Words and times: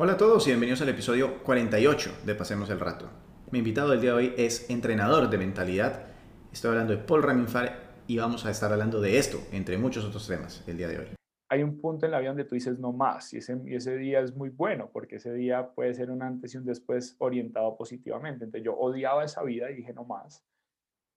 Hola 0.00 0.12
a 0.12 0.16
todos 0.16 0.46
y 0.46 0.50
bienvenidos 0.50 0.80
al 0.80 0.90
episodio 0.90 1.42
48 1.42 2.20
de 2.24 2.36
Pasemos 2.36 2.70
el 2.70 2.78
Rato. 2.78 3.10
Mi 3.50 3.58
invitado 3.58 3.90
del 3.90 4.00
día 4.00 4.10
de 4.12 4.16
hoy 4.16 4.34
es 4.36 4.70
entrenador 4.70 5.28
de 5.28 5.38
mentalidad. 5.38 6.06
Estoy 6.52 6.70
hablando 6.70 6.92
de 6.92 7.02
Paul 7.02 7.24
Raminfar 7.24 8.04
y 8.06 8.16
vamos 8.16 8.46
a 8.46 8.52
estar 8.52 8.70
hablando 8.72 9.00
de 9.00 9.18
esto, 9.18 9.38
entre 9.50 9.76
muchos 9.76 10.04
otros 10.04 10.28
temas, 10.28 10.62
el 10.68 10.76
día 10.76 10.86
de 10.86 10.98
hoy. 11.00 11.06
Hay 11.48 11.64
un 11.64 11.80
punto 11.80 12.06
en 12.06 12.12
la 12.12 12.20
vida 12.20 12.28
donde 12.28 12.44
tú 12.44 12.54
dices 12.54 12.78
no 12.78 12.92
más 12.92 13.34
y 13.34 13.38
ese, 13.38 13.60
y 13.66 13.74
ese 13.74 13.96
día 13.96 14.20
es 14.20 14.36
muy 14.36 14.50
bueno 14.50 14.88
porque 14.92 15.16
ese 15.16 15.34
día 15.34 15.68
puede 15.74 15.92
ser 15.94 16.12
un 16.12 16.22
antes 16.22 16.54
y 16.54 16.58
un 16.58 16.64
después 16.64 17.16
orientado 17.18 17.76
positivamente. 17.76 18.44
Entonces 18.44 18.66
yo 18.66 18.76
odiaba 18.76 19.24
esa 19.24 19.42
vida 19.42 19.68
y 19.68 19.74
dije 19.78 19.92
no 19.92 20.04
más. 20.04 20.46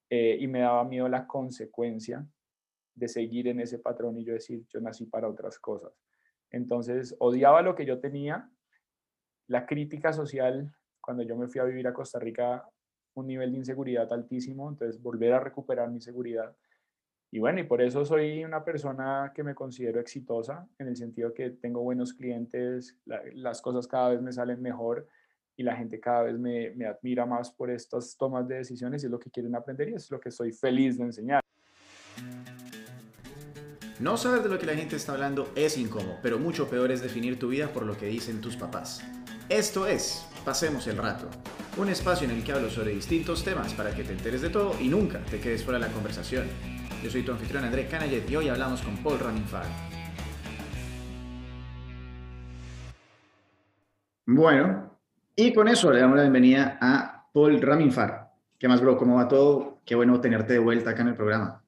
Eh, 0.09 0.37
y 0.39 0.47
me 0.47 0.61
daba 0.61 0.83
miedo 0.85 1.07
la 1.07 1.27
consecuencia 1.27 2.25
de 2.95 3.07
seguir 3.07 3.47
en 3.47 3.59
ese 3.59 3.77
patrón 3.77 4.17
y 4.17 4.25
yo 4.25 4.33
decir 4.33 4.65
yo 4.69 4.81
nací 4.81 5.05
para 5.05 5.29
otras 5.29 5.59
cosas. 5.59 5.91
Entonces 6.49 7.15
odiaba 7.19 7.61
lo 7.61 7.75
que 7.75 7.85
yo 7.85 7.99
tenía 7.99 8.49
la 9.47 9.65
crítica 9.65 10.13
social, 10.13 10.73
cuando 10.99 11.23
yo 11.23 11.35
me 11.35 11.47
fui 11.47 11.59
a 11.59 11.65
vivir 11.65 11.87
a 11.87 11.93
Costa 11.93 12.19
Rica, 12.19 12.67
un 13.15 13.27
nivel 13.27 13.51
de 13.51 13.57
inseguridad 13.57 14.11
altísimo, 14.13 14.69
entonces 14.69 15.01
volver 15.01 15.33
a 15.33 15.39
recuperar 15.39 15.89
mi 15.89 16.01
seguridad. 16.01 16.55
Y 17.31 17.39
bueno, 17.39 17.61
y 17.61 17.63
por 17.63 17.81
eso 17.81 18.03
soy 18.05 18.43
una 18.43 18.63
persona 18.63 19.31
que 19.33 19.43
me 19.43 19.55
considero 19.55 19.99
exitosa, 19.99 20.67
en 20.77 20.87
el 20.87 20.97
sentido 20.97 21.33
que 21.33 21.51
tengo 21.51 21.81
buenos 21.81 22.13
clientes, 22.13 22.97
las 23.05 23.61
cosas 23.61 23.87
cada 23.87 24.09
vez 24.09 24.21
me 24.21 24.33
salen 24.33 24.61
mejor 24.61 25.07
y 25.55 25.63
la 25.63 25.75
gente 25.75 25.99
cada 25.99 26.23
vez 26.23 26.37
me, 26.37 26.71
me 26.71 26.87
admira 26.87 27.25
más 27.25 27.51
por 27.51 27.69
estas 27.69 28.17
tomas 28.17 28.47
de 28.47 28.55
decisiones 28.55 29.03
y 29.03 29.05
es 29.05 29.11
lo 29.11 29.19
que 29.19 29.31
quieren 29.31 29.55
aprender 29.55 29.89
y 29.89 29.93
es 29.93 30.11
lo 30.11 30.19
que 30.19 30.29
estoy 30.29 30.51
feliz 30.51 30.97
de 30.97 31.05
enseñar. 31.05 31.41
No 34.01 34.17
saber 34.17 34.41
de 34.41 34.49
lo 34.49 34.57
que 34.57 34.65
la 34.65 34.73
gente 34.73 34.95
está 34.95 35.13
hablando 35.13 35.51
es 35.55 35.77
incómodo, 35.77 36.17
pero 36.21 36.39
mucho 36.39 36.67
peor 36.67 36.91
es 36.91 37.01
definir 37.01 37.37
tu 37.37 37.49
vida 37.49 37.71
por 37.71 37.85
lo 37.85 37.95
que 37.95 38.07
dicen 38.07 38.41
tus 38.41 38.57
papás. 38.57 39.03
Esto 39.51 39.85
es 39.85 40.25
Pasemos 40.45 40.87
el 40.87 40.95
Rato, 40.95 41.27
un 41.75 41.89
espacio 41.89 42.25
en 42.25 42.33
el 42.33 42.41
que 42.41 42.53
hablo 42.53 42.69
sobre 42.69 42.91
distintos 42.91 43.43
temas 43.43 43.73
para 43.73 43.93
que 43.93 44.05
te 44.05 44.13
enteres 44.13 44.41
de 44.41 44.49
todo 44.49 44.79
y 44.79 44.87
nunca 44.87 45.19
te 45.25 45.41
quedes 45.41 45.65
fuera 45.65 45.77
de 45.77 45.87
la 45.87 45.93
conversación. 45.93 46.47
Yo 47.03 47.11
soy 47.11 47.23
tu 47.23 47.33
anfitrión 47.33 47.65
André 47.65 47.85
Canayet 47.85 48.29
y 48.29 48.35
hoy 48.37 48.47
hablamos 48.47 48.81
con 48.81 48.95
Paul 49.03 49.19
Raminfar. 49.19 49.65
Bueno, 54.25 54.97
y 55.35 55.53
con 55.53 55.67
eso 55.67 55.91
le 55.91 55.99
damos 55.99 56.15
la 56.15 56.23
bienvenida 56.23 56.77
a 56.79 57.27
Paul 57.33 57.61
Raminfar. 57.61 58.31
¿Qué 58.57 58.69
más, 58.69 58.79
bro? 58.79 58.95
¿Cómo 58.95 59.17
va 59.17 59.27
todo? 59.27 59.81
Qué 59.83 59.95
bueno 59.95 60.21
tenerte 60.21 60.53
de 60.53 60.59
vuelta 60.59 60.91
acá 60.91 61.01
en 61.01 61.09
el 61.09 61.15
programa. 61.15 61.60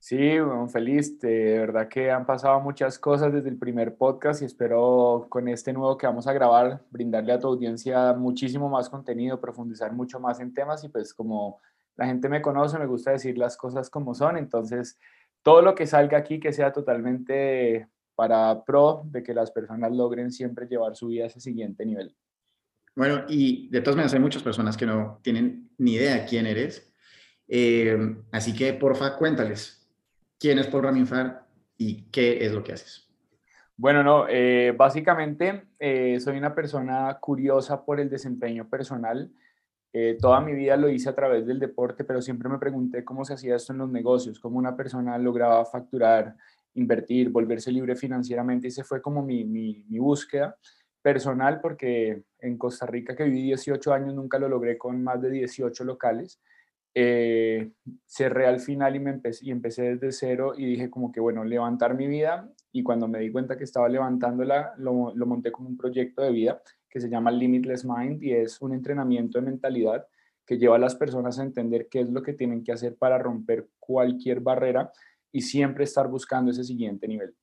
Sí, 0.00 0.38
bueno, 0.38 0.68
feliz. 0.68 1.18
De 1.18 1.58
verdad 1.58 1.88
que 1.88 2.10
han 2.10 2.24
pasado 2.24 2.60
muchas 2.60 2.98
cosas 2.98 3.32
desde 3.32 3.48
el 3.48 3.58
primer 3.58 3.96
podcast 3.96 4.42
y 4.42 4.44
espero 4.44 5.26
con 5.28 5.48
este 5.48 5.72
nuevo 5.72 5.98
que 5.98 6.06
vamos 6.06 6.26
a 6.26 6.32
grabar 6.32 6.82
brindarle 6.90 7.32
a 7.32 7.38
tu 7.38 7.48
audiencia 7.48 8.12
muchísimo 8.14 8.68
más 8.68 8.88
contenido, 8.88 9.40
profundizar 9.40 9.92
mucho 9.92 10.20
más 10.20 10.40
en 10.40 10.54
temas 10.54 10.84
y 10.84 10.88
pues 10.88 11.12
como 11.12 11.60
la 11.96 12.06
gente 12.06 12.28
me 12.28 12.40
conoce, 12.40 12.78
me 12.78 12.86
gusta 12.86 13.10
decir 13.10 13.36
las 13.36 13.56
cosas 13.56 13.90
como 13.90 14.14
son, 14.14 14.36
entonces 14.36 14.98
todo 15.42 15.62
lo 15.62 15.74
que 15.74 15.86
salga 15.86 16.16
aquí 16.16 16.38
que 16.38 16.52
sea 16.52 16.72
totalmente 16.72 17.88
para 18.14 18.64
pro 18.64 19.02
de 19.06 19.22
que 19.22 19.34
las 19.34 19.50
personas 19.50 19.92
logren 19.92 20.30
siempre 20.30 20.66
llevar 20.66 20.94
su 20.96 21.08
vida 21.08 21.24
a 21.24 21.26
ese 21.26 21.40
siguiente 21.40 21.84
nivel. 21.84 22.14
Bueno, 22.94 23.24
y 23.28 23.68
de 23.70 23.80
todas 23.80 23.96
maneras 23.96 24.14
hay 24.14 24.20
muchas 24.20 24.42
personas 24.42 24.76
que 24.76 24.86
no 24.86 25.20
tienen 25.22 25.70
ni 25.78 25.94
idea 25.94 26.24
quién 26.24 26.46
eres, 26.46 26.92
eh, 27.48 28.16
así 28.32 28.54
que 28.54 28.72
porfa 28.74 29.16
cuéntales, 29.16 29.77
quién 30.38 30.58
es 30.58 30.66
Paul 30.68 30.84
Raminfar 30.84 31.46
y 31.76 32.02
qué 32.10 32.44
es 32.44 32.52
lo 32.52 32.62
que 32.62 32.72
haces. 32.72 33.08
Bueno, 33.76 34.02
no, 34.02 34.26
eh, 34.28 34.74
básicamente 34.76 35.68
eh, 35.78 36.18
soy 36.20 36.36
una 36.36 36.54
persona 36.54 37.16
curiosa 37.20 37.84
por 37.84 38.00
el 38.00 38.10
desempeño 38.10 38.68
personal. 38.68 39.30
Eh, 39.92 40.16
toda 40.20 40.40
mi 40.40 40.52
vida 40.52 40.76
lo 40.76 40.88
hice 40.88 41.08
a 41.08 41.14
través 41.14 41.46
del 41.46 41.60
deporte, 41.60 42.04
pero 42.04 42.20
siempre 42.20 42.48
me 42.48 42.58
pregunté 42.58 43.04
cómo 43.04 43.24
se 43.24 43.34
hacía 43.34 43.56
esto 43.56 43.72
en 43.72 43.78
los 43.78 43.90
negocios, 43.90 44.40
cómo 44.40 44.58
una 44.58 44.76
persona 44.76 45.16
lograba 45.16 45.64
facturar, 45.64 46.34
invertir, 46.74 47.30
volverse 47.30 47.70
libre 47.70 47.94
financieramente. 47.94 48.66
Y 48.66 48.70
ese 48.70 48.82
fue 48.82 49.00
como 49.00 49.22
mi, 49.22 49.44
mi, 49.44 49.84
mi 49.88 49.98
búsqueda 50.00 50.56
personal, 51.00 51.60
porque 51.60 52.24
en 52.40 52.58
Costa 52.58 52.84
Rica, 52.84 53.14
que 53.14 53.24
viví 53.24 53.42
18 53.42 53.92
años, 53.92 54.14
nunca 54.14 54.40
lo 54.40 54.48
logré 54.48 54.76
con 54.76 55.02
más 55.02 55.22
de 55.22 55.30
18 55.30 55.84
locales 55.84 56.40
eh, 56.94 57.72
cerré 58.06 58.46
al 58.46 58.60
final 58.60 58.96
y, 58.96 59.00
me 59.00 59.10
empecé, 59.10 59.46
y 59.46 59.50
empecé 59.50 59.96
desde 59.96 60.12
cero 60.12 60.54
y 60.56 60.66
dije 60.66 60.90
como 60.90 61.12
que, 61.12 61.20
bueno, 61.20 61.44
levantar 61.44 61.94
mi 61.94 62.06
vida 62.06 62.50
y 62.72 62.82
cuando 62.82 63.08
me 63.08 63.20
di 63.20 63.30
cuenta 63.30 63.56
que 63.56 63.64
estaba 63.64 63.88
levantándola, 63.88 64.74
lo, 64.78 65.14
lo 65.14 65.26
monté 65.26 65.52
como 65.52 65.68
un 65.68 65.76
proyecto 65.76 66.22
de 66.22 66.32
vida 66.32 66.62
que 66.88 67.00
se 67.00 67.08
llama 67.08 67.30
Limitless 67.30 67.84
Mind 67.84 68.22
y 68.22 68.32
es 68.32 68.60
un 68.60 68.72
entrenamiento 68.72 69.38
de 69.38 69.46
mentalidad 69.46 70.06
que 70.46 70.56
lleva 70.56 70.76
a 70.76 70.78
las 70.78 70.94
personas 70.94 71.38
a 71.38 71.42
entender 71.42 71.88
qué 71.90 72.00
es 72.00 72.10
lo 72.10 72.22
que 72.22 72.32
tienen 72.32 72.64
que 72.64 72.72
hacer 72.72 72.96
para 72.96 73.18
romper 73.18 73.68
cualquier 73.78 74.40
barrera 74.40 74.90
y 75.30 75.42
siempre 75.42 75.84
estar 75.84 76.08
buscando 76.08 76.50
ese 76.50 76.64
siguiente 76.64 77.06
nivel. 77.06 77.34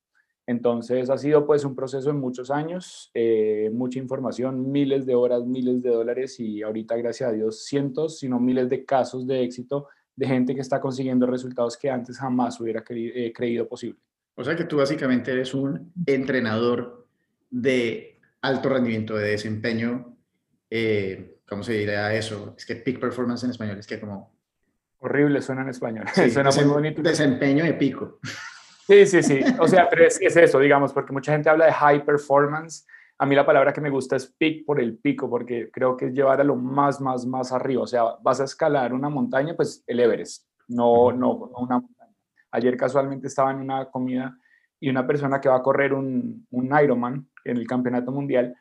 Entonces 0.48 1.10
ha 1.10 1.18
sido 1.18 1.46
pues 1.46 1.66
un 1.66 1.76
proceso 1.76 2.10
de 2.10 2.14
muchos 2.14 2.52
años, 2.52 3.10
eh, 3.14 3.72
mucha 3.74 3.98
información, 3.98 4.72
miles 4.72 5.06
de 5.06 5.16
horas, 5.16 5.44
miles 5.46 5.82
de 5.82 5.90
dólares 5.90 6.40
y 6.40 6.62
ahorita 6.62 6.96
gracias 6.98 7.30
a 7.30 7.34
Dios 7.34 7.66
cientos, 7.66 8.20
sino 8.20 8.40
miles 8.40 8.70
de 8.70 8.86
casos 8.86 9.26
de 9.26 9.44
éxito 9.44 9.88
de 10.16 10.28
gente 10.28 10.54
que 10.54 10.62
está 10.62 10.80
consiguiendo 10.80 11.26
resultados 11.26 11.78
que 11.78 11.90
antes 11.90 12.18
jamás 12.18 12.60
hubiera 12.60 12.84
eh, 12.90 13.34
creído 13.36 13.68
posible. 13.68 14.00
O 14.36 14.44
sea 14.44 14.56
que 14.56 14.66
tú 14.66 14.78
básicamente 14.78 15.32
eres 15.32 15.54
un 15.54 15.92
entrenador 16.06 17.08
de 17.50 18.20
alto 18.42 18.70
rendimiento, 18.70 19.16
de 19.16 19.30
desempeño, 19.32 20.16
eh, 20.70 21.40
¿cómo 21.48 21.64
se 21.64 21.74
diría 21.74 22.14
eso? 22.14 22.54
Es 22.58 22.66
que 22.66 22.76
peak 22.76 23.00
performance 23.00 23.44
en 23.44 23.52
español, 23.52 23.80
es 23.80 23.88
que 23.88 24.00
como... 24.00 24.36
Horrible 25.00 25.42
suena 25.42 25.64
en 25.64 25.70
español, 25.70 26.06
suena 26.32 26.52
muy 26.52 26.66
bonito. 26.66 27.02
Desempeño 27.02 27.64
de 27.64 27.74
pico. 27.74 28.20
Sí, 28.88 29.06
sí, 29.08 29.24
sí. 29.24 29.40
O 29.60 29.68
sea, 29.68 29.90
pero 29.90 30.06
es, 30.06 30.20
eso, 30.22 30.60
digamos, 30.60 30.94
porque 30.94 31.12
mucha 31.12 31.32
gente 31.32 31.50
habla 31.50 31.66
de 31.66 31.74
high 31.74 32.06
performance. 32.06 32.86
A 33.18 33.26
mí 33.26 33.36
la 33.36 33.46
palabra 33.46 33.74
que 33.74 33.82
me 33.82 33.90
gusta 33.90 34.16
es 34.16 34.28
peak 34.28 34.66
por 34.66 34.80
el 34.80 34.98
pico, 34.98 35.30
porque 35.30 35.72
creo 35.72 35.98
que 35.98 36.06
es 36.06 36.14
llevar 36.14 36.42
a 36.42 36.44
lo 36.44 36.56
más, 36.56 37.02
más, 37.02 37.26
más 37.26 37.52
arriba. 37.52 37.84
O 37.84 37.88
sea, 37.88 38.04
vas 38.22 38.42
a 38.42 38.44
escalar 38.44 38.94
una 38.94 39.10
montaña, 39.10 39.56
pues 39.56 39.84
el 39.88 40.00
Everest, 40.00 40.48
no, 40.68 41.12
no, 41.12 41.32
una 41.58 41.80
montaña. 41.80 42.14
Ayer 42.52 42.78
casualmente 42.78 43.28
estaba 43.28 43.52
en 43.52 43.58
una 43.58 43.90
comida 43.90 44.38
y 44.80 44.90
una 44.90 45.08
persona 45.08 45.42
que 45.42 45.50
va 45.50 45.58
a 45.58 45.64
correr 45.64 45.94
un, 45.94 46.46
un 46.52 46.80
Ironman 46.80 47.28
en 47.44 47.58
el 47.58 47.66
campeonato 47.66 48.12
mundial 48.12 48.56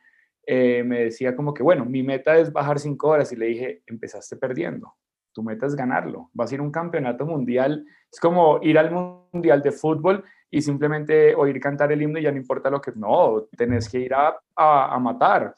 eh, 0.47 0.83
me 0.85 1.05
decía 1.05 1.35
como 1.35 1.55
que, 1.55 1.63
bueno, 1.63 1.85
mi 1.85 2.03
meta 2.03 2.37
es 2.37 2.53
bajar 2.53 2.79
cinco 2.79 3.09
horas 3.09 3.33
y 3.33 3.37
le 3.37 3.47
dije, 3.47 3.83
empezaste 3.87 4.37
perdiendo 4.37 4.95
tu 5.35 5.43
meta 5.43 5.67
es 5.67 5.75
ganarlo. 5.75 6.31
Vas 6.33 6.51
a 6.51 6.55
ir 6.55 6.61
a 6.61 6.63
un 6.63 6.71
campeonato 6.71 7.27
mundial, 7.27 7.85
es 8.11 8.21
como 8.21 8.61
ir 8.63 8.79
al 8.79 8.91
mundial 9.35 9.61
de 9.63 9.73
fútbol 9.73 10.25
y 10.51 10.63
simplemente 10.63 11.35
oír 11.35 11.61
cantar 11.61 11.93
el 11.93 12.01
himno 12.01 12.19
y 12.19 12.23
ya 12.23 12.31
no 12.31 12.39
importa 12.39 12.71
lo 12.71 12.81
que, 12.81 12.93
no, 12.95 13.49
tenés 13.57 13.89
que 13.89 13.99
ir 13.99 14.15
a, 14.15 14.39
a, 14.57 14.99
matar. 15.01 15.55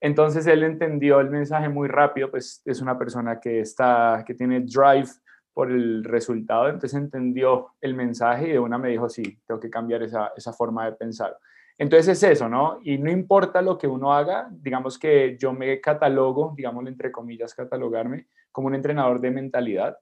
Entonces 0.00 0.46
él 0.46 0.62
entendió 0.62 1.20
el 1.20 1.28
mensaje 1.28 1.68
muy 1.68 1.88
rápido, 1.88 2.30
pues 2.30 2.62
es 2.64 2.80
una 2.80 2.96
persona 2.96 3.40
que 3.40 3.60
está, 3.60 4.22
que 4.24 4.34
tiene 4.34 4.60
drive 4.60 5.08
por 5.52 5.72
el 5.72 6.04
resultado, 6.04 6.68
entonces 6.68 6.94
entendió 6.94 7.74
el 7.80 7.94
mensaje 7.94 8.48
y 8.48 8.52
de 8.52 8.58
una 8.60 8.78
me 8.78 8.90
dijo, 8.90 9.08
sí, 9.08 9.40
tengo 9.44 9.58
que 9.58 9.68
cambiar 9.68 10.04
esa, 10.04 10.32
esa 10.36 10.52
forma 10.52 10.84
de 10.84 10.92
pensar. 10.92 11.36
Entonces 11.76 12.08
es 12.08 12.22
eso, 12.30 12.48
¿no? 12.48 12.78
Y 12.84 12.98
no 12.98 13.10
importa 13.10 13.60
lo 13.60 13.76
que 13.76 13.88
uno 13.88 14.14
haga, 14.14 14.48
digamos 14.52 14.98
que 14.98 15.36
yo 15.36 15.52
me 15.52 15.80
catalogo, 15.80 16.54
digámoslo 16.56 16.88
entre 16.88 17.10
comillas, 17.10 17.54
catalogarme 17.54 18.28
como 18.52 18.68
un 18.68 18.76
entrenador 18.76 19.20
de 19.20 19.32
mentalidad, 19.32 19.96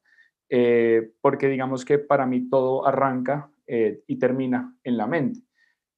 eh, 0.48 1.12
porque 1.20 1.48
digamos 1.48 1.84
que 1.84 1.98
para 1.98 2.26
mí 2.26 2.48
todo 2.48 2.86
arranca 2.86 3.50
eh, 3.66 4.02
y 4.06 4.16
termina 4.16 4.76
en 4.84 4.96
la 4.96 5.06
mente. 5.06 5.40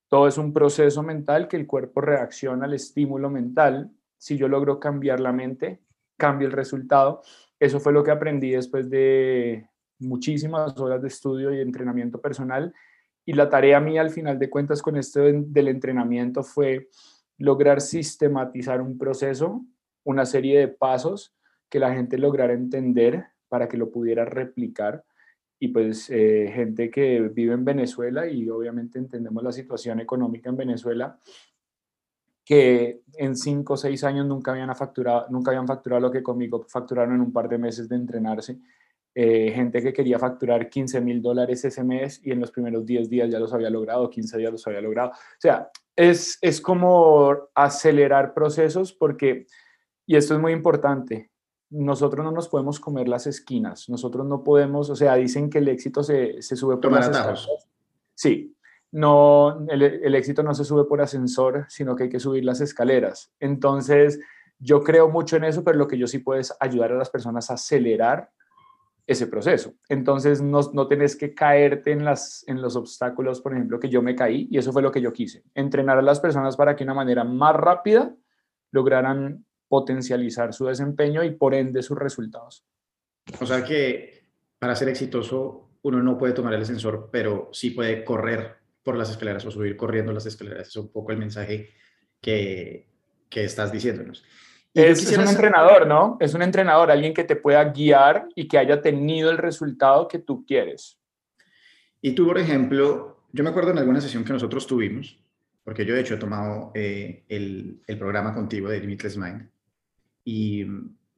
Todo 0.09 0.27
es 0.27 0.39
un 0.39 0.53
proceso 0.53 1.03
mental 1.03 1.49
que 1.49 1.57
el 1.57 1.67
cuerpo 1.67 2.01
reacciona 2.01 2.65
al 2.65 2.75
estímulo 2.75 3.29
mental. 3.29 3.91
Si 4.17 4.39
yo 4.39 4.49
logro 4.49 4.81
cambiar 4.81 5.21
la 5.21 5.33
mente, 5.33 5.81
cambia 6.17 6.47
el 6.47 6.53
resultado. 6.53 7.23
Eso 7.61 7.79
fue 7.79 7.93
lo 7.93 8.03
que 8.03 8.11
aprendí 8.11 8.51
después 8.51 8.89
de 8.89 9.69
muchísimas 9.99 10.79
horas 10.79 11.03
de 11.03 11.09
estudio 11.09 11.53
y 11.53 11.61
entrenamiento 11.61 12.21
personal 12.21 12.73
y 13.29 13.35
la 13.35 13.51
tarea 13.51 13.79
mía 13.79 14.01
al 14.01 14.09
final 14.09 14.39
de 14.39 14.49
cuentas 14.49 14.81
con 14.81 14.97
esto 14.97 15.21
del 15.21 15.69
entrenamiento 15.69 16.43
fue 16.43 16.89
lograr 17.37 17.83
sistematizar 17.83 18.81
un 18.81 18.97
proceso, 18.97 19.67
una 20.03 20.25
serie 20.25 20.59
de 20.59 20.69
pasos 20.69 21.37
que 21.69 21.79
la 21.79 21.93
gente 21.93 22.17
lograra 22.17 22.55
entender 22.55 23.27
para 23.49 23.69
que 23.69 23.77
lo 23.77 23.91
pudiera 23.91 24.25
replicar. 24.25 25.05
Y 25.59 25.69
pues 25.69 26.09
eh, 26.11 26.51
gente 26.55 26.91
que 26.91 27.21
vive 27.21 27.55
en 27.55 27.65
Venezuela 27.65 28.29
y 28.29 28.49
obviamente 28.49 28.99
entendemos 28.99 29.43
la 29.43 29.53
situación 29.53 30.01
económica 30.01 30.49
en 30.51 30.57
Venezuela, 30.57 31.19
que 32.45 33.03
en 33.15 33.37
cinco 33.37 33.75
o 33.75 33.77
seis 33.77 34.05
años 34.05 34.27
nunca 34.27 34.53
habían 34.53 34.75
facturado, 34.77 35.27
nunca 35.31 35.51
habían 35.51 35.67
facturado 35.67 36.01
lo 36.01 36.11
que 36.11 36.23
conmigo 36.23 36.65
facturaron 36.69 37.17
en 37.17 37.21
un 37.21 37.33
par 37.33 37.49
de 37.49 37.59
meses 37.59 37.89
de 37.89 37.97
entrenarse 37.97 38.59
eh, 39.21 39.51
gente 39.53 39.83
que 39.83 39.93
quería 39.93 40.17
facturar 40.17 40.69
15 40.69 41.01
mil 41.01 41.21
dólares 41.21 41.65
ese 41.65 41.83
mes 41.83 42.21
y 42.23 42.31
en 42.31 42.39
los 42.39 42.53
primeros 42.53 42.87
10 42.87 43.11
días 43.11 43.29
ya 43.29 43.41
los 43.41 43.53
había 43.53 43.69
logrado, 43.69 44.09
15 44.09 44.39
días 44.39 44.53
los 44.53 44.65
había 44.69 44.81
logrado. 44.81 45.11
O 45.11 45.41
sea, 45.41 45.71
es, 45.97 46.39
es 46.41 46.61
como 46.61 47.37
acelerar 47.53 48.33
procesos 48.33 48.93
porque, 48.93 49.47
y 50.07 50.15
esto 50.15 50.35
es 50.35 50.41
muy 50.41 50.53
importante, 50.53 51.33
nosotros 51.71 52.25
no 52.25 52.33
nos 52.33 52.49
podemos 52.49 52.81
comer 52.81 53.09
las 53.09 53.27
esquinas, 53.27 53.89
nosotros 53.89 54.27
no 54.27 54.43
podemos, 54.43 54.91
o 54.91 54.97
sea, 54.97 55.15
dicen 55.17 55.51
que 55.51 55.59
el 55.59 55.69
éxito 55.69 56.03
se, 56.03 56.41
se 56.43 56.57
sube 56.57 56.79
por 56.79 56.93
las 56.93 57.09
escaleras. 57.09 57.49
Sí, 58.15 58.57
no, 58.91 59.67
el, 59.69 59.83
el, 59.83 60.15
éxito 60.15 60.43
no 60.43 60.55
se 60.55 60.65
sube 60.65 60.85
por 60.85 61.01
ascensor, 61.01 61.67
sino 61.69 61.95
que 61.95 62.05
hay 62.05 62.09
que 62.09 62.21
subir 62.21 62.45
las 62.45 62.61
escaleras. 62.61 63.33
Entonces, 63.39 64.19
yo 64.59 64.83
creo 64.83 65.09
mucho 65.09 65.37
en 65.37 65.45
eso, 65.45 65.63
pero 65.63 65.79
lo 65.79 65.87
que 65.87 65.99
yo 65.99 66.07
sí 66.07 66.19
puedo 66.19 66.41
es 66.41 66.57
ayudar 66.59 66.93
a 66.93 66.97
las 66.97 67.11
personas 67.11 67.51
a 67.51 67.55
acelerar 67.55 68.31
ese 69.07 69.27
proceso. 69.27 69.73
Entonces, 69.89 70.43
no, 70.43 70.61
no 70.73 70.87
tenés 70.87 71.17
que 71.17 71.35
caerte 71.35 71.93
en, 71.93 72.05
las, 72.05 72.45
en 72.47 72.61
los 72.61 72.77
obstáculos, 72.77 73.41
por 73.41 73.55
ejemplo, 73.55 73.81
que 73.81 73.89
yo 73.89 74.03
me 74.03 74.15
caí, 74.15 74.49
y 74.51 74.59
eso 74.59 74.73
fue 74.73 74.83
lo 74.83 74.93
que 74.93 75.01
yo 75.01 75.13
quise. 75.13 75.45
Entrenar 75.55 75.99
a 75.99 76.03
las 76.03 76.21
personas 76.21 76.57
para 76.57 76.77
que 76.77 76.85
de 76.85 76.91
una 76.91 76.95
manera 76.95 77.25
más 77.25 77.57
rápida 77.57 78.15
lograran 78.71 79.47
potencializar 79.69 80.53
su 80.53 80.67
desempeño 80.67 81.23
y 81.23 81.31
por 81.31 81.55
ende 81.55 81.83
sus 81.83 81.99
resultados. 81.99 82.65
O 83.41 83.47
sea 83.47 83.65
que 83.65 84.25
para 84.59 84.75
ser 84.75 84.89
exitoso 84.89 85.69
uno 85.83 86.03
no 86.03 86.19
puede 86.19 86.33
tomar 86.33 86.55
el 86.55 86.63
ascensor, 86.63 87.09
pero 87.13 87.51
sí 87.53 87.71
puede 87.71 88.05
correr 88.05 88.57
por 88.83 88.97
las 88.97 89.11
escaleras 89.11 89.45
o 89.47 89.51
subir 89.51 89.77
corriendo 89.77 90.13
las 90.13 90.27
escaleras. 90.27 90.69
Es 90.69 90.77
un 90.77 90.91
poco 90.91 91.13
el 91.13 91.19
mensaje 91.19 91.71
que, 92.21 92.89
que 93.29 93.45
estás 93.45 93.71
diciéndonos. 93.71 94.25
Es, 94.75 95.17
un 95.17 95.27
entrenador, 95.27 95.87
¿no? 95.87 96.17
Es 96.21 96.35
un 96.35 96.43
entrenador, 96.43 96.91
alguien 96.91 97.15
que 97.15 97.25
te 97.25 97.37
pueda 97.37 97.65
guiar 97.65 98.29
y 98.35 98.47
que 98.47 98.59
haya 98.59 98.81
tenido 98.81 99.31
el 99.31 99.39
resultado 99.39 100.07
que 100.07 100.19
tú 100.19 100.45
quieres. 100.47 100.99
Y 102.01 102.13
tú, 102.13 102.27
por 102.27 102.39
ejemplo, 102.39 103.25
yo 103.33 103.43
me 103.43 103.51
acuerdo 103.51 103.73
en 103.73 103.79
alguna 103.79 104.01
sesión 104.01 104.25
que 104.25 104.33
nosotros 104.33 104.67
tuvimos, 104.67 105.19
porque 105.65 105.85
yo 105.85 105.95
de 105.95 106.01
hecho 106.01 106.15
he 106.15 106.19
tomado 106.19 106.71
eh, 106.75 107.25
el, 107.29 107.83
el, 107.87 107.99
programa 107.99 108.35
contigo 108.35 108.69
de 108.69 108.81
Limitless 108.81 109.17
Mind, 109.17 109.51
y 110.29 110.67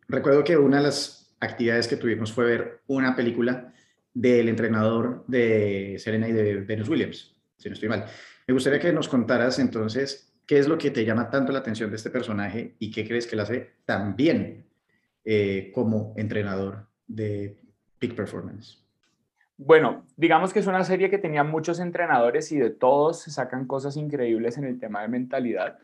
recuerdo 0.09 0.45
que 0.45 0.57
una 0.57 0.77
de 0.77 0.85
las 0.85 1.35
actividades 1.41 1.89
que 1.89 1.97
tuvimos 1.97 2.33
fue 2.33 2.45
ver 2.45 2.81
una 2.87 3.17
película 3.17 3.73
del 4.15 4.49
entrenador 4.49 5.25
de 5.27 5.97
Serena 5.99 6.29
y 6.29 6.33
de 6.33 6.57
Venus 6.57 6.89
Williams, 6.89 7.35
si 7.57 7.69
no 7.69 7.75
estoy 7.75 7.89
mal. 7.89 8.05
Me 8.47 8.55
gustaría 8.55 8.79
que 8.79 8.93
nos 8.93 9.09
contaras 9.09 9.59
entonces 9.59 10.31
¿Qué 10.51 10.59
es 10.59 10.67
lo 10.67 10.79
que 10.79 10.91
te 10.91 11.05
llama 11.05 11.31
tanto 11.31 11.53
la 11.53 11.61
atención 11.61 11.91
de 11.91 11.97
este 11.97 12.11
personaje 12.11 12.75
y 12.81 12.91
qué 12.91 13.07
crees 13.07 13.29
que 13.29 13.37
lo 13.37 13.43
hace 13.43 13.75
tan 13.85 14.17
bien 14.17 14.67
eh, 15.25 15.71
como 15.73 16.13
entrenador 16.17 16.89
de 17.07 17.57
Peak 18.01 18.17
Performance? 18.17 18.85
Bueno, 19.57 20.05
digamos 20.17 20.53
que 20.53 20.59
es 20.59 20.67
una 20.67 20.83
serie 20.83 21.09
que 21.09 21.19
tenía 21.19 21.45
muchos 21.45 21.79
entrenadores 21.79 22.51
y 22.51 22.59
de 22.59 22.71
todos 22.71 23.21
se 23.21 23.31
sacan 23.31 23.69
cosas 23.69 23.97
increíbles 23.97 24.59
en 24.59 24.65
el 24.65 24.81
tema 24.81 25.03
de 25.03 25.07
mentalidad. 25.07 25.79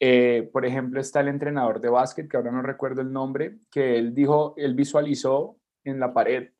Eh, 0.00 0.48
por 0.52 0.64
ejemplo, 0.64 1.00
está 1.00 1.20
el 1.20 1.28
entrenador 1.28 1.80
de 1.80 1.88
básquet, 1.88 2.28
que 2.28 2.36
ahora 2.36 2.52
no 2.52 2.62
recuerdo 2.62 3.00
el 3.00 3.12
nombre, 3.12 3.58
que 3.70 3.98
él 3.98 4.14
dijo, 4.14 4.54
él 4.56 4.74
visualizó 4.74 5.58
en 5.84 5.98
la 5.98 6.12
pared 6.12 6.50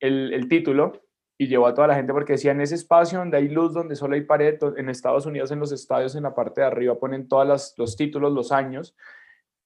el, 0.00 0.32
el 0.32 0.48
título 0.48 1.04
y 1.36 1.48
llevó 1.48 1.66
a 1.66 1.74
toda 1.74 1.88
la 1.88 1.94
gente 1.94 2.12
porque 2.12 2.34
decía 2.34 2.52
en 2.52 2.60
ese 2.60 2.76
espacio 2.76 3.18
donde 3.18 3.36
hay 3.36 3.48
luz, 3.48 3.74
donde 3.74 3.96
solo 3.96 4.14
hay 4.14 4.22
pared, 4.22 4.58
en 4.76 4.88
Estados 4.88 5.26
Unidos 5.26 5.50
en 5.50 5.58
los 5.58 5.72
estadios 5.72 6.14
en 6.14 6.22
la 6.22 6.34
parte 6.34 6.60
de 6.60 6.66
arriba 6.68 6.98
ponen 6.98 7.28
todos 7.28 7.74
los 7.76 7.96
títulos, 7.96 8.32
los 8.32 8.52
años, 8.52 8.96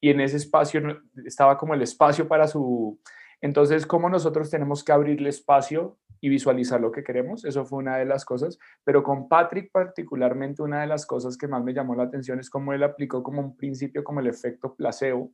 y 0.01 0.11
en 0.11 0.21
ese 0.21 0.37
espacio 0.37 0.81
estaba 1.25 1.59
como 1.59 1.75
el 1.75 1.83
espacio 1.83 2.29
para 2.29 2.47
su... 2.47 3.01
Entonces, 3.41 3.87
¿cómo 3.87 4.09
nosotros 4.09 4.51
tenemos 4.51 4.83
que 4.83 4.93
abrirle 4.93 5.29
espacio 5.29 5.99
y 6.21 6.29
visualizar 6.29 6.81
lo 6.81 6.93
que 6.93 7.05
queremos? 7.05 7.45
Eso 7.45 7.65
fue 7.65 7.79
una 7.79 7.97
de 7.97 8.05
las 8.05 8.25
cosas, 8.25 8.59
pero 8.85 9.03
con 9.03 9.29
Patrick 9.29 9.71
particularmente 9.71 10.63
una 10.63 10.81
de 10.81 10.87
las 10.87 11.07
cosas 11.07 11.37
que 11.37 11.49
más 11.49 11.63
me 11.63 11.75
llamó 11.75 11.95
la 11.95 12.05
atención 12.05 12.41
es 12.41 12.51
cómo 12.51 12.73
él 12.73 12.83
aplicó 12.83 13.23
como 13.23 13.41
un 13.41 13.57
principio 13.57 14.05
como 14.05 14.21
el 14.21 14.27
efecto 14.27 14.75
placebo, 14.75 15.33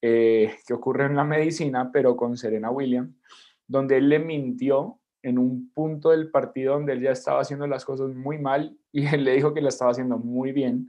eh, 0.00 0.54
que 0.66 0.74
ocurre 0.74 1.06
en 1.06 1.16
la 1.16 1.24
medicina, 1.24 1.90
pero 1.92 2.16
con 2.16 2.36
Serena 2.36 2.70
Williams, 2.70 3.14
donde 3.66 3.96
él 3.96 4.08
le 4.08 4.18
mintió 4.18 5.00
en 5.22 5.38
un 5.38 5.70
punto 5.72 6.10
del 6.10 6.30
partido 6.30 6.74
donde 6.74 6.92
él 6.92 7.02
ya 7.02 7.10
estaba 7.10 7.40
haciendo 7.40 7.66
las 7.66 7.84
cosas 7.84 8.14
muy 8.14 8.38
mal 8.38 8.78
y 8.92 9.06
él 9.06 9.24
le 9.24 9.32
dijo 9.32 9.52
que 9.54 9.60
la 9.60 9.68
estaba 9.68 9.90
haciendo 9.90 10.18
muy 10.18 10.52
bien. 10.52 10.88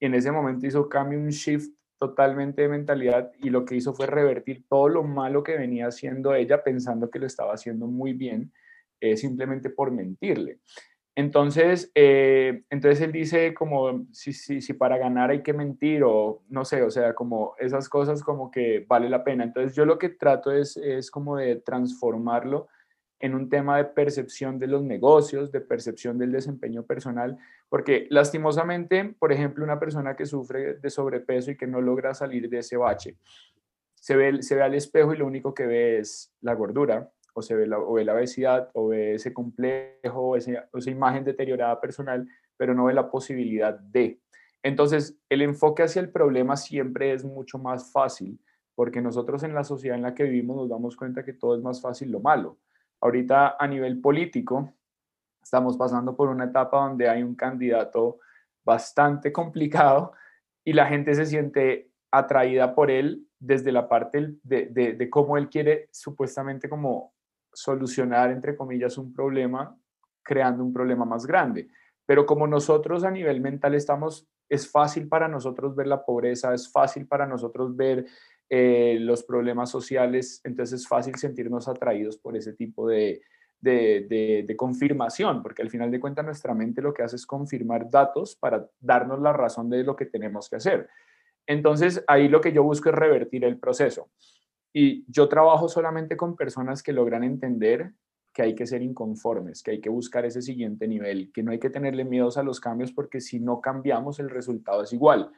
Y 0.00 0.06
en 0.06 0.14
ese 0.14 0.32
momento 0.32 0.66
hizo 0.66 0.88
cambio, 0.88 1.18
un 1.18 1.28
shift 1.28 1.76
totalmente 1.98 2.62
de 2.62 2.68
mentalidad 2.68 3.32
y 3.38 3.50
lo 3.50 3.64
que 3.64 3.76
hizo 3.76 3.94
fue 3.94 4.06
revertir 4.06 4.64
todo 4.68 4.88
lo 4.88 5.02
malo 5.02 5.42
que 5.42 5.56
venía 5.56 5.86
haciendo 5.86 6.34
ella 6.34 6.62
pensando 6.62 7.10
que 7.10 7.18
lo 7.18 7.26
estaba 7.26 7.54
haciendo 7.54 7.86
muy 7.86 8.12
bien, 8.12 8.52
eh, 9.00 9.16
simplemente 9.16 9.70
por 9.70 9.90
mentirle. 9.90 10.60
Entonces, 11.18 11.90
eh, 11.94 12.64
entonces 12.68 13.00
él 13.00 13.10
dice 13.10 13.54
como 13.54 14.06
si, 14.12 14.34
si, 14.34 14.60
si 14.60 14.74
para 14.74 14.98
ganar 14.98 15.30
hay 15.30 15.42
que 15.42 15.54
mentir 15.54 16.02
o 16.04 16.42
no 16.50 16.66
sé, 16.66 16.82
o 16.82 16.90
sea, 16.90 17.14
como 17.14 17.54
esas 17.58 17.88
cosas 17.88 18.22
como 18.22 18.50
que 18.50 18.84
vale 18.86 19.08
la 19.08 19.24
pena. 19.24 19.44
Entonces 19.44 19.74
yo 19.74 19.86
lo 19.86 19.98
que 19.98 20.10
trato 20.10 20.52
es, 20.52 20.76
es 20.76 21.10
como 21.10 21.38
de 21.38 21.56
transformarlo 21.56 22.68
en 23.18 23.34
un 23.34 23.48
tema 23.48 23.78
de 23.78 23.86
percepción 23.86 24.58
de 24.58 24.66
los 24.66 24.82
negocios, 24.82 25.50
de 25.50 25.62
percepción 25.62 26.18
del 26.18 26.32
desempeño 26.32 26.84
personal, 26.84 27.38
porque 27.70 28.06
lastimosamente, 28.10 29.14
por 29.18 29.32
ejemplo, 29.32 29.64
una 29.64 29.80
persona 29.80 30.16
que 30.16 30.26
sufre 30.26 30.74
de 30.74 30.90
sobrepeso 30.90 31.50
y 31.50 31.56
que 31.56 31.66
no 31.66 31.80
logra 31.80 32.12
salir 32.12 32.50
de 32.50 32.58
ese 32.58 32.76
bache, 32.76 33.16
se 33.94 34.16
ve, 34.16 34.42
se 34.42 34.54
ve 34.54 34.62
al 34.62 34.74
espejo 34.74 35.14
y 35.14 35.16
lo 35.16 35.26
único 35.26 35.54
que 35.54 35.66
ve 35.66 35.98
es 35.98 36.30
la 36.42 36.54
gordura, 36.54 37.10
o, 37.36 37.42
se 37.42 37.54
ve 37.54 37.66
la, 37.66 37.78
o 37.78 37.92
ve 37.92 38.04
la 38.04 38.14
obesidad, 38.14 38.70
o 38.72 38.88
ve 38.88 39.14
ese 39.14 39.34
complejo, 39.34 40.20
o 40.20 40.36
esa, 40.36 40.66
imagen 40.86 41.22
deteriorada 41.22 41.78
personal, 41.78 42.26
pero 42.56 42.72
no 42.72 42.86
ve 42.86 42.94
la 42.94 43.10
posibilidad 43.10 43.78
de. 43.78 44.20
Entonces, 44.62 45.18
el 45.28 45.42
enfoque 45.42 45.82
hacia 45.82 46.00
el 46.00 46.10
problema 46.10 46.56
siempre 46.56 47.12
es 47.12 47.24
mucho 47.24 47.58
más 47.58 47.92
fácil, 47.92 48.40
porque 48.74 49.02
nosotros 49.02 49.42
en 49.42 49.54
la 49.54 49.64
sociedad 49.64 49.96
en 49.98 50.02
la 50.02 50.14
que 50.14 50.24
vivimos 50.24 50.56
nos 50.56 50.70
damos 50.70 50.96
cuenta 50.96 51.22
que 51.22 51.34
todo 51.34 51.54
es 51.56 51.62
más 51.62 51.80
fácil 51.80 52.10
lo 52.10 52.20
malo 52.20 52.58
Ahorita 53.00 53.56
a 53.58 53.66
nivel 53.66 54.00
político 54.00 54.72
estamos 55.42 55.76
pasando 55.76 56.16
por 56.16 56.28
una 56.28 56.46
etapa 56.46 56.78
donde 56.78 57.08
hay 57.08 57.22
un 57.22 57.34
candidato 57.34 58.18
bastante 58.64 59.30
complicado 59.30 60.12
y 60.64 60.72
la 60.72 60.86
gente 60.86 61.14
se 61.14 61.26
siente 61.26 61.90
atraída 62.10 62.74
por 62.74 62.90
él 62.90 63.28
desde 63.38 63.72
la 63.72 63.88
parte 63.88 64.36
de, 64.42 64.66
de, 64.96 65.10
cómo 65.10 65.36
él 65.36 65.48
quiere 65.50 65.88
supuestamente 65.92 66.68
como 66.68 67.15
solucionar, 67.56 68.30
entre 68.30 68.54
comillas, 68.54 68.98
un 68.98 69.14
problema, 69.14 69.74
creando 70.22 70.62
un 70.62 70.72
problema 70.72 71.04
más 71.04 71.26
grande. 71.26 71.68
Pero 72.04 72.26
como 72.26 72.46
nosotros 72.46 73.02
a 73.02 73.10
nivel 73.10 73.40
mental 73.40 73.74
estamos, 73.74 74.28
es 74.48 74.70
fácil 74.70 75.08
para 75.08 75.26
nosotros 75.26 75.74
ver 75.74 75.86
la 75.86 76.04
pobreza, 76.04 76.52
es 76.52 76.70
fácil 76.70 77.06
para 77.06 77.26
nosotros 77.26 77.74
ver 77.74 78.06
eh, 78.48 78.98
los 79.00 79.24
problemas 79.24 79.70
sociales, 79.70 80.40
entonces 80.44 80.80
es 80.80 80.86
fácil 80.86 81.16
sentirnos 81.16 81.66
atraídos 81.66 82.18
por 82.18 82.36
ese 82.36 82.52
tipo 82.52 82.86
de, 82.86 83.22
de, 83.60 84.54
confirmación, 84.56 85.42
porque 85.42 85.62
al 85.62 85.70
final 85.70 85.90
de 85.90 85.98
cuentas 85.98 86.24
nuestra 86.24 86.54
mente 86.54 86.82
lo 86.82 86.92
que 86.92 87.02
hace 87.02 87.16
es 87.16 87.26
confirmar 87.26 87.90
datos 87.90 88.36
para 88.36 88.68
darnos 88.78 89.20
la 89.20 89.32
razón 89.32 89.70
de 89.70 89.82
lo 89.82 89.96
que 89.96 90.06
tenemos 90.06 90.48
que 90.48 90.56
hacer. 90.56 90.88
Entonces 91.46 92.04
ahí 92.06 92.28
lo 92.28 92.40
que 92.40 92.52
yo 92.52 92.62
busco 92.62 92.90
es 92.90 92.94
revertir 92.94 93.44
el 93.44 93.58
proceso. 93.58 94.10
Y 94.78 95.10
yo 95.10 95.26
trabajo 95.26 95.70
solamente 95.70 96.18
con 96.18 96.36
personas 96.36 96.82
que 96.82 96.92
logran 96.92 97.24
entender 97.24 97.94
que 98.34 98.42
hay 98.42 98.54
que 98.54 98.66
ser 98.66 98.82
inconformes, 98.82 99.62
que 99.62 99.70
hay 99.70 99.80
que 99.80 99.88
buscar 99.88 100.26
ese 100.26 100.42
siguiente 100.42 100.86
nivel, 100.86 101.32
que 101.32 101.42
no 101.42 101.50
hay 101.50 101.58
que 101.58 101.70
tenerle 101.70 102.04
miedos 102.04 102.36
a 102.36 102.42
los 102.42 102.60
cambios 102.60 102.92
porque 102.92 103.22
si 103.22 103.40
no 103.40 103.62
cambiamos 103.62 104.20
el 104.20 104.28
resultado 104.28 104.82
es 104.82 104.92
igual. 104.92 105.32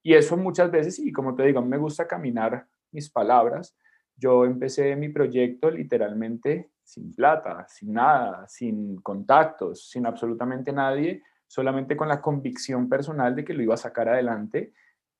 Y 0.00 0.14
eso 0.14 0.36
muchas 0.36 0.70
veces, 0.70 1.00
y 1.00 1.10
como 1.10 1.34
te 1.34 1.42
digo, 1.42 1.60
me 1.60 1.76
gusta 1.76 2.06
caminar 2.06 2.68
mis 2.92 3.10
palabras. 3.10 3.76
Yo 4.16 4.44
empecé 4.44 4.94
mi 4.94 5.08
proyecto 5.08 5.72
literalmente 5.72 6.70
sin 6.84 7.12
plata, 7.16 7.66
sin 7.68 7.94
nada, 7.94 8.46
sin 8.46 9.00
contactos, 9.00 9.90
sin 9.90 10.06
absolutamente 10.06 10.72
nadie, 10.72 11.20
solamente 11.48 11.96
con 11.96 12.06
la 12.06 12.20
convicción 12.20 12.88
personal 12.88 13.34
de 13.34 13.44
que 13.44 13.54
lo 13.54 13.62
iba 13.64 13.74
a 13.74 13.76
sacar 13.76 14.08
adelante. 14.08 14.72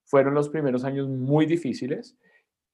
Fueron 0.05 0.33
los 0.33 0.47
primeros 0.47 0.85
años 0.85 1.09
muy 1.09 1.45
difíciles 1.45 2.17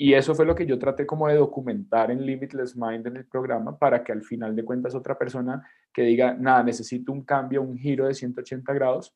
y 0.03 0.15
eso 0.15 0.33
fue 0.33 0.47
lo 0.47 0.55
que 0.55 0.65
yo 0.65 0.79
traté 0.79 1.05
como 1.05 1.27
de 1.27 1.35
documentar 1.35 2.09
en 2.09 2.25
Limitless 2.25 2.75
Mind 2.75 3.05
en 3.05 3.17
el 3.17 3.25
programa 3.27 3.77
para 3.77 4.03
que 4.03 4.11
al 4.11 4.23
final 4.23 4.55
de 4.55 4.65
cuentas 4.65 4.95
otra 4.95 5.15
persona 5.15 5.63
que 5.93 6.01
diga, 6.01 6.33
nada, 6.33 6.63
necesito 6.63 7.11
un 7.11 7.23
cambio, 7.23 7.61
un 7.61 7.77
giro 7.77 8.07
de 8.07 8.15
180 8.15 8.73
grados, 8.73 9.15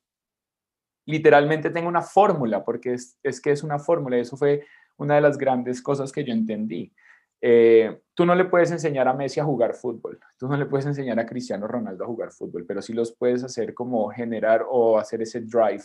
literalmente 1.04 1.70
tengo 1.70 1.88
una 1.88 2.02
fórmula, 2.02 2.64
porque 2.64 2.94
es, 2.94 3.18
es, 3.24 3.40
que 3.40 3.50
es 3.50 3.64
una 3.64 3.80
fórmula, 3.80 4.16
eso 4.16 4.36
fue 4.36 4.64
una 4.96 5.16
de 5.16 5.22
las 5.22 5.36
grandes 5.36 5.82
cosas 5.82 6.12
que 6.12 6.22
yo 6.22 6.32
entendí. 6.32 6.92
Eh, 7.40 8.02
tú 8.14 8.24
no 8.24 8.36
le 8.36 8.44
puedes 8.44 8.70
enseñar 8.70 9.08
a 9.08 9.12
Messi 9.12 9.40
a 9.40 9.44
jugar 9.44 9.74
fútbol, 9.74 10.20
tú 10.38 10.46
no 10.46 10.56
le 10.56 10.66
puedes 10.66 10.86
enseñar 10.86 11.18
a 11.18 11.26
Cristiano 11.26 11.66
Ronaldo 11.66 12.04
a 12.04 12.06
jugar 12.06 12.30
fútbol, 12.30 12.64
pero 12.64 12.80
sí 12.80 12.92
los 12.92 13.10
puedes 13.10 13.42
hacer 13.42 13.74
como 13.74 14.08
generar 14.10 14.64
o 14.70 15.00
hacer 15.00 15.20
ese 15.20 15.40
drive 15.40 15.82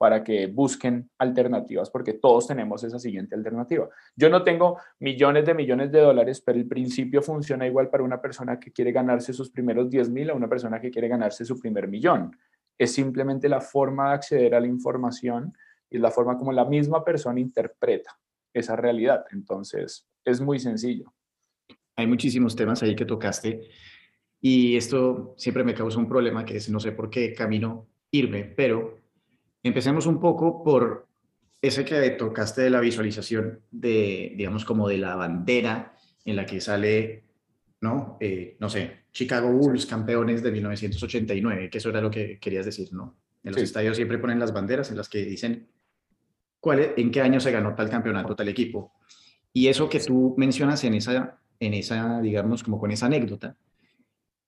para 0.00 0.24
que 0.24 0.46
busquen 0.46 1.10
alternativas, 1.18 1.90
porque 1.90 2.14
todos 2.14 2.46
tenemos 2.46 2.82
esa 2.82 2.98
siguiente 2.98 3.34
alternativa. 3.34 3.86
Yo 4.16 4.30
no 4.30 4.42
tengo 4.42 4.78
millones 4.98 5.44
de 5.44 5.52
millones 5.52 5.92
de 5.92 6.00
dólares, 6.00 6.40
pero 6.40 6.58
el 6.58 6.66
principio 6.66 7.20
funciona 7.20 7.66
igual 7.66 7.90
para 7.90 8.02
una 8.02 8.18
persona 8.18 8.58
que 8.58 8.72
quiere 8.72 8.92
ganarse 8.92 9.34
sus 9.34 9.50
primeros 9.50 9.90
10 9.90 10.08
mil 10.08 10.30
a 10.30 10.34
una 10.34 10.48
persona 10.48 10.80
que 10.80 10.90
quiere 10.90 11.06
ganarse 11.06 11.44
su 11.44 11.60
primer 11.60 11.86
millón. 11.86 12.34
Es 12.78 12.94
simplemente 12.94 13.46
la 13.46 13.60
forma 13.60 14.08
de 14.08 14.14
acceder 14.14 14.54
a 14.54 14.60
la 14.60 14.68
información 14.68 15.52
y 15.90 15.98
la 15.98 16.10
forma 16.10 16.38
como 16.38 16.50
la 16.50 16.64
misma 16.64 17.04
persona 17.04 17.38
interpreta 17.38 18.18
esa 18.54 18.76
realidad. 18.76 19.26
Entonces, 19.32 20.08
es 20.24 20.40
muy 20.40 20.58
sencillo. 20.58 21.12
Hay 21.96 22.06
muchísimos 22.06 22.56
temas 22.56 22.82
ahí 22.82 22.96
que 22.96 23.04
tocaste 23.04 23.68
y 24.40 24.78
esto 24.78 25.34
siempre 25.36 25.62
me 25.62 25.74
causa 25.74 25.98
un 25.98 26.08
problema 26.08 26.46
que 26.46 26.56
es 26.56 26.70
no 26.70 26.80
sé 26.80 26.92
por 26.92 27.10
qué 27.10 27.34
camino 27.34 27.86
irme, 28.10 28.44
pero 28.44 28.99
Empecemos 29.62 30.06
un 30.06 30.20
poco 30.20 30.62
por 30.64 31.06
ese 31.62 31.84
que 31.84 32.10
tocaste 32.10 32.62
de 32.62 32.70
la 32.70 32.80
visualización 32.80 33.60
de, 33.70 34.32
digamos, 34.36 34.64
como 34.64 34.88
de 34.88 34.98
la 34.98 35.14
bandera 35.14 35.94
en 36.24 36.36
la 36.36 36.46
que 36.46 36.60
sale, 36.60 37.24
¿no? 37.80 38.16
Eh, 38.20 38.56
no 38.58 38.70
sé, 38.70 39.04
Chicago 39.12 39.52
Bulls, 39.52 39.86
campeones 39.86 40.42
de 40.42 40.52
1989, 40.52 41.68
que 41.68 41.78
eso 41.78 41.90
era 41.90 42.00
lo 42.00 42.10
que 42.10 42.38
querías 42.38 42.64
decir, 42.64 42.92
¿no? 42.92 43.16
En 43.42 43.52
los 43.52 43.62
estadios 43.62 43.96
siempre 43.96 44.18
ponen 44.18 44.38
las 44.38 44.52
banderas 44.52 44.90
en 44.90 44.96
las 44.96 45.08
que 45.08 45.24
dicen 45.24 45.68
cuál, 46.60 46.94
en 46.96 47.10
qué 47.10 47.20
año 47.20 47.40
se 47.40 47.50
ganó 47.50 47.74
tal 47.74 47.88
campeonato, 47.88 48.36
tal 48.36 48.48
equipo. 48.48 48.92
Y 49.52 49.68
eso 49.68 49.88
que 49.88 50.00
tú 50.00 50.34
mencionas 50.36 50.84
en 50.84 50.94
esa, 50.94 51.40
en 51.58 51.74
esa, 51.74 52.20
digamos, 52.20 52.62
como 52.62 52.78
con 52.78 52.90
esa 52.90 53.06
anécdota, 53.06 53.56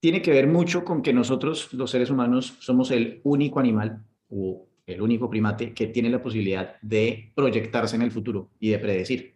tiene 0.00 0.20
que 0.20 0.30
ver 0.30 0.46
mucho 0.46 0.84
con 0.84 1.02
que 1.02 1.12
nosotros, 1.12 1.72
los 1.72 1.90
seres 1.90 2.10
humanos, 2.10 2.56
somos 2.60 2.90
el 2.90 3.20
único 3.24 3.60
animal 3.60 4.04
o 4.28 4.68
el 4.86 5.00
único 5.00 5.30
primate 5.30 5.72
que 5.72 5.86
tiene 5.88 6.10
la 6.10 6.22
posibilidad 6.22 6.80
de 6.82 7.32
proyectarse 7.34 7.96
en 7.96 8.02
el 8.02 8.10
futuro 8.10 8.50
y 8.58 8.70
de 8.70 8.78
predecir. 8.78 9.34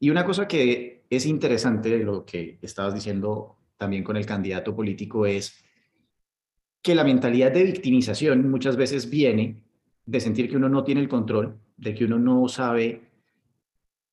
Y 0.00 0.10
una 0.10 0.24
cosa 0.24 0.48
que 0.48 1.02
es 1.10 1.26
interesante 1.26 1.90
de 1.90 2.04
lo 2.04 2.24
que 2.24 2.58
estabas 2.62 2.94
diciendo 2.94 3.56
también 3.76 4.02
con 4.02 4.16
el 4.16 4.26
candidato 4.26 4.74
político 4.74 5.26
es 5.26 5.62
que 6.80 6.94
la 6.94 7.04
mentalidad 7.04 7.52
de 7.52 7.64
victimización 7.64 8.50
muchas 8.50 8.76
veces 8.76 9.08
viene 9.08 9.62
de 10.04 10.20
sentir 10.20 10.48
que 10.48 10.56
uno 10.56 10.68
no 10.68 10.82
tiene 10.82 11.00
el 11.00 11.08
control, 11.08 11.58
de 11.76 11.94
que 11.94 12.04
uno 12.04 12.18
no 12.18 12.48
sabe 12.48 13.02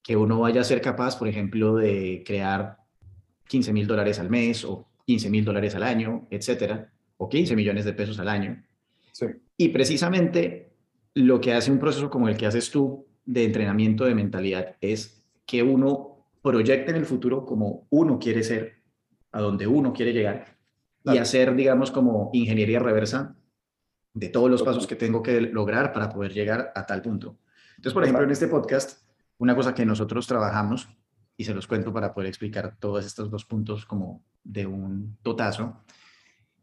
que 0.04 0.16
uno 0.16 0.40
vaya 0.40 0.62
a 0.62 0.64
ser 0.64 0.82
capaz, 0.82 1.18
por 1.18 1.28
ejemplo, 1.28 1.76
de 1.76 2.24
crear 2.26 2.78
15 3.48 3.74
mil 3.74 3.88
dólares 3.88 4.20
al 4.20 4.30
mes 4.30 4.64
o 4.66 4.88
15 5.06 5.30
mil 5.30 5.44
dólares 5.44 5.74
al 5.76 5.84
año, 5.84 6.28
etcétera, 6.30 6.92
o 7.18 7.28
15 7.28 7.56
millones 7.56 7.86
de 7.86 7.94
pesos 7.94 8.20
al 8.20 8.30
año. 8.30 8.64
Y 9.58 9.70
precisamente 9.70 10.74
lo 11.14 11.42
que 11.42 11.54
hace 11.54 11.72
un 11.72 11.80
proceso 11.80 12.10
como 12.10 12.30
el 12.30 12.38
que 12.38 12.46
haces 12.46 12.72
tú 12.72 13.08
de 13.26 13.46
entrenamiento 13.46 14.06
de 14.06 14.16
mentalidad 14.16 14.76
es 14.82 15.24
que 15.46 15.64
uno 15.64 16.28
proyecte 16.42 16.92
en 16.92 16.98
el 16.98 17.06
futuro 17.06 17.46
como 17.46 17.88
uno 17.90 18.20
quiere 18.20 18.44
ser, 18.44 18.82
a 19.32 19.42
donde 19.42 19.68
uno 19.68 19.94
quiere 19.94 20.14
llegar, 20.14 20.58
y 21.04 21.18
hacer, 21.18 21.56
digamos, 21.56 21.92
como 21.92 22.30
ingeniería 22.34 22.80
reversa 22.80 23.36
de 24.14 24.30
todos 24.30 24.50
los 24.50 24.64
pasos 24.64 24.88
que 24.88 24.96
tengo 24.96 25.22
que 25.24 25.42
lograr 25.42 25.94
para 25.94 26.10
poder 26.10 26.34
llegar 26.34 26.72
a 26.76 26.86
tal 26.86 27.02
punto. 27.02 27.38
Entonces, 27.78 27.94
por 27.94 28.04
ejemplo, 28.04 28.24
en 28.24 28.32
este 28.32 28.48
podcast, 28.48 29.04
una 29.38 29.56
cosa 29.56 29.74
que 29.74 29.86
nosotros 29.86 30.28
trabajamos, 30.28 30.90
y 31.38 31.46
se 31.46 31.54
los 31.54 31.68
cuento 31.68 31.94
para 31.94 32.14
poder 32.14 32.28
explicar 32.28 32.76
todos 32.80 33.06
estos 33.06 33.32
dos 33.32 33.46
puntos 33.46 33.86
como 33.86 34.24
de 34.44 34.66
un 34.66 35.18
totazo, 35.22 35.84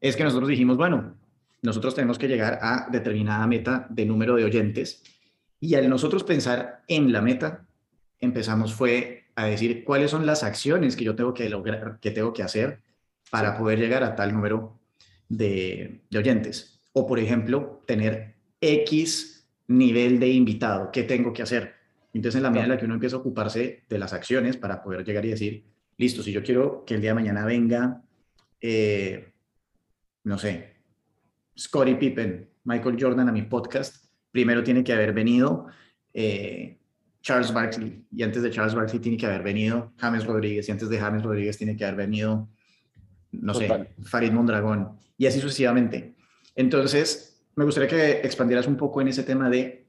es 0.00 0.16
que 0.16 0.24
nosotros 0.24 0.48
dijimos, 0.48 0.76
bueno, 0.76 1.16
nosotros 1.62 1.94
tenemos 1.94 2.18
que 2.18 2.28
llegar 2.28 2.58
a 2.62 2.88
determinada 2.90 3.46
meta 3.46 3.86
de 3.90 4.06
número 4.06 4.36
de 4.36 4.44
oyentes 4.44 5.02
y 5.60 5.74
al 5.74 5.88
nosotros 5.88 6.24
pensar 6.24 6.82
en 6.86 7.12
la 7.12 7.22
meta, 7.22 7.66
empezamos 8.20 8.74
fue 8.74 9.24
a 9.34 9.46
decir 9.46 9.84
cuáles 9.84 10.10
son 10.10 10.26
las 10.26 10.42
acciones 10.42 10.96
que 10.96 11.04
yo 11.04 11.14
tengo 11.14 11.34
que 11.34 11.48
lograr, 11.48 11.98
que 12.00 12.10
tengo 12.10 12.32
que 12.32 12.42
hacer 12.42 12.80
para 13.30 13.56
poder 13.58 13.78
llegar 13.78 14.04
a 14.04 14.14
tal 14.14 14.32
número 14.32 14.78
de, 15.28 16.02
oyentes. 16.16 16.80
O, 16.92 17.06
por 17.06 17.18
ejemplo, 17.18 17.82
tener 17.86 18.34
X 18.60 19.46
nivel 19.68 20.20
de 20.20 20.28
invitado, 20.28 20.90
¿qué 20.92 21.02
tengo 21.02 21.32
que 21.32 21.42
hacer? 21.42 21.74
Entonces, 22.14 22.36
en 22.36 22.44
la 22.44 22.50
medida 22.50 22.64
en 22.64 22.70
la 22.70 22.78
que 22.78 22.84
uno 22.86 22.94
empieza 22.94 23.16
a 23.16 23.18
ocuparse 23.18 23.82
de 23.88 23.98
las 23.98 24.12
acciones 24.12 24.56
para 24.56 24.82
poder 24.82 25.04
llegar 25.04 25.24
y 25.26 25.30
decir, 25.30 25.64
listo, 25.98 26.22
si 26.22 26.32
yo 26.32 26.42
quiero 26.42 26.84
que 26.86 26.94
el 26.94 27.00
día 27.00 27.10
de 27.10 27.14
mañana 27.14 27.44
venga, 27.44 28.02
eh, 28.60 29.32
no 30.24 30.38
sé, 30.38 30.75
Scottie 31.58 31.96
Pippen, 31.96 32.48
Michael 32.64 32.96
Jordan 33.00 33.28
a 33.28 33.32
mi 33.32 33.42
podcast, 33.42 34.06
primero 34.30 34.62
tiene 34.62 34.84
que 34.84 34.92
haber 34.92 35.12
venido 35.12 35.66
eh, 36.12 36.78
Charles 37.22 37.52
Barkley, 37.52 38.06
y 38.12 38.22
antes 38.22 38.42
de 38.42 38.50
Charles 38.50 38.74
Barkley 38.74 39.00
tiene 39.00 39.16
que 39.16 39.26
haber 39.26 39.42
venido 39.42 39.92
James 39.96 40.24
Rodríguez, 40.24 40.68
y 40.68 40.72
antes 40.72 40.88
de 40.88 40.98
James 40.98 41.22
Rodríguez 41.22 41.58
tiene 41.58 41.76
que 41.76 41.84
haber 41.84 41.96
venido, 41.96 42.48
no 43.32 43.54
sé, 43.54 43.94
Farid 44.04 44.32
Mondragón, 44.32 44.98
y 45.18 45.26
así 45.26 45.40
sucesivamente. 45.40 46.14
Entonces, 46.54 47.44
me 47.56 47.64
gustaría 47.64 47.88
que 47.88 48.10
expandieras 48.26 48.66
un 48.66 48.76
poco 48.76 49.00
en 49.00 49.08
ese 49.08 49.22
tema 49.22 49.50
de 49.50 49.86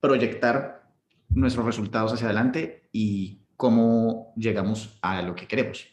proyectar 0.00 0.88
nuestros 1.28 1.66
resultados 1.66 2.12
hacia 2.12 2.26
adelante 2.26 2.88
y 2.92 3.42
cómo 3.56 4.32
llegamos 4.36 4.98
a 5.02 5.22
lo 5.22 5.34
que 5.34 5.46
queremos. 5.46 5.91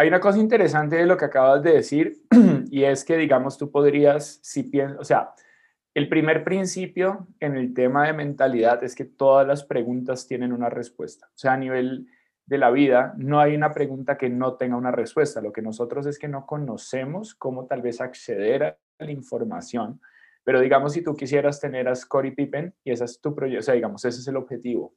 Hay 0.00 0.06
una 0.06 0.20
cosa 0.20 0.38
interesante 0.38 0.94
de 0.94 1.06
lo 1.06 1.16
que 1.16 1.24
acabas 1.24 1.60
de 1.60 1.72
decir 1.72 2.22
y 2.70 2.84
es 2.84 3.04
que, 3.04 3.16
digamos, 3.16 3.58
tú 3.58 3.72
podrías, 3.72 4.38
si 4.42 4.62
piensas, 4.62 5.00
o 5.00 5.04
sea, 5.04 5.32
el 5.92 6.08
primer 6.08 6.44
principio 6.44 7.26
en 7.40 7.56
el 7.56 7.74
tema 7.74 8.06
de 8.06 8.12
mentalidad 8.12 8.84
es 8.84 8.94
que 8.94 9.04
todas 9.04 9.44
las 9.44 9.64
preguntas 9.64 10.28
tienen 10.28 10.52
una 10.52 10.70
respuesta. 10.70 11.26
O 11.26 11.36
sea, 11.36 11.54
a 11.54 11.56
nivel 11.56 12.06
de 12.46 12.58
la 12.58 12.70
vida, 12.70 13.12
no 13.16 13.40
hay 13.40 13.56
una 13.56 13.72
pregunta 13.72 14.16
que 14.16 14.30
no 14.30 14.54
tenga 14.54 14.76
una 14.76 14.92
respuesta. 14.92 15.40
Lo 15.40 15.52
que 15.52 15.62
nosotros 15.62 16.06
es 16.06 16.16
que 16.16 16.28
no 16.28 16.46
conocemos 16.46 17.34
cómo 17.34 17.66
tal 17.66 17.82
vez 17.82 18.00
acceder 18.00 18.62
a 18.62 18.76
la 19.00 19.10
información. 19.10 20.00
Pero 20.44 20.60
digamos, 20.60 20.92
si 20.92 21.02
tú 21.02 21.16
quisieras 21.16 21.60
tener 21.60 21.88
a 21.88 21.96
Scottie 21.96 22.30
Pippen 22.30 22.72
y 22.84 22.92
ese 22.92 23.04
es 23.04 23.20
tu 23.20 23.34
proyecto, 23.34 23.58
o 23.58 23.64
sea, 23.64 23.74
digamos, 23.74 24.04
ese 24.04 24.20
es 24.20 24.28
el 24.28 24.36
objetivo 24.36 24.94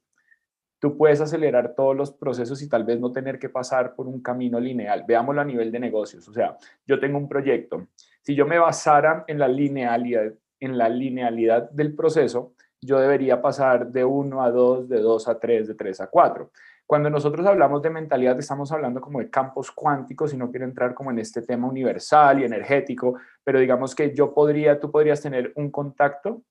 tú 0.82 0.96
puedes 0.96 1.20
acelerar 1.20 1.76
todos 1.76 1.96
los 1.96 2.10
procesos 2.10 2.60
y 2.60 2.68
tal 2.68 2.82
vez 2.82 2.98
no 2.98 3.12
tener 3.12 3.38
que 3.38 3.48
pasar 3.48 3.94
por 3.94 4.08
un 4.08 4.20
camino 4.20 4.58
lineal. 4.58 5.04
Veámoslo 5.06 5.40
a 5.40 5.44
nivel 5.44 5.70
de 5.70 5.78
negocios. 5.78 6.26
O 6.26 6.32
sea, 6.32 6.56
yo 6.84 6.98
tengo 6.98 7.18
un 7.18 7.28
proyecto. 7.28 7.86
Si 8.20 8.34
yo 8.34 8.46
me 8.46 8.58
basara 8.58 9.22
en 9.28 9.38
la 9.38 9.46
linealidad, 9.46 10.32
en 10.58 10.76
la 10.76 10.88
linealidad 10.88 11.70
del 11.70 11.94
proceso, 11.94 12.54
yo 12.80 12.98
debería 12.98 13.40
pasar 13.40 13.92
de 13.92 14.04
1 14.04 14.42
a 14.42 14.50
2, 14.50 14.88
de 14.88 15.00
2 15.00 15.28
a 15.28 15.38
3, 15.38 15.68
de 15.68 15.74
3 15.76 16.00
a 16.00 16.08
4. 16.08 16.50
Cuando 16.84 17.08
nosotros 17.08 17.46
hablamos 17.46 17.80
de 17.80 17.90
mentalidad, 17.90 18.36
estamos 18.40 18.72
hablando 18.72 19.00
como 19.00 19.20
de 19.20 19.30
campos 19.30 19.70
cuánticos 19.70 20.34
y 20.34 20.36
no 20.36 20.50
quiero 20.50 20.66
entrar 20.66 20.94
como 20.94 21.12
en 21.12 21.20
este 21.20 21.42
tema 21.42 21.68
universal 21.68 22.40
y 22.40 22.44
energético, 22.44 23.20
pero 23.44 23.60
digamos 23.60 23.94
que 23.94 24.12
yo 24.12 24.34
podría, 24.34 24.80
tú 24.80 24.90
podrías 24.90 25.22
tener 25.22 25.52
un 25.54 25.70
contacto 25.70 26.42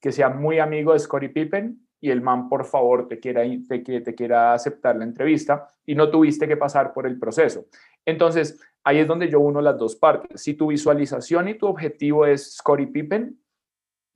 que 0.00 0.10
sea 0.10 0.30
muy 0.30 0.58
amigo 0.58 0.94
de 0.94 1.00
Scottie 1.00 1.28
Pippen 1.28 1.85
y 2.00 2.10
el 2.10 2.20
man 2.20 2.48
por 2.48 2.64
favor 2.64 3.08
te 3.08 3.18
quiera, 3.18 3.42
te, 3.68 4.00
te 4.00 4.14
quiera 4.14 4.52
aceptar 4.52 4.96
la 4.96 5.04
entrevista 5.04 5.66
y 5.84 5.94
no 5.94 6.10
tuviste 6.10 6.46
que 6.46 6.56
pasar 6.56 6.92
por 6.92 7.06
el 7.06 7.18
proceso. 7.18 7.66
Entonces, 8.04 8.60
ahí 8.84 8.98
es 8.98 9.08
donde 9.08 9.28
yo 9.28 9.40
uno 9.40 9.60
las 9.60 9.78
dos 9.78 9.96
partes. 9.96 10.42
Si 10.42 10.54
tu 10.54 10.68
visualización 10.68 11.48
y 11.48 11.54
tu 11.58 11.66
objetivo 11.66 12.26
es 12.26 12.56
Scottie 12.56 12.86
Pippen, 12.86 13.40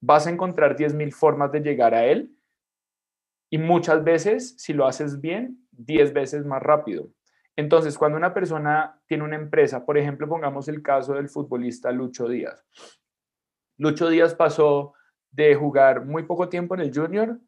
vas 0.01 0.27
a 0.27 0.31
encontrar 0.31 0.77
10.000 0.77 1.13
formas 1.13 1.53
de 1.53 1.61
llegar 1.61 1.95
a 1.95 2.07
él 2.07 2.35
y 3.51 3.59
muchas 3.59 4.05
veces, 4.05 4.55
si 4.59 4.73
lo 4.73 4.87
haces 4.87 5.21
bien, 5.21 5.67
10 5.73 6.13
veces 6.13 6.47
más 6.47 6.63
rápido. 6.63 7.09
Entonces, 7.57 7.99
cuando 7.99 8.17
una 8.17 8.33
persona 8.33 9.03
tiene 9.07 9.25
una 9.25 9.37
empresa, 9.37 9.85
por 9.85 9.99
ejemplo, 9.99 10.29
pongamos 10.29 10.69
el 10.69 10.83
caso 10.83 11.15
del 11.15 11.29
futbolista 11.29 11.91
Lucho 11.91 12.29
Díaz. 12.29 12.65
Lucho 13.77 14.09
Díaz 14.09 14.35
pasó 14.35 14.95
de 15.31 15.55
jugar 15.55 16.07
muy 16.07 16.23
poco 16.23 16.49
tiempo 16.49 16.75
en 16.75 16.81
el 16.81 16.95
junior 16.95 17.41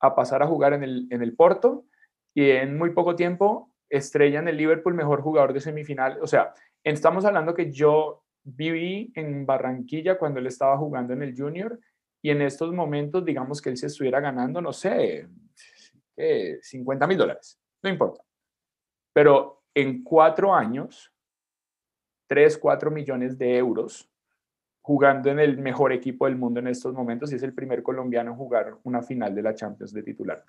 a 0.00 0.14
pasar 0.14 0.42
a 0.42 0.46
jugar 0.46 0.72
en 0.72 0.82
el, 0.82 1.06
en 1.10 1.22
el 1.22 1.34
Porto 1.34 1.86
y 2.34 2.50
en 2.50 2.76
muy 2.76 2.90
poco 2.90 3.16
tiempo 3.16 3.72
estrella 3.88 4.40
en 4.40 4.48
el 4.48 4.56
Liverpool, 4.56 4.94
mejor 4.94 5.22
jugador 5.22 5.52
de 5.52 5.60
semifinal. 5.60 6.18
O 6.20 6.26
sea, 6.26 6.52
estamos 6.84 7.24
hablando 7.24 7.54
que 7.54 7.70
yo 7.70 8.24
viví 8.42 9.12
en 9.14 9.46
Barranquilla 9.46 10.18
cuando 10.18 10.40
él 10.40 10.46
estaba 10.46 10.76
jugando 10.78 11.12
en 11.12 11.22
el 11.22 11.36
Junior 11.36 11.78
y 12.22 12.30
en 12.30 12.42
estos 12.42 12.72
momentos, 12.72 13.24
digamos 13.24 13.60
que 13.60 13.70
él 13.70 13.76
se 13.76 13.86
estuviera 13.86 14.20
ganando, 14.20 14.60
no 14.60 14.72
sé, 14.72 15.28
50 16.62 17.06
mil 17.06 17.18
dólares, 17.18 17.60
no 17.82 17.90
importa. 17.90 18.22
Pero 19.12 19.64
en 19.74 20.02
cuatro 20.02 20.54
años, 20.54 21.12
3, 22.28 22.58
4 22.58 22.90
millones 22.90 23.38
de 23.38 23.56
euros 23.56 24.10
jugando 24.86 25.30
en 25.30 25.40
el 25.40 25.58
mejor 25.58 25.92
equipo 25.92 26.26
del 26.26 26.36
mundo 26.36 26.60
en 26.60 26.68
estos 26.68 26.94
momentos 26.94 27.32
y 27.32 27.34
es 27.34 27.42
el 27.42 27.52
primer 27.52 27.82
colombiano 27.82 28.30
en 28.30 28.36
jugar 28.36 28.76
una 28.84 29.02
final 29.02 29.34
de 29.34 29.42
la 29.42 29.52
Champions 29.52 29.92
de 29.92 30.04
titular. 30.04 30.44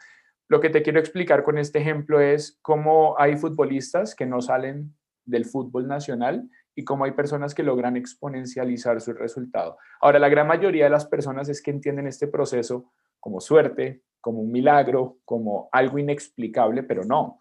Lo 0.48 0.60
que 0.60 0.70
te 0.70 0.84
quiero 0.84 1.00
explicar 1.00 1.42
con 1.42 1.58
este 1.58 1.80
ejemplo 1.80 2.20
es 2.20 2.60
cómo 2.62 3.16
hay 3.18 3.36
futbolistas 3.36 4.14
que 4.14 4.28
no 4.28 4.40
salen 4.40 4.94
del 5.26 5.46
fútbol 5.46 5.88
nacional 5.88 6.48
y 6.76 6.84
cómo 6.84 7.06
hay 7.06 7.14
personas 7.14 7.56
que 7.56 7.64
logran 7.64 7.98
exponencializar 7.98 9.02
su 9.02 9.14
resultado. 9.14 9.80
Ahora, 10.02 10.20
la 10.20 10.30
gran 10.30 10.46
mayoría 10.46 10.84
de 10.84 10.92
las 10.92 11.08
personas 11.08 11.50
es 11.50 11.60
que 11.60 11.72
entienden 11.72 12.06
este 12.06 12.28
proceso 12.28 12.92
como 13.20 13.42
suerte, 13.42 14.04
como 14.22 14.42
un 14.42 14.52
milagro, 14.52 15.18
como 15.26 15.68
algo 15.72 15.98
inexplicable, 15.98 16.84
pero 16.84 17.04
no. 17.04 17.40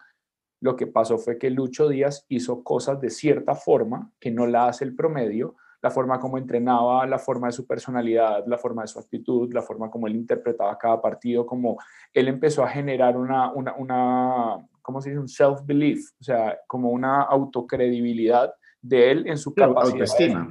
Lo 0.62 0.76
que 0.76 0.86
pasó 0.86 1.18
fue 1.18 1.36
que 1.36 1.50
Lucho 1.50 1.90
Díaz 1.90 2.24
hizo 2.30 2.64
cosas 2.64 3.02
de 3.02 3.10
cierta 3.10 3.54
forma 3.54 4.10
que 4.18 4.30
no 4.30 4.46
la 4.46 4.66
hace 4.66 4.86
el 4.86 4.96
promedio, 4.96 5.56
la 5.86 5.90
forma 5.92 6.18
como 6.18 6.36
entrenaba, 6.36 7.06
la 7.06 7.18
forma 7.18 7.46
de 7.46 7.52
su 7.52 7.64
personalidad, 7.64 8.44
la 8.48 8.58
forma 8.58 8.82
de 8.82 8.88
su 8.88 8.98
actitud, 8.98 9.52
la 9.54 9.62
forma 9.62 9.88
como 9.88 10.08
él 10.08 10.16
interpretaba 10.16 10.76
cada 10.76 11.00
partido, 11.00 11.46
como 11.46 11.78
él 12.12 12.26
empezó 12.26 12.64
a 12.64 12.68
generar 12.68 13.16
una, 13.16 13.52
una, 13.52 13.72
una 13.76 14.56
¿cómo 14.82 15.00
se 15.00 15.10
dice? 15.10 15.20
Un 15.20 15.28
self-belief, 15.28 16.10
o 16.20 16.24
sea, 16.24 16.58
como 16.66 16.90
una 16.90 17.22
autocredibilidad 17.22 18.52
de 18.82 19.12
él 19.12 19.28
en 19.28 19.38
su 19.38 19.54
capacidad. 19.54 19.92
Autoestima. 19.92 20.48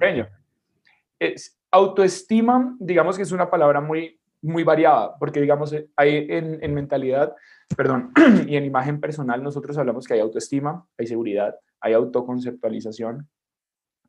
Es, 1.20 1.60
autoestima, 1.70 2.78
digamos 2.80 3.18
que 3.18 3.24
es 3.24 3.34
una 3.34 3.50
palabra 3.50 3.82
muy, 3.82 4.18
muy 4.42 4.64
variada, 4.64 5.18
porque 5.20 5.42
digamos, 5.42 5.76
hay 5.98 6.28
en, 6.30 6.64
en 6.64 6.74
mentalidad, 6.74 7.36
perdón, 7.76 8.14
y 8.48 8.56
en 8.56 8.64
imagen 8.64 9.02
personal 9.02 9.44
nosotros 9.44 9.78
hablamos 9.78 10.08
que 10.08 10.14
hay 10.14 10.22
autoestima, 10.22 10.86
hay 10.98 11.08
seguridad, 11.08 11.56
hay 11.82 11.92
autoconceptualización, 11.92 13.28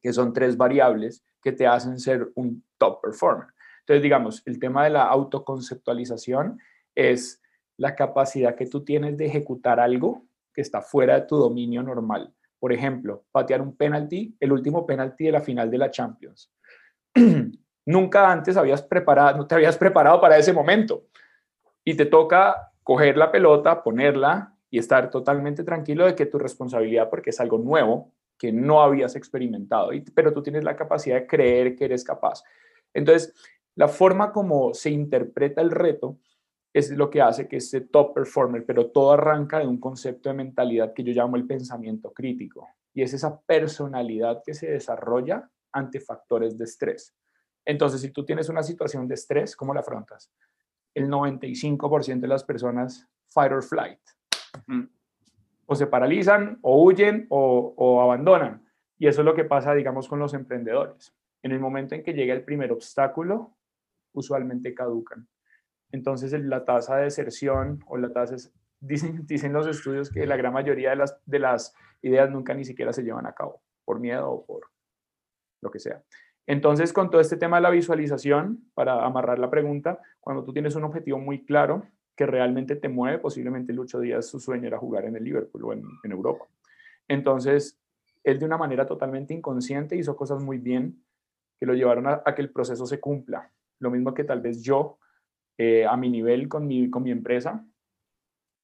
que 0.06 0.12
son 0.12 0.32
tres 0.32 0.56
variables 0.56 1.24
que 1.42 1.50
te 1.50 1.66
hacen 1.66 1.98
ser 1.98 2.30
un 2.36 2.64
top 2.78 3.00
performer. 3.00 3.48
Entonces, 3.80 4.04
digamos, 4.04 4.40
el 4.46 4.60
tema 4.60 4.84
de 4.84 4.90
la 4.90 5.02
autoconceptualización 5.02 6.60
es 6.94 7.42
la 7.76 7.96
capacidad 7.96 8.54
que 8.54 8.66
tú 8.66 8.84
tienes 8.84 9.16
de 9.16 9.26
ejecutar 9.26 9.80
algo 9.80 10.24
que 10.54 10.60
está 10.60 10.80
fuera 10.80 11.18
de 11.18 11.26
tu 11.26 11.36
dominio 11.36 11.82
normal. 11.82 12.32
Por 12.60 12.72
ejemplo, 12.72 13.24
patear 13.32 13.60
un 13.60 13.76
penalti, 13.76 14.36
el 14.38 14.52
último 14.52 14.86
penalti 14.86 15.24
de 15.24 15.32
la 15.32 15.40
final 15.40 15.72
de 15.72 15.78
la 15.78 15.90
Champions. 15.90 16.52
Nunca 17.84 18.30
antes 18.30 18.56
habías 18.56 18.82
preparado, 18.82 19.38
no 19.38 19.46
te 19.48 19.56
habías 19.56 19.76
preparado 19.76 20.20
para 20.20 20.38
ese 20.38 20.52
momento 20.52 21.06
y 21.84 21.94
te 21.94 22.06
toca 22.06 22.72
coger 22.84 23.16
la 23.16 23.32
pelota, 23.32 23.82
ponerla 23.82 24.54
y 24.70 24.78
estar 24.78 25.10
totalmente 25.10 25.64
tranquilo 25.64 26.06
de 26.06 26.14
que 26.14 26.26
tu 26.26 26.38
responsabilidad, 26.38 27.10
porque 27.10 27.30
es 27.30 27.40
algo 27.40 27.58
nuevo, 27.58 28.12
que 28.38 28.52
no 28.52 28.82
habías 28.82 29.16
experimentado, 29.16 29.90
pero 30.14 30.32
tú 30.32 30.42
tienes 30.42 30.64
la 30.64 30.76
capacidad 30.76 31.16
de 31.16 31.26
creer 31.26 31.76
que 31.76 31.86
eres 31.86 32.04
capaz. 32.04 32.42
Entonces, 32.92 33.34
la 33.74 33.88
forma 33.88 34.32
como 34.32 34.74
se 34.74 34.90
interpreta 34.90 35.60
el 35.60 35.70
reto 35.70 36.18
es 36.72 36.90
lo 36.90 37.08
que 37.08 37.22
hace 37.22 37.48
que 37.48 37.56
ese 37.56 37.80
top 37.80 38.14
performer, 38.14 38.64
pero 38.66 38.90
todo 38.90 39.12
arranca 39.12 39.58
de 39.58 39.66
un 39.66 39.80
concepto 39.80 40.28
de 40.28 40.34
mentalidad 40.34 40.92
que 40.92 41.02
yo 41.02 41.12
llamo 41.12 41.36
el 41.36 41.46
pensamiento 41.46 42.12
crítico, 42.12 42.68
y 42.92 43.02
es 43.02 43.14
esa 43.14 43.40
personalidad 43.40 44.42
que 44.44 44.54
se 44.54 44.70
desarrolla 44.70 45.50
ante 45.72 46.00
factores 46.00 46.56
de 46.58 46.64
estrés. 46.64 47.14
Entonces, 47.64 48.00
si 48.00 48.10
tú 48.10 48.24
tienes 48.24 48.48
una 48.48 48.62
situación 48.62 49.08
de 49.08 49.14
estrés, 49.14 49.56
¿cómo 49.56 49.74
la 49.74 49.80
afrontas? 49.80 50.30
El 50.94 51.08
95% 51.08 52.20
de 52.20 52.28
las 52.28 52.44
personas 52.44 53.06
fight 53.28 53.52
or 53.52 53.62
flight 53.62 54.00
o 55.66 55.74
se 55.74 55.86
paralizan, 55.86 56.58
o 56.62 56.82
huyen, 56.84 57.26
o, 57.28 58.00
abandonan. 58.02 58.64
Y 58.98 59.08
eso 59.08 59.20
es 59.20 59.24
lo 59.24 59.34
que 59.34 59.44
pasa, 59.44 59.74
digamos, 59.74 60.08
con 60.08 60.18
los 60.18 60.32
emprendedores. 60.32 61.14
En 61.42 61.52
el 61.52 61.60
momento 61.60 61.94
en 61.94 62.02
que 62.02 62.14
llega 62.14 62.32
el 62.34 62.44
primer 62.44 62.72
obstáculo, 62.72 63.56
usualmente 64.12 64.74
caducan. 64.74 65.28
Entonces, 65.90 66.32
la 66.32 66.64
tasa 66.64 66.96
de 66.96 67.04
deserción 67.04 67.84
o 67.86 67.96
la 67.96 68.12
tasa, 68.12 68.36
dicen, 68.80 69.20
dicen 69.26 69.52
los 69.52 69.66
estudios 69.66 70.10
que 70.10 70.26
la 70.26 70.36
gran 70.36 70.52
mayoría 70.52 70.90
de 70.90 70.96
las, 70.96 71.20
de 71.26 71.38
las 71.38 71.74
ideas 72.02 72.30
nunca 72.30 72.54
ni 72.54 72.64
siquiera 72.64 72.92
se 72.92 73.02
llevan 73.02 73.26
a 73.26 73.34
cabo, 73.34 73.60
por 73.84 74.00
miedo 74.00 74.30
o 74.30 74.46
por 74.46 74.70
lo 75.62 75.70
que 75.70 75.78
sea. 75.78 76.02
Entonces, 76.46 76.92
con 76.92 77.10
todo 77.10 77.20
este 77.20 77.36
tema 77.36 77.56
de 77.56 77.62
la 77.62 77.70
visualización, 77.70 78.70
para 78.74 79.04
amarrar 79.04 79.40
la 79.40 79.50
pregunta, 79.50 80.00
cuando 80.20 80.44
tú 80.44 80.52
tienes 80.52 80.76
un 80.76 80.84
objetivo 80.84 81.18
muy 81.18 81.44
claro, 81.44 81.82
que 82.16 82.26
realmente 82.26 82.76
te 82.76 82.88
mueve, 82.88 83.18
posiblemente 83.18 83.72
Lucho 83.72 84.00
Díaz 84.00 84.26
su 84.26 84.40
sueño 84.40 84.66
era 84.66 84.78
jugar 84.78 85.04
en 85.04 85.16
el 85.16 85.24
Liverpool 85.24 85.64
o 85.64 85.72
en, 85.72 85.84
Europa. 86.04 86.46
Entonces, 87.06 87.78
él 88.24 88.38
de 88.38 88.46
una 88.46 88.56
manera 88.56 88.86
totalmente 88.86 89.34
inconsciente 89.34 89.96
hizo 89.96 90.16
cosas 90.16 90.42
muy 90.42 90.58
bien 90.58 91.04
que 91.60 91.66
lo 91.66 91.74
llevaron 91.74 92.06
a, 92.06 92.22
que 92.34 92.42
el 92.42 92.50
proceso 92.50 92.86
se 92.86 93.00
cumpla. 93.00 93.50
Lo 93.78 93.90
mismo 93.90 94.14
que 94.14 94.24
tal 94.24 94.40
vez 94.40 94.62
yo, 94.62 94.98
eh, 95.58 95.86
a 95.86 95.96
mi 95.96 96.08
nivel 96.08 96.48
con 96.48 96.66
mi, 96.66 96.90
con 96.90 97.02
mi 97.02 97.10
empresa, 97.10 97.64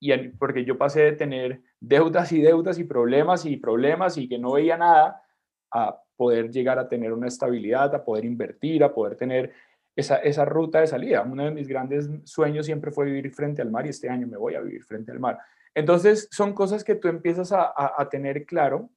y 0.00 0.16
porque 0.30 0.64
yo 0.64 0.76
pasé 0.78 1.02
de 1.02 1.12
tener 1.12 1.62
deudas 1.78 2.32
y 2.32 2.40
deudas 2.40 2.78
y 2.78 2.84
problemas 2.84 3.46
y 3.46 3.56
problemas 3.56 4.18
y 4.18 4.28
que 4.28 4.38
no 4.38 4.54
veía 4.54 4.76
nada, 4.76 5.22
a 5.70 6.02
poder 6.16 6.50
llegar 6.50 6.78
a 6.78 6.88
tener 6.88 7.12
una 7.12 7.28
estabilidad, 7.28 7.94
a 7.94 8.04
poder 8.04 8.24
invertir, 8.24 8.82
a 8.84 8.92
poder 8.92 9.16
tener 9.16 9.52
esa, 9.94 10.44
ruta 10.44 10.80
de 10.80 10.86
salida. 10.86 11.22
Uno 11.22 11.44
de 11.44 11.50
mis 11.50 11.68
grandes 11.68 12.08
sueños 12.24 12.66
siempre 12.66 12.90
fue 12.90 13.06
vivir 13.06 13.32
frente 13.32 13.62
al 13.62 13.70
mar 13.70 13.86
y 13.86 13.90
este 13.90 14.08
año 14.08 14.26
me 14.26 14.36
voy 14.36 14.54
a 14.54 14.60
vivir 14.60 14.84
frente 14.84 15.12
al 15.12 15.20
mar. 15.20 15.38
Entonces, 15.74 16.28
son 16.30 16.52
cosas 16.52 16.84
que 16.84 16.94
tú 16.94 17.08
empiezas 17.08 17.52
a, 17.52 18.08
tener 18.10 18.44
claro 18.44 18.90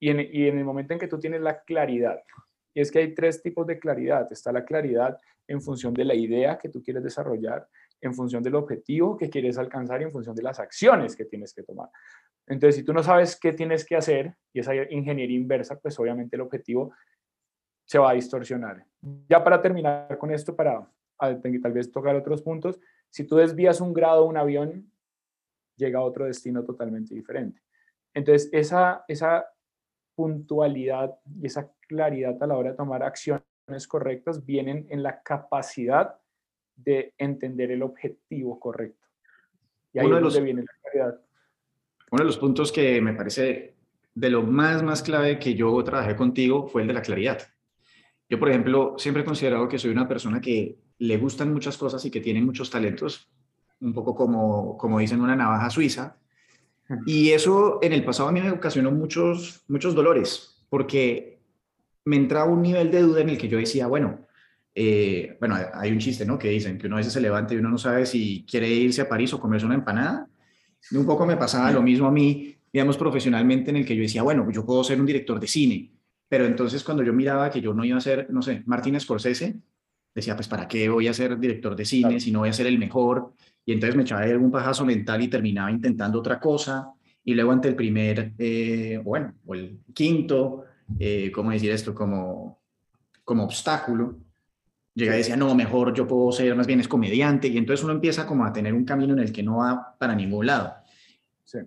y 0.00 0.10
en, 0.10 0.20
y 0.20 0.48
en 0.48 0.58
el 0.58 0.64
momento 0.64 0.92
en 0.92 0.98
que 0.98 1.08
tú 1.08 1.18
tienes 1.18 1.40
la 1.40 1.60
claridad, 1.60 2.22
y 2.74 2.80
es 2.80 2.90
que 2.92 3.00
hay 3.00 3.14
tres 3.14 3.42
tipos 3.42 3.66
de 3.66 3.78
claridad. 3.78 4.28
Está 4.30 4.52
la 4.52 4.64
claridad 4.64 5.18
en 5.48 5.60
función 5.60 5.92
de 5.94 6.04
la 6.04 6.14
idea 6.14 6.58
que 6.58 6.68
tú 6.68 6.82
quieres 6.82 7.02
desarrollar, 7.02 7.68
en 8.00 8.14
función 8.14 8.42
del 8.42 8.54
objetivo 8.54 9.16
que 9.16 9.28
quieres 9.28 9.58
alcanzar 9.58 10.00
y 10.00 10.04
en 10.04 10.12
función 10.12 10.36
de 10.36 10.42
las 10.42 10.60
acciones 10.60 11.16
que 11.16 11.24
tienes 11.24 11.52
que 11.52 11.62
tomar. 11.62 11.88
Entonces, 12.46 12.76
si 12.76 12.84
tú 12.84 12.92
no 12.92 13.02
sabes 13.02 13.38
qué 13.38 13.52
tienes 13.52 13.84
que 13.84 13.96
hacer, 13.96 14.34
y 14.52 14.60
esa 14.60 14.74
ingeniería 14.74 15.36
inversa, 15.36 15.78
pues 15.78 15.98
obviamente 15.98 16.36
el 16.36 16.42
objetivo 16.42 16.92
se 17.84 17.98
va 17.98 18.10
a 18.10 18.14
distorsionar. 18.14 18.84
Ya 19.28 19.42
para 19.42 19.60
terminar 19.60 20.18
con 20.18 20.30
esto, 20.30 20.54
para 20.54 20.90
tal 21.18 21.72
vez 21.72 21.90
tocar 21.90 22.16
otros 22.16 22.42
puntos, 22.42 22.80
si 23.10 23.24
tú 23.24 23.36
desvías 23.36 23.80
un 23.80 23.92
grado 23.92 24.24
un 24.24 24.36
avión, 24.36 24.90
llega 25.76 26.00
a 26.00 26.02
otro 26.02 26.26
destino 26.26 26.64
totalmente 26.64 27.14
diferente. 27.14 27.62
Entonces, 28.14 28.48
esa, 28.52 29.04
esa 29.08 29.46
puntualidad 30.14 31.16
y 31.40 31.46
esa 31.46 31.72
claridad 31.86 32.42
a 32.42 32.46
la 32.46 32.56
hora 32.56 32.70
de 32.70 32.76
tomar 32.76 33.02
acciones 33.02 33.42
correctas 33.88 34.44
vienen 34.44 34.86
en 34.90 35.02
la 35.02 35.22
capacidad 35.22 36.18
de 36.74 37.14
entender 37.18 37.70
el 37.70 37.82
objetivo 37.82 38.58
correcto. 38.58 39.06
Y 39.92 40.00
ahí 40.00 40.06
uno 40.06 40.16
de 40.16 40.22
los, 40.22 40.42
viene 40.42 40.62
la 40.62 40.72
claridad. 40.82 41.20
Uno 42.10 42.22
de 42.22 42.26
los 42.26 42.38
puntos 42.38 42.72
que 42.72 43.00
me 43.00 43.14
parece 43.14 43.74
de 44.14 44.30
lo 44.30 44.42
más, 44.42 44.82
más 44.82 45.02
clave 45.02 45.38
que 45.38 45.54
yo 45.54 45.82
trabajé 45.84 46.16
contigo 46.16 46.66
fue 46.66 46.82
el 46.82 46.88
de 46.88 46.94
la 46.94 47.02
claridad. 47.02 47.40
Yo, 48.28 48.38
por 48.38 48.50
ejemplo, 48.50 48.94
siempre 48.98 49.22
he 49.22 49.26
considerado 49.26 49.68
que 49.68 49.78
soy 49.78 49.90
una 49.90 50.06
persona 50.06 50.40
que 50.40 50.76
le 50.98 51.16
gustan 51.16 51.52
muchas 51.52 51.78
cosas 51.78 52.04
y 52.04 52.10
que 52.10 52.20
tiene 52.20 52.42
muchos 52.42 52.70
talentos, 52.70 53.30
un 53.80 53.94
poco 53.94 54.14
como, 54.14 54.76
como 54.76 54.98
dicen, 54.98 55.20
una 55.20 55.36
navaja 55.36 55.70
suiza. 55.70 56.16
Y 57.06 57.30
eso 57.30 57.78
en 57.82 57.92
el 57.92 58.04
pasado 58.04 58.28
a 58.28 58.32
mí 58.32 58.40
me 58.40 58.50
ocasionó 58.50 58.90
muchos, 58.90 59.62
muchos 59.68 59.94
dolores, 59.94 60.62
porque 60.68 61.38
me 62.04 62.16
entraba 62.16 62.50
un 62.50 62.62
nivel 62.62 62.90
de 62.90 63.02
duda 63.02 63.20
en 63.20 63.28
el 63.28 63.38
que 63.38 63.48
yo 63.48 63.58
decía, 63.58 63.86
bueno, 63.86 64.26
eh, 64.74 65.36
bueno, 65.40 65.56
hay 65.74 65.90
un 65.90 65.98
chiste, 65.98 66.24
¿no? 66.24 66.38
Que 66.38 66.48
dicen 66.48 66.78
que 66.78 66.86
uno 66.86 66.96
a 66.96 66.98
veces 66.98 67.12
se 67.12 67.20
levanta 67.20 67.52
y 67.52 67.58
uno 67.58 67.68
no 67.68 67.78
sabe 67.78 68.06
si 68.06 68.46
quiere 68.48 68.68
irse 68.68 69.02
a 69.02 69.08
París 69.08 69.32
o 69.34 69.40
comerse 69.40 69.66
una 69.66 69.74
empanada. 69.74 70.28
Y 70.90 70.96
un 70.96 71.04
poco 71.04 71.26
me 71.26 71.36
pasaba 71.36 71.70
lo 71.72 71.82
mismo 71.82 72.06
a 72.06 72.12
mí, 72.12 72.54
digamos, 72.72 72.96
profesionalmente, 72.96 73.70
en 73.70 73.76
el 73.78 73.86
que 73.86 73.96
yo 73.96 74.02
decía, 74.02 74.22
bueno, 74.22 74.50
yo 74.50 74.64
puedo 74.64 74.84
ser 74.84 75.00
un 75.00 75.06
director 75.06 75.40
de 75.40 75.46
cine, 75.46 75.90
pero 76.28 76.44
entonces 76.44 76.84
cuando 76.84 77.02
yo 77.02 77.12
miraba 77.12 77.50
que 77.50 77.60
yo 77.60 77.72
no 77.72 77.84
iba 77.84 77.96
a 77.96 78.00
ser, 78.00 78.30
no 78.30 78.42
sé, 78.42 78.62
Martínez 78.66 79.02
Scorsese, 79.04 79.56
decía, 80.14 80.34
pues 80.34 80.48
¿para 80.48 80.68
qué 80.68 80.88
voy 80.88 81.08
a 81.08 81.14
ser 81.14 81.38
director 81.38 81.74
de 81.74 81.84
cine 81.84 82.20
si 82.20 82.30
no 82.30 82.40
voy 82.40 82.50
a 82.50 82.52
ser 82.52 82.66
el 82.66 82.78
mejor? 82.78 83.32
Y 83.64 83.72
entonces 83.72 83.96
me 83.96 84.02
echaba 84.02 84.22
algún 84.22 84.50
pajazo 84.50 84.84
mental 84.84 85.22
y 85.22 85.28
terminaba 85.28 85.70
intentando 85.70 86.18
otra 86.18 86.38
cosa. 86.40 86.92
Y 87.24 87.34
luego 87.34 87.52
ante 87.52 87.68
el 87.68 87.76
primer, 87.76 88.32
eh, 88.38 89.00
bueno, 89.02 89.34
o 89.46 89.54
el 89.54 89.80
quinto, 89.92 90.64
eh, 90.98 91.30
¿cómo 91.30 91.50
decir 91.50 91.70
esto? 91.70 91.94
Como, 91.94 92.60
como 93.24 93.44
obstáculo, 93.44 94.18
llega 94.94 95.14
y 95.14 95.18
decía, 95.18 95.36
no, 95.36 95.54
mejor 95.54 95.94
yo 95.94 96.06
puedo 96.06 96.32
ser, 96.32 96.54
más 96.56 96.66
bien 96.66 96.80
es 96.80 96.88
comediante. 96.88 97.48
Y 97.48 97.58
entonces 97.58 97.84
uno 97.84 97.92
empieza 97.92 98.26
como 98.26 98.44
a 98.44 98.52
tener 98.52 98.72
un 98.72 98.84
camino 98.84 99.12
en 99.12 99.20
el 99.20 99.32
que 99.32 99.42
no 99.42 99.58
va 99.58 99.96
para 99.98 100.14
ningún 100.14 100.46
lado. 100.46 100.74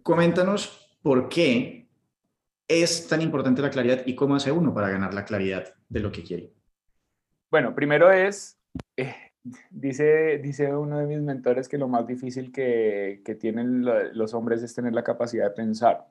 Coméntanos 0.04 0.98
por 1.02 1.30
qué 1.30 1.81
es 2.72 3.08
tan 3.08 3.22
importante 3.22 3.62
la 3.62 3.70
claridad 3.70 4.04
y 4.06 4.16
cómo 4.16 4.36
hace 4.36 4.52
uno 4.52 4.74
para 4.74 4.90
ganar 4.90 5.14
la 5.14 5.26
claridad 5.26 5.74
de 5.90 6.00
lo 6.00 6.12
que 6.12 6.24
quiere? 6.24 6.54
Bueno, 7.50 7.76
primero 7.76 8.12
es, 8.12 8.58
eh, 8.96 9.14
dice, 9.70 10.38
dice 10.38 10.74
uno 10.74 11.00
de 11.00 11.06
mis 11.06 11.22
mentores 11.22 11.68
que 11.68 11.78
lo 11.78 11.88
más 11.88 12.08
difícil 12.08 12.52
que, 12.52 13.22
que 13.26 13.36
tienen 13.36 13.86
los 14.14 14.34
hombres 14.34 14.64
es 14.64 14.74
tener 14.74 14.94
la 14.94 15.04
capacidad 15.04 15.46
de 15.46 15.56
pensar. 15.56 16.08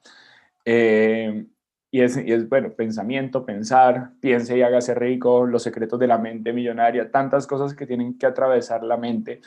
Eh, 0.65 1.47
y, 1.91 2.03
es, 2.03 2.17
y 2.17 2.33
es, 2.33 2.49
bueno, 2.49 2.73
pensamiento, 2.73 3.45
pensar, 3.45 4.13
piense 4.21 4.57
y 4.57 4.63
hágase 4.63 4.95
rico, 4.95 5.47
los 5.47 5.63
secretos 5.63 5.99
de 5.99 6.07
la 6.07 6.19
mente 6.19 6.53
millonaria, 6.53 7.11
tantas 7.11 7.47
cosas 7.47 7.75
que 7.75 7.87
tienen 7.87 8.19
que 8.19 8.27
atravesar 8.27 8.85
la 8.85 8.97
mente 8.97 9.41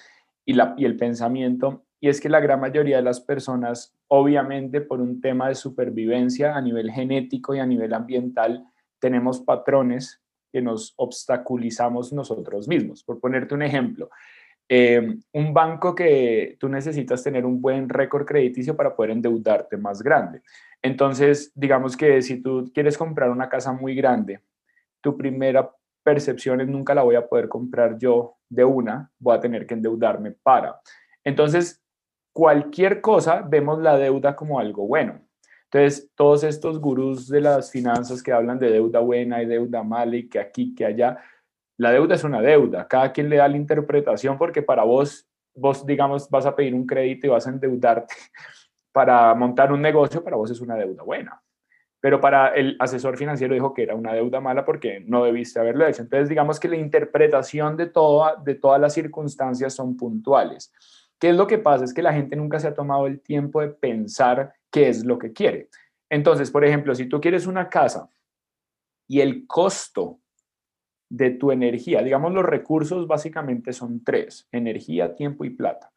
y, 0.46 0.54
la, 0.54 0.74
y 0.78 0.86
el 0.86 0.98
pensamiento 0.98 1.86
y 2.04 2.10
es 2.10 2.20
que 2.20 2.28
la 2.28 2.42
gran 2.42 2.60
mayoría 2.60 2.98
de 2.98 3.02
las 3.02 3.22
personas, 3.22 3.96
obviamente 4.10 4.82
por 4.82 5.00
un 5.00 5.22
tema 5.22 5.48
de 5.48 5.56
supervivencia 5.56 6.54
a 6.54 6.60
nivel 6.60 6.92
genético 6.92 7.56
y 7.56 7.60
a 7.60 7.66
nivel 7.66 7.94
ambiental, 7.94 8.68
tenemos 9.00 9.40
patrones 9.40 10.22
que 10.52 10.62
nos 10.62 10.94
obstaculizamos 10.98 12.12
nosotros 12.12 12.68
mismos. 12.68 13.06
Por 13.06 13.22
ponerte 13.22 13.56
un 13.56 13.62
ejemplo, 13.62 14.10
eh, 14.68 15.16
un 15.32 15.54
banco 15.54 15.96
que 15.96 16.58
tú 16.60 16.68
necesitas 16.68 17.24
tener 17.24 17.46
un 17.46 17.62
buen 17.62 17.88
récord 17.88 18.26
crediticio 18.26 18.76
para 18.76 18.94
poder 18.98 19.12
endeudarte 19.12 19.78
más 19.78 20.02
grande. 20.02 20.42
Entonces, 20.82 21.54
digamos 21.56 21.96
que 21.96 22.22
si 22.22 22.42
tú 22.42 22.70
quieres 22.74 22.98
comprar 22.98 23.30
una 23.30 23.48
casa 23.48 23.72
muy 23.72 23.96
grande, 23.96 24.42
tu 25.00 25.16
primera 25.16 25.72
percepción 26.04 26.60
es 26.60 26.68
nunca 26.68 26.94
la 26.94 27.04
voy 27.04 27.16
a 27.16 27.26
poder 27.26 27.48
comprar 27.48 27.98
yo 27.98 28.36
de 28.50 28.66
una, 28.66 29.10
voy 29.20 29.38
a 29.38 29.40
tener 29.40 29.66
que 29.66 29.76
endeudarme 29.76 30.32
para. 30.32 30.82
Entonces, 31.24 31.83
cualquier 32.34 33.00
cosa, 33.00 33.46
vemos 33.48 33.80
la 33.80 33.98
deuda 33.98 34.36
como 34.36 34.60
algo 34.60 34.88
bueno. 34.88 35.22
Entonces, 35.66 36.12
todos 36.16 36.44
estos 36.44 36.80
gurús 36.80 37.28
de 37.28 37.42
las 37.42 37.72
finanzas 37.72 38.22
que 38.22 38.32
hablan 38.32 38.60
de 38.60 38.70
deuda 38.70 39.00
buena 39.00 39.42
y 39.42 39.46
deuda 39.46 39.84
mala 39.84 40.16
y 40.18 40.28
que 40.28 40.40
aquí, 40.40 40.76
que 40.76 40.86
allá, 40.86 41.18
la 41.78 41.92
deuda 41.92 42.16
es 42.16 42.24
una 42.24 42.42
deuda. 42.42 42.88
Cada 42.88 43.12
quien 43.12 43.30
le 43.30 43.38
da 43.38 43.48
la 43.48 43.58
interpretación 43.58 44.38
porque 44.38 44.62
para 44.62 44.84
vos, 44.84 45.28
vos, 45.56 45.86
digamos, 45.86 46.30
vas 46.30 46.46
a 46.46 46.56
pedir 46.56 46.76
un 46.76 46.86
crédito 46.86 47.28
y 47.28 47.30
vas 47.32 47.48
a 47.48 47.50
endeudarte 47.50 48.14
para 48.92 49.34
montar 49.34 49.72
un 49.72 49.82
negocio, 49.82 50.24
para 50.24 50.36
vos 50.36 50.52
es 50.52 50.62
una 50.62 50.76
deuda 50.76 51.04
buena. 51.04 51.42
Pero 52.00 52.20
para 52.20 52.50
el 52.50 52.76
asesor 52.80 53.18
financiero 53.18 53.54
dijo 53.54 53.74
que 53.74 53.84
era 53.84 53.96
una 53.96 54.14
deuda 54.14 54.42
mala 54.42 54.66
porque 54.66 55.00
no 55.00 55.24
debiste 55.24 55.60
haberlo 55.60 55.88
hecho. 55.88 56.02
Entonces, 56.02 56.30
digamos 56.30 56.60
que 56.60 56.68
la 56.68 56.76
interpretación 56.76 57.78
de, 57.78 57.88
toda, 57.88 58.36
de 58.36 58.56
todas 58.56 58.80
las 58.80 58.94
circunstancias 58.94 59.74
son 59.74 59.96
puntuales. 59.96 60.72
¿Qué 61.20 61.30
es 61.30 61.36
lo 61.36 61.48
que 61.48 61.58
pasa? 61.58 61.86
Es 61.86 61.94
que 61.94 62.02
la 62.02 62.14
gente 62.14 62.36
nunca 62.36 62.60
se 62.60 62.68
ha 62.68 62.74
tomado 62.74 63.08
el 63.08 63.22
tiempo 63.22 63.62
de 63.62 63.70
pensar 63.70 64.54
qué 64.70 64.90
es 64.90 65.06
lo 65.06 65.18
que 65.18 65.32
quiere. 65.32 65.70
Entonces, 66.10 66.52
por 66.52 66.66
ejemplo, 66.66 66.94
si 66.94 67.06
tú 67.06 67.20
quieres 67.22 67.48
una 67.48 67.70
casa 67.70 68.10
y 69.08 69.22
el 69.22 69.48
costo 69.48 70.20
de 71.10 71.32
tu 71.32 71.52
energía, 71.52 72.02
digamos 72.02 72.34
los 72.34 72.46
recursos 72.46 73.08
básicamente 73.08 73.72
son 73.74 74.04
tres, 74.04 74.48
energía, 74.52 75.16
tiempo 75.16 75.46
y 75.46 75.52
plata. 75.52 75.92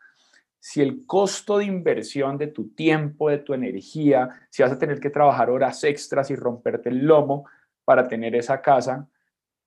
Si 0.58 0.80
el 0.80 1.06
costo 1.06 1.58
de 1.58 1.64
inversión 1.64 2.38
de 2.38 2.48
tu 2.48 2.68
tiempo, 2.70 3.30
de 3.30 3.38
tu 3.38 3.54
energía, 3.54 4.28
si 4.50 4.62
vas 4.62 4.72
a 4.72 4.78
tener 4.78 5.00
que 5.00 5.10
trabajar 5.10 5.48
horas 5.48 5.84
extras 5.84 6.30
y 6.30 6.36
romperte 6.36 6.88
el 6.88 7.06
lomo 7.06 7.46
para 7.84 8.08
tener 8.08 8.34
esa 8.34 8.60
casa, 8.60 9.08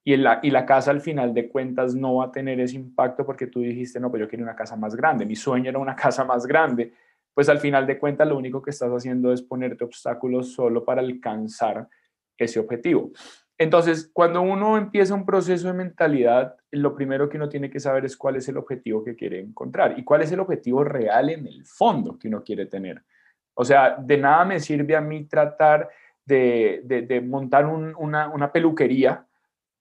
y 0.09 0.17
la, 0.17 0.39
y 0.41 0.49
la 0.49 0.65
casa 0.65 0.89
al 0.89 1.01
final 1.01 1.35
de 1.35 1.49
cuentas 1.49 1.93
no 1.93 2.15
va 2.15 2.25
a 2.25 2.31
tener 2.31 2.59
ese 2.59 2.75
impacto 2.75 3.23
porque 3.23 3.45
tú 3.45 3.59
dijiste, 3.59 3.99
no, 3.99 4.09
pues 4.09 4.21
yo 4.21 4.27
quiero 4.27 4.43
una 4.43 4.55
casa 4.55 4.75
más 4.75 4.95
grande, 4.95 5.23
mi 5.23 5.35
sueño 5.35 5.69
era 5.69 5.77
una 5.77 5.95
casa 6.03 6.25
más 6.25 6.47
grande, 6.47 6.93
pues 7.31 7.47
al 7.47 7.59
final 7.59 7.85
de 7.85 7.99
cuentas 7.99 8.27
lo 8.27 8.35
único 8.35 8.59
que 8.59 8.71
estás 8.71 8.89
haciendo 8.89 9.31
es 9.31 9.43
ponerte 9.43 9.83
obstáculos 9.83 10.51
solo 10.51 10.83
para 10.83 11.01
alcanzar 11.01 11.87
ese 12.35 12.59
objetivo. 12.59 13.11
Entonces, 13.55 14.09
cuando 14.11 14.41
uno 14.41 14.79
empieza 14.79 15.13
un 15.13 15.27
proceso 15.27 15.67
de 15.67 15.73
mentalidad, 15.73 16.55
lo 16.71 16.95
primero 16.95 17.29
que 17.29 17.37
uno 17.37 17.47
tiene 17.47 17.69
que 17.69 17.79
saber 17.79 18.03
es 18.05 18.17
cuál 18.17 18.37
es 18.37 18.49
el 18.49 18.57
objetivo 18.57 19.03
que 19.03 19.15
quiere 19.15 19.39
encontrar 19.39 19.99
y 19.99 20.03
cuál 20.03 20.23
es 20.23 20.31
el 20.31 20.39
objetivo 20.39 20.83
real 20.83 21.29
en 21.29 21.45
el 21.45 21.63
fondo 21.65 22.17
que 22.17 22.29
uno 22.29 22.41
quiere 22.43 22.65
tener. 22.65 23.03
O 23.53 23.63
sea, 23.63 23.95
de 23.95 24.17
nada 24.17 24.43
me 24.43 24.59
sirve 24.59 24.95
a 24.95 25.01
mí 25.01 25.25
tratar 25.25 25.87
de, 26.25 27.23
montar 27.27 27.67
una, 27.67 28.29
una 28.29 28.51
peluquería 28.51 29.27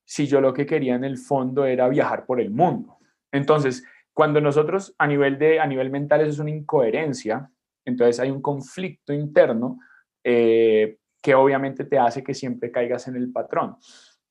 si 0.08 0.26
yo 0.26 0.40
lo 0.40 0.54
que 0.54 0.64
quería 0.64 0.94
en 0.94 1.04
el 1.04 1.18
fondo 1.18 1.66
era 1.66 1.86
viajar 1.86 2.24
por 2.24 2.40
el 2.40 2.50
mundo. 2.50 2.96
Entonces, 3.30 3.84
cuando 4.14 4.40
nosotros 4.40 4.94
a 4.96 5.06
nivel, 5.06 5.38
de, 5.38 5.60
a 5.60 5.66
nivel 5.66 5.90
mental 5.90 6.22
eso 6.22 6.30
es 6.30 6.38
una 6.38 6.50
incoherencia, 6.50 7.50
entonces 7.84 8.18
hay 8.18 8.30
un 8.30 8.40
conflicto 8.40 9.12
interno 9.12 9.78
eh, 10.24 10.96
que 11.22 11.34
obviamente 11.34 11.84
te 11.84 11.98
hace 11.98 12.24
que 12.24 12.32
siempre 12.32 12.70
caigas 12.70 13.06
en 13.08 13.16
el 13.16 13.30
patrón. 13.30 13.76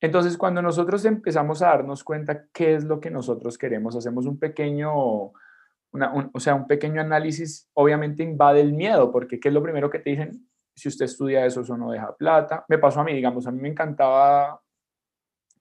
Entonces, 0.02 0.36
cuando 0.36 0.64
nosotros 0.64 1.06
empezamos 1.06 1.62
a 1.62 1.68
darnos 1.68 2.04
cuenta 2.04 2.48
qué 2.52 2.74
es 2.74 2.84
lo 2.84 3.00
que 3.00 3.12
nosotros 3.12 3.56
queremos, 3.56 3.96
hacemos 3.96 4.26
un 4.26 4.40
pequeño, 4.40 4.92
o 4.96 6.40
sea, 6.40 6.56
un 6.56 6.66
pequeño 6.66 7.02
análisis, 7.02 7.70
obviamente 7.76 8.24
invade 8.24 8.62
el 8.62 8.74
miedo, 8.74 9.12
porque 9.12 9.40
¿qué 9.40 9.50
es 9.50 9.54
lo 9.54 9.62
primero 9.62 9.92
que 9.92 10.00
te 10.00 10.10
dicen? 10.10 10.50
Si 10.76 10.88
usted 10.88 11.06
estudia 11.06 11.46
eso, 11.46 11.62
eso 11.62 11.78
no 11.78 11.92
deja 11.92 12.16
plata. 12.16 12.66
Me 12.68 12.80
pasó 12.80 13.02
a 13.02 13.04
mí, 13.04 13.14
digamos, 13.14 13.46
a 13.46 13.52
mí 13.52 13.62
me 13.62 13.70
encantaba 13.70 14.60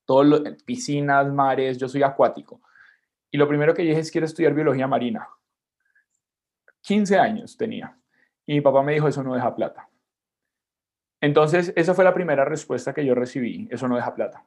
todo 0.06 0.42
piscinas, 0.64 1.30
mares, 1.32 1.76
yo 1.76 1.88
soy 1.88 2.02
acuático. 2.02 2.62
Y 3.30 3.36
lo 3.36 3.48
primero 3.48 3.74
que 3.74 3.82
dije 3.82 4.00
es 4.00 4.10
quiero 4.10 4.24
estudiar 4.24 4.54
biología 4.54 4.86
marina. 4.86 5.28
15 6.80 7.18
años 7.18 7.56
tenía. 7.56 7.98
Y 8.46 8.54
mi 8.54 8.60
papá 8.60 8.82
me 8.82 8.94
dijo, 8.94 9.08
eso 9.08 9.22
no 9.22 9.34
deja 9.34 9.54
plata. 9.54 9.88
Entonces, 11.20 11.72
esa 11.76 11.94
fue 11.94 12.04
la 12.04 12.14
primera 12.14 12.44
respuesta 12.44 12.94
que 12.94 13.04
yo 13.04 13.14
recibí, 13.14 13.66
eso 13.70 13.88
no 13.88 13.96
deja 13.96 14.14
plata. 14.14 14.44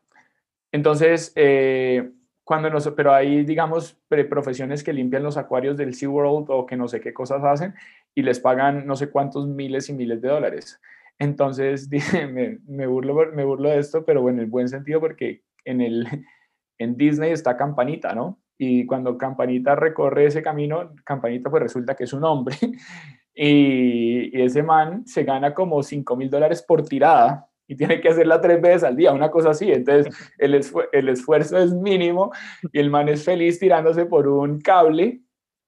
Entonces, 0.72 1.34
eh, 1.36 2.12
cuando 2.43 2.69
nos, 2.69 2.88
pero 2.91 3.13
hay, 3.13 3.43
digamos, 3.43 4.00
profesiones 4.08 4.84
que 4.84 4.93
limpian 4.93 5.24
los 5.24 5.38
acuarios 5.38 5.76
del 5.78 5.93
SeaWorld 5.93 6.45
o 6.50 6.65
que 6.65 6.78
no 6.78 6.88
sé 6.88 7.02
qué 7.02 7.13
cosas 7.13 7.43
hacen 7.43 7.76
y 8.15 8.22
les 8.22 8.39
pagan 8.39 8.88
no 8.88 8.95
sé 8.95 9.10
cuántos 9.10 9.48
miles 9.48 9.89
y 9.89 9.93
miles 9.93 10.22
de 10.22 10.30
dólares. 10.30 10.80
Entonces, 11.17 11.89
me, 12.32 12.60
me, 12.65 12.88
burlo, 12.88 13.32
me 13.34 13.43
burlo 13.43 13.69
de 13.69 13.80
esto, 13.80 14.06
pero 14.06 14.22
bueno, 14.22 14.38
en 14.38 14.45
el 14.45 14.50
buen 14.50 14.69
sentido, 14.69 15.02
porque 15.02 15.43
en, 15.70 15.82
el, 15.82 16.08
en 16.78 16.98
Disney 16.98 17.32
está 17.32 17.56
Campanita, 17.56 18.14
¿no? 18.14 18.42
Y 18.58 18.86
cuando 18.86 19.18
Campanita 19.18 19.76
recorre 19.76 20.26
ese 20.26 20.42
camino, 20.42 20.94
Campanita 21.06 21.50
pues 21.50 21.64
resulta 21.64 21.96
que 21.96 22.04
es 22.04 22.12
un 22.12 22.26
hombre 22.26 22.58
y, 23.34 24.42
ese 24.42 24.64
man 24.64 25.06
se 25.08 25.24
gana 25.24 25.54
como 25.54 25.82
5 25.82 26.16
mil 26.18 26.30
dólares 26.30 26.62
por 26.62 26.84
tirada 26.84 27.48
y 27.68 27.76
tiene 27.76 28.02
que 28.02 28.10
hacerla 28.10 28.42
tres 28.42 28.60
veces 28.62 28.84
al 28.84 28.96
día, 28.96 29.14
una 29.14 29.32
cosa 29.32 29.52
así. 29.52 29.72
Entonces 29.72 30.14
el, 30.38 30.60
el 30.92 31.10
esfuerzo 31.10 31.58
es 31.58 31.74
mínimo 31.74 32.32
y 32.74 32.80
el 32.80 32.90
man 32.90 33.08
es 33.08 33.24
feliz 33.24 33.60
tirándose 33.60 34.06
por 34.06 34.28
un 34.28 34.60
cable 34.60 35.22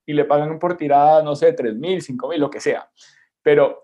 y 0.04 0.12
le 0.12 0.24
pagan 0.24 0.58
por 0.58 0.76
tirada, 0.76 1.22
no 1.22 1.36
sé, 1.36 1.52
3 1.52 1.76
mil, 1.76 2.02
5 2.02 2.28
mil, 2.28 2.40
lo 2.40 2.50
que 2.50 2.60
sea. 2.60 2.90
Pero 3.42 3.80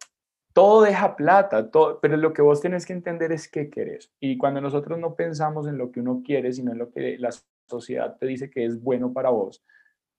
todo 0.58 0.82
deja 0.82 1.14
plata, 1.14 1.70
todo, 1.70 2.00
pero 2.00 2.16
lo 2.16 2.32
que 2.32 2.42
vos 2.42 2.60
tenés 2.60 2.84
que 2.84 2.92
entender 2.92 3.30
es 3.30 3.46
qué 3.46 3.70
querés. 3.70 4.12
Y 4.18 4.36
cuando 4.36 4.60
nosotros 4.60 4.98
no 4.98 5.14
pensamos 5.14 5.68
en 5.68 5.78
lo 5.78 5.92
que 5.92 6.00
uno 6.00 6.20
quiere, 6.26 6.52
sino 6.52 6.72
en 6.72 6.78
lo 6.78 6.90
que 6.90 7.16
la 7.16 7.30
sociedad 7.68 8.16
te 8.18 8.26
dice 8.26 8.50
que 8.50 8.64
es 8.64 8.82
bueno 8.82 9.12
para 9.12 9.30
vos, 9.30 9.64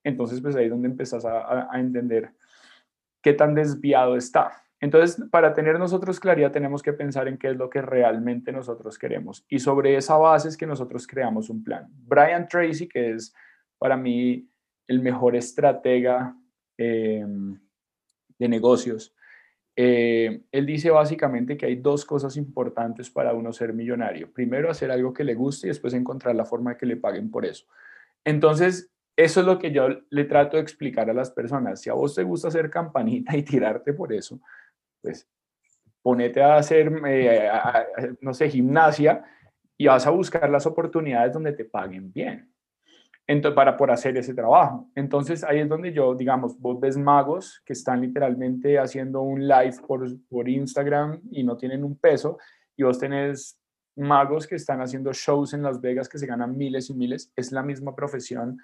entonces 0.02 0.40
pues 0.40 0.56
ahí 0.56 0.64
es 0.64 0.70
donde 0.70 0.88
empezás 0.88 1.26
a, 1.26 1.70
a 1.70 1.78
entender 1.78 2.30
qué 3.20 3.34
tan 3.34 3.54
desviado 3.54 4.16
está. 4.16 4.64
Entonces, 4.80 5.22
para 5.30 5.52
tener 5.52 5.78
nosotros 5.78 6.18
claridad, 6.18 6.52
tenemos 6.52 6.82
que 6.82 6.94
pensar 6.94 7.28
en 7.28 7.36
qué 7.36 7.50
es 7.50 7.56
lo 7.58 7.68
que 7.68 7.82
realmente 7.82 8.50
nosotros 8.50 8.98
queremos. 8.98 9.44
Y 9.46 9.58
sobre 9.58 9.94
esa 9.94 10.16
base 10.16 10.48
es 10.48 10.56
que 10.56 10.66
nosotros 10.66 11.06
creamos 11.06 11.50
un 11.50 11.62
plan. 11.62 11.86
Brian 11.90 12.48
Tracy, 12.48 12.88
que 12.88 13.10
es 13.10 13.34
para 13.76 13.98
mí 13.98 14.48
el 14.86 15.00
mejor 15.00 15.36
estratega 15.36 16.34
eh, 16.78 17.26
de 18.38 18.48
negocios, 18.48 19.14
eh, 19.76 20.42
él 20.52 20.66
dice 20.66 20.90
básicamente 20.90 21.56
que 21.56 21.66
hay 21.66 21.76
dos 21.76 22.04
cosas 22.04 22.36
importantes 22.36 23.10
para 23.10 23.32
uno 23.32 23.52
ser 23.52 23.72
millonario. 23.72 24.32
Primero, 24.32 24.70
hacer 24.70 24.90
algo 24.90 25.12
que 25.12 25.24
le 25.24 25.34
guste 25.34 25.66
y 25.66 25.70
después 25.70 25.94
encontrar 25.94 26.34
la 26.34 26.44
forma 26.44 26.72
de 26.72 26.76
que 26.76 26.86
le 26.86 26.96
paguen 26.96 27.30
por 27.30 27.46
eso. 27.46 27.66
Entonces, 28.24 28.90
eso 29.16 29.40
es 29.40 29.46
lo 29.46 29.58
que 29.58 29.70
yo 29.70 29.88
le 30.10 30.24
trato 30.24 30.56
de 30.56 30.62
explicar 30.62 31.08
a 31.10 31.14
las 31.14 31.30
personas. 31.30 31.80
Si 31.80 31.90
a 31.90 31.94
vos 31.94 32.14
te 32.14 32.22
gusta 32.22 32.48
hacer 32.48 32.70
campanita 32.70 33.36
y 33.36 33.42
tirarte 33.42 33.92
por 33.92 34.12
eso, 34.12 34.40
pues 35.00 35.28
ponete 36.02 36.42
a 36.42 36.56
hacer, 36.56 36.90
eh, 37.06 37.50
no 38.20 38.32
sé, 38.32 38.48
gimnasia 38.48 39.24
y 39.76 39.86
vas 39.86 40.06
a 40.06 40.10
buscar 40.10 40.48
las 40.48 40.66
oportunidades 40.66 41.32
donde 41.34 41.52
te 41.52 41.64
paguen 41.64 42.12
bien 42.12 42.50
para 43.54 43.76
por 43.76 43.90
hacer 43.90 44.16
ese 44.16 44.34
trabajo. 44.34 44.90
Entonces 44.94 45.44
ahí 45.44 45.60
es 45.60 45.68
donde 45.68 45.92
yo, 45.92 46.14
digamos, 46.14 46.58
vos 46.58 46.80
ves 46.80 46.96
magos 46.96 47.62
que 47.64 47.74
están 47.74 48.00
literalmente 48.00 48.78
haciendo 48.78 49.22
un 49.22 49.46
live 49.46 49.76
por, 49.86 50.04
por 50.28 50.48
Instagram 50.48 51.20
y 51.30 51.44
no 51.44 51.56
tienen 51.56 51.84
un 51.84 51.96
peso, 51.96 52.38
y 52.76 52.82
vos 52.82 52.98
tenés 52.98 53.56
magos 53.96 54.46
que 54.46 54.56
están 54.56 54.80
haciendo 54.80 55.12
shows 55.12 55.54
en 55.54 55.62
Las 55.62 55.80
Vegas 55.80 56.08
que 56.08 56.18
se 56.18 56.26
ganan 56.26 56.56
miles 56.56 56.90
y 56.90 56.94
miles, 56.94 57.32
es 57.36 57.52
la 57.52 57.62
misma 57.62 57.94
profesión 57.94 58.58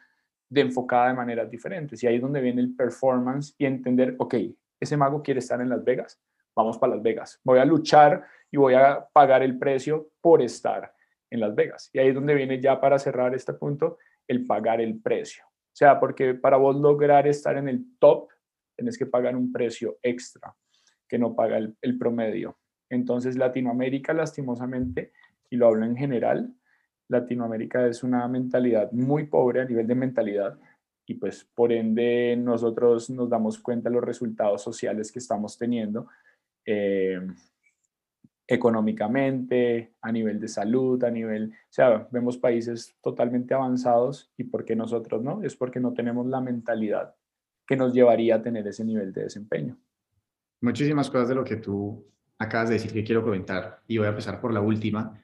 de 0.48 0.62
enfocada 0.62 1.08
de 1.08 1.14
maneras 1.14 1.50
diferentes. 1.50 2.02
Y 2.02 2.06
ahí 2.06 2.16
es 2.16 2.22
donde 2.22 2.40
viene 2.40 2.60
el 2.60 2.74
performance 2.74 3.54
y 3.58 3.66
entender, 3.66 4.16
ok, 4.18 4.34
ese 4.80 4.96
mago 4.96 5.22
quiere 5.22 5.38
estar 5.38 5.60
en 5.60 5.68
Las 5.68 5.84
Vegas, 5.84 6.20
vamos 6.56 6.76
para 6.78 6.94
Las 6.94 7.02
Vegas. 7.02 7.40
Voy 7.44 7.58
a 7.60 7.64
luchar 7.64 8.24
y 8.50 8.56
voy 8.56 8.74
a 8.74 9.06
pagar 9.12 9.42
el 9.42 9.58
precio 9.58 10.08
por 10.20 10.42
estar 10.42 10.92
en 11.30 11.40
Las 11.40 11.54
Vegas. 11.54 11.90
Y 11.92 11.98
ahí 12.00 12.08
es 12.08 12.14
donde 12.14 12.34
viene 12.34 12.60
ya 12.60 12.80
para 12.80 12.98
cerrar 12.98 13.34
este 13.34 13.52
punto 13.52 13.98
el 14.28 14.46
pagar 14.46 14.80
el 14.80 15.00
precio. 15.00 15.44
O 15.46 15.76
sea, 15.76 16.00
porque 16.00 16.34
para 16.34 16.56
vos 16.56 16.76
lograr 16.76 17.26
estar 17.26 17.56
en 17.56 17.68
el 17.68 17.84
top, 17.98 18.28
tenés 18.76 18.98
que 18.98 19.06
pagar 19.06 19.36
un 19.36 19.52
precio 19.52 19.98
extra 20.02 20.54
que 21.08 21.18
no 21.18 21.34
paga 21.34 21.58
el, 21.58 21.98
promedio. 21.98 22.58
Entonces, 22.90 23.36
Latinoamérica, 23.36 24.12
lastimosamente, 24.12 25.12
y 25.50 25.56
lo 25.56 25.68
hablo 25.68 25.84
en 25.84 25.96
general, 25.96 26.52
Latinoamérica 27.08 27.86
es 27.86 28.02
una 28.02 28.26
mentalidad 28.26 28.90
muy 28.92 29.26
pobre 29.26 29.60
a 29.60 29.64
nivel 29.64 29.86
de 29.86 29.94
mentalidad 29.94 30.58
y 31.06 31.14
pues 31.14 31.44
por 31.44 31.72
ende 31.72 32.36
nosotros 32.36 33.08
nos 33.10 33.30
damos 33.30 33.60
cuenta 33.60 33.88
de 33.88 33.94
los 33.94 34.04
resultados 34.04 34.60
sociales 34.62 35.12
que 35.12 35.20
estamos 35.20 35.56
teniendo. 35.56 36.08
Eh, 36.64 37.20
económicamente, 38.46 39.94
a 40.00 40.12
nivel 40.12 40.38
de 40.38 40.48
salud, 40.48 41.02
a 41.02 41.10
nivel, 41.10 41.52
o 41.52 41.72
sea, 41.72 42.06
vemos 42.10 42.38
países 42.38 42.94
totalmente 43.02 43.54
avanzados 43.54 44.30
y 44.36 44.44
por 44.44 44.64
qué 44.64 44.76
nosotros 44.76 45.22
no, 45.22 45.42
es 45.42 45.56
porque 45.56 45.80
no 45.80 45.92
tenemos 45.92 46.26
la 46.26 46.40
mentalidad 46.40 47.14
que 47.66 47.76
nos 47.76 47.92
llevaría 47.92 48.36
a 48.36 48.42
tener 48.42 48.66
ese 48.68 48.84
nivel 48.84 49.12
de 49.12 49.24
desempeño. 49.24 49.76
Muchísimas 50.60 51.10
cosas 51.10 51.28
de 51.28 51.34
lo 51.34 51.44
que 51.44 51.56
tú 51.56 52.06
acabas 52.38 52.68
de 52.68 52.74
decir 52.74 52.92
que 52.92 53.02
quiero 53.02 53.24
comentar 53.24 53.82
y 53.88 53.98
voy 53.98 54.06
a 54.06 54.10
empezar 54.10 54.40
por 54.40 54.52
la 54.52 54.60
última. 54.60 55.20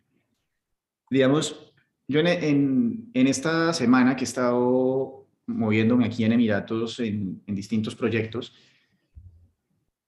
Digamos, 1.09 1.73
yo 2.09 2.21
en, 2.21 3.11
en, 3.15 3.27
esta 3.27 3.73
semana 3.73 4.17
que 4.17 4.25
he 4.25 4.25
estado 4.25 5.29
moviéndome 5.47 6.07
aquí 6.07 6.25
en 6.25 6.33
Emiratos 6.33 6.99
en, 6.99 7.43
en 7.47 7.55
distintos 7.55 7.95
proyectos, 7.95 8.55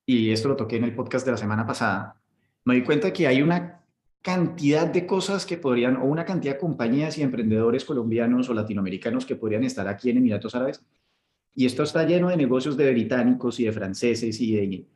y 0.07 0.31
esto 0.31 0.48
lo 0.48 0.57
toqué 0.57 0.77
en 0.77 0.85
el 0.85 0.94
podcast 0.94 1.24
de 1.24 1.33
la 1.33 1.38
semana 1.38 1.66
pasada, 1.66 2.20
me 2.64 2.74
di 2.74 2.83
cuenta 2.83 3.12
que 3.12 3.27
hay 3.27 3.42
una 3.42 3.83
cantidad 4.22 4.87
de 4.87 5.07
cosas 5.07 5.44
que 5.44 5.59
podrían, 5.59 5.96
o 5.96 6.05
una 6.05 6.24
cantidad 6.24 6.55
de 6.55 6.61
compañías 6.61 7.18
y 7.18 7.22
emprendedores 7.22 7.85
colombianos 7.85 8.48
o 8.48 8.55
latinoamericanos 8.55 9.27
que 9.27 9.37
podrían 9.37 9.64
estar 9.64 9.87
aquí 9.87 10.09
en 10.09 10.16
Emiratos 10.16 10.55
Árabes. 10.55 10.83
Y 11.55 11.66
esto 11.66 11.83
está 11.83 12.05
lleno 12.05 12.31
de 12.31 12.37
negocios 12.37 12.77
de 12.77 12.90
británicos 12.90 13.61
y 13.61 13.64
de 13.64 13.72
franceses 13.72 14.40
y 14.40 14.57
de 14.57 14.87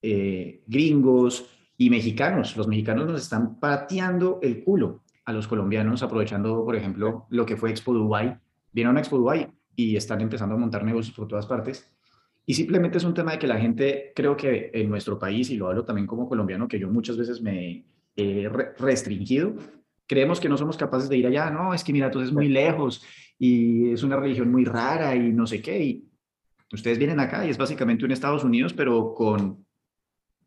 eh, 0.00 0.62
gringos 0.66 1.46
y 1.76 1.90
mexicanos. 1.90 2.56
Los 2.56 2.68
mexicanos 2.68 3.06
nos 3.06 3.20
están 3.20 3.58
pateando 3.58 4.38
el 4.42 4.62
culo 4.62 5.02
a 5.24 5.32
los 5.32 5.48
colombianos, 5.48 6.02
aprovechando, 6.02 6.64
por 6.64 6.76
ejemplo, 6.76 7.26
lo 7.30 7.44
que 7.44 7.56
fue 7.56 7.70
Expo 7.70 7.92
Dubai. 7.92 8.38
Vienen 8.72 8.96
a 8.96 9.00
Expo 9.00 9.18
Dubai 9.18 9.48
y 9.74 9.96
están 9.96 10.20
empezando 10.20 10.54
a 10.54 10.58
montar 10.58 10.84
negocios 10.84 11.16
por 11.16 11.26
todas 11.26 11.46
partes. 11.46 11.92
Y 12.48 12.54
simplemente 12.54 12.96
es 12.96 13.04
un 13.04 13.12
tema 13.12 13.32
de 13.32 13.38
que 13.38 13.46
la 13.46 13.58
gente, 13.60 14.10
creo 14.16 14.34
que 14.34 14.70
en 14.72 14.88
nuestro 14.88 15.18
país, 15.18 15.50
y 15.50 15.56
lo 15.58 15.68
hablo 15.68 15.84
también 15.84 16.06
como 16.06 16.26
colombiano, 16.26 16.66
que 16.66 16.78
yo 16.78 16.88
muchas 16.88 17.18
veces 17.18 17.42
me 17.42 17.84
he 18.16 18.48
restringido, 18.78 19.54
creemos 20.06 20.40
que 20.40 20.48
no 20.48 20.56
somos 20.56 20.78
capaces 20.78 21.10
de 21.10 21.18
ir 21.18 21.26
allá. 21.26 21.50
No, 21.50 21.74
es 21.74 21.84
que 21.84 21.92
mira, 21.92 22.06
entonces 22.06 22.30
es 22.30 22.34
muy 22.34 22.48
lejos 22.48 23.04
y 23.38 23.90
es 23.90 24.02
una 24.02 24.16
religión 24.16 24.50
muy 24.50 24.64
rara 24.64 25.14
y 25.14 25.30
no 25.30 25.46
sé 25.46 25.60
qué. 25.60 25.84
Y 25.84 26.08
ustedes 26.72 26.96
vienen 26.96 27.20
acá 27.20 27.44
y 27.44 27.50
es 27.50 27.58
básicamente 27.58 28.06
un 28.06 28.12
Estados 28.12 28.44
Unidos, 28.44 28.72
pero 28.72 29.12
con 29.12 29.66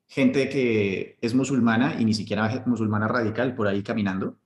gente 0.08 0.50
que 0.50 1.20
es 1.22 1.36
musulmana 1.36 1.98
y 2.00 2.06
ni 2.06 2.16
siquiera 2.16 2.64
musulmana 2.66 3.08
radical 3.08 3.54
por 3.54 3.68
ahí 3.68 3.84
caminando. 3.84 4.40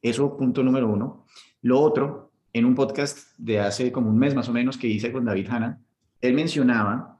Eso, 0.00 0.36
punto 0.36 0.62
número 0.62 0.88
uno. 0.88 1.26
Lo 1.62 1.80
otro, 1.80 2.30
en 2.52 2.66
un 2.66 2.76
podcast 2.76 3.36
de 3.36 3.58
hace 3.58 3.90
como 3.90 4.10
un 4.10 4.16
mes 4.16 4.36
más 4.36 4.48
o 4.48 4.52
menos 4.52 4.78
que 4.78 4.86
hice 4.86 5.10
con 5.10 5.24
David 5.24 5.48
Hanna, 5.50 5.80
él 6.20 6.34
mencionaba 6.34 7.18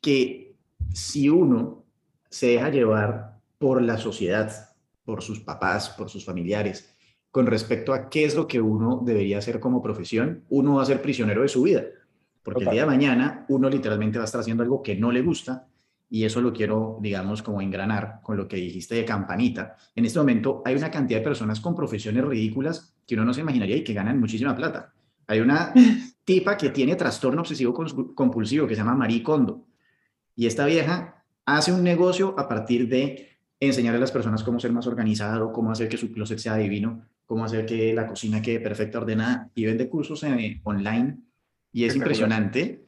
que 0.00 0.56
si 0.92 1.28
uno 1.28 1.84
se 2.28 2.48
deja 2.48 2.70
llevar 2.70 3.40
por 3.58 3.82
la 3.82 3.98
sociedad, 3.98 4.50
por 5.04 5.22
sus 5.22 5.40
papás, 5.40 5.90
por 5.90 6.08
sus 6.08 6.24
familiares, 6.24 6.94
con 7.30 7.46
respecto 7.46 7.92
a 7.92 8.08
qué 8.08 8.24
es 8.24 8.34
lo 8.34 8.46
que 8.46 8.60
uno 8.60 9.02
debería 9.04 9.38
hacer 9.38 9.60
como 9.60 9.82
profesión, 9.82 10.44
uno 10.48 10.76
va 10.76 10.82
a 10.82 10.86
ser 10.86 11.02
prisionero 11.02 11.42
de 11.42 11.48
su 11.48 11.62
vida. 11.62 11.84
Porque 12.42 12.64
el 12.64 12.70
día 12.70 12.82
de 12.82 12.86
mañana 12.86 13.44
uno 13.48 13.68
literalmente 13.68 14.18
va 14.18 14.24
a 14.24 14.26
estar 14.26 14.40
haciendo 14.40 14.62
algo 14.62 14.82
que 14.82 14.96
no 14.96 15.12
le 15.12 15.22
gusta 15.22 15.68
y 16.08 16.24
eso 16.24 16.40
lo 16.40 16.52
quiero, 16.52 16.98
digamos, 17.00 17.42
como 17.42 17.60
engranar 17.60 18.20
con 18.22 18.36
lo 18.36 18.48
que 18.48 18.56
dijiste 18.56 18.96
de 18.96 19.04
campanita. 19.04 19.76
En 19.94 20.04
este 20.04 20.18
momento 20.18 20.62
hay 20.64 20.74
una 20.74 20.90
cantidad 20.90 21.20
de 21.20 21.24
personas 21.24 21.60
con 21.60 21.76
profesiones 21.76 22.24
ridículas 22.24 22.96
que 23.06 23.14
uno 23.14 23.24
no 23.24 23.32
se 23.32 23.42
imaginaría 23.42 23.76
y 23.76 23.84
que 23.84 23.94
ganan 23.94 24.18
muchísima 24.18 24.56
plata. 24.56 24.92
Hay 25.28 25.38
una 25.40 25.72
tipa 26.30 26.56
que 26.56 26.70
tiene 26.70 26.94
trastorno 26.94 27.40
obsesivo 27.40 27.74
compulsivo 28.14 28.68
que 28.68 28.76
se 28.76 28.82
llama 28.82 28.94
Marie 28.94 29.20
Kondo. 29.20 29.66
Y 30.36 30.46
esta 30.46 30.64
vieja 30.64 31.24
hace 31.44 31.72
un 31.72 31.82
negocio 31.82 32.36
a 32.38 32.46
partir 32.46 32.88
de 32.88 33.30
enseñar 33.58 33.96
a 33.96 33.98
las 33.98 34.12
personas 34.12 34.44
cómo 34.44 34.60
ser 34.60 34.70
más 34.70 34.86
organizado, 34.86 35.52
cómo 35.52 35.72
hacer 35.72 35.88
que 35.88 35.96
su 35.96 36.12
closet 36.12 36.38
sea 36.38 36.54
divino, 36.56 37.04
cómo 37.26 37.44
hacer 37.44 37.66
que 37.66 37.92
la 37.92 38.06
cocina 38.06 38.40
quede 38.40 38.60
perfecta, 38.60 38.98
ordenada, 38.98 39.50
y 39.56 39.64
vende 39.64 39.88
cursos 39.88 40.22
eh, 40.22 40.60
online. 40.62 41.18
Y 41.72 41.82
es 41.82 41.96
impresionante. 41.96 42.86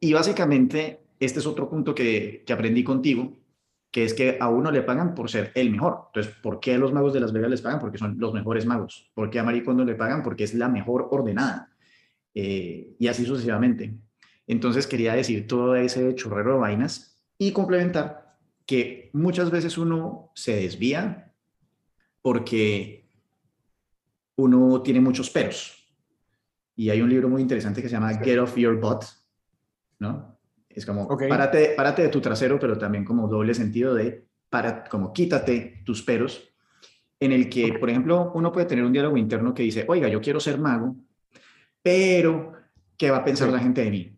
Y 0.00 0.14
básicamente, 0.14 1.00
este 1.20 1.40
es 1.40 1.46
otro 1.46 1.68
punto 1.68 1.94
que, 1.94 2.44
que 2.46 2.52
aprendí 2.54 2.82
contigo, 2.82 3.36
que 3.90 4.04
es 4.04 4.14
que 4.14 4.38
a 4.40 4.48
uno 4.48 4.70
le 4.70 4.80
pagan 4.80 5.14
por 5.14 5.28
ser 5.28 5.52
el 5.54 5.70
mejor. 5.70 6.04
Entonces, 6.06 6.34
¿por 6.42 6.60
qué 6.60 6.76
a 6.76 6.78
los 6.78 6.94
magos 6.94 7.12
de 7.12 7.20
Las 7.20 7.34
Vegas 7.34 7.50
les 7.50 7.60
pagan? 7.60 7.78
Porque 7.78 7.98
son 7.98 8.16
los 8.18 8.32
mejores 8.32 8.64
magos. 8.64 9.10
¿Por 9.12 9.28
qué 9.28 9.38
a 9.38 9.44
Marie 9.44 9.64
Kondo 9.64 9.84
le 9.84 9.96
pagan? 9.96 10.22
Porque 10.22 10.44
es 10.44 10.54
la 10.54 10.70
mejor 10.70 11.08
ordenada. 11.10 11.69
Eh, 12.34 12.96
y 12.98 13.08
así 13.08 13.24
sucesivamente. 13.24 13.98
Entonces 14.46 14.86
quería 14.86 15.14
decir 15.14 15.46
todo 15.46 15.76
ese 15.76 16.14
chorrero 16.14 16.54
de 16.54 16.58
vainas 16.60 17.20
y 17.38 17.52
complementar 17.52 18.36
que 18.66 19.10
muchas 19.12 19.50
veces 19.50 19.78
uno 19.78 20.30
se 20.34 20.56
desvía 20.56 21.32
porque 22.22 23.08
uno 24.36 24.82
tiene 24.82 25.00
muchos 25.00 25.30
peros. 25.30 25.76
Y 26.76 26.90
hay 26.90 27.00
un 27.00 27.10
libro 27.10 27.28
muy 27.28 27.42
interesante 27.42 27.82
que 27.82 27.88
se 27.88 27.94
llama 27.94 28.14
Get 28.14 28.38
Off 28.38 28.56
Your 28.56 28.78
Butt, 28.80 29.04
¿no? 29.98 30.38
Es 30.68 30.86
como, 30.86 31.08
párate, 31.08 31.74
párate 31.76 32.02
de 32.02 32.08
tu 32.08 32.20
trasero, 32.20 32.58
pero 32.58 32.78
también 32.78 33.04
como 33.04 33.28
doble 33.28 33.54
sentido 33.54 33.92
de, 33.94 34.24
para, 34.48 34.84
como 34.84 35.12
quítate 35.12 35.82
tus 35.84 36.02
peros, 36.02 36.48
en 37.18 37.32
el 37.32 37.50
que, 37.50 37.74
por 37.74 37.90
ejemplo, 37.90 38.32
uno 38.34 38.52
puede 38.52 38.66
tener 38.66 38.84
un 38.84 38.92
diálogo 38.92 39.16
interno 39.16 39.52
que 39.52 39.64
dice, 39.64 39.84
oiga, 39.88 40.08
yo 40.08 40.20
quiero 40.20 40.40
ser 40.40 40.58
mago, 40.58 40.96
pero 41.82 42.52
¿qué 42.96 43.10
va 43.10 43.18
a 43.18 43.24
pensar 43.24 43.48
la 43.48 43.58
gente 43.58 43.82
de 43.82 43.90
mí? 43.90 44.12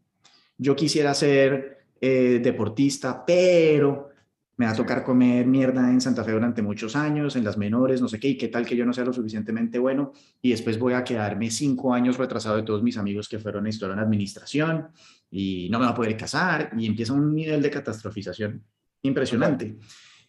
Yo 0.59 0.77
quisiera 0.77 1.15
ser 1.15 1.87
eh, 2.01 2.41
deportista, 2.43 3.25
pero 3.25 4.11
me 4.57 4.67
va 4.67 4.73
a 4.73 4.77
tocar 4.77 5.03
comer 5.03 5.47
mierda 5.47 5.91
en 5.91 6.01
Santa 6.01 6.23
Fe 6.23 6.33
durante 6.33 6.63
muchos 6.63 6.95
años, 6.95 7.37
en 7.37 7.45
las 7.45 7.57
menores, 7.57 8.01
no 8.01 8.09
sé 8.09 8.21
qué, 8.21 8.29
y 8.29 8.37
qué 8.37 8.49
tal 8.49 8.67
que 8.67 8.77
yo 8.77 8.85
no 8.85 8.93
sea 8.93 9.05
lo 9.05 9.13
suficientemente 9.13 9.79
bueno, 9.79 10.13
y 10.41 10.51
después 10.51 10.79
voy 10.79 10.93
a 10.93 11.03
quedarme 11.03 11.51
cinco 11.51 11.95
años 11.95 12.19
retrasado 12.19 12.57
de 12.57 12.63
todos 12.63 12.83
mis 12.83 12.97
amigos 12.99 13.29
que 13.29 13.39
fueron 13.39 13.67
a 13.67 13.69
historia 13.71 13.95
en 13.95 14.01
administración, 14.01 14.89
y 15.31 15.69
no 15.71 15.79
me 15.79 15.87
va 15.87 15.93
a 15.93 15.95
poder 15.95 16.17
casar, 16.17 16.71
y 16.77 16.87
empieza 16.87 17.13
un 17.13 17.35
nivel 17.35 17.63
de 17.63 17.71
catastrofización 17.71 18.63
impresionante. 19.03 19.79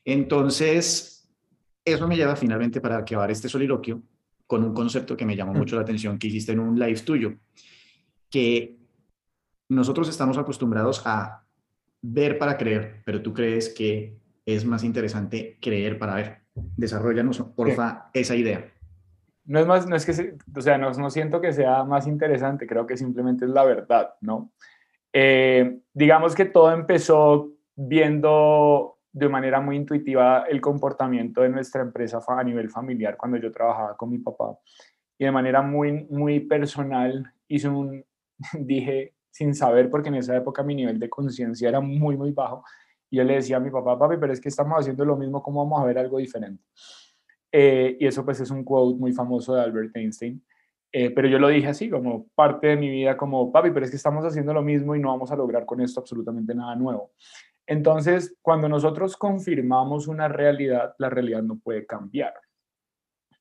Entonces, 0.05 1.29
eso 1.83 2.07
me 2.07 2.15
lleva 2.15 2.35
finalmente 2.35 2.81
para 2.81 2.97
acabar 2.97 3.29
este 3.29 3.49
soliloquio 3.49 4.01
con 4.53 4.63
un 4.63 4.75
concepto 4.75 5.17
que 5.17 5.25
me 5.25 5.35
llamó 5.35 5.51
mucho 5.51 5.75
la 5.75 5.81
atención 5.81 6.19
que 6.19 6.27
hiciste 6.27 6.51
en 6.51 6.59
un 6.59 6.77
live 6.77 6.99
tuyo, 6.99 7.33
que 8.29 8.77
nosotros 9.67 10.07
estamos 10.07 10.37
acostumbrados 10.37 11.01
a 11.07 11.43
ver 12.03 12.37
para 12.37 12.55
creer, 12.55 13.01
pero 13.03 13.23
tú 13.23 13.33
crees 13.33 13.69
que 13.69 14.15
es 14.45 14.63
más 14.63 14.83
interesante 14.83 15.57
creer 15.59 15.97
para 15.97 16.13
ver. 16.13 16.37
Desarrollanos, 16.53 17.39
porfa, 17.55 18.11
esa 18.13 18.35
idea. 18.35 18.71
No 19.45 19.59
es 19.59 19.65
más, 19.65 19.87
no 19.87 19.95
es 19.95 20.05
que, 20.05 20.35
o 20.55 20.61
sea, 20.61 20.77
no, 20.77 20.91
no, 20.91 21.09
siento 21.09 21.41
que 21.41 21.51
sea 21.51 21.83
más 21.83 22.05
interesante, 22.05 22.67
creo 22.67 22.85
que 22.85 22.95
simplemente 22.95 23.45
es 23.45 23.51
la 23.51 23.63
verdad, 23.63 24.13
¿no? 24.21 24.51
Eh, 25.13 25.79
digamos 25.95 26.35
que 26.35 26.45
todo 26.45 26.71
empezó 26.71 27.49
viendo 27.75 28.92
de 29.13 29.29
manera 29.29 29.61
muy 29.61 29.77
intuitiva 29.77 30.43
el 30.49 30.59
comportamiento 30.59 31.41
de 31.41 31.49
nuestra 31.49 31.81
empresa 31.83 32.19
a 32.27 32.43
nivel 32.43 32.69
familiar 32.69 33.15
cuando 33.15 33.37
yo 33.37 33.51
trabajaba 33.51 33.95
con 33.95 34.09
mi 34.09 34.17
papá. 34.17 34.57
Y 35.17 35.25
de 35.25 35.31
manera 35.31 35.61
muy, 35.61 36.05
muy 36.09 36.41
personal 36.41 37.31
hice 37.47 37.69
un, 37.69 38.03
dije, 38.59 39.13
sin 39.29 39.53
saber, 39.53 39.89
porque 39.89 40.09
en 40.09 40.15
esa 40.15 40.35
época 40.35 40.63
mi 40.63 40.75
nivel 40.75 40.99
de 40.99 41.09
conciencia 41.09 41.69
era 41.69 41.79
muy, 41.79 42.17
muy 42.17 42.31
bajo, 42.31 42.63
y 43.09 43.17
yo 43.17 43.23
le 43.23 43.35
decía 43.35 43.57
a 43.57 43.59
mi 43.59 43.69
papá, 43.69 43.97
papi, 43.97 44.17
pero 44.19 44.33
es 44.33 44.41
que 44.41 44.49
estamos 44.49 44.75
haciendo 44.79 45.05
lo 45.05 45.15
mismo, 45.15 45.43
¿cómo 45.43 45.63
vamos 45.63 45.79
a 45.79 45.85
ver 45.85 45.99
algo 45.99 46.17
diferente? 46.17 46.63
Eh, 47.51 47.95
y 47.99 48.07
eso 48.07 48.25
pues 48.25 48.39
es 48.39 48.49
un 48.49 48.63
quote 48.63 48.97
muy 48.97 49.13
famoso 49.13 49.53
de 49.53 49.61
Albert 49.61 49.95
Einstein. 49.95 50.43
Eh, 50.91 51.11
pero 51.11 51.27
yo 51.27 51.37
lo 51.37 51.47
dije 51.47 51.67
así, 51.67 51.89
como 51.89 52.27
parte 52.33 52.67
de 52.67 52.75
mi 52.75 52.89
vida, 52.89 53.15
como, 53.15 53.51
papi, 53.51 53.69
pero 53.69 53.85
es 53.85 53.91
que 53.91 53.97
estamos 53.97 54.25
haciendo 54.25 54.51
lo 54.51 54.63
mismo 54.63 54.95
y 54.95 54.99
no 54.99 55.09
vamos 55.09 55.31
a 55.31 55.35
lograr 55.35 55.63
con 55.65 55.81
esto 55.81 55.99
absolutamente 55.99 56.55
nada 56.55 56.75
nuevo. 56.75 57.11
Entonces, 57.65 58.35
cuando 58.41 58.67
nosotros 58.67 59.15
confirmamos 59.15 60.07
una 60.07 60.27
realidad, 60.27 60.95
la 60.97 61.09
realidad 61.09 61.43
no 61.43 61.57
puede 61.57 61.85
cambiar. 61.85 62.33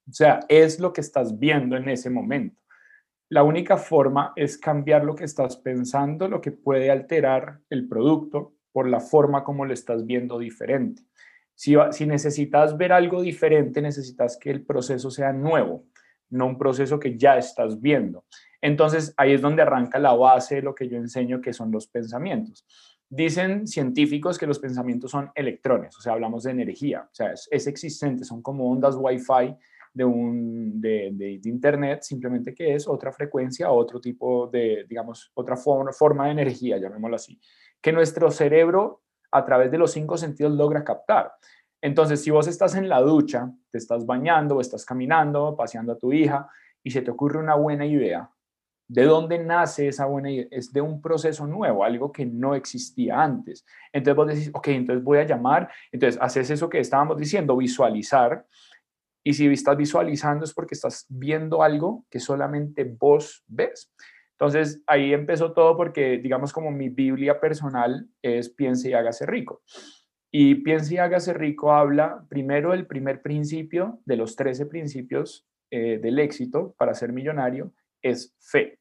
O 0.09 0.13
sea, 0.13 0.41
es 0.49 0.81
lo 0.81 0.93
que 0.93 1.01
estás 1.01 1.39
viendo 1.39 1.77
en 1.77 1.89
ese 1.89 2.11
momento. 2.11 2.61
La 3.29 3.43
única 3.43 3.77
forma 3.77 4.33
es 4.37 4.59
cambiar 4.59 5.05
lo 5.05 5.15
que 5.15 5.25
estás 5.25 5.57
pensando, 5.57 6.29
lo 6.29 6.41
que 6.41 6.53
puede 6.53 6.91
alterar 6.91 7.61
el 7.71 7.89
producto 7.89 8.55
por 8.73 8.89
la 8.89 9.01
forma 9.01 9.43
como 9.43 9.65
lo 9.65 9.73
estás 9.73 10.05
viendo 10.05 10.39
diferente. 10.39 11.03
Si, 11.55 11.75
si 11.93 12.07
necesitas 12.07 12.77
ver 12.77 12.93
algo 12.93 13.23
diferente, 13.23 13.81
necesitas 13.81 14.37
que 14.37 14.51
el 14.51 14.65
proceso 14.65 15.11
sea 15.11 15.33
nuevo, 15.33 15.87
no 16.31 16.47
un 16.47 16.59
proceso 16.59 16.99
que 16.99 17.17
ya 17.17 17.37
estás 17.39 17.81
viendo. 17.81 18.25
Entonces, 18.61 19.13
ahí 19.17 19.33
es 19.33 19.41
donde 19.41 19.63
arranca 19.63 19.99
la 19.99 20.15
base 20.15 20.57
de 20.57 20.63
lo 20.63 20.75
que 20.75 20.89
yo 20.89 20.97
enseño, 20.97 21.41
que 21.41 21.53
son 21.53 21.71
los 21.71 21.87
pensamientos. 21.89 22.67
Dicen 23.15 23.67
científicos 23.67 24.39
que 24.39 24.47
los 24.47 24.59
pensamientos 24.59 25.11
son 25.11 25.31
electrones, 25.35 25.95
o 25.99 26.01
sea, 26.01 26.15
hablamos 26.15 26.45
de 26.45 26.53
energía, 26.53 27.03
o 27.03 27.15
sea, 27.15 27.35
es, 27.35 27.67
existente, 27.67 28.25
son 28.25 28.41
como 28.41 28.73
ondas 28.73 28.97
Wi-Fi 28.99 29.55
de, 29.93 30.03
un, 30.03 30.81
de, 30.81 31.11
de, 31.13 31.41
Internet, 31.45 32.05
simplemente 32.05 32.55
que 32.55 32.75
es 32.75 32.89
otra 32.89 33.13
frecuencia, 33.13 33.71
otro 33.71 34.01
tipo 34.01 34.47
de, 34.47 34.87
digamos, 34.89 35.31
otra 35.35 35.59
forma, 35.59 35.93
forma 35.93 36.25
de 36.25 36.31
energía, 36.31 36.79
llamémoslo 36.79 37.17
así, 37.17 37.39
que 37.83 37.93
nuestro 37.93 38.31
cerebro 38.31 39.03
a 39.31 39.45
través 39.45 39.71
de 39.71 39.77
los 39.77 39.93
cinco 39.93 40.17
sentidos 40.17 40.55
logra 40.55 40.83
captar. 40.83 41.35
Entonces, 41.83 42.23
si 42.23 42.31
vos 42.31 42.47
estás 42.47 42.77
en 42.77 42.89
la 42.89 43.03
ducha, 43.03 43.53
te 43.69 43.77
estás 43.77 44.07
bañando 44.07 44.57
o 44.57 44.63
estás 44.63 44.87
caminando, 44.87 45.55
paseando 45.55 45.93
a 45.93 45.99
tu 45.99 46.15
hija 46.15 46.49
y 46.83 46.91
se 46.91 47.03
te 47.03 47.11
ocurre 47.11 47.39
una 47.39 47.57
buena 47.57 47.85
idea, 47.85 48.31
¿de 48.89 49.05
dónde 49.05 49.39
nace 49.39 49.89
esa 49.89 50.07
buena 50.07 50.31
idea? 50.31 50.47
Es 50.51 50.73
de 50.73 50.81
un 50.81 51.01
proceso 51.01 51.47
nuevo, 51.47 51.85
algo 51.85 52.13
que 52.13 52.27
no 52.27 52.55
existía 52.55 53.23
antes. 53.23 53.65
Entonces 53.93 54.17
vos 54.17 54.27
decís, 54.29 54.51
ok, 54.53 54.69
entonces 54.69 55.05
voy 55.05 55.19
a 55.19 55.27
llamar, 55.27 55.71
entonces 55.91 56.21
haces 56.21 56.51
eso 56.51 56.69
que 56.69 56.79
estábamos 56.79 57.17
diciendo, 57.17 57.57
visualizar. 57.57 58.47
Y 59.25 59.35
si 59.35 59.47
estás 59.47 59.77
visualizando 59.77 60.45
es 60.45 60.53
porque 60.53 60.75
estás 60.75 61.07
viendo 61.09 61.63
algo 61.63 62.05
que 62.11 62.21
solamente 62.21 62.85
vos 62.85 63.45
ves. 63.47 63.93
Entonces 64.33 64.83
ahí 64.89 65.13
empezó 65.13 65.53
todo 65.53 65.77
porque, 65.77 66.19
digamos, 66.19 66.53
como 66.53 66.71
mi 66.73 66.89
Biblia 66.89 67.39
personal 67.39 68.09
es 68.23 68.49
piense 68.49 68.91
y 68.91 68.93
hágase 68.93 69.25
rico. 69.25 69.63
Y 70.33 70.57
piense 70.57 70.95
y 70.95 70.99
hágase 70.99 71.33
rico 71.35 71.73
habla 71.73 72.25
primero 72.29 72.73
el 72.73 72.87
primer 72.87 73.23
principio 73.23 74.01
de 74.05 74.17
los 74.17 74.35
13 74.35 74.67
principios 74.67 75.47
eh, 75.71 75.99
del 76.03 76.19
éxito 76.19 76.75
para 76.77 76.95
ser 76.95 77.13
millonario, 77.13 77.73
es 78.03 78.35
fe. 78.39 78.79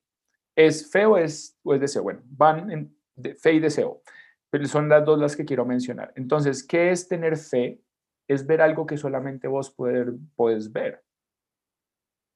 ¿Es 0.55 0.91
fe 0.91 1.05
o 1.05 1.17
es, 1.17 1.57
o 1.63 1.73
es 1.73 1.81
deseo? 1.81 2.03
Bueno, 2.03 2.21
van 2.25 2.71
en 2.71 2.95
fe 3.37 3.53
y 3.53 3.59
deseo, 3.59 4.01
pero 4.49 4.65
son 4.65 4.89
las 4.89 5.05
dos 5.05 5.19
las 5.19 5.35
que 5.35 5.45
quiero 5.45 5.65
mencionar. 5.65 6.11
Entonces, 6.15 6.63
¿qué 6.63 6.91
es 6.91 7.07
tener 7.07 7.37
fe? 7.37 7.81
Es 8.27 8.45
ver 8.45 8.61
algo 8.61 8.85
que 8.85 8.97
solamente 8.97 9.47
vos 9.47 9.71
poder, 9.71 10.13
puedes 10.35 10.71
ver. 10.71 11.03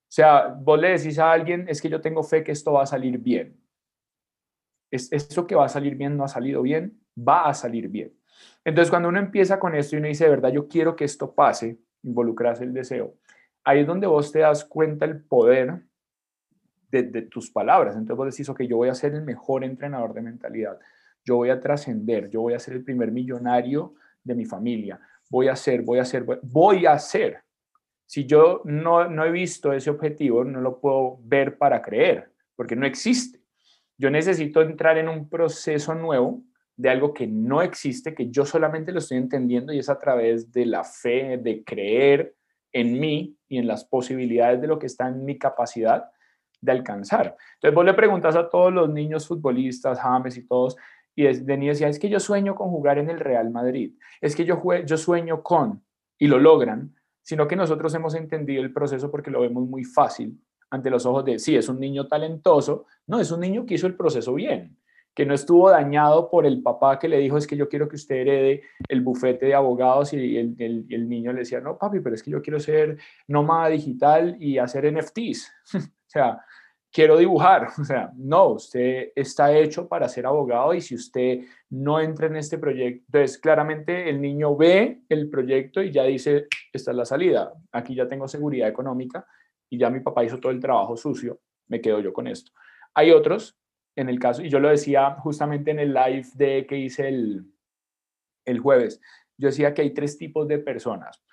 O 0.07 0.11
sea, 0.15 0.47
vos 0.47 0.79
le 0.79 0.89
decís 0.97 1.19
a 1.19 1.31
alguien, 1.31 1.67
es 1.67 1.81
que 1.81 1.89
yo 1.89 1.99
tengo 1.99 2.23
fe 2.23 2.43
que 2.43 2.51
esto 2.51 2.73
va 2.73 2.83
a 2.83 2.85
salir 2.85 3.17
bien. 3.17 3.59
Es, 4.91 5.11
eso 5.11 5.45
que 5.45 5.55
va 5.55 5.65
a 5.65 5.69
salir 5.69 5.95
bien 5.95 6.15
no 6.15 6.23
ha 6.23 6.27
salido 6.27 6.61
bien, 6.61 7.01
va 7.17 7.47
a 7.47 7.53
salir 7.53 7.89
bien. 7.89 8.13
Entonces, 8.63 8.89
cuando 8.89 9.09
uno 9.09 9.19
empieza 9.19 9.59
con 9.59 9.75
esto 9.75 9.95
y 9.95 9.99
uno 9.99 10.07
dice, 10.07 10.25
de 10.25 10.29
verdad, 10.29 10.51
yo 10.51 10.67
quiero 10.67 10.95
que 10.95 11.05
esto 11.05 11.33
pase, 11.33 11.79
involucras 12.03 12.61
el 12.61 12.73
deseo, 12.73 13.15
ahí 13.63 13.81
es 13.81 13.87
donde 13.87 14.07
vos 14.07 14.31
te 14.31 14.39
das 14.39 14.63
cuenta 14.63 15.05
el 15.05 15.23
poder 15.23 15.81
de, 16.91 17.21
tus 17.23 17.51
palabras. 17.51 17.95
Entonces 17.95 18.17
vos 18.17 18.31
decís, 18.31 18.49
ok, 18.49 18.61
yo 18.63 18.77
voy 18.77 18.89
a 18.89 18.95
ser 18.95 19.13
el 19.13 19.23
mejor 19.23 19.63
entrenador 19.63 20.13
de 20.13 20.21
mentalidad, 20.21 20.79
yo 21.23 21.37
voy 21.37 21.49
a 21.49 21.59
trascender, 21.59 22.29
yo 22.29 22.41
voy 22.41 22.53
a 22.53 22.59
ser 22.59 22.75
el 22.75 22.83
primer 22.83 23.11
millonario 23.11 23.95
de 24.23 24.35
mi 24.35 24.45
familia, 24.45 24.99
voy 25.29 25.47
a 25.47 25.55
ser, 25.55 25.81
voy 25.81 25.99
a 25.99 26.05
ser, 26.05 26.25
voy 26.43 26.85
a 26.85 26.97
ser. 26.99 27.39
Si 28.05 28.25
yo 28.25 28.61
no, 28.65 29.09
no 29.09 29.25
he 29.25 29.31
visto 29.31 29.73
ese 29.73 29.89
objetivo, 29.89 30.43
no 30.43 30.61
lo 30.61 30.79
puedo 30.79 31.17
ver 31.23 31.57
para 31.57 31.81
creer, 31.81 32.31
porque 32.55 32.75
no 32.75 32.85
existe. 32.85 33.41
Yo 33.97 34.09
necesito 34.09 34.61
entrar 34.61 34.97
en 34.97 35.09
un 35.09 35.29
proceso 35.29 35.95
nuevo 35.95 36.43
de 36.77 36.89
algo 36.89 37.13
que 37.13 37.25
no 37.25 37.61
existe, 37.61 38.13
que 38.13 38.29
yo 38.29 38.45
solamente 38.45 38.91
lo 38.91 38.99
estoy 38.99 39.17
entendiendo 39.17 39.73
y 39.73 39.79
es 39.79 39.89
a 39.89 39.97
través 39.97 40.51
de 40.51 40.65
la 40.65 40.83
fe, 40.83 41.37
de 41.41 41.63
creer 41.63 42.35
en 42.73 42.99
mí 42.99 43.37
y 43.47 43.57
en 43.57 43.67
las 43.67 43.85
posibilidades 43.85 44.59
de 44.59 44.67
lo 44.67 44.77
que 44.77 44.87
está 44.87 45.07
en 45.07 45.23
mi 45.23 45.37
capacidad 45.37 46.11
de 46.65 46.71
alcanzar. 46.71 47.35
Entonces 47.55 47.75
vos 47.75 47.85
le 47.85 47.93
preguntas 47.93 48.35
a 48.35 48.49
todos 48.49 48.73
los 48.73 48.89
niños 48.89 49.27
futbolistas, 49.27 49.99
James 49.99 50.35
y 50.37 50.47
todos, 50.47 50.75
y 51.15 51.23
Denis 51.23 51.69
decía, 51.69 51.87
es 51.87 51.99
que 51.99 52.09
yo 52.09 52.19
sueño 52.19 52.55
con 52.55 52.69
jugar 52.69 52.97
en 52.97 53.09
el 53.09 53.19
Real 53.19 53.49
Madrid, 53.49 53.93
es 54.19 54.35
que 54.35 54.43
yo, 54.43 54.61
yo 54.85 54.97
sueño 54.97 55.41
con, 55.41 55.81
y 56.19 56.27
lo 56.27 56.39
logran, 56.39 56.93
sino 57.21 57.47
que 57.47 57.55
nosotros 57.55 57.93
hemos 57.95 58.15
entendido 58.15 58.61
el 58.61 58.73
proceso 58.73 59.09
porque 59.09 59.31
lo 59.31 59.41
vemos 59.41 59.67
muy 59.67 59.83
fácil 59.83 60.39
ante 60.69 60.89
los 60.89 61.05
ojos 61.05 61.23
de, 61.23 61.39
sí, 61.39 61.55
es 61.55 61.69
un 61.69 61.79
niño 61.79 62.07
talentoso, 62.07 62.85
no, 63.07 63.19
es 63.19 63.31
un 63.31 63.39
niño 63.39 63.65
que 63.65 63.75
hizo 63.75 63.87
el 63.87 63.95
proceso 63.95 64.33
bien, 64.33 64.77
que 65.15 65.25
no 65.25 65.33
estuvo 65.33 65.69
dañado 65.69 66.29
por 66.29 66.45
el 66.45 66.61
papá 66.61 66.99
que 66.99 67.07
le 67.07 67.19
dijo, 67.19 67.37
es 67.37 67.47
que 67.47 67.55
yo 67.55 67.69
quiero 67.69 67.87
que 67.87 67.95
usted 67.95 68.17
herede 68.17 68.63
el 68.89 69.01
bufete 69.01 69.45
de 69.45 69.55
abogados 69.55 70.11
y 70.13 70.37
el, 70.37 70.55
el, 70.89 71.09
niño 71.09 71.31
le 71.31 71.39
decía, 71.39 71.61
no, 71.61 71.77
papi, 71.77 72.01
pero 72.01 72.15
es 72.15 72.21
que 72.21 72.31
yo 72.31 72.41
quiero 72.41 72.59
ser 72.59 72.97
nómada 73.27 73.69
digital 73.69 74.35
y 74.39 74.57
hacer 74.57 74.91
NFTs. 74.91 75.51
o 75.75 75.79
sea, 76.05 76.41
quiero 76.91 77.17
dibujar. 77.17 77.67
O 77.79 77.83
sea, 77.83 78.11
no, 78.15 78.47
usted 78.51 79.11
está 79.15 79.55
hecho 79.55 79.87
para 79.87 80.09
ser 80.09 80.25
abogado 80.25 80.73
y 80.73 80.81
si 80.81 80.95
usted 80.95 81.41
no 81.69 81.99
entra 81.99 82.27
en 82.27 82.35
este 82.35 82.57
proyecto, 82.57 83.05
entonces 83.07 83.37
claramente 83.37 84.09
el 84.09 84.21
niño 84.21 84.55
ve 84.55 85.01
el 85.07 85.29
proyecto 85.29 85.81
y 85.81 85.91
ya 85.91 86.03
dice, 86.03 86.47
esta 86.73 86.91
es 86.91 86.97
la 86.97 87.05
salida, 87.05 87.53
aquí 87.71 87.95
ya 87.95 88.07
tengo 88.07 88.27
seguridad 88.27 88.67
económica 88.67 89.25
y 89.69 89.77
ya 89.77 89.89
mi 89.89 89.99
papá 89.99 90.23
hizo 90.23 90.39
todo 90.39 90.51
el 90.51 90.59
trabajo 90.59 90.95
sucio, 90.95 91.39
me 91.67 91.79
quedo 91.79 91.99
yo 91.99 92.13
con 92.13 92.27
esto. 92.27 92.51
Hay 92.93 93.11
otros, 93.11 93.57
en 93.95 94.09
el 94.09 94.19
caso, 94.19 94.41
y 94.41 94.49
yo 94.49 94.59
lo 94.59 94.69
decía 94.69 95.11
justamente 95.15 95.71
en 95.71 95.79
el 95.79 95.93
live 95.93 96.25
de 96.33 96.65
que 96.65 96.77
hice 96.77 97.07
el, 97.07 97.45
el 98.45 98.59
jueves, 98.59 99.01
yo 99.37 99.47
decía 99.47 99.73
que 99.73 99.81
hay 99.81 99.93
tres 99.93 100.17
tipos 100.17 100.47
de 100.47 100.59
personas. 100.59 101.23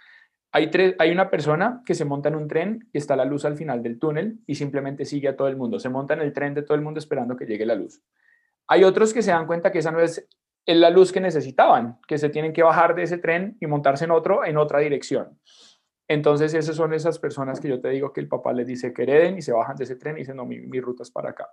Hay, 0.54 0.70
tres, 0.70 0.94
hay 0.98 1.10
una 1.10 1.30
persona 1.30 1.82
que 1.86 1.94
se 1.94 2.04
monta 2.04 2.28
en 2.28 2.34
un 2.34 2.46
tren 2.46 2.88
y 2.92 2.98
está 2.98 3.16
la 3.16 3.24
luz 3.24 3.44
al 3.44 3.56
final 3.56 3.82
del 3.82 3.98
túnel 3.98 4.38
y 4.46 4.54
simplemente 4.54 5.06
sigue 5.06 5.28
a 5.28 5.36
todo 5.36 5.48
el 5.48 5.56
mundo. 5.56 5.78
Se 5.78 5.88
monta 5.88 6.12
en 6.14 6.20
el 6.20 6.32
tren 6.32 6.52
de 6.52 6.62
todo 6.62 6.74
el 6.74 6.82
mundo 6.82 6.98
esperando 6.98 7.36
que 7.36 7.46
llegue 7.46 7.64
la 7.64 7.74
luz. 7.74 8.02
Hay 8.68 8.84
otros 8.84 9.14
que 9.14 9.22
se 9.22 9.30
dan 9.30 9.46
cuenta 9.46 9.72
que 9.72 9.78
esa 9.78 9.90
no 9.90 10.00
es 10.00 10.28
la 10.66 10.90
luz 10.90 11.10
que 11.10 11.20
necesitaban, 11.20 11.98
que 12.06 12.18
se 12.18 12.28
tienen 12.28 12.52
que 12.52 12.62
bajar 12.62 12.94
de 12.94 13.04
ese 13.04 13.18
tren 13.18 13.56
y 13.60 13.66
montarse 13.66 14.04
en 14.04 14.10
otro 14.10 14.44
en 14.44 14.58
otra 14.58 14.80
dirección. 14.80 15.38
Entonces, 16.06 16.52
esas 16.52 16.76
son 16.76 16.92
esas 16.92 17.18
personas 17.18 17.58
que 17.58 17.68
yo 17.68 17.80
te 17.80 17.88
digo 17.88 18.12
que 18.12 18.20
el 18.20 18.28
papá 18.28 18.52
les 18.52 18.66
dice 18.66 18.92
que 18.92 19.04
hereden 19.04 19.38
y 19.38 19.42
se 19.42 19.52
bajan 19.52 19.76
de 19.76 19.84
ese 19.84 19.96
tren 19.96 20.16
y 20.16 20.20
dicen, 20.20 20.36
no, 20.36 20.44
mi, 20.44 20.60
mi 20.60 20.80
ruta 20.80 21.02
es 21.02 21.10
para 21.10 21.30
acá. 21.30 21.48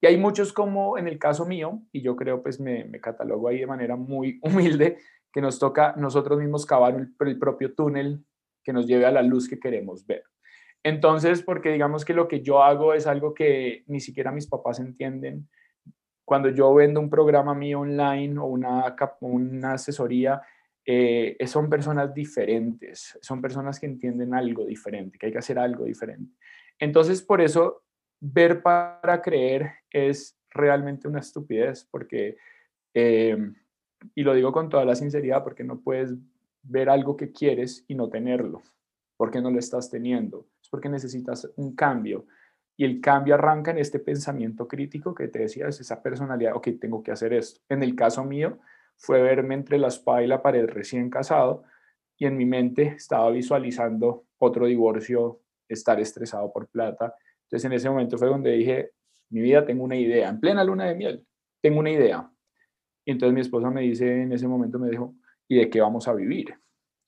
Y 0.00 0.06
hay 0.06 0.16
muchos 0.16 0.52
como 0.52 0.98
en 0.98 1.08
el 1.08 1.18
caso 1.18 1.46
mío, 1.46 1.82
y 1.92 2.02
yo 2.02 2.16
creo, 2.16 2.42
pues 2.42 2.60
me, 2.60 2.84
me 2.84 3.00
catalogo 3.00 3.48
ahí 3.48 3.60
de 3.60 3.66
manera 3.66 3.96
muy 3.96 4.38
humilde, 4.42 4.98
que 5.36 5.42
nos 5.42 5.58
toca 5.58 5.94
nosotros 5.98 6.38
mismos 6.38 6.64
cavar 6.64 6.96
el, 7.20 7.38
propio 7.38 7.74
túnel 7.74 8.24
que 8.64 8.72
nos 8.72 8.86
lleve 8.86 9.04
a 9.04 9.10
la 9.10 9.20
luz 9.20 9.46
que 9.46 9.60
queremos 9.60 10.06
ver. 10.06 10.24
Entonces, 10.82 11.42
porque 11.42 11.72
digamos 11.72 12.06
que 12.06 12.14
lo 12.14 12.26
que 12.26 12.40
yo 12.40 12.62
hago 12.62 12.94
es 12.94 13.06
algo 13.06 13.34
que 13.34 13.84
ni 13.86 14.00
siquiera 14.00 14.32
mis 14.32 14.46
papás 14.46 14.80
entienden. 14.80 15.46
Cuando 16.24 16.48
yo 16.48 16.72
vendo 16.72 17.00
un 17.00 17.10
programa 17.10 17.54
mío 17.54 17.80
online 17.80 18.38
o 18.38 18.46
una, 18.46 18.96
una 19.20 19.72
asesoría, 19.74 20.40
eh, 20.86 21.36
son 21.46 21.68
personas 21.68 22.14
diferentes, 22.14 23.18
son 23.20 23.42
personas 23.42 23.78
que 23.78 23.84
entienden 23.84 24.32
algo 24.32 24.64
diferente, 24.64 25.18
que 25.18 25.26
hay 25.26 25.32
que 25.32 25.38
hacer 25.38 25.58
algo 25.58 25.84
diferente. 25.84 26.32
Entonces, 26.78 27.20
por 27.20 27.42
eso, 27.42 27.82
ver 28.20 28.62
para 28.62 29.22
creer 29.22 29.72
es 29.90 30.38
realmente 30.50 31.08
una 31.08 31.20
estupidez, 31.20 31.86
porque 31.90 32.36
eh, 32.94 33.36
y 34.14 34.22
lo 34.22 34.34
digo 34.34 34.52
con 34.52 34.68
toda 34.68 34.84
la 34.84 34.94
sinceridad 34.94 35.42
porque 35.44 35.64
no 35.64 35.80
puedes 35.80 36.14
ver 36.62 36.88
algo 36.88 37.16
que 37.16 37.32
quieres 37.32 37.84
y 37.88 37.94
no 37.94 38.08
tenerlo. 38.08 38.62
porque 39.18 39.40
no 39.40 39.50
lo 39.50 39.58
estás 39.58 39.90
teniendo? 39.90 40.46
Es 40.60 40.68
porque 40.68 40.90
necesitas 40.90 41.50
un 41.56 41.74
cambio. 41.74 42.26
Y 42.76 42.84
el 42.84 43.00
cambio 43.00 43.34
arranca 43.34 43.70
en 43.70 43.78
este 43.78 43.98
pensamiento 43.98 44.68
crítico 44.68 45.14
que 45.14 45.28
te 45.28 45.38
decía, 45.38 45.68
es 45.68 45.80
esa 45.80 46.02
personalidad, 46.02 46.54
ok, 46.54 46.68
tengo 46.78 47.02
que 47.02 47.12
hacer 47.12 47.32
esto. 47.32 47.60
En 47.70 47.82
el 47.82 47.96
caso 47.96 48.24
mío, 48.24 48.58
fue 48.98 49.22
verme 49.22 49.54
entre 49.54 49.78
la 49.78 49.88
espada 49.88 50.22
y 50.22 50.26
la 50.26 50.42
pared 50.42 50.66
recién 50.66 51.08
casado 51.08 51.64
y 52.18 52.26
en 52.26 52.36
mi 52.36 52.44
mente 52.44 52.88
estaba 52.96 53.30
visualizando 53.30 54.26
otro 54.36 54.66
divorcio, 54.66 55.40
estar 55.66 55.98
estresado 55.98 56.52
por 56.52 56.68
plata. 56.68 57.14
Entonces 57.46 57.64
en 57.64 57.72
ese 57.72 57.88
momento 57.88 58.18
fue 58.18 58.28
donde 58.28 58.52
dije, 58.52 58.90
mi 59.30 59.40
vida 59.40 59.64
tengo 59.64 59.84
una 59.84 59.96
idea, 59.96 60.28
en 60.28 60.40
plena 60.40 60.62
luna 60.64 60.84
de 60.84 60.94
miel, 60.94 61.26
tengo 61.60 61.80
una 61.80 61.90
idea, 61.90 62.30
y 63.06 63.12
entonces 63.12 63.32
mi 63.32 63.40
esposa 63.40 63.70
me 63.70 63.82
dice, 63.82 64.22
en 64.22 64.32
ese 64.32 64.48
momento 64.48 64.78
me 64.80 64.90
dijo, 64.90 65.14
¿y 65.48 65.56
de 65.56 65.70
qué 65.70 65.80
vamos 65.80 66.08
a 66.08 66.12
vivir? 66.12 66.58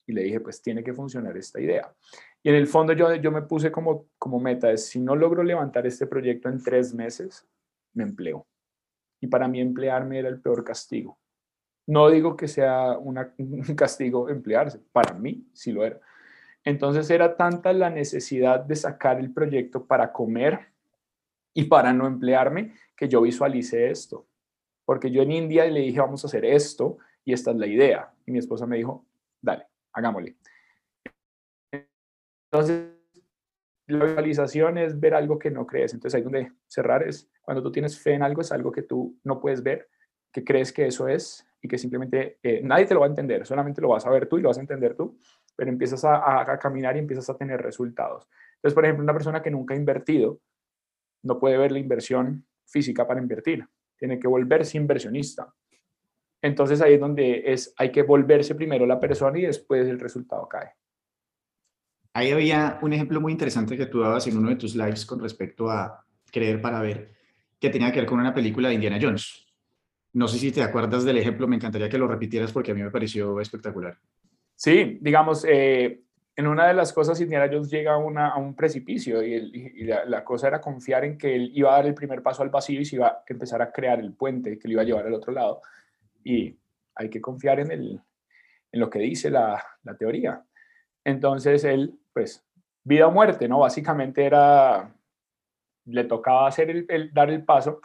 Y 0.07 0.13
le 0.13 0.23
dije, 0.23 0.39
pues 0.39 0.61
tiene 0.61 0.81
que 0.81 0.93
funcionar 0.93 1.35
esta 1.37 1.59
idea. 1.59 1.93
Y 2.41 2.49
en 2.49 2.55
el 2.55 2.67
fondo 2.67 2.93
yo, 2.93 3.13
yo 3.15 3.31
me 3.31 3.41
puse 3.41 3.69
como, 3.69 4.07
como 4.17 4.39
meta, 4.39 4.71
es, 4.71 4.85
si 4.85 4.99
no 5.01 5.13
logro 5.13 5.43
levantar 5.43 5.85
este 5.85 6.07
proyecto 6.07 6.47
en 6.47 6.63
tres 6.63 6.93
meses, 6.93 7.45
me 7.93 8.03
empleo. 8.03 8.47
Y 9.19 9.27
para 9.27 9.49
mí 9.49 9.59
emplearme 9.59 10.19
era 10.19 10.29
el 10.29 10.39
peor 10.39 10.63
castigo. 10.63 11.19
No 11.85 12.09
digo 12.09 12.37
que 12.37 12.47
sea 12.47 12.97
un 12.97 13.15
castigo 13.75 14.29
emplearse, 14.29 14.79
para 14.93 15.13
mí 15.13 15.45
sí 15.53 15.73
lo 15.73 15.83
era. 15.83 15.99
Entonces 16.63 17.09
era 17.09 17.35
tanta 17.37 17.73
la 17.73 17.89
necesidad 17.89 18.59
de 18.59 18.75
sacar 18.75 19.19
el 19.19 19.33
proyecto 19.33 19.85
para 19.85 20.11
comer 20.11 20.67
y 21.53 21.65
para 21.65 21.93
no 21.93 22.07
emplearme 22.07 22.73
que 22.95 23.07
yo 23.07 23.21
visualicé 23.21 23.89
esto 23.89 24.29
porque 24.89 25.11
yo 25.11 25.21
en 25.21 25.31
India 25.31 25.65
le 25.65 25.81
dije, 25.81 25.99
vamos 25.99 26.23
a 26.23 26.27
hacer 26.27 26.43
esto 26.43 26.97
y 27.23 27.31
esta 27.31 27.51
es 27.51 27.57
la 27.57 27.67
idea. 27.67 28.11
Y 28.25 28.31
mi 28.31 28.39
esposa 28.39 28.65
me 28.65 28.77
dijo, 28.77 29.05
dale, 29.39 29.67
hagámosle. 29.93 30.35
Entonces, 31.71 32.87
la 33.85 34.05
visualización 34.05 34.79
es 34.79 34.99
ver 34.99 35.13
algo 35.13 35.37
que 35.37 35.51
no 35.51 35.67
crees. 35.67 35.93
Entonces, 35.93 36.17
ahí 36.17 36.23
donde 36.23 36.53
cerrar 36.65 37.03
es 37.03 37.29
cuando 37.39 37.61
tú 37.61 37.71
tienes 37.71 37.99
fe 37.99 38.13
en 38.13 38.23
algo, 38.23 38.41
es 38.41 38.51
algo 38.51 38.71
que 38.71 38.81
tú 38.81 39.15
no 39.23 39.39
puedes 39.39 39.61
ver, 39.61 39.87
que 40.31 40.43
crees 40.43 40.73
que 40.73 40.87
eso 40.87 41.07
es 41.07 41.47
y 41.61 41.67
que 41.67 41.77
simplemente 41.77 42.39
eh, 42.41 42.61
nadie 42.63 42.87
te 42.87 42.95
lo 42.95 43.01
va 43.01 43.05
a 43.05 43.09
entender, 43.09 43.45
solamente 43.45 43.81
lo 43.81 43.89
vas 43.89 44.07
a 44.07 44.09
ver 44.09 44.27
tú 44.27 44.39
y 44.39 44.41
lo 44.41 44.49
vas 44.49 44.57
a 44.57 44.61
entender 44.61 44.95
tú, 44.95 45.19
pero 45.59 45.71
empiezas 45.71 46.05
a, 46.05 46.57
caminar 46.57 46.95
y 46.95 46.99
empiezas 46.99 47.29
a 47.29 47.35
tener 47.35 47.61
resultados. 47.61 48.25
Entonces, 48.55 48.73
por 48.73 48.85
ejemplo, 48.85 49.03
una 49.03 49.11
persona 49.11 49.41
que 49.41 49.51
nunca 49.51 49.73
ha 49.73 49.77
invertido 49.77 50.39
no 51.23 51.37
puede 51.37 51.57
ver 51.57 51.73
la 51.73 51.79
inversión 51.79 52.45
física 52.65 53.05
para 53.05 53.19
invertir 53.19 53.67
tiene 53.97 54.17
que 54.17 54.29
volverse 54.29 54.77
inversionista. 54.77 55.53
Entonces 56.41 56.79
ahí 56.79 56.93
es 56.93 56.99
donde 57.01 57.43
es, 57.45 57.73
hay 57.75 57.91
que 57.91 58.03
volverse 58.03 58.55
primero 58.55 58.85
la 58.85 59.01
persona 59.01 59.37
y 59.37 59.41
después 59.41 59.85
el 59.85 59.99
resultado 59.99 60.47
cae. 60.47 60.71
Ahí 62.13 62.31
había 62.31 62.79
un 62.81 62.93
ejemplo 62.93 63.19
muy 63.19 63.33
interesante 63.33 63.75
que 63.75 63.87
tú 63.87 63.99
dabas 63.99 64.25
en 64.27 64.37
uno 64.37 64.47
de 64.47 64.55
tus 64.55 64.77
lives 64.77 65.05
con 65.05 65.19
respecto 65.19 65.69
a 65.69 66.05
creer 66.31 66.61
para 66.61 66.81
ver, 66.81 67.11
que 67.59 67.69
tenía 67.69 67.91
que 67.91 67.99
ver 67.99 68.07
con 68.07 68.21
una 68.21 68.33
película 68.33 68.69
de 68.69 68.75
Indiana 68.75 68.97
Jones. 69.01 69.45
No 70.13 70.29
sé 70.29 70.39
si 70.39 70.53
te 70.53 70.63
acuerdas 70.63 71.03
del 71.03 71.17
ejemplo, 71.17 71.49
me 71.49 71.57
encantaría 71.57 71.89
que 71.89 71.97
lo 71.97 72.07
repitieras 72.07 72.53
porque 72.53 72.71
a 72.71 72.75
mí 72.75 72.81
me 72.81 72.91
pareció 72.91 73.41
espectacular. 73.41 73.99
Sí, 74.59 74.97
digamos, 74.99 75.45
eh, 75.47 76.01
en 76.35 76.45
una 76.45 76.67
de 76.67 76.73
las 76.73 76.91
cosas 76.91 77.21
Indiana 77.21 77.47
Jones 77.49 77.71
llega 77.71 77.93
a, 77.93 78.37
un 78.37 78.55
precipicio 78.57 79.23
y, 79.23 79.85
la, 79.85 80.25
cosa 80.25 80.49
era 80.49 80.59
confiar 80.59 81.05
en 81.05 81.17
que 81.17 81.33
él 81.33 81.51
iba 81.53 81.71
a 81.71 81.77
dar 81.77 81.85
el 81.85 81.93
primer 81.93 82.21
paso 82.21 82.43
al 82.43 82.49
vacío 82.49 82.81
y 82.81 82.83
se 82.83 82.97
iba 82.97 83.07
a 83.07 83.23
empezar 83.25 83.61
a 83.61 83.71
crear 83.71 84.01
el 84.01 84.13
puente 84.13 84.59
que 84.59 84.67
lo 84.67 84.73
iba 84.73 84.81
a 84.81 84.85
llevar 84.85 85.07
al 85.07 85.13
otro 85.13 85.31
lado. 85.31 85.61
Y 86.25 86.59
hay 86.93 87.09
que 87.09 87.21
confiar 87.21 87.61
en, 87.61 87.71
el, 87.71 88.01
en 88.73 88.79
lo 88.81 88.89
que 88.89 88.99
dice 88.99 89.29
la, 89.29 89.63
teoría. 89.97 90.43
Entonces 91.05 91.63
él, 91.63 91.97
pues, 92.11 92.45
vida 92.83 93.07
o 93.07 93.11
muerte, 93.11 93.47
¿no? 93.47 93.59
Básicamente 93.59 94.25
era, 94.25 94.93
le 95.85 96.03
tocaba 96.03 96.49
hacer 96.49 96.69
el, 96.69 97.13
dar 97.13 97.29
el 97.29 97.45
paso 97.45 97.79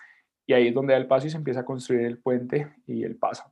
y 0.45 0.55
ahí 0.55 0.66
es 0.66 0.75
donde 0.75 0.95
da 0.95 0.99
el 0.99 1.07
paso 1.07 1.29
y 1.29 1.31
se 1.31 1.37
empieza 1.37 1.61
a 1.61 1.64
construir 1.64 2.05
el 2.05 2.18
puente 2.18 2.75
y 2.89 3.05
el 3.05 3.14
paso. 3.14 3.45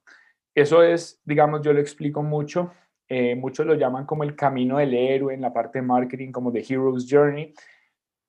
Eso 0.56 0.82
es, 0.82 1.20
digamos, 1.24 1.62
yo 1.62 1.72
lo 1.72 1.78
explico 1.78 2.20
mucho, 2.24 2.72
eh, 3.14 3.36
muchos 3.36 3.66
lo 3.66 3.74
llaman 3.74 4.06
como 4.06 4.24
el 4.24 4.34
camino 4.34 4.78
del 4.78 4.94
héroe 4.94 5.34
en 5.34 5.42
la 5.42 5.52
parte 5.52 5.80
de 5.80 5.82
marketing, 5.86 6.32
como 6.32 6.50
The 6.50 6.64
Hero's 6.66 7.06
Journey, 7.06 7.52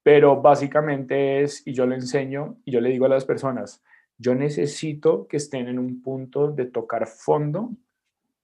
pero 0.03 0.41
básicamente 0.41 1.41
es, 1.41 1.65
y 1.65 1.71
yo 1.71 1.85
lo 1.85 1.95
enseño, 1.95 2.57
y 2.65 2.71
yo 2.71 2.81
le 2.81 2.89
digo 2.89 3.05
a 3.05 3.09
las 3.09 3.23
personas, 3.23 3.81
yo 4.17 4.35
necesito 4.35 5.25
que 5.25 5.37
estén 5.37 5.69
en 5.69 5.79
un 5.79 6.01
punto 6.01 6.51
de 6.51 6.65
tocar 6.65 7.07
fondo 7.07 7.71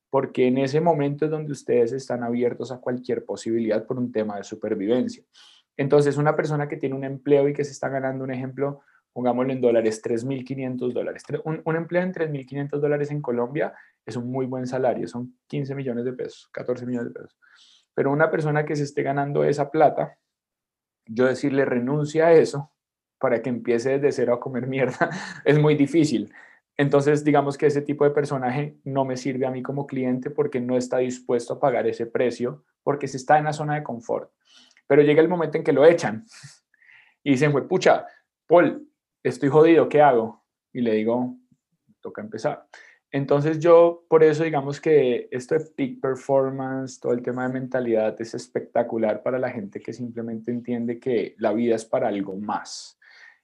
porque 0.10 0.48
en 0.48 0.60
ese 0.60 0.80
momento 0.80 1.26
es 1.26 1.32
donde 1.32 1.52
ustedes 1.52 1.92
están 1.92 2.24
abiertos 2.24 2.72
a 2.72 2.80
cualquier 2.80 3.26
posibilidad 3.26 3.86
por 3.86 4.00
un 4.00 4.10
tema 4.10 4.38
de 4.38 4.46
supervivencia. 4.46 5.26
Entonces, 5.76 6.16
una 6.16 6.38
persona 6.38 6.70
que 6.70 6.78
tiene 6.78 6.96
un 6.96 7.04
empleo 7.04 7.50
y 7.50 7.54
que 7.54 7.66
se 7.66 7.74
está 7.74 7.90
ganando, 7.90 8.24
un 8.24 8.32
ejemplo, 8.32 8.80
pongámoslo 9.14 9.51
en 9.51 9.62
dólares, 9.62 10.01
3.500 10.03 10.93
dólares. 10.93 11.24
Un, 11.43 11.62
un 11.66 11.76
empleo 11.76 12.03
en 12.03 12.14
3.500 12.14 12.80
dólares 12.80 13.12
en 13.12 13.22
Colombia 13.22 13.74
es 14.05 14.16
un 14.16 14.32
muy 14.32 14.45
buen 14.45 14.68
salario, 14.68 15.07
son 15.07 15.38
15 15.47 15.76
millones 15.76 16.05
de 16.05 16.14
pesos, 16.14 16.49
14 16.51 16.86
millones 16.86 17.14
de 17.14 17.20
pesos. 17.20 17.38
Pero 17.93 18.12
una 18.12 18.32
persona 18.32 18.66
que 18.66 18.76
se 18.76 18.84
esté 18.84 19.03
ganando 19.03 19.43
esa 19.43 19.72
plata, 19.72 20.18
yo 21.05 21.26
decirle 21.26 21.66
renuncia 21.66 22.28
a 22.28 22.34
eso 22.34 22.72
para 23.20 23.41
que 23.41 23.49
empiece 23.49 23.99
desde 23.99 24.12
cero 24.12 24.34
a 24.34 24.39
comer 24.39 24.68
mierda, 24.68 25.10
es 25.45 25.60
muy 25.60 25.76
difícil. 25.76 26.34
Entonces, 26.78 27.26
digamos 27.26 27.57
que 27.57 27.66
ese 27.66 27.82
tipo 27.82 28.05
de 28.05 28.12
personaje 28.12 28.78
no 28.86 29.03
me 29.03 29.18
sirve 29.18 29.45
a 29.45 29.51
mí 29.51 29.62
como 29.62 29.86
cliente 29.86 30.30
porque 30.30 30.62
no 30.62 30.78
está 30.78 30.99
dispuesto 30.99 31.55
a 31.55 31.60
pagar 31.60 31.88
ese 31.88 32.05
precio, 32.05 32.64
porque 32.84 33.10
se 33.10 33.18
está 33.18 33.38
en 33.38 33.43
la 33.43 33.53
zona 33.53 33.76
de 33.76 33.84
confort. 33.84 34.32
Pero 34.88 35.01
llega 35.01 35.22
el 35.22 35.28
momento 35.28 35.57
en 35.57 35.66
que 35.66 35.74
lo 35.74 35.86
echan 35.86 36.26
y 37.24 37.32
dicen, 37.32 37.51
pucha, 37.68 38.05
Paul, 38.47 38.89
estoy 39.30 39.49
jodido, 39.49 39.89
¿qué 39.89 40.01
hago? 40.01 40.43
Y 40.73 40.82
le 40.82 40.93
digo, 40.93 41.38
toca 42.01 42.21
empezar. 42.21 42.67
Entonces 43.11 43.59
yo, 43.59 44.05
por 44.07 44.23
eso 44.23 44.43
digamos 44.43 44.80
que 44.80 45.27
esto 45.32 45.55
de 45.55 45.65
peak 45.65 45.99
performance, 45.99 46.99
todo 46.99 47.13
el 47.13 47.23
tema 47.23 47.47
de 47.47 47.53
mentalidad 47.53 48.19
es 48.21 48.36
espectacular 48.36 49.23
para 49.23 49.39
la 49.39 49.49
gente 49.49 49.80
que 49.80 49.93
simplemente 49.93 50.51
entiende 50.51 50.99
que 50.99 51.36
la 51.39 51.51
vida 51.53 51.75
es 51.75 51.86
para 51.86 52.07
algo 52.07 52.36
más. 52.36 52.99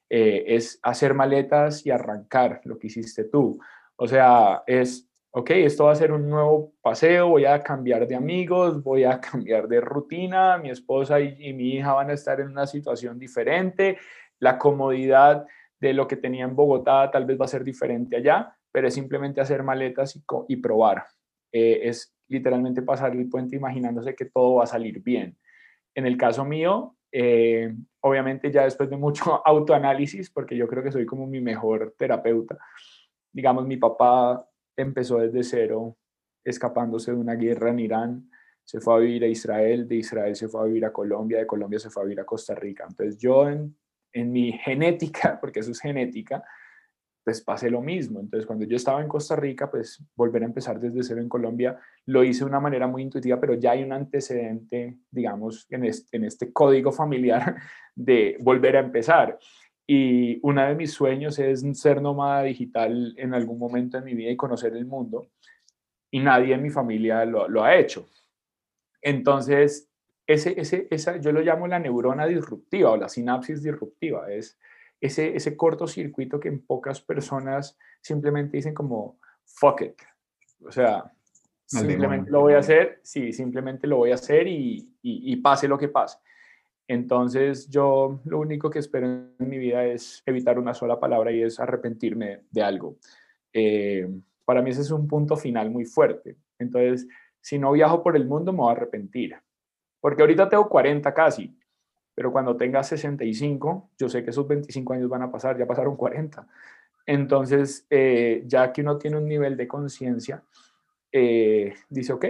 Eh, 0.07 0.55
es 0.55 0.79
hacer 0.83 1.15
maletas 1.15 1.83
y 1.83 1.89
arrancar 1.89 2.61
lo 2.65 2.77
que 2.77 2.88
hiciste 2.88 3.23
tú. 3.23 3.59
O 3.95 4.07
sea, 4.07 4.63
es, 4.67 5.09
ok, 5.31 5.49
esto 5.51 5.86
va 5.86 5.93
a 5.93 5.95
ser 5.95 6.11
un 6.11 6.29
nuevo 6.29 6.73
paseo, 6.81 7.29
voy 7.29 7.45
a 7.45 7.63
cambiar 7.63 8.07
de 8.07 8.15
amigos, 8.15 8.83
voy 8.83 9.03
a 9.03 9.19
cambiar 9.31 9.67
de 9.67 9.81
rutina, 9.81 10.59
mi 10.59 10.69
esposa 10.69 11.19
y, 11.19 11.53
mi 11.53 11.73
hija 11.73 11.93
van 11.93 12.11
a 12.11 12.13
estar 12.13 12.39
en 12.39 12.49
una 12.49 12.67
situación 12.67 13.17
diferente, 13.17 13.97
la 14.39 14.59
comodidad 14.59 15.47
de 15.80 15.93
lo 15.93 16.07
que 16.07 16.17
tenía 16.17 16.45
en 16.45 16.55
Bogotá 16.55 17.09
tal 17.11 17.26
vez 17.26 17.39
va 17.39 17.45
a 17.45 17.49
ser 17.49 17.63
diferente 17.63 18.17
allá, 18.17 18.55
pero 18.71 18.88
es 18.88 18.93
simplemente 18.93 19.41
hacer 19.41 19.63
maletas 19.63 20.21
y, 20.47 20.55
probar. 20.57 21.05
Eh, 21.51 21.82
es 21.84 22.15
literalmente 22.28 22.82
pasar 22.82 23.15
el 23.15 23.30
puente 23.30 23.55
imaginándose 23.55 24.15
que 24.15 24.26
todo 24.26 24.55
va 24.55 24.63
a 24.63 24.67
salir 24.67 25.01
bien. 25.01 25.38
En 25.93 26.05
el 26.05 26.17
caso 26.17 26.43
mío, 26.43 26.95
eh, 27.11 27.73
obviamente 28.01 28.51
ya 28.51 28.63
después 28.63 28.89
de 28.89 28.97
mucho 28.97 29.41
autoanálisis, 29.45 30.30
porque 30.30 30.57
yo 30.57 30.67
creo 30.67 30.84
que 30.84 30.91
soy 30.91 31.05
como 31.05 31.26
mi 31.28 31.39
mejor 31.39 31.95
terapeuta, 31.97 32.57
digamos, 33.32 33.65
mi 33.65 33.78
papá 33.78 34.47
empezó 34.76 35.19
desde 35.19 35.43
cero, 35.43 35.97
escapándose 36.43 37.11
de 37.11 37.17
una 37.17 37.36
guerra 37.36 37.69
en 37.69 37.80
Irán, 37.80 38.30
se 38.63 38.82
fue 38.82 38.95
a 38.95 38.97
vivir 38.97 39.23
a 39.23 39.28
Israel, 39.28 39.88
de 39.88 39.95
Israel 39.95 40.36
se 40.36 40.47
fue 40.47 40.61
a 40.61 40.65
vivir 40.65 40.86
a 40.86 40.91
Colombia, 40.91 41.38
de 41.38 41.47
Colombia 41.47 41.80
se 41.80 41.89
fue 41.89 42.03
a 42.03 42.05
vivir 42.05 42.19
a 42.19 42.26
Costa 42.26 42.55
Rica. 42.55 42.86
Entonces 42.89 43.17
yo 43.17 43.47
en, 43.47 43.78
en 44.16 44.32
mi 44.32 44.53
genética, 44.53 45.38
porque 45.41 45.59
eso 45.59 45.72
es 45.72 45.80
genética, 45.80 46.43
pues 47.24 47.41
pasé 47.41 47.70
lo 47.70 47.82
mismo. 47.82 48.20
Entonces, 48.20 48.45
cuando 48.45 48.66
yo 48.66 48.76
estaba 48.76 49.01
en 49.01 49.07
Costa 49.07 49.36
Rica, 49.36 49.70
pues 49.70 50.01
volver 50.16 50.43
a 50.43 50.45
empezar 50.45 50.80
desde 50.80 51.03
cero 51.03 51.22
en 51.22 51.30
Colombia, 51.30 51.78
lo 52.05 52.24
hice 52.24 52.39
de 52.39 52.49
una 52.49 52.59
manera 52.59 52.88
muy 52.88 53.01
intuitiva, 53.01 53.39
pero 53.39 53.55
ya 53.55 53.72
hay 53.72 53.84
un 53.84 53.91
antecedente, 53.91 54.99
digamos, 55.11 55.68
en 55.70 55.86
este, 55.86 56.18
en 56.18 56.24
este 56.24 56.53
código 56.53 56.91
familiar 56.91 57.55
de 57.95 58.38
volver 58.39 58.78
a 58.78 58.82
empezar. 58.82 59.38
Y 59.88 60.39
uno 60.43 60.66
de 60.66 60.76
mis 60.76 60.93
sueños 60.93 61.38
es 61.39 61.63
ser 61.74 62.01
nómada 62.01 62.43
digital 62.43 63.13
en 63.18 63.34
algún 63.34 63.59
momento 63.59 63.97
de 63.97 64.05
mi 64.05 64.13
vida 64.13 64.32
y 64.32 64.38
conocer 64.38 64.76
el 64.76 64.86
mundo. 64.86 65.28
Y 66.11 66.20
nadie 66.20 66.53
en 66.53 66.63
mi 66.63 66.70
familia 66.70 67.26
lo, 67.26 67.47
lo 67.49 67.63
ha 67.63 67.76
hecho. 67.76 68.07
Entonces, 69.01 69.89
ese, 70.28 70.59
ese, 70.59 70.88
esa, 70.89 71.17
yo 71.17 71.32
lo 71.32 71.41
llamo 71.41 71.67
la 71.67 71.80
neurona 71.80 72.26
disruptiva 72.26 72.91
o 72.91 72.97
la 72.97 73.09
sinapsis 73.09 73.61
disruptiva. 73.61 74.32
Es 74.32 74.57
ese, 74.99 75.36
ese 75.36 75.55
cortocircuito 75.55 76.39
que 76.39 76.49
en 76.49 76.65
pocas 76.65 77.01
personas 77.01 77.78
simplemente 78.01 78.57
dicen 78.57 78.73
como, 78.73 79.19
fuck 79.43 79.82
it. 79.82 80.01
O 80.65 80.71
sea, 80.71 81.11
simplemente 81.65 82.32
lo 82.32 82.41
voy 82.41 82.53
a 82.53 82.59
hacer, 82.59 82.99
sí, 83.03 83.32
simplemente 83.34 83.88
lo 83.88 83.97
voy 83.97 84.11
a 84.11 84.15
hacer 84.15 84.47
y, 84.47 84.89
y, 85.01 85.36
pase 85.38 85.67
lo 85.67 85.78
que 85.78 85.89
pase. 85.89 86.17
Entonces 86.88 87.67
yo 87.69 88.21
lo 88.26 88.39
único 88.39 88.69
que 88.69 88.80
espero 88.80 89.07
en 89.07 89.34
mi 89.39 89.57
vida 89.57 89.86
es 89.86 90.21
evitar 90.26 90.59
una 90.59 90.73
sola 90.73 90.99
palabra 90.99 91.32
y 91.32 91.41
es 91.41 91.59
arrepentirme 91.59 92.41
de 92.51 92.61
algo. 92.63 92.97
Eh, 93.53 94.07
para 94.43 94.61
mí 94.61 94.69
ese 94.69 94.82
es 94.82 94.91
un 94.91 95.07
punto 95.07 95.36
final 95.36 95.71
muy 95.71 95.86
fuerte. 95.86 96.38
Entonces, 96.59 97.07
si 97.41 97.57
no 97.57 97.71
viajo 97.71 98.03
por 98.03 98.15
el 98.15 98.26
mundo, 98.26 98.51
me 98.51 98.59
voy 98.59 98.69
a 98.69 98.78
arrepentir. 98.78 99.36
Porque 100.06 100.22
ahorita 100.22 100.47
tengo 100.47 100.70
40 100.70 101.12
casi 101.16 101.51
pero 102.16 102.32
cuando 102.32 102.56
tenga 102.56 102.82
65, 102.82 103.89
yo 103.99 104.08
sé 104.08 104.24
que 104.24 104.30
esos 104.30 104.47
25 104.47 104.93
años 104.93 105.10
van 105.10 105.24
a 105.24 105.32
pasar, 105.32 105.58
ya 105.58 105.68
pasaron 105.68 105.97
40. 105.97 106.47
Entonces, 107.06 107.86
eh, 107.89 108.43
ya 108.47 108.72
que 108.72 108.82
uno 108.82 108.97
tiene 108.97 109.18
un 109.18 109.28
nivel 109.28 109.58
de 109.58 109.68
conciencia, 109.68 110.41
eh, 111.12 111.74
dice, 111.89 112.14
ok, 112.14 112.26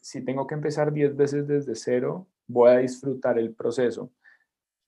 si 0.00 0.24
tengo 0.24 0.46
que 0.46 0.54
empezar 0.54 0.92
10 0.92 1.14
veces 1.14 1.46
desde 1.46 1.74
cero, 1.74 2.26
voy 2.46 2.70
a 2.70 2.78
disfrutar 2.78 3.38
el 3.38 3.52
proceso. 3.52 4.10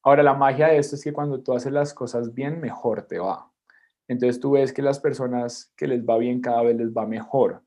Ahora, 0.01 0.23
la 0.23 0.33
magia 0.33 0.69
de 0.69 0.77
esto 0.79 0.95
es 0.95 1.03
que 1.03 1.13
cuando 1.13 1.41
tú 1.41 1.53
haces 1.53 1.71
las 1.71 1.93
cosas 1.93 2.33
bien, 2.33 2.59
mejor 2.59 3.03
te 3.03 3.19
va. 3.19 3.47
Entonces 4.07 4.39
tú 4.39 4.53
ves 4.53 4.73
que 4.73 4.81
las 4.81 4.99
personas 4.99 5.71
que 5.77 5.85
les 5.85 6.03
va 6.03 6.17
bien 6.17 6.41
cada 6.41 6.63
vez 6.63 6.75
les 6.75 6.89
va 6.91 7.05
mejor. 7.05 7.61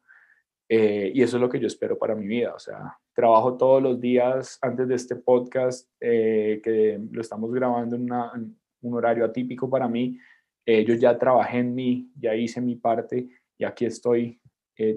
Eh, 0.68 1.12
y 1.14 1.22
eso 1.22 1.36
es 1.36 1.40
lo 1.40 1.48
que 1.48 1.60
yo 1.60 1.68
espero 1.68 1.96
para 1.96 2.16
mi 2.16 2.26
vida. 2.26 2.52
O 2.52 2.58
sea, 2.58 2.98
trabajo 3.14 3.56
todos 3.56 3.82
los 3.82 4.00
días 4.00 4.58
antes 4.60 4.88
de 4.88 4.94
este 4.94 5.16
podcast, 5.16 5.88
eh, 6.00 6.60
que 6.62 7.00
lo 7.10 7.20
estamos 7.20 7.52
grabando 7.52 7.96
en, 7.96 8.56
un 8.82 8.94
horario 8.94 9.24
atípico 9.24 9.70
para 9.70 9.88
mí. 9.88 10.18
Eh, 10.66 10.84
yo 10.84 10.94
ya 10.94 11.18
trabajé 11.18 11.58
en 11.58 11.74
mí, 11.74 12.10
ya 12.18 12.34
hice 12.34 12.60
mi 12.60 12.76
parte 12.76 13.28
y 13.56 13.64
aquí 13.64 13.86
estoy 13.86 14.38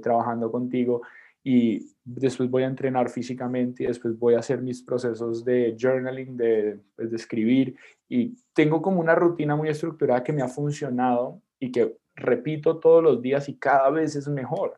trabajando 0.01 0.51
contigo. 0.51 1.03
Y 1.49 1.95
después 2.03 2.49
voy 2.49 2.63
a 2.63 2.67
entrenar 2.67 3.09
físicamente 3.09 3.83
y 3.83 3.87
después 3.87 4.19
voy 4.19 4.33
a 4.33 4.39
hacer 4.39 4.61
mis 4.61 4.83
procesos 4.83 5.45
de 5.45 5.77
journaling, 5.79 6.35
de, 6.35 6.79
pues, 6.93 7.09
de 7.09 7.15
escribir. 7.15 7.75
Y 8.09 8.35
tengo 8.53 8.81
como 8.81 8.99
una 8.99 9.15
rutina 9.15 9.55
muy 9.55 9.69
estructurada 9.69 10.23
que 10.23 10.33
me 10.33 10.41
ha 10.41 10.49
funcionado 10.49 11.41
y 11.57 11.71
que 11.71 11.95
repito 12.17 12.79
todos 12.79 13.01
los 13.01 13.21
días 13.21 13.47
y 13.47 13.57
cada 13.57 13.89
vez 13.91 14.17
es 14.17 14.27
mejor. 14.27 14.77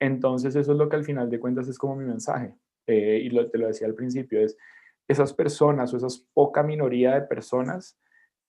Entonces 0.00 0.54
eso 0.56 0.72
es 0.72 0.78
lo 0.78 0.88
que 0.88 0.96
al 0.96 1.04
final 1.04 1.30
de 1.30 1.40
cuentas 1.40 1.68
es 1.68 1.78
como 1.78 1.96
mi 1.96 2.04
mensaje. 2.04 2.54
Eh, 2.86 3.20
y 3.24 3.30
lo, 3.30 3.50
te 3.50 3.58
lo 3.58 3.66
decía 3.66 3.86
al 3.86 3.94
principio, 3.94 4.40
es 4.40 4.56
esas 5.08 5.32
personas 5.32 5.92
o 5.92 5.96
esas 5.96 6.18
poca 6.34 6.62
minoría 6.62 7.14
de 7.14 7.22
personas 7.22 7.98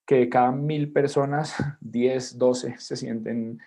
que 0.05 0.29
cada 0.29 0.51
mil 0.51 0.91
personas, 0.91 1.55
10, 1.81 2.37
12, 2.37 2.75
se 2.79 2.95
sienten 2.95 3.59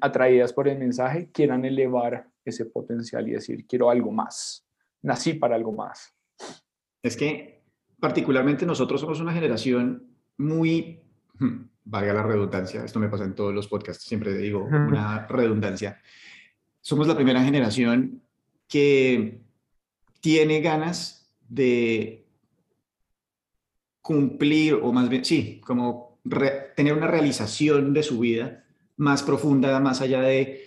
atraídas 0.00 0.52
por 0.52 0.68
el 0.68 0.78
mensaje, 0.78 1.30
quieran 1.32 1.64
elevar 1.64 2.28
ese 2.44 2.66
potencial 2.66 3.28
y 3.28 3.32
decir, 3.32 3.66
quiero 3.66 3.90
algo 3.90 4.12
más, 4.12 4.66
nací 5.02 5.34
para 5.34 5.56
algo 5.56 5.72
más. 5.72 6.14
Es 7.02 7.16
que 7.16 7.62
particularmente 7.98 8.66
nosotros 8.66 9.00
somos 9.00 9.20
una 9.20 9.32
generación 9.32 10.06
muy, 10.36 11.00
valga 11.84 12.12
la 12.12 12.22
redundancia, 12.22 12.84
esto 12.84 13.00
me 13.00 13.08
pasa 13.08 13.24
en 13.24 13.34
todos 13.34 13.54
los 13.54 13.66
podcasts, 13.66 14.04
siempre 14.04 14.36
digo 14.36 14.64
una 14.64 15.26
redundancia, 15.26 16.00
somos 16.88 17.06
la 17.06 17.14
primera 17.14 17.44
generación 17.44 18.22
que 18.66 19.42
tiene 20.22 20.62
ganas 20.62 21.30
de 21.46 22.24
cumplir, 24.00 24.72
o 24.72 24.90
más 24.90 25.10
bien, 25.10 25.22
sí, 25.22 25.60
como 25.66 26.18
tener 26.74 26.94
una 26.94 27.06
realización 27.06 27.92
de 27.92 28.02
su 28.02 28.20
vida 28.20 28.64
más 28.96 29.22
profunda, 29.22 29.78
más 29.80 30.00
allá 30.00 30.22
de 30.22 30.62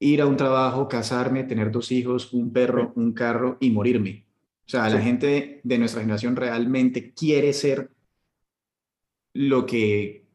ir 0.00 0.22
a 0.22 0.26
un 0.26 0.36
trabajo, 0.36 0.88
casarme, 0.88 1.44
tener 1.44 1.70
dos 1.70 1.92
hijos, 1.92 2.32
un 2.32 2.52
perro, 2.52 2.92
un 2.96 3.12
carro 3.12 3.58
y 3.60 3.70
morirme. 3.70 4.26
O 4.66 4.68
sea, 4.68 4.88
la 4.90 5.00
gente 5.00 5.60
de 5.62 5.78
nuestra 5.78 6.00
generación 6.00 6.34
realmente 6.34 7.14
quiere 7.14 7.52
ser 7.52 7.92
lo 9.34 9.66
que 9.66 10.26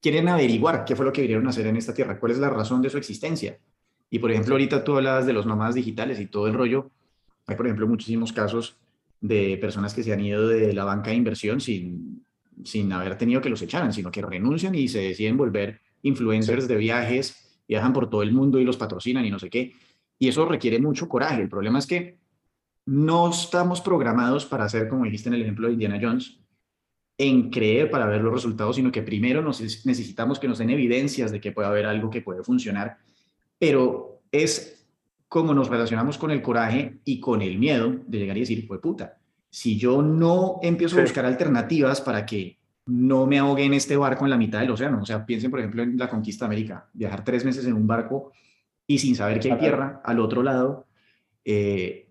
quieren 0.00 0.28
averiguar, 0.28 0.84
qué 0.84 0.96
fue 0.96 1.04
lo 1.04 1.12
que 1.12 1.22
vinieron 1.22 1.46
a 1.46 1.50
hacer 1.50 1.68
en 1.68 1.76
esta 1.76 1.94
tierra, 1.94 2.18
cuál 2.18 2.32
es 2.32 2.38
la 2.38 2.50
razón 2.50 2.82
de 2.82 2.90
su 2.90 2.98
existencia. 2.98 3.60
Y 4.12 4.18
por 4.18 4.30
ejemplo, 4.30 4.52
ahorita 4.54 4.84
tú 4.84 4.94
hablabas 4.94 5.24
de 5.24 5.32
los 5.32 5.46
nómadas 5.46 5.74
digitales 5.74 6.20
y 6.20 6.26
todo 6.26 6.46
el 6.46 6.52
rollo. 6.52 6.90
Hay, 7.46 7.56
por 7.56 7.64
ejemplo, 7.64 7.88
muchísimos 7.88 8.30
casos 8.30 8.76
de 9.22 9.56
personas 9.56 9.94
que 9.94 10.02
se 10.02 10.12
han 10.12 10.20
ido 10.20 10.46
de 10.48 10.74
la 10.74 10.84
banca 10.84 11.10
de 11.10 11.16
inversión 11.16 11.62
sin, 11.62 12.22
sin 12.62 12.92
haber 12.92 13.16
tenido 13.16 13.40
que 13.40 13.48
los 13.48 13.62
echaran, 13.62 13.90
sino 13.90 14.10
que 14.10 14.20
renuncian 14.20 14.74
y 14.74 14.86
se 14.86 14.98
deciden 14.98 15.38
volver 15.38 15.80
influencers 16.02 16.68
de 16.68 16.76
viajes, 16.76 17.58
viajan 17.66 17.94
por 17.94 18.10
todo 18.10 18.22
el 18.22 18.32
mundo 18.32 18.60
y 18.60 18.64
los 18.64 18.76
patrocinan 18.76 19.24
y 19.24 19.30
no 19.30 19.38
sé 19.38 19.48
qué. 19.48 19.72
Y 20.18 20.28
eso 20.28 20.44
requiere 20.44 20.78
mucho 20.78 21.08
coraje. 21.08 21.40
El 21.40 21.48
problema 21.48 21.78
es 21.78 21.86
que 21.86 22.18
no 22.84 23.30
estamos 23.30 23.80
programados 23.80 24.44
para 24.44 24.64
hacer, 24.64 24.88
como 24.88 25.06
dijiste 25.06 25.30
en 25.30 25.36
el 25.36 25.42
ejemplo 25.42 25.68
de 25.68 25.72
Indiana 25.72 25.98
Jones, 25.98 26.38
en 27.16 27.48
creer 27.48 27.90
para 27.90 28.04
ver 28.04 28.20
los 28.20 28.34
resultados, 28.34 28.76
sino 28.76 28.92
que 28.92 29.00
primero 29.00 29.40
nos 29.40 29.62
necesitamos 29.86 30.38
que 30.38 30.48
nos 30.48 30.58
den 30.58 30.68
evidencias 30.68 31.32
de 31.32 31.40
que 31.40 31.52
puede 31.52 31.68
haber 31.68 31.86
algo 31.86 32.10
que 32.10 32.20
puede 32.20 32.42
funcionar, 32.42 32.98
pero 33.62 34.24
es 34.32 34.88
como 35.28 35.54
nos 35.54 35.68
relacionamos 35.68 36.18
con 36.18 36.32
el 36.32 36.42
coraje 36.42 36.98
y 37.04 37.20
con 37.20 37.42
el 37.42 37.60
miedo 37.60 37.94
de 38.08 38.18
llegar 38.18 38.36
y 38.36 38.40
decir, 38.40 38.66
pues 38.66 38.80
puta, 38.80 39.18
si 39.48 39.78
yo 39.78 40.02
no 40.02 40.58
empiezo 40.62 40.98
a 40.98 41.02
buscar 41.02 41.24
alternativas 41.24 42.00
para 42.00 42.26
que 42.26 42.58
no 42.86 43.24
me 43.24 43.38
ahogue 43.38 43.62
en 43.62 43.74
este 43.74 43.96
barco 43.96 44.24
en 44.24 44.30
la 44.30 44.36
mitad 44.36 44.58
del 44.58 44.72
océano, 44.72 45.00
o 45.00 45.06
sea, 45.06 45.24
piensen 45.24 45.52
por 45.52 45.60
ejemplo 45.60 45.84
en 45.84 45.96
la 45.96 46.08
conquista 46.08 46.44
de 46.44 46.46
América, 46.46 46.88
viajar 46.92 47.22
tres 47.22 47.44
meses 47.44 47.64
en 47.64 47.74
un 47.74 47.86
barco 47.86 48.32
y 48.84 48.98
sin 48.98 49.14
saber 49.14 49.38
que 49.38 49.52
hay 49.52 49.58
tierra 49.60 50.02
al 50.04 50.18
otro 50.18 50.42
lado, 50.42 50.88
eh, 51.44 52.08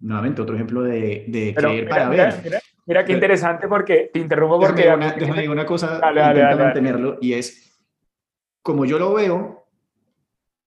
nuevamente 0.00 0.42
otro 0.42 0.56
ejemplo 0.56 0.82
de, 0.82 1.26
de 1.28 1.54
creer 1.54 1.88
para 1.88 2.08
ver. 2.08 2.60
Mira 2.86 3.04
qué 3.04 3.12
interesante 3.12 3.68
porque 3.68 4.10
te 4.12 4.18
interrumpo 4.18 4.58
porque... 4.58 4.82
Déjame, 5.16 5.44
una, 5.44 5.52
una 5.52 5.64
cosa, 5.64 6.00
dale, 6.00 6.22
dale, 6.22 6.56
mantenerlo, 6.56 7.18
y 7.20 7.34
es, 7.34 7.80
como 8.62 8.84
yo 8.84 8.98
lo 8.98 9.14
veo, 9.14 9.61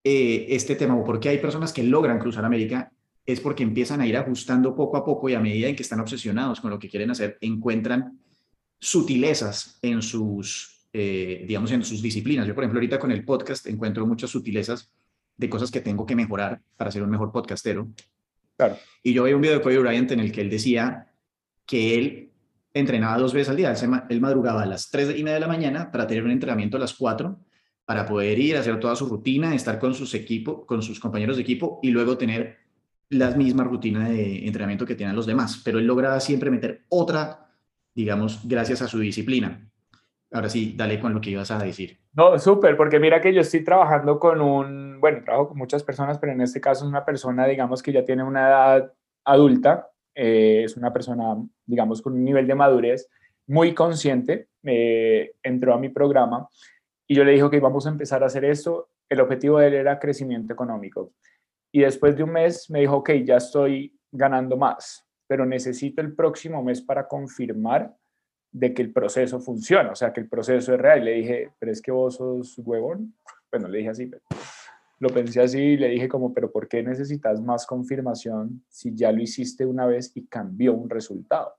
eh, 0.07 0.45
este 0.49 0.75
tema, 0.75 0.95
o 0.95 1.03
porque 1.03 1.29
hay 1.29 1.39
personas 1.39 1.73
que 1.73 1.81
logran 1.81 2.19
cruzar 2.19 2.45
América, 2.45 2.91
es 3.25 3.39
porque 3.39 3.63
empiezan 3.63 4.01
a 4.01 4.07
ir 4.07 4.15
ajustando 4.15 4.75
poco 4.75 4.97
a 4.97 5.03
poco 5.03 5.27
y 5.27 5.33
a 5.33 5.39
medida 5.39 5.67
en 5.67 5.75
que 5.75 5.81
están 5.81 5.99
obsesionados 5.99 6.61
con 6.61 6.69
lo 6.69 6.77
que 6.77 6.87
quieren 6.87 7.09
hacer, 7.09 7.39
encuentran 7.41 8.19
sutilezas 8.79 9.79
en 9.81 10.03
sus, 10.03 10.87
eh, 10.93 11.43
digamos, 11.47 11.71
en 11.71 11.83
sus 11.83 12.03
disciplinas. 12.03 12.45
Yo, 12.45 12.53
por 12.53 12.63
ejemplo, 12.63 12.77
ahorita 12.77 12.99
con 12.99 13.11
el 13.11 13.25
podcast 13.25 13.65
encuentro 13.65 14.05
muchas 14.05 14.29
sutilezas 14.29 14.93
de 15.37 15.49
cosas 15.49 15.71
que 15.71 15.81
tengo 15.81 16.05
que 16.05 16.15
mejorar 16.15 16.61
para 16.77 16.91
ser 16.91 17.01
un 17.01 17.09
mejor 17.09 17.31
podcastero. 17.31 17.89
Claro. 18.57 18.77
Y 19.01 19.11
yo 19.11 19.23
vi 19.23 19.33
un 19.33 19.41
video 19.41 19.57
de 19.57 19.63
Kobe 19.63 19.79
Bryant 19.79 20.11
en 20.11 20.19
el 20.19 20.31
que 20.31 20.41
él 20.41 20.51
decía 20.51 21.11
que 21.65 21.95
él 21.95 22.31
entrenaba 22.75 23.17
dos 23.17 23.33
veces 23.33 23.49
al 23.49 23.57
día. 23.57 23.73
Él, 24.07 24.21
madrugaba 24.21 24.61
a 24.61 24.65
las 24.67 24.91
3 24.91 25.17
y 25.17 25.23
media 25.23 25.33
de 25.33 25.39
la 25.39 25.47
mañana 25.47 25.91
para 25.91 26.05
tener 26.05 26.23
un 26.23 26.29
entrenamiento 26.29 26.77
a 26.77 26.79
las 26.79 26.93
4 26.93 27.39
para 27.85 28.05
poder 28.05 28.39
ir 28.39 28.57
a 28.57 28.61
hacer 28.61 28.79
toda 28.79 28.95
su 28.95 29.07
rutina, 29.07 29.53
estar 29.53 29.79
con 29.79 29.93
sus 29.93 30.13
equipos, 30.15 30.65
con 30.65 30.81
sus 30.81 30.99
compañeros 30.99 31.37
de 31.37 31.43
equipo 31.43 31.79
y 31.83 31.91
luego 31.91 32.17
tener 32.17 32.57
la 33.09 33.31
misma 33.31 33.63
rutina 33.63 34.09
de 34.09 34.45
entrenamiento 34.45 34.85
que 34.85 34.95
tienen 34.95 35.15
los 35.15 35.27
demás. 35.27 35.61
Pero 35.63 35.77
él 35.77 35.85
lograba 35.85 36.19
siempre 36.19 36.49
meter 36.49 36.85
otra, 36.89 37.47
digamos, 37.93 38.41
gracias 38.47 38.81
a 38.81 38.87
su 38.87 38.99
disciplina. 38.99 39.69
Ahora 40.31 40.49
sí, 40.49 40.73
dale 40.75 40.99
con 40.99 41.13
lo 41.13 41.21
que 41.21 41.29
ibas 41.29 41.51
a 41.51 41.59
decir. 41.59 41.99
No, 42.13 42.39
súper, 42.39 42.75
porque 42.75 42.99
mira 42.99 43.21
que 43.21 43.33
yo 43.33 43.41
estoy 43.41 43.63
trabajando 43.63 44.19
con 44.19 44.41
un, 44.41 44.99
bueno, 44.99 45.23
trabajo 45.23 45.49
con 45.49 45.57
muchas 45.57 45.83
personas, 45.83 46.17
pero 46.17 46.33
en 46.33 46.41
este 46.41 46.59
caso 46.59 46.83
es 46.83 46.89
una 46.89 47.05
persona, 47.05 47.45
digamos, 47.45 47.83
que 47.83 47.93
ya 47.93 48.03
tiene 48.03 48.23
una 48.23 48.47
edad 48.47 48.93
adulta, 49.23 49.89
eh, 50.15 50.63
es 50.65 50.75
una 50.75 50.91
persona, 50.91 51.37
digamos, 51.65 52.01
con 52.01 52.13
un 52.13 52.23
nivel 52.23 52.47
de 52.47 52.55
madurez 52.55 53.09
muy 53.47 53.73
consciente, 53.73 54.47
eh, 54.63 55.33
entró 55.43 55.73
a 55.73 55.77
mi 55.77 55.89
programa 55.89 56.49
y 57.07 57.15
yo 57.15 57.23
le 57.23 57.33
dije 57.33 57.49
que 57.49 57.57
íbamos 57.57 57.85
a 57.85 57.89
empezar 57.89 58.23
a 58.23 58.27
hacer 58.27 58.45
esto. 58.45 58.89
El 59.09 59.21
objetivo 59.21 59.59
de 59.59 59.67
él 59.67 59.73
era 59.75 59.99
crecimiento 59.99 60.53
económico. 60.53 61.13
Y 61.71 61.81
después 61.81 62.15
de 62.15 62.23
un 62.23 62.31
mes 62.31 62.69
me 62.69 62.79
dijo, 62.79 62.97
ok, 62.97 63.11
ya 63.23 63.37
estoy 63.37 63.99
ganando 64.11 64.57
más, 64.57 65.05
pero 65.27 65.45
necesito 65.45 66.01
el 66.01 66.15
próximo 66.15 66.63
mes 66.63 66.81
para 66.81 67.07
confirmar 67.07 67.95
de 68.51 68.73
que 68.73 68.81
el 68.81 68.93
proceso 68.93 69.39
funciona, 69.41 69.91
o 69.91 69.95
sea, 69.95 70.13
que 70.13 70.21
el 70.21 70.29
proceso 70.29 70.73
es 70.73 70.79
real. 70.79 71.03
le 71.03 71.11
dije, 71.13 71.51
pero 71.59 71.71
es 71.71 71.81
que 71.81 71.91
vos 71.91 72.15
sos 72.15 72.57
huevón. 72.59 73.13
Bueno, 73.51 73.69
le 73.69 73.77
dije 73.77 73.89
así, 73.89 74.07
pero 74.07 74.21
lo 74.99 75.09
pensé 75.09 75.41
así 75.41 75.59
y 75.59 75.77
le 75.77 75.87
dije 75.87 76.09
como, 76.09 76.33
pero 76.33 76.51
¿por 76.51 76.67
qué 76.67 76.83
necesitas 76.83 77.41
más 77.41 77.65
confirmación 77.65 78.65
si 78.67 78.93
ya 78.93 79.13
lo 79.13 79.21
hiciste 79.21 79.65
una 79.65 79.85
vez 79.85 80.11
y 80.15 80.25
cambió 80.25 80.73
un 80.73 80.89
resultado? 80.89 81.53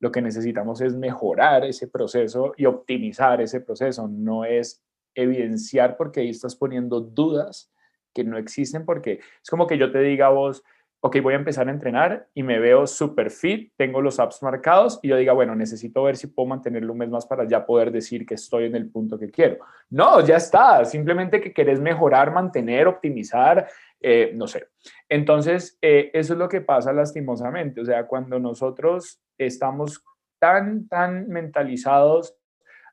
Lo 0.00 0.12
que 0.12 0.20
necesitamos 0.20 0.80
es 0.82 0.94
mejorar 0.94 1.64
ese 1.64 1.88
proceso 1.88 2.52
y 2.56 2.66
optimizar 2.66 3.40
ese 3.40 3.60
proceso, 3.60 4.06
no 4.08 4.44
es 4.44 4.82
evidenciar 5.18 5.96
porque 5.96 6.20
ahí 6.20 6.30
estás 6.30 6.54
poniendo 6.54 7.00
dudas 7.00 7.72
que 8.14 8.24
no 8.24 8.38
existen 8.38 8.84
porque 8.84 9.20
es 9.42 9.50
como 9.50 9.66
que 9.66 9.78
yo 9.78 9.92
te 9.92 10.00
diga 10.00 10.26
a 10.26 10.30
vos, 10.30 10.62
ok, 11.00 11.20
voy 11.22 11.34
a 11.34 11.36
empezar 11.36 11.68
a 11.68 11.70
entrenar 11.70 12.28
y 12.34 12.42
me 12.42 12.58
veo 12.58 12.86
super 12.86 13.30
fit, 13.30 13.72
tengo 13.76 14.00
los 14.00 14.18
apps 14.18 14.42
marcados 14.42 14.98
y 15.02 15.08
yo 15.08 15.16
diga, 15.16 15.32
bueno, 15.32 15.54
necesito 15.54 16.02
ver 16.02 16.16
si 16.16 16.26
puedo 16.26 16.48
mantenerlo 16.48 16.92
un 16.92 16.98
mes 16.98 17.10
más 17.10 17.26
para 17.26 17.46
ya 17.46 17.64
poder 17.64 17.92
decir 17.92 18.26
que 18.26 18.34
estoy 18.34 18.64
en 18.64 18.74
el 18.74 18.90
punto 18.90 19.18
que 19.18 19.30
quiero. 19.30 19.58
No, 19.90 20.24
ya 20.24 20.36
está, 20.36 20.84
simplemente 20.84 21.40
que 21.40 21.52
querés 21.52 21.80
mejorar, 21.80 22.32
mantener, 22.32 22.88
optimizar, 22.88 23.68
eh, 24.00 24.32
no 24.34 24.46
sé. 24.48 24.68
Entonces, 25.08 25.78
eh, 25.82 26.10
eso 26.14 26.32
es 26.32 26.38
lo 26.38 26.48
que 26.48 26.60
pasa 26.60 26.92
lastimosamente, 26.92 27.80
o 27.80 27.84
sea, 27.84 28.06
cuando 28.06 28.38
nosotros 28.38 29.20
estamos 29.36 30.02
tan, 30.40 30.88
tan 30.88 31.28
mentalizados 31.28 32.36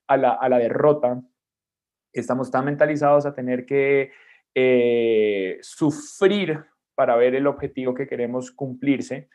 a 0.07 0.17
la, 0.17 0.31
a 0.33 0.49
la 0.49 0.59
derrota, 0.59 1.21
estamos 2.19 2.51
tan 2.51 2.65
mentalizados 2.65 3.25
a 3.25 3.33
tener 3.33 3.65
que 3.65 4.11
eh, 4.53 5.57
sufrir 5.61 6.63
para 6.95 7.15
ver 7.15 7.35
el 7.35 7.47
objetivo 7.47 7.93
que 7.93 8.07
queremos 8.07 8.51
cumplirse, 8.51 9.29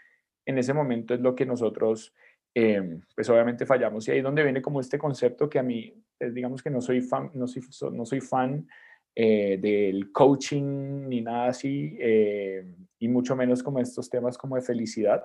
en 0.47 0.59
ese 0.59 0.73
momento 0.73 1.15
es 1.15 1.21
lo 1.21 1.35
que 1.35 1.45
nosotros, 1.45 2.15
em, 2.55 3.03
pues 3.15 3.29
obviamente 3.29 3.67
fallamos. 3.67 4.09
Y 4.09 4.13
ahí 4.13 4.19
es 4.19 4.25
donde 4.25 4.43
viene 4.43 4.63
como 4.63 4.81
este 4.81 4.99
concepto 4.99 5.49
que 5.49 5.59
a 5.59 5.63
mí, 5.63 5.95
pues, 6.19 6.35
digamos 6.35 6.63
que 6.63 6.71
no 6.71 6.81
soy 6.81 7.03
fan, 7.03 7.31
no 7.35 7.47
soy, 7.47 7.63
no 7.93 8.05
soy 8.07 8.21
fan 8.21 8.67
eh, 9.15 9.59
del 9.61 10.11
coaching 10.11 11.09
ni 11.09 11.21
nada 11.21 11.49
así, 11.49 11.97
eh, 12.01 12.65
y 12.99 13.09
mucho 13.09 13.37
menos 13.37 13.63
como 13.63 13.79
estos 13.79 14.09
temas 14.09 14.39
como 14.39 14.57
de 14.57 14.63
felicidad. 14.63 15.25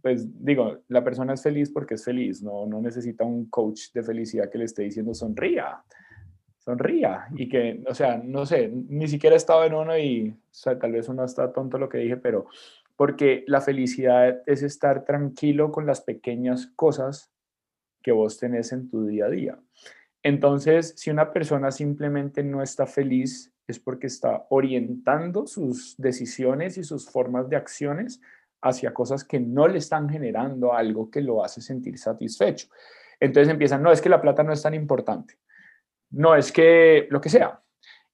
Pues 0.00 0.26
digo, 0.44 0.78
la 0.88 1.02
persona 1.02 1.34
es 1.34 1.42
feliz 1.42 1.70
porque 1.70 1.94
es 1.94 2.04
feliz, 2.04 2.42
no, 2.42 2.66
no 2.66 2.80
necesita 2.80 3.24
un 3.24 3.46
coach 3.46 3.92
de 3.92 4.02
felicidad 4.02 4.50
que 4.50 4.58
le 4.58 4.64
esté 4.64 4.82
diciendo 4.82 5.14
sonría 5.14 5.82
sonría 6.68 7.28
y 7.34 7.48
que, 7.48 7.82
o 7.88 7.94
sea, 7.94 8.20
no 8.22 8.44
sé, 8.44 8.70
ni 8.70 9.08
siquiera 9.08 9.34
he 9.34 9.38
estado 9.38 9.64
en 9.64 9.72
uno 9.72 9.96
y 9.96 10.36
sea, 10.50 10.78
tal 10.78 10.92
vez 10.92 11.08
uno 11.08 11.24
está 11.24 11.50
tonto 11.50 11.78
lo 11.78 11.88
que 11.88 11.96
dije, 11.96 12.18
pero 12.18 12.46
porque 12.94 13.42
la 13.46 13.62
felicidad 13.62 14.42
es 14.44 14.62
estar 14.62 15.06
tranquilo 15.06 15.72
con 15.72 15.86
las 15.86 16.02
pequeñas 16.02 16.66
cosas 16.76 17.32
que 18.02 18.12
vos 18.12 18.36
tenés 18.36 18.70
en 18.72 18.90
tu 18.90 19.06
día 19.06 19.26
a 19.26 19.30
día. 19.30 19.58
Entonces, 20.22 20.92
si 20.98 21.08
una 21.08 21.32
persona 21.32 21.70
simplemente 21.70 22.42
no 22.42 22.62
está 22.62 22.86
feliz, 22.86 23.50
es 23.66 23.78
porque 23.78 24.08
está 24.08 24.44
orientando 24.50 25.46
sus 25.46 25.94
decisiones 25.96 26.76
y 26.76 26.84
sus 26.84 27.08
formas 27.08 27.48
de 27.48 27.56
acciones 27.56 28.20
hacia 28.62 28.92
cosas 28.92 29.24
que 29.24 29.40
no 29.40 29.68
le 29.68 29.78
están 29.78 30.08
generando 30.08 30.74
algo 30.74 31.10
que 31.10 31.20
lo 31.20 31.44
hace 31.44 31.60
sentir 31.60 31.98
satisfecho. 31.98 32.68
Entonces 33.20 33.50
empiezan, 33.52 33.82
no, 33.82 33.92
es 33.92 34.00
que 34.00 34.08
la 34.08 34.20
plata 34.20 34.42
no 34.42 34.52
es 34.52 34.62
tan 34.62 34.74
importante 34.74 35.38
no 36.10 36.34
es 36.34 36.52
que 36.52 37.06
lo 37.10 37.20
que 37.20 37.28
sea. 37.28 37.60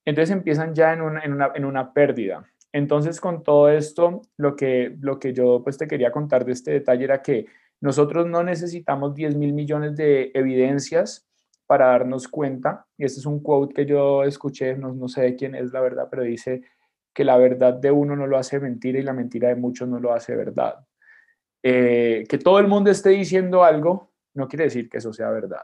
Entonces 0.03 0.35
empiezan 0.35 0.73
ya 0.73 0.93
en 0.93 1.01
una, 1.01 1.51
en 1.55 1.65
una, 1.65 1.93
pérdida. 1.93 2.45
Entonces 2.71 3.19
con 3.19 3.43
todo 3.43 3.69
esto, 3.69 4.21
lo 4.37 4.55
que, 4.55 4.95
lo 4.99 5.19
que 5.19 5.33
yo 5.33 5.61
pues 5.63 5.77
te 5.77 5.87
quería 5.87 6.11
contar 6.11 6.45
de 6.45 6.51
este 6.51 6.71
detalle 6.71 7.05
era 7.05 7.21
que 7.21 7.47
nosotros 7.81 8.27
no 8.27 8.43
necesitamos 8.43 9.15
10 9.15 9.35
mil 9.35 9.53
millones 9.53 9.95
de 9.95 10.31
evidencias 10.33 11.27
para 11.67 11.87
darnos 11.87 12.27
cuenta, 12.27 12.85
y 12.95 13.05
este 13.05 13.19
es 13.19 13.25
un 13.25 13.41
quote 13.41 13.73
que 13.73 13.85
yo 13.87 14.23
escuché, 14.23 14.75
no, 14.75 14.93
no 14.93 15.07
sé 15.07 15.21
de 15.21 15.35
quién 15.35 15.55
es 15.55 15.73
la 15.73 15.81
verdad, 15.81 16.07
pero 16.11 16.21
dice 16.21 16.61
que 17.15 17.23
la 17.23 17.37
verdad 17.37 17.73
de 17.73 17.89
uno 17.89 18.15
no 18.15 18.27
lo 18.27 18.37
hace 18.37 18.59
mentira 18.59 18.99
y 18.99 19.03
la 19.03 19.13
mentira 19.13 19.47
de 19.47 19.55
muchos 19.55 19.87
no 19.89 19.99
lo 19.99 20.13
hace 20.13 20.35
verdad. 20.35 20.85
Eh, 21.63 22.25
que 22.29 22.37
todo 22.37 22.59
el 22.59 22.67
mundo 22.67 22.91
esté 22.91 23.09
diciendo 23.09 23.63
algo 23.63 24.11
no 24.35 24.47
quiere 24.47 24.65
decir 24.65 24.89
que 24.89 24.97
eso 24.97 25.13
sea 25.13 25.31
verdad. 25.31 25.63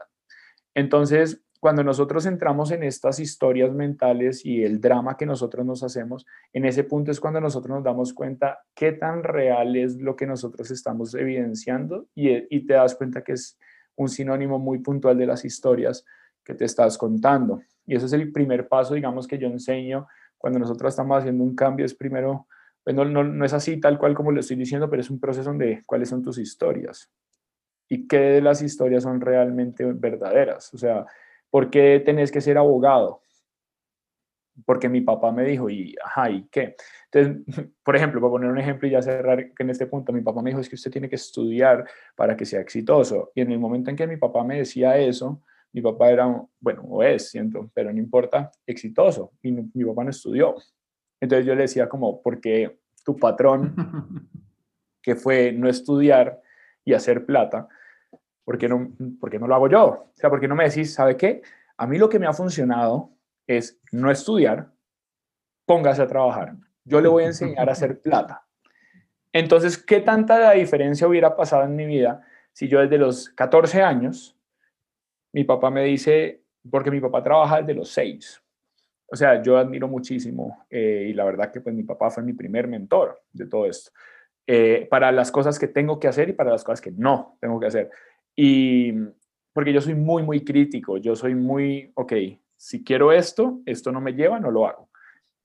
Entonces, 0.74 1.44
cuando 1.60 1.84
nosotros 1.84 2.26
entramos 2.26 2.72
en 2.72 2.82
estas 2.82 3.20
historias 3.20 3.70
mentales 3.72 4.44
y 4.44 4.64
el 4.64 4.80
drama 4.80 5.16
que 5.16 5.26
nosotros 5.26 5.64
nos 5.64 5.84
hacemos, 5.84 6.26
en 6.52 6.64
ese 6.64 6.82
punto 6.82 7.12
es 7.12 7.20
cuando 7.20 7.40
nosotros 7.40 7.76
nos 7.76 7.84
damos 7.84 8.12
cuenta 8.12 8.64
qué 8.74 8.92
tan 8.92 9.22
real 9.22 9.76
es 9.76 9.96
lo 9.96 10.16
que 10.16 10.26
nosotros 10.26 10.70
estamos 10.72 11.14
evidenciando 11.14 12.08
y, 12.16 12.66
te 12.66 12.74
das 12.74 12.96
cuenta 12.96 13.22
que 13.22 13.34
es 13.34 13.58
un 13.94 14.08
sinónimo 14.08 14.58
muy 14.58 14.78
puntual 14.78 15.16
de 15.16 15.26
las 15.26 15.44
historias 15.44 16.04
que 16.42 16.54
te 16.54 16.64
estás 16.64 16.98
contando. 16.98 17.62
Y 17.86 17.94
ese 17.94 18.06
es 18.06 18.12
el 18.14 18.32
primer 18.32 18.66
paso, 18.66 18.94
digamos, 18.94 19.28
que 19.28 19.38
yo 19.38 19.46
enseño 19.46 20.08
cuando 20.42 20.58
nosotros 20.58 20.92
estamos 20.92 21.18
haciendo 21.18 21.42
un 21.42 21.56
cambio, 21.56 21.86
es 21.86 21.94
primero, 21.94 22.46
pues 22.84 22.94
no, 22.94 23.06
no, 23.06 23.44
es 23.46 23.54
así 23.54 23.80
tal 23.80 23.98
cual 23.98 24.14
como 24.14 24.30
lo 24.30 24.40
estoy 24.40 24.56
diciendo, 24.56 24.90
pero 24.90 25.00
es 25.00 25.08
un 25.08 25.18
proceso 25.18 25.54
de 25.54 25.82
cuáles 25.86 26.10
son 26.10 26.22
tus 26.22 26.36
historias 26.36 27.10
y 27.88 28.06
qué 28.06 28.18
de 28.18 28.42
las 28.42 28.60
historias 28.60 29.04
son 29.04 29.22
realmente 29.22 29.84
verdaderas. 29.84 30.74
O 30.74 30.78
sea, 30.78 31.06
¿Por 31.52 31.68
qué 31.68 32.02
tenés 32.02 32.32
que 32.32 32.40
ser 32.40 32.56
abogado? 32.56 33.20
Porque 34.64 34.88
mi 34.88 35.02
papá 35.02 35.32
me 35.32 35.44
dijo, 35.44 35.68
y 35.68 35.94
ajá, 36.02 36.30
¿y 36.30 36.48
qué? 36.48 36.76
Entonces, 37.10 37.44
por 37.84 37.94
ejemplo, 37.94 38.22
para 38.22 38.30
poner 38.30 38.50
un 38.50 38.58
ejemplo 38.58 38.88
y 38.88 38.92
ya 38.92 39.02
cerrar 39.02 39.50
en 39.58 39.70
este 39.70 39.86
punto, 39.86 40.14
mi 40.14 40.22
papá 40.22 40.40
me 40.40 40.48
dijo, 40.48 40.60
es 40.60 40.68
que 40.70 40.76
usted 40.76 40.90
tiene 40.90 41.10
que 41.10 41.16
estudiar 41.16 41.86
para 42.16 42.38
que 42.38 42.46
sea 42.46 42.62
exitoso. 42.62 43.32
Y 43.34 43.42
en 43.42 43.52
el 43.52 43.58
momento 43.58 43.90
en 43.90 43.96
que 43.96 44.06
mi 44.06 44.16
papá 44.16 44.42
me 44.44 44.56
decía 44.56 44.96
eso, 44.96 45.42
mi 45.72 45.80
papá 45.80 46.10
era, 46.10 46.42
bueno, 46.60 46.82
o 46.82 47.02
es, 47.02 47.30
siento, 47.30 47.70
pero 47.74 47.92
no 47.92 47.98
importa, 47.98 48.50
exitoso. 48.66 49.32
Y 49.42 49.52
mi 49.52 49.84
papá 49.84 50.04
no 50.04 50.10
estudió. 50.10 50.54
Entonces 51.20 51.46
yo 51.46 51.54
le 51.54 51.62
decía 51.62 51.88
como, 51.88 52.20
porque 52.20 52.78
tu 53.04 53.16
patrón, 53.16 53.74
que 55.02 55.14
fue 55.14 55.52
no 55.52 55.68
estudiar 55.68 56.40
y 56.84 56.94
hacer 56.94 57.24
plata, 57.24 57.68
¿por 58.44 58.58
qué 58.58 58.68
no, 58.68 58.92
por 59.20 59.40
no 59.40 59.46
lo 59.46 59.54
hago 59.54 59.68
yo? 59.68 59.86
O 59.86 60.12
sea, 60.14 60.30
¿por 60.30 60.40
qué 60.40 60.48
no 60.48 60.56
me 60.56 60.64
decís, 60.64 60.92
¿sabe 60.94 61.16
qué? 61.16 61.42
A 61.76 61.86
mí 61.86 61.98
lo 61.98 62.08
que 62.08 62.18
me 62.18 62.26
ha 62.26 62.32
funcionado 62.32 63.10
es 63.46 63.80
no 63.92 64.10
estudiar, 64.10 64.72
póngase 65.66 66.02
a 66.02 66.06
trabajar. 66.06 66.56
Yo 66.84 67.00
le 67.00 67.08
voy 67.08 67.24
a 67.24 67.28
enseñar 67.28 67.68
a 67.68 67.72
hacer 67.72 68.00
plata. 68.00 68.44
Entonces, 69.32 69.78
¿qué 69.78 70.00
tanta 70.00 70.50
diferencia 70.52 71.06
hubiera 71.06 71.36
pasado 71.36 71.64
en 71.64 71.76
mi 71.76 71.86
vida 71.86 72.26
si 72.52 72.68
yo 72.68 72.80
desde 72.80 72.98
los 72.98 73.30
14 73.30 73.82
años, 73.82 74.36
mi 75.32 75.44
papá 75.44 75.70
me 75.70 75.84
dice, 75.84 76.42
porque 76.70 76.90
mi 76.90 77.00
papá 77.00 77.22
trabaja 77.22 77.58
desde 77.60 77.74
los 77.74 77.88
6. 77.90 78.42
O 79.06 79.16
sea, 79.16 79.42
yo 79.42 79.58
admiro 79.58 79.88
muchísimo 79.88 80.64
eh, 80.70 81.08
y 81.10 81.12
la 81.12 81.24
verdad 81.24 81.52
que 81.52 81.60
pues 81.60 81.74
mi 81.74 81.82
papá 81.82 82.10
fue 82.10 82.22
mi 82.22 82.32
primer 82.32 82.66
mentor 82.66 83.20
de 83.32 83.46
todo 83.46 83.66
esto. 83.66 83.90
Eh, 84.46 84.86
para 84.90 85.12
las 85.12 85.30
cosas 85.30 85.58
que 85.58 85.68
tengo 85.68 86.00
que 86.00 86.08
hacer 86.08 86.30
y 86.30 86.32
para 86.32 86.50
las 86.50 86.64
cosas 86.64 86.80
que 86.80 86.90
no 86.90 87.36
tengo 87.40 87.60
que 87.60 87.66
hacer. 87.66 87.90
Y 88.34 88.92
porque 89.52 89.72
yo 89.72 89.80
soy 89.80 89.94
muy, 89.94 90.22
muy 90.22 90.44
crítico, 90.44 90.96
yo 90.96 91.14
soy 91.14 91.34
muy, 91.34 91.92
ok, 91.94 92.12
si 92.56 92.82
quiero 92.82 93.12
esto, 93.12 93.60
esto 93.66 93.92
no 93.92 94.00
me 94.00 94.14
lleva, 94.14 94.40
no 94.40 94.50
lo 94.50 94.66
hago. 94.66 94.88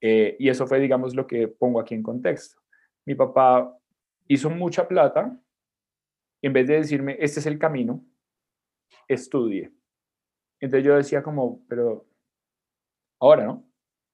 Eh, 0.00 0.36
y 0.38 0.48
eso 0.48 0.66
fue, 0.66 0.80
digamos, 0.80 1.14
lo 1.14 1.26
que 1.26 1.48
pongo 1.48 1.80
aquí 1.80 1.94
en 1.94 2.02
contexto. 2.02 2.60
Mi 3.04 3.14
papá 3.14 3.76
hizo 4.28 4.48
mucha 4.50 4.86
plata 4.86 5.36
y 6.40 6.46
en 6.46 6.52
vez 6.52 6.68
de 6.68 6.74
decirme, 6.74 7.16
este 7.20 7.40
es 7.40 7.46
el 7.46 7.58
camino, 7.58 8.04
estudie. 9.08 9.72
Entonces 10.60 10.84
yo 10.84 10.96
decía 10.96 11.22
como, 11.22 11.64
pero 11.68 12.06
ahora, 13.20 13.44
¿no? 13.44 13.64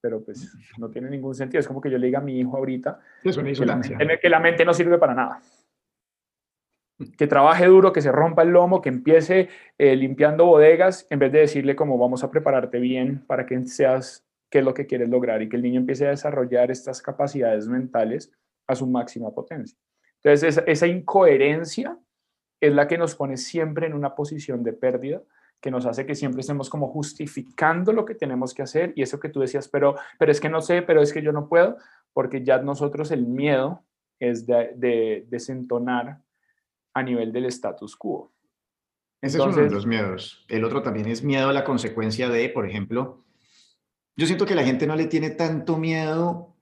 Pero 0.01 0.22
pues 0.22 0.55
no 0.78 0.90
tiene 0.90 1.09
ningún 1.09 1.34
sentido. 1.34 1.61
Es 1.61 1.66
como 1.66 1.80
que 1.80 1.90
yo 1.90 1.99
le 1.99 2.07
diga 2.07 2.18
a 2.18 2.22
mi 2.22 2.38
hijo 2.38 2.57
ahorita 2.57 3.01
que 4.20 4.28
la 4.28 4.40
mente 4.40 4.64
no 4.64 4.74
sirve 4.74 4.99
para 4.99 5.14
nada 5.14 5.40
que 7.16 7.26
trabaje 7.26 7.66
duro, 7.66 7.92
que 7.92 8.01
se 8.01 8.12
rompa 8.12 8.42
el 8.42 8.51
lomo, 8.51 8.80
que 8.80 8.88
empiece 8.88 9.49
eh, 9.78 9.97
limpiando 9.97 10.47
bodegas, 10.47 11.07
en 11.11 11.18
vez 11.18 11.32
de 11.32 11.40
decirle 11.40 11.74
como 11.76 11.99
vamos 11.99 12.22
a 12.22 12.30
prepararte 12.30 12.78
bien 12.78 13.24
para 13.26 13.47
que 13.47 13.66
seas 13.66 14.24
qué 14.51 14.59
es 14.61 14.64
lo 14.64 14.74
que 14.74 14.86
quieres 14.86 15.09
lograr 15.09 15.42
y 15.42 15.49
que 15.49 15.57
el 15.57 15.62
niño 15.62 15.80
empiece 15.80 16.07
a 16.07 16.11
desarrollar 16.11 16.70
estas 16.70 17.03
capacidades 17.03 17.66
mentales 17.66 18.32
a 18.68 18.74
su 18.74 18.86
máxima 18.86 19.32
potencia. 19.32 19.76
Entonces, 20.22 20.62
esa, 20.66 20.86
incoherencia 20.86 21.99
es 22.61 22.72
la 22.72 22.86
que 22.86 22.97
nos 22.97 23.14
pone 23.14 23.36
siempre 23.36 23.86
en 23.86 23.95
una 23.95 24.14
posición 24.14 24.62
de 24.62 24.72
pérdida, 24.72 25.22
que 25.65 25.71
nos 25.71 25.87
hace 25.87 26.05
que 26.05 26.15
siempre 26.15 26.43
estemos 26.43 26.69
como 26.69 26.89
justificando 26.89 27.91
lo 27.95 28.05
que 28.05 28.15
tenemos 28.15 28.53
que 28.53 28.61
hacer 28.61 28.93
y 28.97 29.03
eso 29.03 29.19
que 29.19 29.31
tú 29.31 29.41
decías, 29.41 29.67
pero, 29.67 29.97
pero 30.19 30.31
es 30.31 30.39
que 30.39 30.51
no 30.51 30.61
sé, 30.61 30.83
pero 30.83 31.01
es 31.01 31.11
que 31.11 31.23
yo 31.23 31.33
no 31.33 31.49
puedo, 31.49 31.79
porque 32.12 32.45
ya 32.45 32.59
nosotros 32.59 33.11
el 33.12 33.27
miedo 33.27 33.83
es 34.21 34.45
de, 34.47 34.73
de 34.77 35.25
desentonar 35.31 36.21
a 36.93 37.03
nivel 37.03 37.33
del 37.33 37.47
status 37.47 37.97
quo. 37.97 38.31
Ese 39.23 39.39
es 39.39 39.43
uno 39.43 39.57
de 39.57 39.71
los 39.71 39.87
miedos. 39.87 40.45
El 40.51 40.65
otro 40.65 40.83
también 40.83 41.09
es 41.09 41.25
miedo 41.25 41.49
a 41.49 41.55
la 41.55 41.65
consecuencia 41.65 42.29
de, 42.29 42.51
por 42.51 42.69
ejemplo, 42.69 43.25
yo 44.19 44.27
siento 44.27 44.45
que 44.45 44.55
la 44.55 44.65
gente 44.65 44.87
no 44.87 44.97
le 44.97 45.07
tiene 45.07 45.31
tanto 45.31 45.79
miedo 45.79 46.55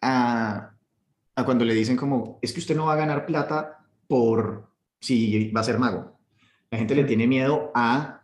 a, 0.00 0.72
a 1.34 1.44
cuando 1.44 1.66
le 1.66 1.74
dicen 1.74 1.98
como, 1.98 2.38
es 2.40 2.54
que 2.54 2.60
usted 2.60 2.74
no 2.74 2.86
va 2.86 2.94
a 2.94 3.04
ganar 3.04 3.26
plata 3.26 3.84
por 4.08 4.66
si 4.98 5.50
va 5.50 5.60
a 5.60 5.64
ser 5.64 5.78
mago. 5.78 6.18
La 6.70 6.78
gente 6.78 6.94
le 6.94 7.04
tiene 7.04 7.26
miedo 7.26 7.70
a 7.74 8.19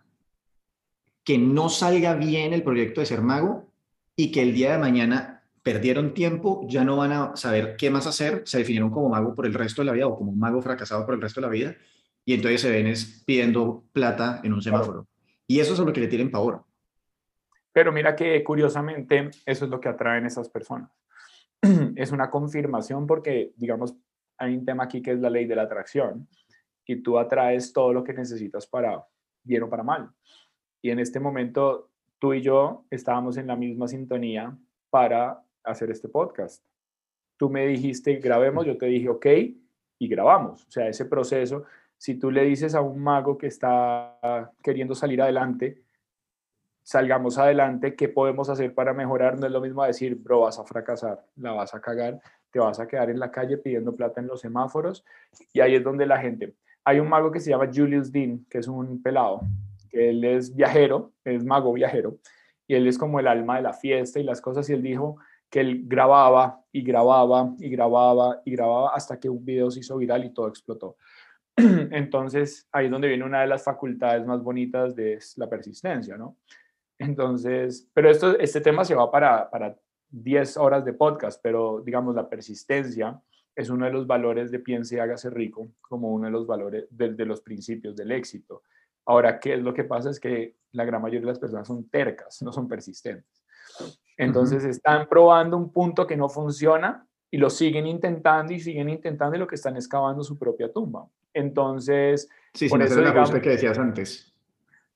que 1.26 1.38
no 1.38 1.68
salga 1.68 2.14
bien 2.14 2.52
el 2.52 2.62
proyecto 2.62 3.00
de 3.00 3.06
ser 3.06 3.20
mago 3.20 3.68
y 4.14 4.30
que 4.30 4.42
el 4.42 4.54
día 4.54 4.72
de 4.72 4.78
mañana 4.78 5.42
perdieron 5.64 6.14
tiempo, 6.14 6.64
ya 6.68 6.84
no 6.84 6.96
van 6.96 7.10
a 7.10 7.36
saber 7.36 7.76
qué 7.76 7.90
más 7.90 8.06
hacer, 8.06 8.42
se 8.44 8.58
definieron 8.58 8.90
como 8.90 9.08
mago 9.08 9.34
por 9.34 9.44
el 9.44 9.52
resto 9.52 9.82
de 9.82 9.86
la 9.86 9.92
vida 9.92 10.06
o 10.06 10.16
como 10.16 10.30
mago 10.30 10.62
fracasado 10.62 11.04
por 11.04 11.16
el 11.16 11.20
resto 11.20 11.40
de 11.40 11.46
la 11.48 11.52
vida, 11.52 11.76
y 12.24 12.34
entonces 12.34 12.60
se 12.60 12.70
ven 12.70 12.94
pidiendo 13.26 13.82
plata 13.92 14.40
en 14.44 14.52
un 14.52 14.62
semáforo. 14.62 15.08
Y 15.48 15.58
eso 15.58 15.72
es 15.72 15.80
lo 15.80 15.92
que 15.92 16.00
le 16.00 16.06
tienen 16.06 16.30
pavor. 16.30 16.64
Pero 17.72 17.90
mira 17.90 18.14
que 18.14 18.44
curiosamente 18.44 19.30
eso 19.44 19.64
es 19.64 19.70
lo 19.70 19.80
que 19.80 19.88
atraen 19.88 20.26
esas 20.26 20.48
personas. 20.48 20.92
es 21.96 22.12
una 22.12 22.30
confirmación 22.30 23.04
porque, 23.04 23.52
digamos, 23.56 23.96
hay 24.38 24.56
un 24.56 24.64
tema 24.64 24.84
aquí 24.84 25.02
que 25.02 25.10
es 25.10 25.18
la 25.18 25.30
ley 25.30 25.46
de 25.46 25.56
la 25.56 25.62
atracción 25.62 26.28
y 26.84 27.02
tú 27.02 27.18
atraes 27.18 27.72
todo 27.72 27.92
lo 27.92 28.04
que 28.04 28.12
necesitas 28.12 28.64
para 28.68 29.04
bien 29.42 29.64
o 29.64 29.68
para 29.68 29.82
mal. 29.82 30.08
Y 30.86 30.90
en 30.92 31.00
este 31.00 31.18
momento 31.18 31.88
tú 32.20 32.32
y 32.32 32.42
yo 32.42 32.84
estábamos 32.90 33.36
en 33.38 33.48
la 33.48 33.56
misma 33.56 33.88
sintonía 33.88 34.56
para 34.88 35.42
hacer 35.64 35.90
este 35.90 36.08
podcast. 36.08 36.64
Tú 37.36 37.50
me 37.50 37.66
dijiste, 37.66 38.14
grabemos, 38.18 38.64
yo 38.64 38.78
te 38.78 38.86
dije, 38.86 39.08
ok, 39.08 39.26
y 39.98 40.06
grabamos. 40.06 40.64
O 40.64 40.70
sea, 40.70 40.86
ese 40.86 41.04
proceso, 41.06 41.64
si 41.98 42.14
tú 42.14 42.30
le 42.30 42.44
dices 42.44 42.76
a 42.76 42.82
un 42.82 43.02
mago 43.02 43.36
que 43.36 43.48
está 43.48 44.52
queriendo 44.62 44.94
salir 44.94 45.20
adelante, 45.20 45.82
salgamos 46.84 47.36
adelante, 47.36 47.96
¿qué 47.96 48.08
podemos 48.08 48.48
hacer 48.48 48.72
para 48.72 48.94
mejorar? 48.94 49.40
No 49.40 49.46
es 49.46 49.52
lo 49.52 49.60
mismo 49.60 49.82
decir, 49.82 50.14
bro, 50.14 50.42
vas 50.42 50.60
a 50.60 50.64
fracasar, 50.64 51.26
la 51.34 51.50
vas 51.50 51.74
a 51.74 51.80
cagar, 51.80 52.20
te 52.52 52.60
vas 52.60 52.78
a 52.78 52.86
quedar 52.86 53.10
en 53.10 53.18
la 53.18 53.32
calle 53.32 53.58
pidiendo 53.58 53.96
plata 53.96 54.20
en 54.20 54.28
los 54.28 54.40
semáforos. 54.40 55.04
Y 55.52 55.58
ahí 55.58 55.74
es 55.74 55.82
donde 55.82 56.06
la 56.06 56.18
gente... 56.18 56.54
Hay 56.84 57.00
un 57.00 57.08
mago 57.08 57.32
que 57.32 57.40
se 57.40 57.50
llama 57.50 57.68
Julius 57.74 58.12
Dean, 58.12 58.46
que 58.48 58.58
es 58.58 58.68
un 58.68 59.02
pelado, 59.02 59.40
que 59.96 60.10
él 60.10 60.24
es 60.24 60.54
viajero, 60.54 61.12
es 61.24 61.44
mago 61.44 61.72
viajero, 61.72 62.18
y 62.68 62.74
él 62.74 62.86
es 62.86 62.98
como 62.98 63.18
el 63.18 63.26
alma 63.26 63.56
de 63.56 63.62
la 63.62 63.72
fiesta 63.72 64.20
y 64.20 64.24
las 64.24 64.40
cosas, 64.40 64.68
y 64.68 64.74
él 64.74 64.82
dijo, 64.82 65.16
que 65.50 65.60
él 65.60 65.82
grababa 65.86 66.60
y 66.72 66.82
grababa 66.82 67.54
y 67.58 67.68
grababa 67.70 68.42
y 68.44 68.50
grababa 68.52 68.90
hasta 68.94 69.18
que 69.18 69.28
un 69.28 69.44
video 69.44 69.70
se 69.70 69.80
hizo 69.80 69.96
viral 69.96 70.24
y 70.24 70.34
todo 70.34 70.48
explotó. 70.48 70.96
Entonces, 71.56 72.68
ahí 72.72 72.86
es 72.86 72.90
donde 72.90 73.08
viene 73.08 73.24
una 73.24 73.40
de 73.40 73.46
las 73.46 73.64
facultades 73.64 74.26
más 74.26 74.42
bonitas 74.42 74.94
de 74.94 75.18
la 75.36 75.48
persistencia, 75.48 76.16
¿no? 76.16 76.36
Entonces, 76.98 77.88
pero 77.92 78.10
esto, 78.10 78.38
este 78.38 78.60
tema 78.60 78.84
se 78.84 78.94
va 78.94 79.10
para, 79.10 79.50
para 79.50 79.76
10 80.10 80.56
horas 80.56 80.84
de 80.84 80.94
podcast, 80.94 81.40
pero 81.42 81.82
digamos, 81.84 82.14
la 82.14 82.28
persistencia 82.28 83.20
es 83.54 83.70
uno 83.70 83.86
de 83.86 83.92
los 83.92 84.06
valores 84.06 84.50
de 84.50 84.58
piense 84.58 84.96
y 84.96 84.98
hágase 84.98 85.30
rico, 85.30 85.68
como 85.80 86.12
uno 86.12 86.26
de 86.26 86.32
los 86.32 86.46
valores, 86.46 86.86
de, 86.90 87.14
de 87.14 87.26
los 87.26 87.40
principios 87.40 87.94
del 87.96 88.12
éxito. 88.12 88.62
Ahora, 89.06 89.38
¿qué 89.38 89.54
es 89.54 89.62
lo 89.62 89.72
que 89.72 89.84
pasa? 89.84 90.10
Es 90.10 90.20
que 90.20 90.56
la 90.72 90.84
gran 90.84 91.00
mayoría 91.00 91.20
de 91.20 91.26
las 91.26 91.38
personas 91.38 91.66
son 91.66 91.88
tercas, 91.88 92.42
no 92.42 92.52
son 92.52 92.68
persistentes. 92.68 93.42
Entonces 94.16 94.64
están 94.64 95.08
probando 95.08 95.56
un 95.56 95.72
punto 95.72 96.06
que 96.06 96.16
no 96.16 96.28
funciona 96.28 97.06
y 97.30 97.38
lo 97.38 97.50
siguen 97.50 97.86
intentando 97.86 98.52
y 98.52 98.60
siguen 98.60 98.88
intentando 98.88 99.36
y 99.36 99.38
lo 99.38 99.46
que 99.46 99.54
están 99.54 99.76
excavando 99.76 100.22
su 100.22 100.38
propia 100.38 100.72
tumba. 100.72 101.06
Entonces, 101.32 102.28
sí, 102.54 102.68
por 102.68 102.82
eso 102.82 103.00
la 103.00 103.40
que 103.40 103.50
decías 103.50 103.78
antes. 103.78 104.32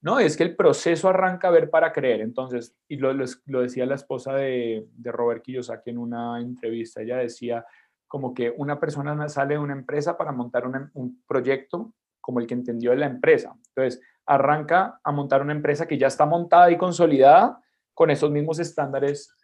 No, 0.03 0.19
es 0.19 0.37
que 0.37 0.45
el 0.45 0.57
proceso 0.57 1.09
arranca 1.09 1.49
a 1.49 1.51
ver 1.51 1.69
para 1.69 1.93
creer. 1.93 2.23
Entonces, 2.23 2.75
y 2.89 2.97
lo, 2.97 3.13
lo, 3.13 3.61
decía 3.61 3.85
la 3.85 3.97
esposa 3.97 4.33
de, 4.33 4.87
de 4.97 5.13
Robert 5.13 5.43
Kiyosaki 5.43 5.91
en 5.91 5.99
una 5.99 6.41
entrevista, 6.41 7.03
ella 7.03 7.19
decía 7.19 7.67
como 8.09 8.33
que 8.33 8.53
una 8.57 8.81
persona 8.81 9.29
sale 9.29 9.55
de 9.55 9.61
una 9.61 9.75
empresa 9.75 10.17
para 10.17 10.33
montar 10.33 10.65
un 10.95 11.23
proyecto 11.29 11.93
como 12.21 12.41
el 12.41 12.47
que 12.47 12.55
entendió 12.55 12.91
de 12.91 12.99
la 12.99 13.07
empresa. 13.07 13.55
Entonces, 13.68 14.01
arranca 14.27 15.01
a 15.03 15.12
montar 15.12 15.43
una 15.43 15.53
empresa 15.53 15.87
que 15.87 15.99
ya 15.99 16.07
está 16.07 16.27
montada 16.27 16.71
y 16.71 16.77
consolidada, 16.77 17.61
con 17.95 18.11
esos 18.11 18.31
mismos 18.31 18.59
estándares 18.59 19.35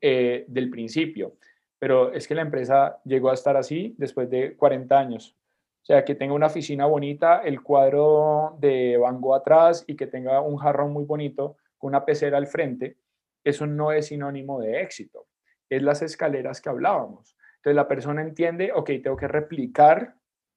eh, 0.00 0.46
del 0.48 0.70
principio. 0.70 1.36
Pero 1.78 2.12
es 2.12 2.26
que 2.26 2.34
la 2.34 2.42
empresa 2.42 2.98
llegó 3.04 3.30
a 3.30 3.34
estar 3.34 3.56
así 3.56 3.94
después 3.98 4.30
de 4.30 4.56
40 4.56 4.98
años. 4.98 5.36
O 5.82 5.84
sea, 5.86 6.04
que 6.04 6.14
tenga 6.14 6.32
una 6.32 6.46
oficina 6.46 6.86
bonita, 6.86 7.42
el 7.42 7.62
cuadro 7.62 8.56
de 8.58 8.96
Van 8.96 9.20
atrás 9.34 9.84
y 9.86 9.96
que 9.96 10.06
tenga 10.06 10.40
un 10.40 10.56
jarrón 10.56 10.92
muy 10.92 11.04
bonito 11.04 11.58
con 11.76 11.88
una 11.88 12.04
pecera 12.04 12.38
al 12.38 12.46
frente, 12.46 12.96
eso 13.44 13.66
no 13.66 13.92
es 13.92 14.06
sinónimo 14.06 14.60
de 14.60 14.80
éxito. 14.80 15.26
Es 15.68 15.82
las 15.82 16.02
escaleras 16.02 16.60
que 16.60 16.70
hablábamos. 16.70 17.36
Entonces 17.56 17.76
la 17.76 17.86
persona 17.86 18.22
entiende, 18.22 18.72
ok, 18.74 18.90
tengo 19.02 19.16
que 19.16 19.28
replicar 19.28 20.14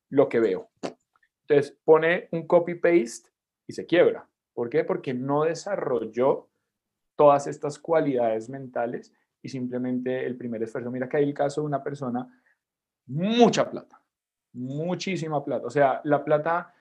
lo 0.10 0.30
que 0.30 0.40
veo. 0.40 0.70
Entonces 1.50 1.76
pone 1.84 2.30
un 2.32 2.46
copy-paste 2.46 3.32
y 3.68 3.74
se 3.74 3.88
quiebra. 3.88 4.30
¿Por 4.54 4.70
qué? 4.70 4.84
Porque 4.84 5.16
no 5.16 5.46
desarrolló 5.46 6.48
todas 7.16 7.48
estas 7.48 7.80
cualidades 7.80 8.50
mentales 8.50 9.12
y 9.42 9.50
simplemente 9.50 10.26
el 10.26 10.38
primer 10.38 10.62
esfuerzo. 10.62 10.92
Mira 10.92 11.10
que 11.10 11.18
hay 11.18 11.24
el 11.24 11.34
caso 11.34 11.62
de 11.62 11.68
una 11.68 11.84
persona, 11.84 12.42
mucha 13.08 13.70
plata, 13.70 14.00
muchísima 14.54 15.44
plata. 15.44 15.66
O 15.66 15.70
sea, 15.72 16.02
la 16.04 16.24
plata 16.24 16.74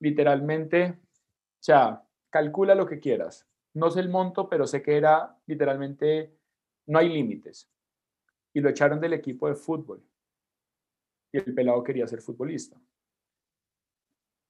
literalmente, 0.00 0.98
o 1.00 1.62
sea, 1.62 2.02
calcula 2.28 2.74
lo 2.74 2.86
que 2.86 2.98
quieras. 2.98 3.46
No 3.74 3.88
sé 3.90 4.00
el 4.00 4.08
monto, 4.08 4.48
pero 4.48 4.66
sé 4.66 4.82
que 4.82 4.96
era 4.96 5.38
literalmente, 5.46 6.36
no 6.86 6.98
hay 6.98 7.08
límites. 7.08 7.70
Y 8.52 8.60
lo 8.60 8.68
echaron 8.68 9.00
del 9.00 9.12
equipo 9.12 9.48
de 9.48 9.54
fútbol. 9.54 10.02
Y 11.32 11.38
el 11.38 11.54
pelado 11.54 11.84
quería 11.84 12.06
ser 12.08 12.20
futbolista. 12.20 12.80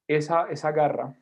Esa, 0.08 0.48
esa 0.50 0.72
garra 0.72 1.14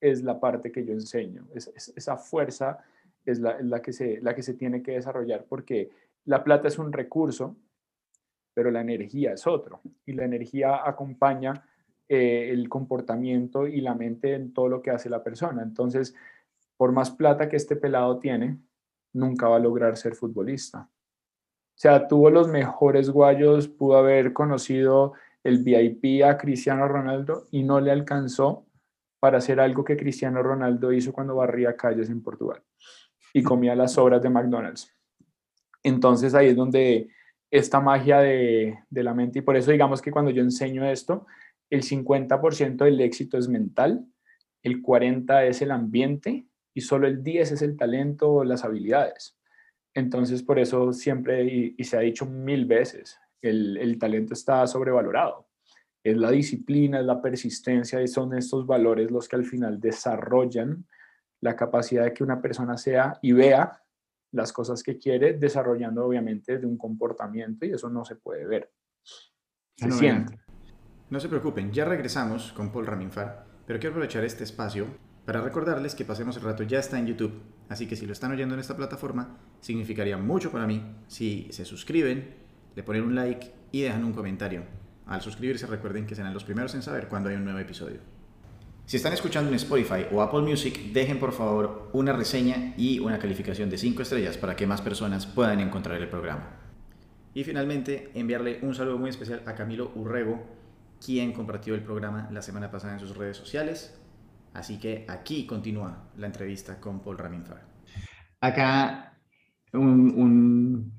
es 0.00 0.22
la 0.22 0.38
parte 0.38 0.70
que 0.70 0.84
yo 0.84 0.92
enseño, 0.92 1.46
esa 1.54 2.16
fuerza 2.16 2.78
es 3.24 3.40
la, 3.40 3.82
que 3.82 3.92
se, 3.92 4.20
la 4.20 4.34
que 4.34 4.42
se 4.42 4.54
tiene 4.54 4.82
que 4.82 4.92
desarrollar 4.92 5.44
porque 5.48 5.90
la 6.24 6.44
plata 6.44 6.68
es 6.68 6.78
un 6.78 6.92
recurso, 6.92 7.56
pero 8.54 8.70
la 8.70 8.80
energía 8.80 9.32
es 9.32 9.46
otro. 9.46 9.80
Y 10.04 10.12
la 10.12 10.24
energía 10.24 10.82
acompaña 10.84 11.64
eh, 12.08 12.50
el 12.50 12.68
comportamiento 12.68 13.66
y 13.66 13.80
la 13.80 13.94
mente 13.94 14.34
en 14.34 14.52
todo 14.52 14.68
lo 14.68 14.82
que 14.82 14.90
hace 14.90 15.08
la 15.08 15.22
persona. 15.22 15.62
Entonces, 15.62 16.14
por 16.76 16.92
más 16.92 17.10
plata 17.10 17.48
que 17.48 17.56
este 17.56 17.76
pelado 17.76 18.18
tiene, 18.18 18.58
nunca 19.12 19.48
va 19.48 19.56
a 19.56 19.60
lograr 19.60 19.96
ser 19.96 20.14
futbolista. 20.14 20.88
O 20.90 21.80
sea, 21.80 22.08
tuvo 22.08 22.30
los 22.30 22.48
mejores 22.48 23.10
guayos, 23.10 23.68
pudo 23.68 23.98
haber 23.98 24.32
conocido 24.32 25.12
el 25.48 25.62
VIP 25.62 26.24
a 26.24 26.36
Cristiano 26.36 26.86
Ronaldo 26.86 27.46
y 27.50 27.62
no 27.62 27.80
le 27.80 27.90
alcanzó 27.90 28.66
para 29.20 29.38
hacer 29.38 29.60
algo 29.60 29.84
que 29.84 29.96
Cristiano 29.96 30.42
Ronaldo 30.42 30.92
hizo 30.92 31.12
cuando 31.12 31.36
barría 31.36 31.76
calles 31.76 32.08
en 32.08 32.22
Portugal 32.22 32.62
y 33.32 33.42
comía 33.42 33.74
las 33.74 33.92
sobras 33.92 34.22
de 34.22 34.30
McDonald's. 34.30 34.94
Entonces 35.82 36.34
ahí 36.34 36.48
es 36.48 36.56
donde 36.56 37.08
esta 37.50 37.80
magia 37.80 38.18
de, 38.18 38.78
la 38.90 39.14
mente, 39.14 39.38
y 39.38 39.42
por 39.42 39.56
eso 39.56 39.70
digamos 39.70 40.02
que 40.02 40.10
cuando 40.10 40.30
yo 40.30 40.42
enseño 40.42 40.84
esto, 40.84 41.26
el 41.70 41.82
50% 41.82 42.84
del 42.84 43.00
éxito 43.00 43.38
es 43.38 43.48
mental, 43.48 44.04
el 44.62 44.82
40% 44.82 45.48
es 45.48 45.62
el 45.62 45.70
ambiente 45.70 46.46
y 46.74 46.80
solo 46.80 47.06
el 47.06 47.22
10% 47.22 47.40
es 47.40 47.62
el 47.62 47.76
talento 47.76 48.30
o 48.30 48.44
las 48.44 48.64
habilidades. 48.64 49.36
Entonces 49.94 50.42
por 50.42 50.58
eso 50.58 50.92
siempre, 50.92 51.44
y, 51.76 51.84
se 51.84 51.96
ha 51.96 52.00
dicho 52.00 52.26
mil 52.26 52.66
veces, 52.66 53.18
el, 53.42 53.76
el 53.76 53.98
talento 53.98 54.34
está 54.34 54.66
sobrevalorado 54.66 55.48
es 56.10 56.16
la 56.16 56.30
disciplina, 56.30 57.00
es 57.00 57.06
la 57.06 57.20
persistencia 57.20 58.00
y 58.02 58.08
son 58.08 58.36
estos 58.36 58.66
valores 58.66 59.10
los 59.10 59.28
que 59.28 59.36
al 59.36 59.44
final 59.44 59.80
desarrollan 59.80 60.86
la 61.40 61.56
capacidad 61.56 62.04
de 62.04 62.12
que 62.12 62.24
una 62.24 62.40
persona 62.40 62.76
sea 62.76 63.18
y 63.22 63.32
vea 63.32 63.82
las 64.32 64.52
cosas 64.52 64.82
que 64.82 64.98
quiere, 64.98 65.34
desarrollando 65.34 66.04
obviamente 66.04 66.58
de 66.58 66.66
un 66.66 66.76
comportamiento 66.76 67.64
y 67.64 67.72
eso 67.72 67.88
no 67.88 68.04
se 68.04 68.16
puede 68.16 68.46
ver. 68.46 68.72
Se 69.76 69.90
siente. 69.90 70.38
No 71.10 71.20
se 71.20 71.28
preocupen, 71.28 71.72
ya 71.72 71.84
regresamos 71.84 72.52
con 72.52 72.70
Paul 72.70 72.86
Raminfar, 72.86 73.46
pero 73.66 73.78
quiero 73.78 73.94
aprovechar 73.94 74.24
este 74.24 74.44
espacio 74.44 74.86
para 75.24 75.40
recordarles 75.40 75.94
que 75.94 76.04
Pasemos 76.04 76.36
el 76.36 76.42
Rato 76.42 76.62
ya 76.62 76.78
está 76.78 76.98
en 76.98 77.06
YouTube, 77.06 77.42
así 77.68 77.86
que 77.86 77.96
si 77.96 78.06
lo 78.06 78.12
están 78.12 78.32
oyendo 78.32 78.54
en 78.54 78.60
esta 78.60 78.76
plataforma, 78.76 79.38
significaría 79.60 80.18
mucho 80.18 80.50
para 80.50 80.66
mí 80.66 80.82
si 81.06 81.48
se 81.50 81.64
suscriben, 81.64 82.47
le 82.78 82.84
ponen 82.84 83.02
un 83.02 83.16
like 83.16 83.50
y 83.72 83.80
dejan 83.80 84.04
un 84.04 84.12
comentario. 84.12 84.62
Al 85.04 85.20
suscribirse 85.20 85.66
recuerden 85.66 86.06
que 86.06 86.14
serán 86.14 86.32
los 86.32 86.44
primeros 86.44 86.76
en 86.76 86.82
saber 86.82 87.08
cuando 87.08 87.28
hay 87.28 87.34
un 87.34 87.42
nuevo 87.42 87.58
episodio. 87.58 87.98
Si 88.86 88.96
están 88.96 89.12
escuchando 89.12 89.50
en 89.50 89.56
Spotify 89.56 90.06
o 90.12 90.22
Apple 90.22 90.42
Music, 90.42 90.92
dejen 90.92 91.18
por 91.18 91.32
favor 91.32 91.90
una 91.92 92.12
reseña 92.12 92.74
y 92.76 93.00
una 93.00 93.18
calificación 93.18 93.68
de 93.68 93.78
5 93.78 94.02
estrellas 94.02 94.38
para 94.38 94.54
que 94.54 94.68
más 94.68 94.80
personas 94.80 95.26
puedan 95.26 95.58
encontrar 95.58 96.00
el 96.00 96.08
programa. 96.08 96.50
Y 97.34 97.42
finalmente, 97.42 98.12
enviarle 98.14 98.60
un 98.62 98.76
saludo 98.76 98.96
muy 98.96 99.10
especial 99.10 99.42
a 99.46 99.56
Camilo 99.56 99.90
Urrego, 99.96 100.40
quien 101.04 101.32
compartió 101.32 101.74
el 101.74 101.82
programa 101.82 102.28
la 102.30 102.42
semana 102.42 102.70
pasada 102.70 102.92
en 102.92 103.00
sus 103.00 103.16
redes 103.16 103.36
sociales. 103.36 104.00
Así 104.54 104.78
que 104.78 105.04
aquí 105.08 105.48
continúa 105.48 106.10
la 106.16 106.26
entrevista 106.26 106.78
con 106.78 107.00
Paul 107.00 107.18
Raminfar. 107.18 107.66
Acá 108.40 109.18
un, 109.72 110.14
un 110.16 110.97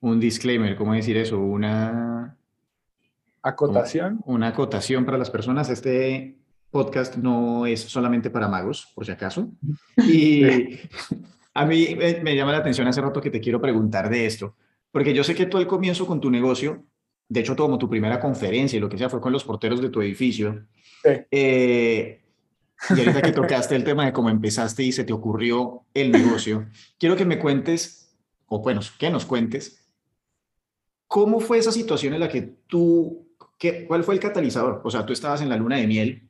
disclaimer, 0.00 0.76
¿cómo 0.76 0.94
decir 0.94 1.16
eso? 1.16 1.38
Una... 1.38 2.36
Acotación. 3.42 4.20
Una 4.24 4.48
acotación 4.48 5.04
para 5.04 5.18
las 5.18 5.30
personas. 5.30 5.70
Este 5.70 6.36
podcast 6.70 7.16
no 7.16 7.66
es 7.66 7.80
solamente 7.80 8.30
para 8.30 8.48
magos, 8.48 8.92
por 8.94 9.06
si 9.06 9.12
acaso. 9.12 9.50
Y 9.96 10.44
a 11.54 11.66
mí 11.66 11.96
me, 12.22 12.36
llama 12.36 12.52
la 12.52 12.58
atención 12.58 12.86
hace 12.86 13.00
rato 13.00 13.20
que 13.20 13.30
te 13.30 13.40
quiero 13.40 13.60
preguntar 13.60 14.08
de 14.10 14.26
esto, 14.26 14.54
porque 14.92 15.14
yo 15.14 15.24
sé 15.24 15.34
que 15.34 15.46
tú 15.46 15.56
al 15.56 15.66
comienzo 15.66 16.06
con 16.06 16.20
tu 16.20 16.30
negocio, 16.30 16.84
de 17.28 17.40
hecho, 17.40 17.56
como 17.56 17.78
tu 17.78 17.88
primera 17.88 18.20
conferencia 18.20 18.76
y 18.76 18.80
lo 18.80 18.88
que 18.88 18.96
sea 18.96 19.10
fue 19.10 19.20
con 19.20 19.32
los 19.32 19.44
porteros 19.44 19.82
de 19.82 19.90
tu 19.90 20.00
edificio. 20.00 20.66
Eh, 21.04 22.22
y 22.90 22.98
ahorita 22.98 23.22
que 23.22 23.32
tocaste 23.32 23.74
el 23.74 23.84
tema 23.84 24.06
de 24.06 24.12
cómo 24.12 24.30
empezaste 24.30 24.82
y 24.82 24.92
se 24.92 25.04
te 25.04 25.12
ocurrió 25.12 25.82
el 25.94 26.12
negocio, 26.12 26.66
quiero 26.98 27.16
que 27.16 27.24
me 27.24 27.38
cuentes, 27.38 28.16
o 28.46 28.60
bueno, 28.60 28.80
que 28.98 29.10
nos 29.10 29.26
cuentes, 29.26 29.87
¿cómo 31.08 31.40
fue 31.40 31.58
esa 31.58 31.72
situación 31.72 32.14
en 32.14 32.20
la 32.20 32.28
que 32.28 32.42
tú, 32.42 33.26
qué, 33.58 33.86
cuál 33.86 34.04
fue 34.04 34.14
el 34.14 34.20
catalizador? 34.20 34.82
O 34.84 34.90
sea, 34.90 35.04
tú 35.04 35.12
estabas 35.12 35.40
en 35.40 35.48
la 35.48 35.56
luna 35.56 35.76
de 35.76 35.86
miel 35.86 36.28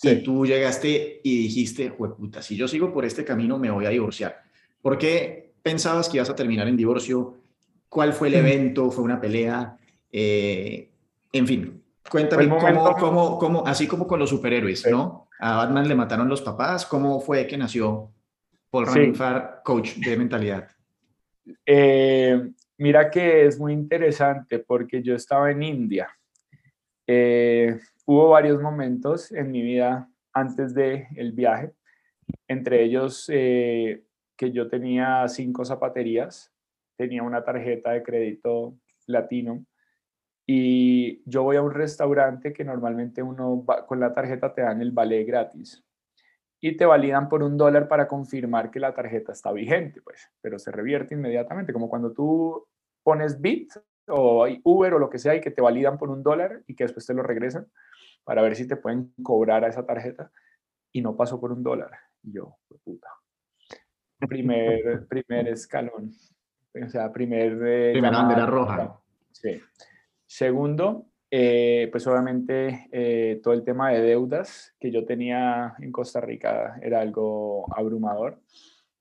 y 0.00 0.16
tú 0.22 0.46
llegaste 0.46 1.20
y 1.22 1.42
dijiste, 1.42 1.90
puta, 1.90 2.40
si 2.40 2.56
yo 2.56 2.68
sigo 2.68 2.92
por 2.92 3.04
este 3.04 3.24
camino 3.24 3.58
me 3.58 3.70
voy 3.70 3.84
a 3.84 3.90
divorciar. 3.90 4.42
¿Por 4.80 4.96
qué 4.96 5.52
pensabas 5.62 6.08
que 6.08 6.18
ibas 6.18 6.30
a 6.30 6.36
terminar 6.36 6.68
en 6.68 6.76
divorcio? 6.76 7.36
¿Cuál 7.88 8.12
fue 8.12 8.28
el 8.28 8.34
mm. 8.34 8.46
evento? 8.46 8.90
¿Fue 8.90 9.04
una 9.04 9.20
pelea? 9.20 9.76
Eh, 10.10 10.90
en 11.32 11.46
fin, 11.46 11.82
cuéntame 12.08 12.48
cómo, 12.48 12.94
cómo, 12.94 13.38
cómo, 13.38 13.66
así 13.66 13.86
como 13.86 14.06
con 14.06 14.20
los 14.20 14.30
superhéroes, 14.30 14.86
¿no? 14.90 15.28
A 15.40 15.56
Batman 15.56 15.88
le 15.88 15.94
mataron 15.94 16.28
los 16.28 16.42
papás. 16.42 16.86
¿Cómo 16.86 17.20
fue 17.20 17.46
que 17.46 17.56
nació 17.56 18.10
Paul 18.70 18.86
Ranfar, 18.86 19.62
coach 19.64 19.96
de 19.96 20.16
mentalidad? 20.16 20.68
Eh, 21.66 22.50
mira 22.78 23.10
que 23.10 23.46
es 23.46 23.58
muy 23.58 23.72
interesante 23.72 24.58
porque 24.58 25.02
yo 25.02 25.14
estaba 25.14 25.50
en 25.50 25.62
India. 25.62 26.08
Eh, 27.06 27.78
hubo 28.06 28.30
varios 28.30 28.60
momentos 28.60 29.30
en 29.32 29.50
mi 29.50 29.62
vida 29.62 30.08
antes 30.32 30.74
del 30.74 31.06
el 31.16 31.32
viaje, 31.32 31.72
entre 32.48 32.82
ellos 32.82 33.26
eh, 33.32 34.04
que 34.36 34.50
yo 34.52 34.68
tenía 34.68 35.26
cinco 35.28 35.64
zapaterías, 35.64 36.52
tenía 36.96 37.22
una 37.22 37.44
tarjeta 37.44 37.92
de 37.92 38.02
crédito 38.02 38.76
latino 39.06 39.64
y 40.46 41.22
yo 41.28 41.42
voy 41.42 41.56
a 41.56 41.62
un 41.62 41.72
restaurante 41.72 42.52
que 42.52 42.64
normalmente 42.64 43.22
uno 43.22 43.64
con 43.86 44.00
la 44.00 44.12
tarjeta 44.12 44.52
te 44.52 44.62
dan 44.62 44.80
el 44.80 44.92
vale 44.92 45.24
gratis 45.24 45.84
y 46.66 46.78
te 46.78 46.86
validan 46.86 47.28
por 47.28 47.42
un 47.42 47.58
dólar 47.58 47.88
para 47.88 48.08
confirmar 48.08 48.70
que 48.70 48.80
la 48.80 48.94
tarjeta 48.94 49.32
está 49.32 49.52
vigente, 49.52 50.00
pues, 50.00 50.30
pero 50.40 50.58
se 50.58 50.72
revierte 50.72 51.12
inmediatamente, 51.12 51.74
como 51.74 51.90
cuando 51.90 52.14
tú 52.14 52.66
pones 53.02 53.38
Bit 53.38 53.74
o 54.08 54.46
Uber 54.62 54.94
o 54.94 54.98
lo 54.98 55.10
que 55.10 55.18
sea 55.18 55.34
y 55.34 55.42
que 55.42 55.50
te 55.50 55.60
validan 55.60 55.98
por 55.98 56.08
un 56.08 56.22
dólar 56.22 56.62
y 56.66 56.74
que 56.74 56.84
después 56.84 57.04
te 57.04 57.12
lo 57.12 57.22
regresan 57.22 57.66
para 58.24 58.40
ver 58.40 58.56
si 58.56 58.66
te 58.66 58.76
pueden 58.76 59.12
cobrar 59.22 59.62
a 59.62 59.68
esa 59.68 59.84
tarjeta 59.84 60.30
y 60.90 61.02
no 61.02 61.14
pasó 61.18 61.38
por 61.38 61.52
un 61.52 61.62
dólar. 61.62 61.90
Y 62.22 62.32
yo, 62.32 62.56
puta. 62.82 63.08
Primer, 64.26 65.06
primer 65.08 65.48
escalón. 65.48 66.12
O 66.82 66.88
sea, 66.88 67.12
primer... 67.12 67.58
Eh, 67.62 67.92
Primera 67.92 68.16
bandera 68.16 68.46
roja. 68.46 68.98
Sí. 69.32 69.60
Segundo, 70.24 71.08
eh, 71.36 71.88
pues 71.90 72.06
obviamente 72.06 72.88
eh, 72.92 73.40
todo 73.42 73.54
el 73.54 73.64
tema 73.64 73.90
de 73.90 74.00
deudas 74.00 74.72
que 74.78 74.92
yo 74.92 75.04
tenía 75.04 75.74
en 75.80 75.90
Costa 75.90 76.20
Rica 76.20 76.78
era 76.80 77.00
algo 77.00 77.66
abrumador. 77.76 78.40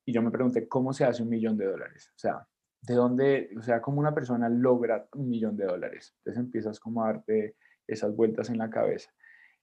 Y 0.04 0.14
yo 0.14 0.24
me 0.24 0.32
pregunté, 0.32 0.68
¿cómo 0.68 0.94
se 0.94 1.06
hace 1.06 1.22
un 1.22 1.30
millón 1.30 1.58
de 1.58 1.68
dólares? 1.68 2.12
O 2.16 2.18
sea, 2.18 2.48
¿de 2.82 2.96
dónde, 2.96 3.52
o 3.56 3.62
sea, 3.62 3.84
cómo 3.84 4.00
una 4.00 4.16
persona 4.16 4.50
logra 4.50 5.08
un 5.14 5.30
millón 5.30 5.56
de 5.56 5.66
dólares? 5.66 6.16
Entonces 6.18 6.44
empiezas 6.44 6.80
como 6.80 7.04
a 7.04 7.14
darte 7.14 7.56
esas 7.86 8.16
vueltas 8.16 8.50
en 8.50 8.58
la 8.58 8.72
cabeza. 8.72 9.14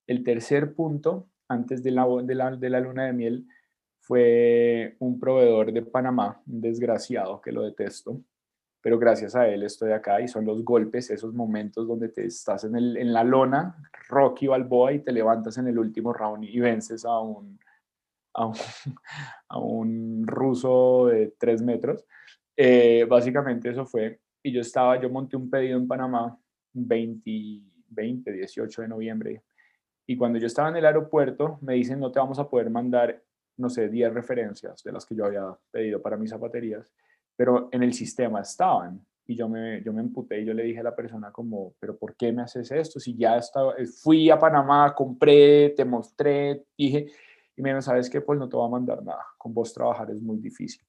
El 0.06 0.22
tercer 0.22 0.72
punto, 0.72 1.28
antes 1.48 1.82
de 1.82 1.90
la, 1.90 2.06
de 2.22 2.34
la, 2.36 2.56
de 2.56 2.70
la 2.70 2.78
luna 2.78 3.06
de 3.06 3.12
miel, 3.12 3.48
fue 3.98 4.94
un 5.00 5.18
proveedor 5.18 5.72
de 5.72 5.82
Panamá, 5.82 6.40
un 6.46 6.60
desgraciado 6.60 7.40
que 7.40 7.50
lo 7.50 7.62
detesto, 7.62 8.22
pero 8.82 8.98
gracias 8.98 9.36
a 9.36 9.46
él 9.48 9.62
estoy 9.62 9.92
acá 9.92 10.20
y 10.20 10.28
son 10.28 10.44
los 10.44 10.64
golpes, 10.64 11.10
esos 11.10 11.34
momentos 11.34 11.86
donde 11.86 12.08
te 12.08 12.26
estás 12.26 12.64
en, 12.64 12.76
el, 12.76 12.96
en 12.96 13.12
la 13.12 13.24
lona, 13.24 13.76
Rocky 14.08 14.46
Balboa, 14.46 14.92
y 14.92 15.00
te 15.00 15.12
levantas 15.12 15.58
en 15.58 15.68
el 15.68 15.78
último 15.78 16.12
round 16.12 16.44
y 16.44 16.58
vences 16.60 17.04
a 17.04 17.20
un, 17.20 17.58
a 18.34 18.46
un, 18.46 18.54
a 19.48 19.58
un 19.58 20.26
ruso 20.26 21.06
de 21.06 21.34
tres 21.38 21.62
metros. 21.62 22.06
Eh, 22.56 23.06
básicamente 23.08 23.70
eso 23.70 23.84
fue, 23.86 24.20
y 24.42 24.52
yo 24.52 24.62
estaba, 24.62 25.00
yo 25.00 25.10
monté 25.10 25.36
un 25.36 25.50
pedido 25.50 25.78
en 25.78 25.86
Panamá 25.86 26.38
20, 26.72 27.62
20, 27.88 28.32
18 28.32 28.82
de 28.82 28.88
noviembre, 28.88 29.42
y 30.06 30.16
cuando 30.16 30.38
yo 30.38 30.46
estaba 30.46 30.70
en 30.70 30.76
el 30.76 30.86
aeropuerto 30.86 31.58
me 31.62 31.74
dicen 31.74 32.00
no 32.00 32.10
te 32.10 32.18
vamos 32.18 32.38
a 32.38 32.48
poder 32.48 32.68
mandar, 32.70 33.22
no 33.56 33.68
sé, 33.68 33.88
10 33.88 34.12
referencias 34.12 34.82
de 34.82 34.92
las 34.92 35.06
que 35.06 35.14
yo 35.14 35.26
había 35.26 35.56
pedido 35.70 36.02
para 36.02 36.16
mis 36.16 36.30
zapaterías, 36.30 36.92
pero 37.40 37.70
en 37.72 37.82
el 37.82 37.94
sistema 37.94 38.42
estaban. 38.42 39.00
Y 39.26 39.34
yo 39.34 39.48
me, 39.48 39.82
yo 39.82 39.94
me 39.94 40.02
emputé 40.02 40.42
y 40.42 40.44
yo 40.44 40.52
le 40.52 40.62
dije 40.64 40.80
a 40.80 40.82
la 40.82 40.94
persona 40.94 41.32
como, 41.32 41.72
pero 41.80 41.96
¿por 41.96 42.14
qué 42.14 42.32
me 42.32 42.42
haces 42.42 42.70
esto? 42.70 43.00
Si 43.00 43.16
ya 43.16 43.38
estaba, 43.38 43.76
fui 44.02 44.28
a 44.28 44.38
Panamá, 44.38 44.94
compré, 44.94 45.70
te 45.70 45.86
mostré, 45.86 46.66
dije, 46.76 47.06
y 47.56 47.62
me 47.62 47.70
dijo, 47.70 47.80
¿sabes 47.80 48.10
qué? 48.10 48.20
Pues 48.20 48.38
no 48.38 48.46
te 48.46 48.58
va 48.58 48.66
a 48.66 48.68
mandar 48.68 49.02
nada, 49.02 49.24
con 49.38 49.54
vos 49.54 49.72
trabajar 49.72 50.10
es 50.10 50.20
muy 50.20 50.36
difícil. 50.36 50.84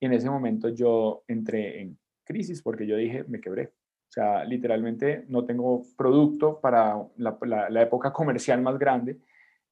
Y 0.00 0.06
en 0.06 0.12
ese 0.12 0.28
momento 0.28 0.70
yo 0.70 1.22
entré 1.28 1.82
en 1.82 1.96
crisis 2.24 2.60
porque 2.60 2.84
yo 2.84 2.96
dije, 2.96 3.22
me 3.28 3.40
quebré. 3.40 3.66
O 4.08 4.12
sea, 4.12 4.44
literalmente 4.44 5.24
no 5.28 5.44
tengo 5.44 5.84
producto 5.96 6.60
para 6.60 7.00
la, 7.18 7.38
la, 7.70 7.82
época 7.82 8.12
comercial 8.12 8.60
más 8.60 8.76
grande. 8.76 9.20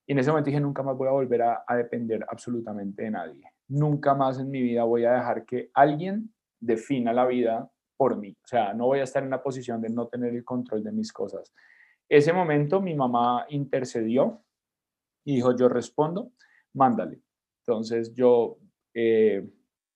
Y 0.06 0.12
en 0.12 0.20
ese 0.20 0.30
momento 0.30 0.50
dije, 0.50 0.60
nunca 0.60 0.84
más 0.84 0.96
voy 0.96 1.08
a 1.08 1.10
volver 1.10 1.42
a, 1.42 1.64
a 1.66 1.74
depender 1.74 2.24
absolutamente 2.28 3.02
de 3.02 3.10
nadie. 3.10 3.53
Nunca 3.68 4.14
más 4.14 4.38
en 4.38 4.50
mi 4.50 4.62
vida 4.62 4.84
voy 4.84 5.04
a 5.04 5.12
dejar 5.12 5.44
que 5.44 5.70
alguien 5.74 6.32
defina 6.60 7.12
la 7.12 7.26
vida 7.26 7.70
por 7.96 8.16
mí. 8.16 8.36
O 8.42 8.46
sea, 8.46 8.74
no 8.74 8.86
voy 8.86 9.00
a 9.00 9.04
estar 9.04 9.22
en 9.22 9.28
una 9.28 9.42
posición 9.42 9.80
de 9.80 9.90
no 9.90 10.08
tener 10.08 10.34
el 10.34 10.44
control 10.44 10.82
de 10.82 10.92
mis 10.92 11.12
cosas. 11.12 11.52
Ese 12.08 12.32
momento 12.32 12.80
mi 12.80 12.94
mamá 12.94 13.46
intercedió 13.48 14.42
y 15.24 15.36
dijo, 15.36 15.56
yo 15.56 15.68
respondo, 15.68 16.32
mándale. 16.74 17.20
Entonces 17.62 18.12
yo 18.14 18.58
eh, 18.92 19.48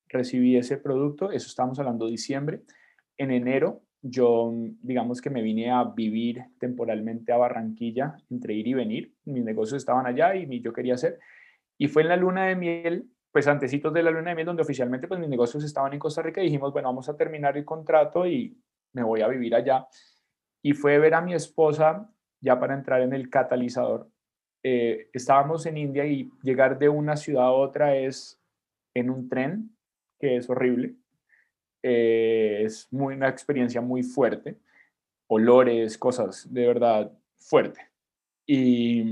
recibí 0.08 0.56
ese 0.56 0.78
producto, 0.78 1.30
eso 1.30 1.46
estamos 1.48 1.78
hablando 1.78 2.06
diciembre. 2.06 2.62
En 3.16 3.30
enero 3.30 3.82
yo, 4.00 4.52
digamos 4.80 5.20
que 5.20 5.30
me 5.30 5.42
vine 5.42 5.70
a 5.70 5.84
vivir 5.84 6.44
temporalmente 6.58 7.32
a 7.32 7.36
Barranquilla, 7.36 8.16
entre 8.30 8.54
ir 8.54 8.68
y 8.68 8.74
venir. 8.74 9.14
Mis 9.24 9.44
negocios 9.44 9.78
estaban 9.78 10.06
allá 10.06 10.34
y 10.34 10.60
yo 10.60 10.72
quería 10.72 10.94
hacer. 10.94 11.18
Y 11.76 11.88
fue 11.88 12.02
en 12.02 12.08
la 12.08 12.16
luna 12.16 12.46
de 12.46 12.56
miel, 12.56 13.10
pues 13.32 13.46
antecitos 13.46 13.92
de 13.92 14.02
la 14.02 14.10
luna 14.10 14.30
de 14.30 14.36
miel, 14.36 14.46
donde 14.46 14.62
oficialmente 14.62 15.06
pues 15.06 15.20
mis 15.20 15.28
negocios 15.28 15.62
estaban 15.64 15.92
en 15.92 15.98
Costa 15.98 16.22
Rica 16.22 16.40
dijimos, 16.40 16.72
bueno, 16.72 16.88
vamos 16.88 17.08
a 17.08 17.16
terminar 17.16 17.56
el 17.56 17.64
contrato 17.64 18.26
y 18.26 18.56
me 18.92 19.02
voy 19.02 19.20
a 19.20 19.28
vivir 19.28 19.54
allá. 19.54 19.86
Y 20.62 20.72
fue 20.72 20.98
ver 20.98 21.14
a 21.14 21.20
mi 21.20 21.34
esposa 21.34 22.10
ya 22.40 22.58
para 22.58 22.74
entrar 22.74 23.02
en 23.02 23.12
el 23.12 23.30
catalizador. 23.30 24.10
Eh, 24.62 25.10
estábamos 25.12 25.66
en 25.66 25.76
India 25.76 26.04
y 26.06 26.30
llegar 26.42 26.78
de 26.78 26.88
una 26.88 27.16
ciudad 27.16 27.44
a 27.44 27.52
otra 27.52 27.96
es 27.96 28.40
en 28.94 29.10
un 29.10 29.28
tren, 29.28 29.76
que 30.18 30.36
es 30.36 30.48
horrible. 30.50 30.96
Eh, 31.82 32.62
es 32.64 32.92
muy, 32.92 33.14
una 33.14 33.28
experiencia 33.28 33.80
muy 33.80 34.02
fuerte. 34.02 34.58
Olores, 35.28 35.98
cosas 35.98 36.52
de 36.52 36.66
verdad 36.66 37.12
fuerte. 37.36 37.80
Y, 38.46 39.02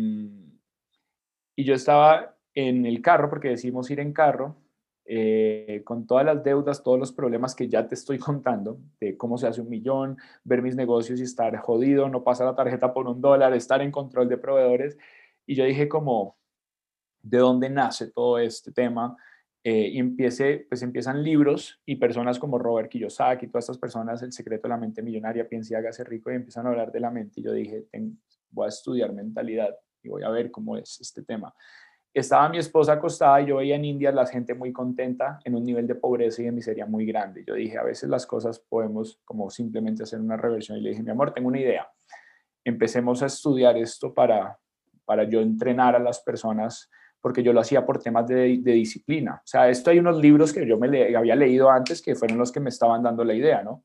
y 1.55 1.65
yo 1.65 1.75
estaba 1.75 2.36
en 2.57 2.87
el 2.87 3.03
carro, 3.03 3.29
porque 3.29 3.51
decimos 3.51 3.91
ir 3.91 4.01
en 4.01 4.15
carro, 4.15 4.57
eh, 5.05 5.83
con 5.85 6.07
todas 6.07 6.25
las 6.25 6.43
deudas, 6.43 6.83
todos 6.83 6.99
los 6.99 7.13
problemas 7.13 7.55
que 7.55 7.69
ya 7.69 7.87
te 7.87 7.95
estoy 7.95 8.19
contando, 8.19 8.81
de 8.99 9.17
cómo 9.17 9.39
se 9.39 9.47
hace 9.47 9.61
un 9.61 9.69
millón, 9.69 10.17
ver 10.43 10.63
mis 10.63 10.75
negocios 10.75 11.21
y 11.21 11.23
estar 11.23 11.55
jodido, 11.59 12.09
no 12.09 12.25
pasar 12.25 12.47
la 12.47 12.57
tarjeta 12.57 12.93
por 12.93 13.07
un 13.07 13.21
dólar, 13.21 13.53
estar 13.53 13.83
en 13.83 13.93
control 13.93 14.29
de 14.29 14.39
proveedores. 14.39 14.97
Y 15.47 15.55
yo 15.55 15.65
dije 15.65 15.87
como, 15.87 16.39
¿de 17.23 17.39
dónde 17.39 17.69
nace 17.69 18.11
todo 18.11 18.39
este 18.39 18.73
tema? 18.73 19.17
Eh, 19.63 19.91
y 19.93 19.99
empiece, 19.99 20.67
pues 20.69 20.83
empiezan 20.83 21.23
libros 21.23 21.81
y 21.85 21.97
personas 21.97 22.39
como 22.39 22.59
Robert 22.59 22.89
Kiyosaki, 22.89 23.49
todas 23.49 23.65
estas 23.65 23.79
personas, 23.79 24.23
El 24.23 24.33
secreto 24.33 24.63
de 24.63 24.71
la 24.71 24.79
mente 24.79 25.03
millonaria, 25.03 25.47
piensa 25.47 25.75
y 25.75 25.77
hágase 25.77 26.05
rico, 26.05 26.31
y 26.31 26.37
empiezan 26.37 26.67
a 26.67 26.71
hablar 26.71 26.91
de 26.91 27.01
la 27.01 27.11
mente. 27.11 27.41
Y 27.41 27.45
yo 27.45 27.53
dije, 27.53 27.85
voy 28.51 28.65
a 28.65 28.69
estudiar 28.69 29.13
mentalidad 29.13 29.77
y 30.03 30.09
voy 30.09 30.23
a 30.23 30.31
ver 30.31 30.51
cómo 30.51 30.77
es 30.77 31.01
este 31.01 31.23
tema. 31.23 31.53
Estaba 32.17 32.49
mi 32.49 32.57
esposa 32.57 32.95
acostada 32.95 33.43
y 33.43 33.47
yo 33.47 33.57
veía 33.57 33.77
en 33.77 33.85
India 33.85 34.11
la 34.11 34.25
gente 34.25 34.55
muy 34.55 34.73
contenta 34.73 35.39
en 35.45 35.55
un 35.55 35.63
nivel 35.63 35.87
de 35.87 35.97
pobreza 35.97 36.41
y 36.41 36.47
de 36.47 36.53
miseria 36.53 36.87
muy 36.87 37.05
grande. 37.05 37.45
Yo 37.47 37.53
dije, 37.53 37.77
a 37.77 37.83
veces 37.83 38.09
las 38.09 38.25
cosas 38.25 38.59
podemos 38.59 39.21
como 39.27 39.51
simplemente 39.51 40.03
hacer 40.03 40.21
una 40.21 40.39
reversión. 40.39 40.79
Y 40.79 40.81
le 40.81 40.91
dije, 40.91 41.03
mi 41.03 41.11
amor, 41.11 41.35
tengo 41.35 41.49
una 41.49 41.61
idea. 41.61 41.87
Empecemos 42.65 43.23
a 43.23 43.27
estudiar 43.27 43.77
esto 43.77 44.15
para, 44.15 44.59
para 45.05 45.25
yo 45.25 45.43
entrenar 45.43 45.95
a 45.95 45.99
las 45.99 46.21
personas 46.21 46.91
porque 47.21 47.43
yo 47.43 47.53
lo 47.53 47.61
hacía 47.61 47.85
por 47.85 48.03
temas 48.03 48.27
de, 48.27 48.61
disciplina. 48.65 49.43
O 49.45 49.47
sea, 49.47 49.69
esto 49.69 49.91
hay 49.91 49.99
unos 49.99 50.17
libros 50.17 50.55
que 50.55 50.67
yo 50.67 50.79
me 50.79 51.15
había 51.15 51.37
leído 51.37 51.71
antes 51.71 52.01
que 52.01 52.15
fueron 52.15 52.39
los 52.39 52.51
que 52.51 52.61
me 52.61 52.71
estaban 52.71 53.03
dando 53.03 53.25
la 53.25 53.35
idea, 53.35 53.63
¿no? 53.63 53.85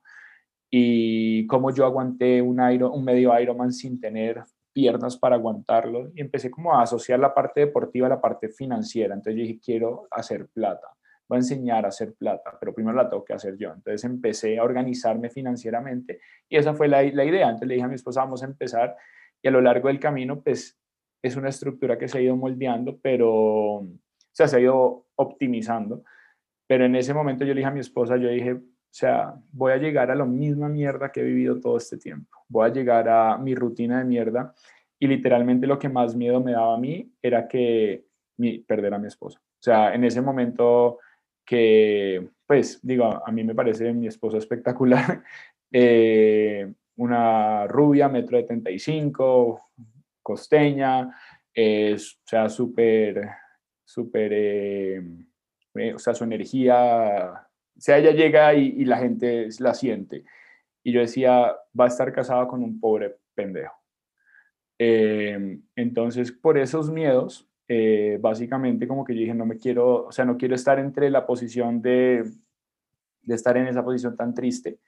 Y 0.69 1.45
cómo 1.47 1.71
yo 1.71 1.83
aguanté 1.83 2.41
un, 2.41 2.61
un 2.61 3.03
medio 3.03 3.37
Ironman 3.37 3.73
sin 3.73 3.99
tener 3.99 4.41
piernas 4.73 5.17
para 5.17 5.35
aguantarlo 5.35 6.11
y 6.15 6.21
empecé 6.21 6.49
como 6.49 6.73
a 6.73 6.83
asociar 6.83 7.19
la 7.19 7.33
parte 7.33 7.61
deportiva 7.61 8.07
a 8.07 8.11
la 8.11 8.21
parte 8.21 8.49
financiera. 8.49 9.13
Entonces 9.13 9.35
yo 9.35 9.45
dije, 9.45 9.59
quiero 9.63 10.07
hacer 10.11 10.47
plata, 10.47 10.87
voy 11.27 11.37
a 11.37 11.39
enseñar 11.39 11.85
a 11.85 11.89
hacer 11.89 12.13
plata, 12.13 12.57
pero 12.59 12.73
primero 12.73 12.95
la 12.95 13.09
tengo 13.09 13.23
que 13.23 13.33
hacer 13.33 13.57
yo. 13.57 13.73
Entonces 13.73 14.03
empecé 14.03 14.57
a 14.57 14.63
organizarme 14.63 15.29
financieramente 15.29 16.19
y 16.49 16.57
esa 16.57 16.73
fue 16.73 16.87
la, 16.87 17.03
idea. 17.03 17.45
Entonces 17.45 17.67
le 17.67 17.75
dije 17.75 17.85
a 17.85 17.89
mi 17.89 17.95
esposa, 17.95 18.21
vamos 18.21 18.43
a 18.43 18.45
empezar 18.45 18.95
y 19.41 19.47
a 19.47 19.51
lo 19.51 19.61
largo 19.61 19.87
del 19.87 19.99
camino, 19.99 20.41
pues 20.41 20.77
es 21.21 21.35
una 21.35 21.49
estructura 21.49 21.97
que 21.97 22.07
se 22.07 22.17
ha 22.17 22.21
ido 22.21 22.35
moldeando, 22.35 22.99
pero, 23.01 23.87
se 24.31 24.43
ha 24.43 24.59
ido 24.59 25.07
optimizando. 25.15 26.03
Pero 26.67 26.85
en 26.85 26.95
ese 26.95 27.13
momento 27.13 27.43
yo 27.43 27.53
le 27.53 27.59
dije 27.59 27.69
a 27.69 27.73
mi 27.73 27.79
esposa, 27.79 28.17
yo 28.17 28.29
dije, 28.29 28.59
o 28.91 28.93
sea, 28.93 29.33
voy 29.53 29.71
a 29.71 29.77
llegar 29.77 30.11
a 30.11 30.15
la 30.15 30.25
misma 30.25 30.67
mierda 30.67 31.13
que 31.13 31.21
he 31.21 31.23
vivido 31.23 31.61
todo 31.61 31.77
este 31.77 31.97
tiempo. 31.97 32.37
Voy 32.49 32.69
a 32.69 32.73
llegar 32.73 33.07
a 33.07 33.37
mi 33.37 33.55
rutina 33.55 33.99
de 33.99 34.03
mierda 34.03 34.53
y 34.99 35.07
literalmente 35.07 35.65
lo 35.65 35.79
que 35.79 35.87
más 35.87 36.13
miedo 36.13 36.41
me 36.41 36.51
daba 36.51 36.75
a 36.75 36.77
mí 36.77 37.09
era 37.21 37.47
que 37.47 38.03
mi, 38.35 38.59
perder 38.59 38.93
a 38.93 38.99
mi 38.99 39.07
esposa. 39.07 39.39
O 39.39 39.63
sea, 39.63 39.95
en 39.95 40.03
ese 40.03 40.21
momento 40.21 40.99
que, 41.45 42.31
pues, 42.45 42.81
digo, 42.85 43.05
a 43.25 43.31
mí 43.31 43.45
me 43.45 43.55
parece 43.55 43.93
mi 43.93 44.07
esposa 44.07 44.37
espectacular. 44.37 45.23
Eh, 45.73 46.69
una 46.97 47.65
rubia, 47.65 48.09
metro 48.09 48.35
de 48.35 48.43
75, 48.43 49.69
costeña, 50.21 51.09
es, 51.53 52.15
o 52.15 52.27
sea, 52.27 52.49
súper, 52.49 53.25
súper, 53.85 54.31
eh, 54.33 55.01
eh, 55.75 55.93
o 55.93 55.97
sea, 55.97 56.13
su 56.13 56.25
energía, 56.25 57.47
sea, 57.79 57.97
ella 57.97 58.11
llega 58.11 58.53
y, 58.53 58.85
la 58.85 58.97
gente 58.97 59.47
la 59.59 59.73
siente. 59.73 60.25
Y 60.83 60.91
yo 60.91 61.01
decía, 61.01 61.55
va 61.79 61.85
a 61.85 61.87
estar 61.87 62.11
casada 62.11 62.47
con 62.47 62.63
un 62.63 62.79
pobre 62.79 63.17
pendejo. 63.35 63.75
Eh, 64.79 65.59
entonces, 65.75 66.31
por 66.31 66.57
esos 66.57 66.91
miedos, 66.91 67.47
básicamente 68.19 68.85
como 68.85 69.05
que 69.05 69.13
yo 69.13 69.21
dije, 69.21 69.33
no 69.33 69.45
me 69.45 69.57
quiero, 69.57 70.07
o 70.07 70.11
sea, 70.11 70.25
no 70.25 70.35
quiero 70.37 70.55
estar 70.55 70.77
entre 70.77 71.09
la 71.09 71.25
posición 71.25 71.81
de, 71.81 72.25
estar 73.27 73.55
en 73.55 73.67
esa 73.67 73.83
posición 73.83 74.17
tan 74.17 74.33
triste. 74.33 74.79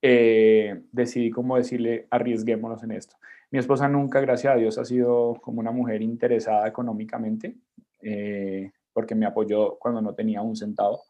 decidí 0.00 1.30
como 1.30 1.56
decirle, 1.56 2.08
arriesguémonos 2.10 2.82
en 2.82 2.92
esto. 2.92 3.16
Mi 3.50 3.60
esposa 3.60 3.88
nunca, 3.88 4.20
gracias 4.20 4.52
a 4.52 4.56
Dios, 4.56 4.76
ha 4.76 4.84
sido 4.84 5.34
como 5.40 5.60
una 5.60 5.70
mujer 5.70 6.02
interesada 6.02 6.66
económicamente, 6.66 7.56
eh, 8.02 8.72
porque 8.92 9.14
me 9.14 9.26
apoyó 9.26 9.78
cuando 9.78 10.02
no 10.02 10.14
tenía 10.14 10.42
un 10.42 10.56
centavo. 10.56 11.00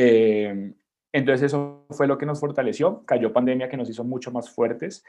Eh, 0.00 0.74
entonces 1.12 1.46
eso 1.46 1.86
fue 1.90 2.06
lo 2.06 2.18
que 2.18 2.26
nos 2.26 2.38
fortaleció. 2.38 3.04
Cayó 3.04 3.32
pandemia 3.32 3.68
que 3.68 3.76
nos 3.76 3.90
hizo 3.90 4.04
mucho 4.04 4.30
más 4.30 4.50
fuertes. 4.50 5.04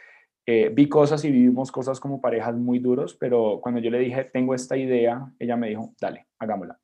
Eh, 0.46 0.70
vi 0.74 0.90
cosas 0.90 1.24
y 1.26 1.32
vivimos 1.32 1.72
cosas 1.72 2.00
como 2.00 2.22
parejas 2.22 2.56
muy 2.56 2.80
duros, 2.80 3.16
pero 3.20 3.60
cuando 3.62 3.80
yo 3.82 3.92
le 3.92 4.00
dije, 4.00 4.24
tengo 4.24 4.56
esta 4.56 4.78
idea, 4.78 5.32
ella 5.38 5.56
me 5.56 5.70
dijo, 5.70 5.94
dale, 6.02 6.28
hagámosla. 6.40 6.80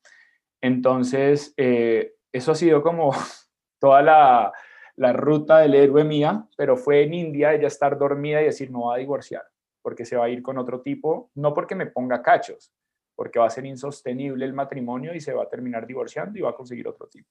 Entonces, 0.61 1.53
eso 1.57 2.51
ha 2.51 2.55
sido 2.55 2.83
como 2.83 3.11
toda 3.79 4.01
la, 4.03 4.53
la 4.97 5.13
ruta 5.13 5.59
del 5.59 5.73
héroe 5.73 6.03
mía, 6.03 6.47
pero 6.57 6.77
fue 6.77 7.03
en 7.03 7.13
India 7.13 7.53
ella 7.53 7.67
estar 7.67 7.97
dormida 7.97 8.41
y 8.41 8.45
decir, 8.45 8.69
no 8.69 8.87
va 8.87 8.95
a 8.95 8.99
divorciar 8.99 9.43
porque 9.85 10.03
se 10.03 10.17
va 10.17 10.25
a 10.25 10.29
ir 10.29 10.41
con 10.41 10.57
otro 10.57 10.81
tipo, 10.81 11.29
no 11.35 11.53
porque 11.53 11.75
me 11.75 11.85
ponga 11.85 12.23
cachos, 12.23 12.73
porque 13.15 13.37
va 13.37 13.45
a 13.45 13.51
ser 13.51 13.67
insostenible 13.67 14.43
el 14.43 14.51
matrimonio 14.51 15.13
y 15.13 15.21
se 15.21 15.31
va 15.31 15.43
a 15.43 15.47
terminar 15.47 15.85
divorciando 15.85 16.39
y 16.39 16.41
va 16.41 16.49
a 16.49 16.55
conseguir 16.55 16.87
otro 16.87 17.05
tipo. 17.05 17.29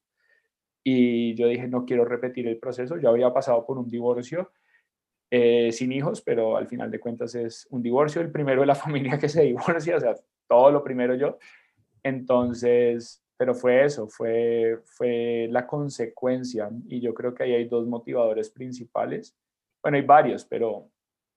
Y 0.84 1.34
yo 1.34 1.48
dije, 1.48 1.66
no 1.66 1.84
quiero 1.84 2.04
repetir 2.04 2.46
el 2.46 2.58
proceso, 2.58 2.98
yo 2.98 3.08
había 3.08 3.32
pasado 3.32 3.64
por 3.64 3.78
un 3.78 3.88
divorcio 3.88 4.52
eh, 5.30 5.72
sin 5.72 5.92
hijos, 5.92 6.20
pero 6.20 6.56
al 6.56 6.68
final 6.68 6.90
de 6.90 7.00
cuentas 7.00 7.34
es 7.34 7.66
un 7.70 7.82
divorcio, 7.82 8.20
el 8.20 8.30
primero 8.30 8.60
de 8.60 8.66
la 8.66 8.74
familia 8.84 9.18
que 9.18 9.28
se 9.28 9.42
divorcia, 9.42 9.96
o 9.96 10.00
sea, 10.00 10.14
todo 10.46 10.70
lo 10.70 10.84
primero 10.84 11.14
yo. 11.14 11.38
Entonces 12.02 13.24
pero 13.36 13.54
fue 13.54 13.84
eso, 13.84 14.08
fue, 14.08 14.80
fue 14.84 15.48
la 15.50 15.66
consecuencia. 15.66 16.70
Y 16.88 17.00
yo 17.00 17.14
creo 17.14 17.34
que 17.34 17.42
ahí 17.42 17.52
hay 17.52 17.68
dos 17.68 17.86
motivadores 17.86 18.50
principales. 18.50 19.36
Bueno, 19.82 19.96
hay 19.96 20.04
varios, 20.04 20.44
pero 20.44 20.90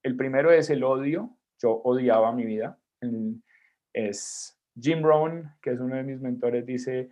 el 0.03 0.15
primero 0.15 0.51
es 0.51 0.69
el 0.69 0.83
odio. 0.83 1.37
Yo 1.59 1.71
odiaba 1.83 2.31
mi 2.31 2.45
vida. 2.45 2.79
Es 3.93 4.57
Jim 4.79 5.01
Rohn, 5.01 5.51
que 5.61 5.71
es 5.71 5.79
uno 5.79 5.95
de 5.95 6.03
mis 6.03 6.21
mentores, 6.21 6.65
dice, 6.65 7.09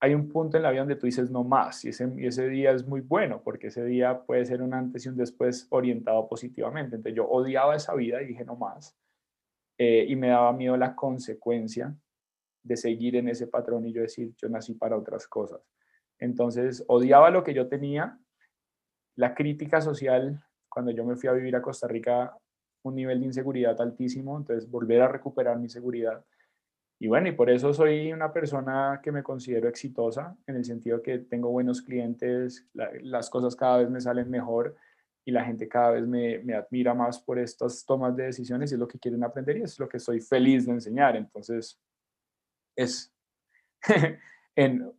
hay 0.00 0.14
un 0.14 0.28
punto 0.28 0.56
en 0.56 0.62
la 0.62 0.70
vida 0.70 0.80
donde 0.80 0.96
tú 0.96 1.06
dices 1.06 1.30
no 1.30 1.42
más 1.42 1.84
y 1.84 1.88
ese, 1.88 2.48
día 2.48 2.70
es 2.70 2.86
muy 2.86 3.00
bueno 3.00 3.42
porque 3.42 3.66
ese 3.66 3.84
día 3.84 4.22
puede 4.22 4.44
ser 4.46 4.62
un 4.62 4.72
antes 4.72 5.04
y 5.04 5.08
un 5.08 5.16
después 5.16 5.66
orientado 5.70 6.28
positivamente. 6.28 6.96
Entonces 6.96 7.16
yo 7.16 7.28
odiaba 7.28 7.74
esa 7.74 7.94
vida 7.94 8.22
y 8.22 8.26
dije 8.26 8.44
no 8.44 8.56
más. 8.56 8.96
Eh, 9.76 10.06
y 10.08 10.16
me 10.16 10.28
daba 10.28 10.52
miedo 10.52 10.76
la 10.76 10.94
consecuencia 10.94 11.96
de 12.62 12.76
seguir 12.76 13.16
en 13.16 13.28
ese 13.28 13.46
patrón 13.46 13.86
y 13.86 13.92
yo 13.92 14.02
decir, 14.02 14.34
yo 14.36 14.48
nací 14.48 14.74
para 14.74 14.96
otras 14.96 15.26
cosas. 15.26 15.60
Entonces, 16.18 16.84
odiaba 16.88 17.30
lo 17.30 17.44
que 17.44 17.54
yo 17.54 17.68
tenía, 17.68 18.18
la 19.14 19.34
crítica 19.34 19.80
social, 19.80 20.44
cuando 20.68 20.90
yo 20.90 21.04
me 21.04 21.16
fui 21.16 21.28
a 21.28 21.32
vivir 21.32 21.54
a 21.56 21.62
Costa 21.62 21.86
Rica, 21.86 22.36
un 22.82 22.94
nivel 22.94 23.20
de 23.20 23.26
inseguridad 23.26 23.80
altísimo, 23.80 24.36
entonces 24.36 24.70
volver 24.70 25.02
a 25.02 25.08
recuperar 25.08 25.58
mi 25.58 25.68
seguridad. 25.68 26.24
Y 27.00 27.06
bueno, 27.06 27.28
y 27.28 27.32
por 27.32 27.48
eso 27.48 27.72
soy 27.72 28.12
una 28.12 28.32
persona 28.32 29.00
que 29.02 29.12
me 29.12 29.22
considero 29.22 29.68
exitosa, 29.68 30.36
en 30.46 30.56
el 30.56 30.64
sentido 30.64 31.00
que 31.00 31.18
tengo 31.18 31.48
buenos 31.50 31.80
clientes, 31.80 32.66
las 32.74 33.30
cosas 33.30 33.54
cada 33.54 33.78
vez 33.78 33.90
me 33.90 34.00
salen 34.00 34.28
mejor 34.28 34.76
y 35.24 35.30
la 35.30 35.44
gente 35.44 35.68
cada 35.68 35.92
vez 35.92 36.06
me, 36.06 36.38
me, 36.38 36.54
admira 36.54 36.94
más 36.94 37.20
por 37.20 37.38
estas 37.38 37.84
tomas 37.84 38.16
de 38.16 38.24
decisiones 38.24 38.72
y 38.72 38.74
es 38.74 38.80
lo 38.80 38.88
que 38.88 38.98
quieren 38.98 39.22
aprender 39.22 39.58
y 39.58 39.62
es 39.62 39.78
lo 39.78 39.88
que 39.88 39.98
estoy 39.98 40.20
feliz 40.20 40.66
de 40.66 40.72
enseñar. 40.72 41.14
Entonces, 41.14 41.78
es 42.74 43.12
en 44.56 44.90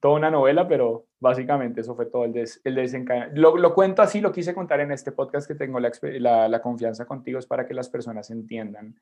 toda 0.00 0.14
una 0.14 0.30
novela, 0.30 0.68
pero 0.68 1.06
básicamente 1.18 1.80
eso 1.80 1.96
fue 1.96 2.06
todo 2.06 2.26
el, 2.26 2.32
des, 2.32 2.60
el 2.62 2.76
desencadenamiento. 2.76 3.40
Lo, 3.40 3.56
lo, 3.56 3.74
cuento 3.74 4.02
así, 4.02 4.20
lo 4.20 4.30
quise 4.30 4.54
contar 4.54 4.80
en 4.80 4.92
este 4.92 5.10
podcast 5.10 5.48
que 5.48 5.56
tengo 5.56 5.80
la, 5.80 5.90
la, 6.02 6.48
la, 6.48 6.62
confianza 6.62 7.06
contigo, 7.06 7.40
es 7.40 7.46
para 7.46 7.66
que 7.66 7.74
las 7.74 7.88
personas 7.88 8.30
entiendan 8.30 8.94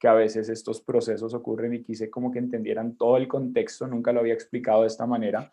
que 0.00 0.08
a 0.08 0.14
veces 0.14 0.48
estos 0.48 0.80
procesos 0.80 1.34
ocurren 1.34 1.74
y 1.74 1.82
quise 1.82 2.08
como 2.08 2.32
que 2.32 2.38
entendieran 2.38 2.96
todo 2.96 3.18
el 3.18 3.28
contexto, 3.28 3.86
nunca 3.86 4.12
lo 4.12 4.20
había 4.20 4.32
explicado 4.32 4.80
de 4.80 4.86
esta 4.86 5.06
manera, 5.06 5.52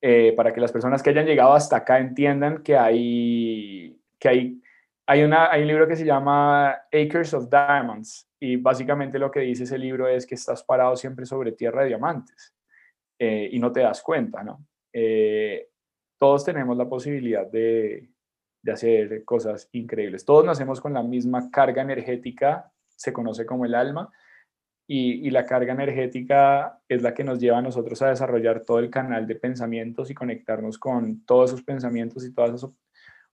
eh, 0.00 0.32
para 0.34 0.54
que 0.54 0.60
las 0.60 0.72
personas 0.72 1.02
que 1.02 1.10
hayan 1.10 1.26
llegado 1.26 1.52
hasta 1.52 1.76
acá 1.76 1.98
entiendan 1.98 2.62
que 2.62 2.78
hay, 2.78 4.00
que 4.18 4.28
hay, 4.28 4.62
hay, 5.06 5.22
un 5.22 5.66
libro 5.66 5.86
que 5.86 5.96
se 5.96 6.06
llama 6.06 6.70
Acres 6.90 7.34
of 7.34 7.50
Diamonds, 7.50 8.26
y 8.40 8.56
básicamente 8.56 9.18
lo 9.18 9.30
que 9.30 9.40
dice 9.40 9.64
ese 9.64 9.76
libro 9.76 10.08
es 10.08 10.26
que 10.26 10.34
estás 10.34 10.64
parado 10.64 10.96
siempre 10.96 11.26
sobre 11.26 11.52
tierra 11.52 11.82
de 11.82 11.88
diamantes 11.88 12.54
eh, 13.18 13.50
y 13.52 13.58
no 13.58 13.70
te 13.70 13.80
das 13.80 14.02
cuenta, 14.02 14.42
¿no? 14.42 14.66
Eh, 14.92 15.68
todos 16.18 16.42
tenemos 16.44 16.76
la 16.76 16.88
posibilidad 16.88 17.46
de, 17.46 18.08
de 18.62 18.72
hacer 18.72 19.24
cosas 19.24 19.68
increíbles. 19.72 20.24
Todos 20.24 20.44
nacemos 20.46 20.80
con 20.80 20.94
la 20.94 21.02
misma 21.02 21.50
carga 21.50 21.82
energética, 21.82 22.72
se 22.96 23.12
conoce 23.12 23.46
como 23.46 23.64
el 23.64 23.74
alma, 23.74 24.10
y, 24.86 25.30
la 25.30 25.46
carga 25.46 25.72
energética 25.72 26.78
es 26.88 27.02
la 27.02 27.14
que 27.14 27.24
nos 27.24 27.38
lleva 27.38 27.58
a 27.58 27.62
nosotros 27.62 28.02
a 28.02 28.10
desarrollar 28.10 28.64
todo 28.64 28.78
el 28.80 28.90
canal 28.90 29.26
de 29.26 29.34
pensamientos 29.34 30.10
y 30.10 30.14
conectarnos 30.14 30.78
con 30.78 31.24
todos 31.24 31.50
esos 31.50 31.62
pensamientos 31.62 32.24
y 32.24 32.34
todas 32.34 32.54
esas 32.54 32.70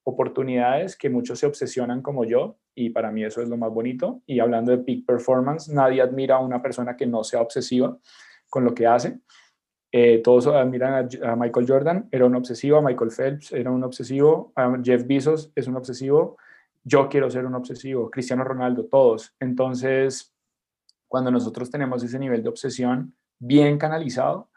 oportunidades 0.03 0.95
que 0.95 1.09
muchos 1.09 1.39
se 1.39 1.45
obsesionan 1.45 2.01
como 2.01 2.24
yo 2.24 2.57
y 2.74 2.89
para 2.89 3.12
mí 3.12 3.24
eso 3.24 3.41
es 3.41 3.49
lo 3.49 3.57
más 3.57 3.72
bonito. 3.72 4.22
Y 4.26 4.39
hablando 4.39 4.72
de 4.72 4.78
peak 4.78 5.05
performance, 5.05 5.68
nadie 5.70 6.01
admira 6.01 6.38
a 6.38 6.39
una 6.39 6.62
persona 6.62 6.95
que 6.95 7.05
no 7.05 7.24
sea 7.24 7.41
obsesiva 7.41 7.97
con 8.49 8.64
lo 8.64 8.74
que 8.74 8.88
hace. 8.88 9.20
Eh, 9.91 10.22
todos 10.24 10.47
admiran 10.47 11.09
a, 11.22 11.36
Michael 11.36 11.68
Jordan, 11.68 12.07
era 12.12 12.26
un 12.26 12.36
obsesivo, 12.36 12.78
a 12.78 12.82
Michael 12.82 13.12
Phelps 13.12 13.51
era 13.51 13.72
un 13.72 13.84
obsesivo, 13.84 14.53
a 14.55 14.78
Jeff 14.82 15.05
Bezos 15.05 15.51
es 15.53 15.68
un 15.68 15.76
obsesivo, 15.76 16.38
yo 16.84 17.09
quiero 17.09 17.29
ser 17.29 17.45
un 17.45 17.55
obsesivo, 17.55 18.09
Cristiano 18.09 18.43
Ronaldo, 18.43 18.86
todos. 18.86 19.36
Entonces, 19.39 20.34
cuando 21.07 21.29
nosotros 21.29 21.69
tenemos 21.69 22.03
ese 22.03 22.17
nivel 22.17 22.41
de 22.41 22.49
obsesión 22.49 23.15
bien 23.38 23.77
canalizado, 23.77 24.49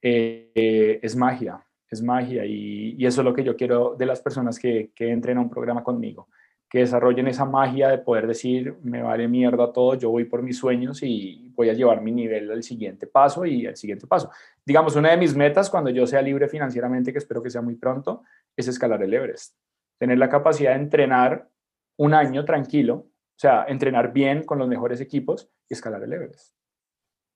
eh, 0.00 0.98
es 1.02 1.14
magia, 1.14 1.64
es 1.88 2.02
magia 2.02 2.44
y, 2.44 3.04
eso 3.06 3.20
es 3.20 3.24
lo 3.24 3.34
que 3.34 3.44
yo 3.44 3.56
quiero 3.56 3.94
de 3.96 4.06
las 4.06 4.20
personas 4.20 4.58
que, 4.58 4.90
que 4.94 5.10
entren 5.10 5.38
a 5.38 5.40
un 5.40 5.50
programa 5.50 5.84
conmigo, 5.84 6.28
que 6.68 6.80
desarrollen 6.80 7.28
esa 7.28 7.44
magia 7.44 7.88
de 7.88 7.98
poder 7.98 8.26
decir, 8.26 8.74
me 8.82 9.02
vale 9.02 9.28
mierda 9.28 9.72
todo, 9.72 9.94
yo 9.94 10.10
voy 10.10 10.24
por 10.24 10.42
mis 10.42 10.58
sueños 10.58 11.02
y 11.02 11.52
voy 11.54 11.68
a 11.68 11.74
llevar 11.74 12.00
mi 12.00 12.12
nivel 12.12 12.50
al 12.50 12.62
siguiente 12.62 13.06
paso 13.06 13.44
y 13.44 13.66
al 13.66 13.76
siguiente 13.76 14.06
paso. 14.06 14.30
Digamos, 14.64 14.96
una 14.96 15.10
de 15.10 15.18
mis 15.18 15.36
metas 15.36 15.70
cuando 15.70 15.90
yo 15.90 16.06
sea 16.06 16.22
libre 16.22 16.48
financieramente, 16.48 17.12
que 17.12 17.18
espero 17.18 17.42
que 17.42 17.50
sea 17.50 17.62
muy 17.62 17.76
pronto, 17.76 18.22
es 18.56 18.68
escalar 18.68 19.02
el 19.02 19.14
Everest. 19.14 19.54
Tener 19.98 20.18
la 20.18 20.28
capacidad 20.28 20.70
de 20.70 20.80
entrenar 20.80 21.51
un 21.96 22.14
año 22.14 22.44
tranquilo, 22.44 22.94
o 22.94 23.38
sea, 23.38 23.64
entrenar 23.68 24.12
bien 24.12 24.44
con 24.44 24.58
los 24.58 24.68
mejores 24.68 25.00
equipos 25.00 25.50
y 25.68 25.74
escalar 25.74 26.02
el 26.02 26.12
Everest. 26.12 26.54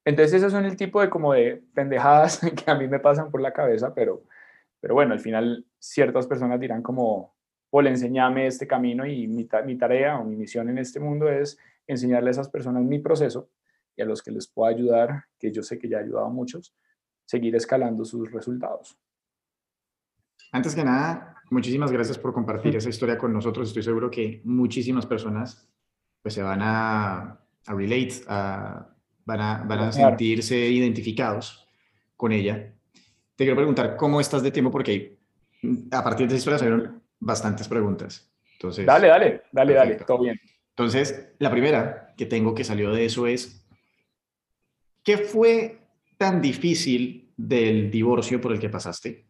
Entonces, 0.05 0.35
esos 0.35 0.53
son 0.53 0.65
el 0.65 0.77
tipo 0.77 1.01
de 1.01 1.11
como 1.11 1.33
de 1.33 1.63
pendejadas 1.75 2.41
que 2.65 2.71
a 2.71 2.75
mí 2.75 2.87
me 2.87 3.01
pasan 3.01 3.31
por 3.31 3.41
la 3.41 3.53
cabeza, 3.53 3.95
pero 3.95 4.23
pero 4.81 4.95
bueno, 4.95 5.15
al 5.15 5.21
final 5.21 5.67
ciertas 5.81 6.27
personas 6.27 6.61
dirán 6.61 6.81
como, 6.81 7.35
Paul, 7.71 7.89
enséñame 7.89 8.47
este 8.47 8.67
camino 8.67 9.07
y 9.07 9.27
mi, 9.27 9.45
tarea 9.45 10.19
o 10.19 10.25
mi 10.25 10.37
misión 10.37 10.69
en 10.69 10.79
este 10.79 11.01
mundo 11.01 11.29
es 11.29 11.59
enseñarle 11.87 12.29
a 12.29 12.33
esas 12.33 12.49
personas 12.49 12.85
mi 12.85 12.99
proceso 12.99 13.51
y 13.97 14.03
a 14.03 14.05
los 14.05 14.23
que 14.23 14.31
les 14.31 14.47
pueda 14.47 14.71
ayudar, 14.71 15.25
que 15.39 15.51
yo 15.51 15.65
sé 15.65 15.79
que 15.79 15.89
ya 15.89 15.99
ha 15.99 16.03
ayudado 16.03 16.27
a 16.27 16.31
muchos, 16.31 16.75
seguir 17.25 17.57
escalando 17.57 18.05
sus 18.05 18.31
resultados. 18.31 18.97
Antes 20.53 20.75
que 20.77 20.85
nada, 20.85 21.36
muchísimas 21.51 21.93
gracias 21.93 22.19
por 22.19 22.33
compartir 22.33 22.77
esa 22.77 22.89
historia 22.89 23.19
con 23.19 23.33
nosotros. 23.33 23.69
Estoy 23.69 23.83
seguro 23.83 24.11
que 24.11 24.41
muchísimas 24.45 25.07
personas 25.07 25.69
pues, 26.23 26.35
se 26.35 26.43
van 26.43 26.61
a, 26.63 27.41
a 27.67 27.75
relate, 27.75 28.23
a, 28.29 28.89
van, 29.25 29.41
a, 29.41 29.65
van 29.65 29.79
a 29.81 29.93
sentirse 29.93 30.57
identificados 30.57 31.69
con 32.17 32.33
ella 32.33 32.73
te 33.37 33.45
quiero 33.45 33.57
preguntar 33.57 33.97
cómo 33.97 34.21
estás 34.21 34.43
de 34.43 34.51
tiempo 34.51 34.71
porque 34.71 35.19
a 35.91 36.03
partir 36.03 36.27
de 36.27 36.35
esa 36.35 36.39
historia 36.39 36.59
salieron 36.59 37.03
bastantes 37.21 37.69
preguntas. 37.69 38.33
Entonces, 38.53 38.87
dale, 38.87 39.09
dale, 39.09 39.43
dale, 39.53 39.75
dale, 39.75 39.95
todo 39.97 40.23
bien. 40.23 40.41
Entonces, 40.71 41.35
la 41.39 41.51
primera 41.51 42.15
que 42.17 42.25
tengo 42.25 42.55
que 42.55 42.65
salió 42.65 42.91
de 42.91 43.05
eso 43.05 43.27
es, 43.27 43.67
¿qué 45.03 45.19
fue 45.19 45.81
tan 46.17 46.41
difícil 46.41 47.31
del 47.37 47.91
divorcio 47.91 48.41
por 48.41 48.53
el 48.53 48.59
que 48.59 48.71
pasaste? 48.71 49.27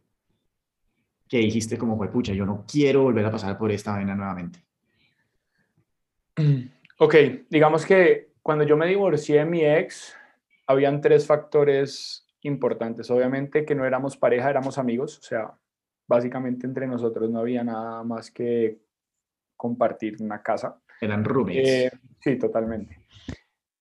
Que 1.28 1.38
dijiste 1.38 1.76
como, 1.76 1.96
fue 1.96 2.10
pucha, 2.10 2.32
yo 2.32 2.46
no 2.46 2.64
quiero 2.70 3.02
volver 3.02 3.26
a 3.26 3.30
pasar 3.30 3.58
por 3.58 3.70
esta 3.70 3.92
vaina 3.92 4.14
nuevamente. 4.14 4.64
Ok, 6.98 7.14
digamos 7.50 7.84
que 7.84 8.30
cuando 8.40 8.64
yo 8.64 8.74
me 8.74 8.86
divorcié 8.86 9.40
de 9.40 9.44
mi 9.44 9.62
ex, 9.62 10.16
habían 10.66 11.02
tres 11.02 11.26
factores 11.26 12.26
importantes. 12.40 13.10
Obviamente 13.10 13.66
que 13.66 13.74
no 13.74 13.84
éramos 13.84 14.16
pareja, 14.16 14.48
éramos 14.48 14.78
amigos, 14.78 15.18
o 15.18 15.22
sea, 15.22 15.52
básicamente 16.08 16.66
entre 16.66 16.86
nosotros 16.86 17.30
no 17.30 17.40
había 17.40 17.62
nada 17.64 18.02
más 18.02 18.30
que 18.30 18.78
compartir 19.56 20.16
una 20.20 20.42
casa. 20.42 20.80
Eran 21.00 21.24
roommates. 21.24 21.68
Eh, 21.68 21.90
sí, 22.20 22.38
totalmente. 22.38 22.98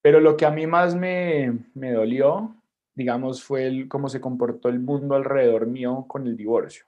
Pero 0.01 0.19
lo 0.19 0.35
que 0.35 0.45
a 0.45 0.51
mí 0.51 0.67
más 0.67 0.95
me, 0.95 1.57
me 1.73 1.91
dolió, 1.91 2.55
digamos, 2.93 3.43
fue 3.43 3.65
el, 3.67 3.87
cómo 3.87 4.09
se 4.09 4.21
comportó 4.21 4.69
el 4.69 4.79
mundo 4.79 5.15
alrededor 5.15 5.67
mío 5.67 6.05
con 6.07 6.27
el 6.27 6.35
divorcio. 6.35 6.85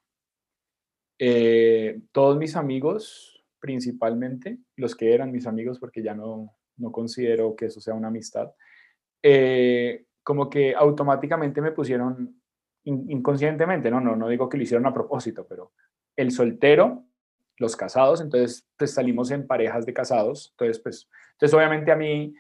Eh, 1.20 2.02
todos 2.12 2.38
mis 2.38 2.56
amigos, 2.56 3.44
principalmente, 3.60 4.60
los 4.76 4.96
que 4.96 5.14
eran 5.14 5.32
mis 5.32 5.48
amigos, 5.48 5.80
porque 5.80 6.04
ya 6.04 6.14
no, 6.14 6.56
no 6.78 6.92
considero 6.92 7.56
que 7.56 7.66
eso 7.66 7.82
sea 7.82 7.94
una 7.94 8.10
amistad, 8.10 8.52
eh, 9.24 10.06
como 10.24 10.50
que 10.50 10.76
automáticamente 10.76 11.62
me 11.62 11.72
pusieron 11.72 12.42
inconscientemente, 12.84 13.92
no, 13.92 14.00
no, 14.00 14.16
no 14.16 14.30
digo 14.30 14.48
que 14.48 14.58
lo 14.58 14.64
hicieron 14.64 14.86
a 14.86 14.94
propósito, 14.94 15.46
pero 15.48 15.74
el 16.16 16.32
soltero, 16.32 17.06
los 17.58 17.76
casados, 17.76 18.22
entonces 18.22 18.66
pues 18.78 18.94
salimos 18.94 19.32
en 19.32 19.46
parejas 19.46 19.86
de 19.86 19.94
casados, 19.94 20.50
entonces 20.52 20.80
pues, 20.80 21.10
entonces 21.34 21.54
obviamente 21.54 21.92
a 21.92 21.96
mí, 21.96 22.34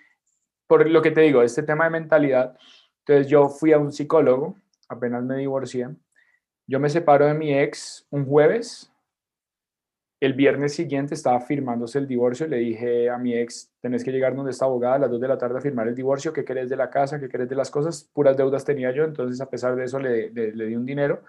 por 0.67 0.89
lo 0.89 1.01
que 1.01 1.11
te 1.11 1.21
digo, 1.21 1.41
este 1.41 1.63
tema 1.63 1.85
de 1.85 1.89
mentalidad, 1.89 2.57
entonces 2.99 3.27
yo 3.27 3.49
fui 3.49 3.73
a 3.73 3.77
un 3.77 3.91
psicólogo, 3.91 4.55
apenas 4.87 5.23
me 5.23 5.37
divorcié, 5.37 5.89
yo 6.67 6.79
me 6.79 6.89
separo 6.89 7.25
de 7.25 7.33
mi 7.33 7.57
ex 7.57 8.05
un 8.09 8.25
jueves, 8.25 8.91
el 10.19 10.33
viernes 10.33 10.73
siguiente 10.73 11.13
estaba 11.13 11.39
firmándose 11.39 11.99
el 11.99 12.07
divorcio, 12.07 12.47
le 12.47 12.57
dije 12.57 13.09
a 13.09 13.17
mi 13.17 13.35
ex, 13.35 13.71
tenés 13.81 14.03
que 14.03 14.11
llegar 14.11 14.35
donde 14.35 14.51
está 14.51 14.65
abogada 14.65 14.95
a 14.95 14.99
las 14.99 15.11
2 15.11 15.21
de 15.21 15.27
la 15.27 15.37
tarde 15.37 15.59
a 15.59 15.61
firmar 15.61 15.87
el 15.87 15.95
divorcio, 15.95 16.33
¿qué 16.33 16.43
querés 16.43 16.69
de 16.69 16.75
la 16.75 16.89
casa? 16.89 17.19
¿Qué 17.19 17.29
querés 17.29 17.47
de 17.47 17.55
las 17.55 17.69
cosas? 17.69 18.09
Puras 18.13 18.35
deudas 18.35 18.65
tenía 18.65 18.91
yo, 18.91 19.03
entonces 19.03 19.39
a 19.41 19.49
pesar 19.49 19.75
de 19.75 19.83
eso 19.83 19.99
le, 19.99 20.29
di 20.31 20.75
un 20.75 20.85
dinero. 20.85 21.23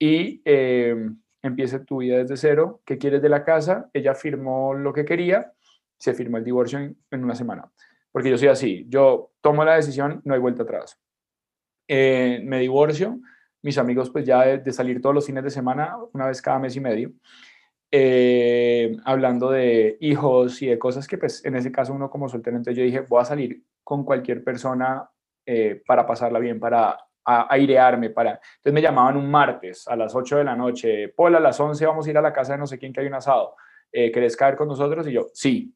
Y 0.00 0.42
eh, 0.44 0.96
empieza 1.42 1.84
tu 1.84 1.98
vida 1.98 2.18
desde 2.18 2.36
cero, 2.36 2.80
¿qué 2.84 2.98
quieres 2.98 3.22
de 3.22 3.28
la 3.28 3.44
casa? 3.44 3.88
Ella 3.92 4.14
firmó 4.14 4.74
lo 4.74 4.92
que 4.92 5.04
quería, 5.04 5.52
se 5.98 6.12
firmó 6.14 6.38
el 6.38 6.44
divorcio 6.44 6.80
en, 6.80 6.96
en 7.10 7.24
una 7.24 7.34
semana, 7.36 7.70
porque 8.10 8.30
yo 8.30 8.38
soy 8.38 8.48
así, 8.48 8.86
yo 8.88 9.32
tomo 9.40 9.64
la 9.64 9.76
decisión, 9.76 10.20
no 10.24 10.34
hay 10.34 10.40
vuelta 10.40 10.64
atrás. 10.64 10.98
eh, 11.88 12.40
me 12.44 12.58
divorcio, 12.60 13.20
mis 13.62 13.78
amigos 13.78 14.10
pues 14.10 14.24
ya 14.24 14.58
de, 14.58 14.72
salir 14.72 15.00
todos 15.00 15.14
los 15.14 15.26
fines 15.26 15.44
de 15.44 15.50
semana, 15.50 15.96
una 16.12 16.26
vez 16.26 16.40
cada 16.40 16.58
mes 16.58 16.76
y 16.76 16.80
medio, 16.80 17.12
eh, 17.90 18.96
hablando 19.04 19.50
de 19.50 19.96
hijos 20.00 20.60
y 20.62 20.66
de 20.66 20.78
cosas 20.78 21.06
que 21.06 21.18
pues 21.18 21.44
en 21.44 21.56
ese 21.56 21.72
caso 21.72 21.92
uno 21.92 22.10
como 22.10 22.28
soltero, 22.28 22.56
entonces 22.56 22.76
yo 22.76 22.84
dije, 22.84 23.00
voy 23.00 23.20
a 23.22 23.24
salir 23.24 23.62
con 23.82 24.04
cualquier 24.04 24.44
persona 24.44 25.08
eh, 25.46 25.82
para 25.86 26.06
pasarla 26.06 26.38
bien, 26.38 26.60
para 26.60 26.98
airearme, 27.24 28.08
para... 28.08 28.40
Entonces 28.56 28.72
me 28.72 28.80
llamaban 28.80 29.16
un 29.16 29.30
martes 29.30 29.86
a 29.86 29.96
las 29.96 30.14
8 30.14 30.38
de 30.38 30.44
la 30.44 30.56
noche, 30.56 31.08
Paul, 31.10 31.36
a 31.36 31.40
las 31.40 31.60
11 31.60 31.84
vamos 31.84 32.06
a 32.06 32.10
ir 32.10 32.16
a 32.16 32.22
la 32.22 32.32
casa 32.32 32.52
de 32.52 32.58
no 32.58 32.66
sé 32.66 32.78
quién 32.78 32.92
que 32.92 33.00
hay 33.00 33.06
un 33.06 33.14
asado, 33.14 33.54
eh, 33.92 34.10
¿querés 34.10 34.36
caer 34.36 34.56
con 34.56 34.68
nosotros? 34.68 35.06
Y 35.08 35.12
yo, 35.12 35.26
sí. 35.34 35.74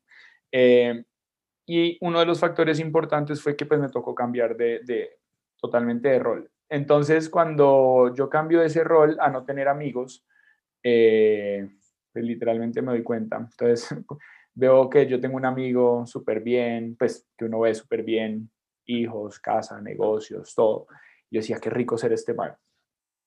y 1.66 1.98
uno 2.00 2.20
de 2.20 2.26
los 2.26 2.40
factores 2.40 2.78
importantes 2.80 3.42
fue 3.42 3.56
que 3.56 3.66
pues 3.66 3.80
me 3.80 3.88
tocó 3.88 4.14
cambiar 4.14 4.56
de, 4.56 4.80
de 4.84 5.18
totalmente 5.58 6.08
de 6.08 6.18
rol. 6.18 6.51
Entonces, 6.72 7.28
cuando 7.28 8.14
yo 8.14 8.30
cambio 8.30 8.62
ese 8.62 8.82
rol 8.82 9.18
a 9.20 9.28
no 9.28 9.44
tener 9.44 9.68
amigos, 9.68 10.26
eh, 10.82 11.68
pues 12.10 12.24
literalmente 12.24 12.80
me 12.80 12.92
doy 12.92 13.02
cuenta. 13.02 13.36
Entonces, 13.36 13.94
veo 14.54 14.88
que 14.88 15.06
yo 15.06 15.20
tengo 15.20 15.36
un 15.36 15.44
amigo 15.44 16.06
súper 16.06 16.40
bien, 16.40 16.96
pues 16.98 17.28
que 17.36 17.44
uno 17.44 17.60
ve 17.60 17.74
súper 17.74 18.02
bien, 18.02 18.50
hijos, 18.86 19.38
casa, 19.38 19.82
negocios, 19.82 20.54
todo. 20.54 20.86
Yo 21.30 21.40
decía, 21.40 21.58
qué 21.60 21.68
rico 21.68 21.98
ser 21.98 22.14
este 22.14 22.32
man. 22.32 22.54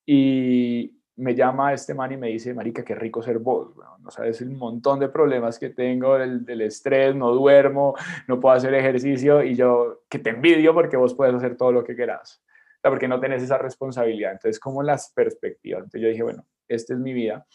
Y 0.07 0.99
me 1.17 1.35
llama 1.35 1.71
este 1.71 1.93
man 1.93 2.13
y 2.13 2.17
me 2.17 2.29
dice, 2.29 2.51
Marica, 2.51 2.83
qué 2.83 2.95
rico 2.95 3.21
ser 3.21 3.37
vos. 3.37 3.75
No 3.99 4.09
sabes 4.09 4.41
el 4.41 4.49
montón 4.55 4.99
de 4.99 5.09
problemas 5.09 5.59
que 5.59 5.69
tengo, 5.69 6.17
del, 6.17 6.43
del, 6.43 6.61
estrés, 6.61 7.15
no 7.15 7.31
duermo, 7.31 7.93
no 8.27 8.39
puedo 8.39 8.55
hacer 8.55 8.73
ejercicio 8.73 9.43
y 9.43 9.53
yo 9.53 10.01
que 10.09 10.17
te 10.17 10.31
envidio 10.31 10.73
porque 10.73 10.97
vos 10.97 11.13
puedes 11.13 11.35
hacer 11.35 11.55
todo 11.55 11.71
lo 11.71 11.83
que 11.83 11.95
porque 12.89 13.07
no 13.07 13.19
tenés 13.19 13.43
esa 13.43 13.57
responsabilidad. 13.57 14.33
Entonces, 14.33 14.59
como 14.59 14.83
las 14.83 15.11
perspectivas. 15.13 15.79
Entonces 15.79 16.01
yo 16.01 16.09
dije, 16.09 16.23
bueno, 16.23 16.45
esta 16.67 16.93
es 16.93 16.99
mi 16.99 17.13
vida. 17.13 17.45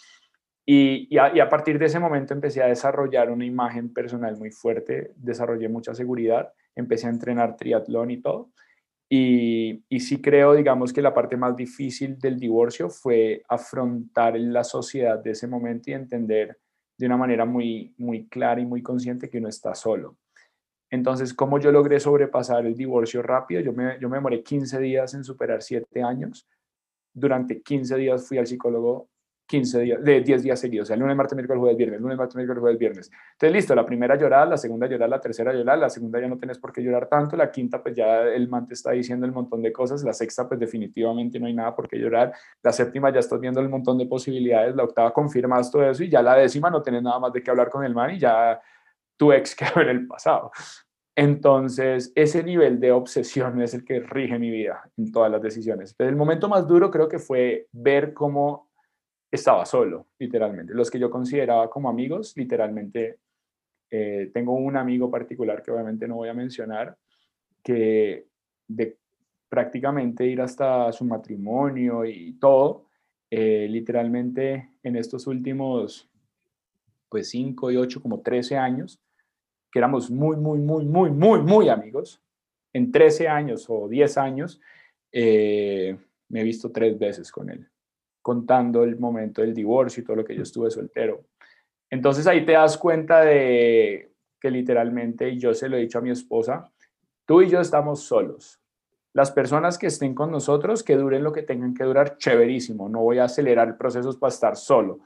Y, 0.67 1.09
y, 1.11 1.19
a, 1.19 1.35
y, 1.35 1.41
a, 1.41 1.49
partir 1.49 1.79
de 1.79 1.87
ese 1.87 1.99
momento 1.99 2.35
empecé 2.35 2.63
a 2.63 2.67
desarrollar 2.67 3.31
una 3.31 3.45
imagen 3.45 3.93
personal 3.93 4.37
muy 4.37 4.51
fuerte, 4.51 5.13
desarrollé 5.17 5.69
mucha 5.69 5.95
seguridad, 5.95 6.53
empecé 6.77 7.07
a 7.07 7.11
entrenar 7.11 7.57
triatlón 7.57 8.11
y 8.11 8.21
todo. 8.21 8.51
Y, 9.09 9.83
y, 9.89 10.01
sí 10.01 10.21
creo, 10.21 10.55
digamos, 10.55 10.93
que 10.93 11.03
la 11.03 11.13
parte 11.13 11.37
más 11.37 11.57
difícil 11.57 12.19
del 12.19 12.39
divorcio 12.39 12.89
fue 12.89 13.43
afrontar 13.49 14.39
la 14.39 14.63
sociedad 14.63 15.19
de 15.19 15.33
ese 15.33 15.49
momento 15.49 15.91
y 15.91 15.95
entender 15.95 16.59
de 16.97 17.07
una 17.07 17.17
manera 17.17 17.45
muy, 17.45 17.95
muy 17.99 18.29
clara 18.29 18.61
y 18.61 18.67
muy 18.67 18.83
consciente 18.83 19.29
que 19.29 19.39
uno 19.39 19.49
está 19.49 19.75
solo. 19.75 20.17
Entonces, 20.91 21.33
¿cómo 21.33 21.59
yo 21.59 21.71
logré 21.71 22.01
sobrepasar 22.01 22.67
el 22.67 22.75
divorcio 22.75 23.23
rápido? 23.23 23.61
Yo 23.61 23.73
me, 23.73 23.99
yo 24.01 24.09
me 24.09 24.17
demoré 24.17 24.43
15 24.43 24.79
días 24.81 25.15
en 25.15 25.25
superar 25.25 25.63
7 25.63 26.03
años. 26.03 26.47
Durante 27.13 27.63
15 27.63 27.97
días 27.97 28.27
fui 28.27 28.39
al 28.39 28.47
psicólogo 28.47 29.09
15 29.51 29.81
días, 29.81 30.05
de 30.05 30.21
10 30.21 30.45
días 30.45 30.61
seguidos, 30.61 30.85
o 30.85 30.89
sea, 30.89 30.97
lunes, 30.97 31.17
martes, 31.17 31.35
miércoles, 31.35 31.59
jueves, 31.59 31.77
viernes, 31.77 32.01
lunes, 32.01 32.17
martes, 32.17 32.37
miércoles, 32.37 32.61
jueves, 32.61 32.79
viernes. 32.79 33.11
Entonces, 33.33 33.53
listo, 33.53 33.75
la 33.75 33.85
primera 33.85 34.15
llorar, 34.17 34.47
la 34.47 34.57
segunda 34.57 34.87
llorar, 34.87 35.09
la 35.09 35.21
tercera 35.21 35.53
llorar, 35.53 35.77
la 35.77 35.91
segunda 35.91 36.21
ya 36.21 36.29
no 36.29 36.39
tienes 36.39 36.57
por 36.57 36.73
qué 36.73 36.81
llorar 36.81 37.09
tanto, 37.09 37.37
la 37.37 37.51
quinta 37.51 37.83
pues 37.83 37.97
ya 37.97 38.23
el 38.23 38.49
man 38.49 38.65
te 38.69 38.75
está 38.75 38.93
diciendo 38.93 39.27
el 39.27 39.33
montón 39.33 39.61
de 39.61 39.73
cosas, 39.73 40.05
la 40.05 40.13
sexta 40.13 40.47
pues 40.47 40.61
definitivamente 40.61 41.41
no 41.41 41.47
hay 41.47 41.55
nada 41.55 41.75
por 41.75 41.89
qué 41.89 41.99
llorar, 41.99 42.33
la 42.63 42.71
séptima 42.71 43.13
ya 43.13 43.19
estás 43.19 43.41
viendo 43.41 43.59
el 43.61 43.69
montón 43.69 43.99
de 43.99 44.07
posibilidades, 44.07 44.77
la 44.77 44.85
octava 44.85 45.13
confirmas 45.13 45.69
todo 45.69 45.83
eso 45.91 46.05
y 46.05 46.09
ya 46.09 46.23
la 46.23 46.37
décima 46.37 46.71
no 46.71 46.81
tienes 46.81 47.03
nada 47.03 47.19
más 47.19 47.33
de 47.33 47.43
qué 47.43 47.51
hablar 47.51 47.71
con 47.71 47.85
el 47.85 47.93
man 47.93 48.15
y 48.15 48.21
ya 48.21 48.61
tu 49.21 49.33
ex 49.33 49.55
quedó 49.55 49.83
en 49.83 49.91
el 49.91 50.07
pasado. 50.07 50.51
Entonces, 51.15 52.11
ese 52.15 52.43
nivel 52.43 52.81
de 52.81 52.93
obsesión 52.93 53.61
es 53.61 53.75
el 53.75 53.85
que 53.85 54.01
rige 54.01 54.39
mi 54.39 54.51
vida 54.51 54.91
en 54.97 55.13
todas 55.13 55.31
las 55.31 55.43
decisiones. 55.43 55.91
Entonces, 55.91 56.13
el 56.13 56.17
momento 56.17 56.49
más 56.49 56.67
duro 56.67 56.91
creo 56.91 57.07
que 57.07 57.19
fue 57.19 57.69
ver 57.73 58.15
cómo 58.15 58.71
estaba 59.31 59.67
solo, 59.67 60.07
literalmente. 60.19 60.73
Los 60.73 60.91
que 60.91 60.99
yo 60.99 61.11
consideraba 61.11 61.69
como 61.69 61.91
amigos, 61.91 62.33
literalmente, 62.37 63.19
eh, 63.91 64.31
tengo 64.33 64.55
un 64.55 64.79
amigo 64.79 65.11
particular 65.11 65.63
que 65.63 65.71
obviamente 65.71 66.09
no 66.09 66.17
voy 66.17 66.31
a 66.31 66.35
mencionar, 66.35 66.97
que 67.63 68.27
de 68.67 68.97
prácticamente 69.51 70.27
ir 70.27 70.41
hasta 70.41 70.91
su 70.93 71.05
matrimonio 71.05 72.07
y 72.07 72.39
todo, 72.41 72.87
eh, 73.31 73.67
literalmente 73.69 74.71
en 74.83 74.97
estos 74.97 75.27
últimos, 75.27 76.09
pues 77.11 77.29
5 77.29 77.71
y 77.71 77.77
8, 77.77 78.01
como 78.01 78.21
13 78.21 78.57
años, 78.57 78.99
que 79.71 79.79
éramos 79.79 80.11
muy, 80.11 80.37
muy, 80.37 80.59
muy, 80.59 80.85
muy, 80.85 81.11
muy, 81.11 81.41
muy 81.41 81.69
amigos, 81.69 82.23
en 82.73 82.93
13 82.93 83.29
años 83.29 83.67
o 83.69 83.89
10 83.89 84.19
años, 84.19 84.61
eh, 85.13 85.97
me 86.29 86.41
he 86.41 86.45
visto 86.45 86.71
tres 86.71 86.99
veces 86.99 87.33
con 87.33 87.51
él 87.51 87.69
contando 88.23 88.85
el 88.85 88.99
momento 88.99 89.41
del 89.41 89.55
divorcio 89.55 90.03
y 90.03 90.05
todo 90.05 90.17
lo 90.17 90.25
que 90.25 90.35
yo 90.35 90.43
estuve 90.43 90.71
soltero. 90.71 91.25
Entonces 91.89 92.27
ahí 92.27 92.45
te 92.45 92.53
das 92.53 92.77
cuenta 92.77 93.23
de 93.23 94.13
que 94.41 94.51
literalmente, 94.51 95.37
yo 95.37 95.53
se 95.55 95.69
lo 95.69 95.77
he 95.77 95.81
dicho 95.81 95.99
a 95.99 96.03
mi 96.03 96.11
esposa, 96.11 96.71
tú 97.27 97.43
y 97.43 97.49
yo 97.49 97.61
estamos 97.61 98.03
solos. 98.03 98.61
Las 99.13 99.31
personas 99.33 99.77
que 99.77 99.89
estén 99.89 100.15
con 100.15 100.31
nosotros, 100.31 100.83
que 100.83 100.97
duren 100.97 101.25
lo 101.25 101.33
que 101.33 101.43
tengan 101.43 101.75
que 101.75 101.85
durar, 101.85 102.17
chéverísimo. 102.17 102.89
No 102.89 103.01
voy 103.01 103.19
a 103.19 103.25
acelerar 103.25 103.77
procesos 103.77 104.17
para 104.17 104.33
estar 104.33 104.57
solo. 104.57 105.01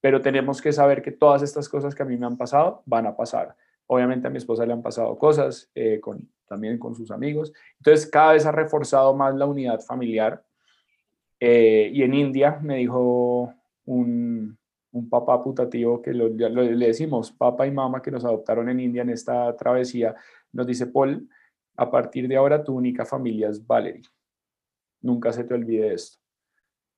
Pero 0.00 0.20
tenemos 0.20 0.60
que 0.60 0.72
saber 0.72 1.00
que 1.00 1.12
todas 1.12 1.42
estas 1.42 1.68
cosas 1.68 1.94
que 1.94 2.02
a 2.02 2.06
mí 2.06 2.18
me 2.18 2.26
han 2.26 2.36
pasado 2.36 2.82
van 2.84 3.06
a 3.06 3.16
pasar. 3.16 3.56
Obviamente 3.86 4.26
a 4.26 4.30
mi 4.30 4.38
esposa 4.38 4.66
le 4.66 4.72
han 4.72 4.82
pasado 4.82 5.16
cosas, 5.18 5.70
eh, 5.74 6.00
también 6.46 6.78
con 6.78 6.94
sus 6.94 7.10
amigos. 7.10 7.52
Entonces 7.78 8.08
cada 8.10 8.32
vez 8.32 8.46
ha 8.46 8.52
reforzado 8.52 9.14
más 9.14 9.34
la 9.34 9.46
unidad 9.46 9.80
familiar 9.80 10.44
eh, 11.40 11.90
y 11.92 12.02
en 12.02 12.14
India 12.14 12.58
me 12.62 12.76
dijo 12.76 13.52
un, 13.84 14.56
un 14.92 15.08
papá 15.08 15.42
putativo 15.42 16.00
que 16.00 16.14
le 16.14 16.86
decimos 16.86 17.32
papá 17.32 17.66
y 17.66 17.70
mamá 17.70 18.00
que 18.00 18.10
nos 18.10 18.24
adoptaron 18.24 18.68
en 18.68 18.80
India 18.80 19.02
en 19.02 19.10
esta 19.10 19.54
travesía, 19.56 20.14
nos 20.52 20.66
dice 20.66 20.86
Paul, 20.86 21.28
a 21.76 21.90
partir 21.90 22.28
de 22.28 22.36
ahora 22.36 22.62
tu 22.62 22.74
única 22.74 23.04
familia 23.04 23.48
es 23.48 23.66
Valerie. 23.66 24.08
Nunca 25.02 25.32
se 25.32 25.44
te 25.44 25.52
olvide 25.52 25.92
esto. 25.92 26.18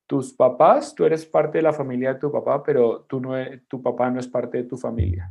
Tus 0.05 0.31
papás, 0.31 0.95
tú 0.95 1.03
eres 1.03 1.25
parte 1.25 1.57
de 1.57 1.63
la 1.63 1.73
familia 1.73 2.13
de 2.13 2.19
tu 2.19 2.31
papá, 2.31 2.63
pero 2.63 3.01
tú 3.01 3.19
no, 3.19 3.33
tu 3.67 3.81
papá 3.81 4.09
no 4.09 4.19
es 4.19 4.27
parte 4.27 4.59
de 4.59 4.63
tu 4.63 4.77
familia. 4.77 5.29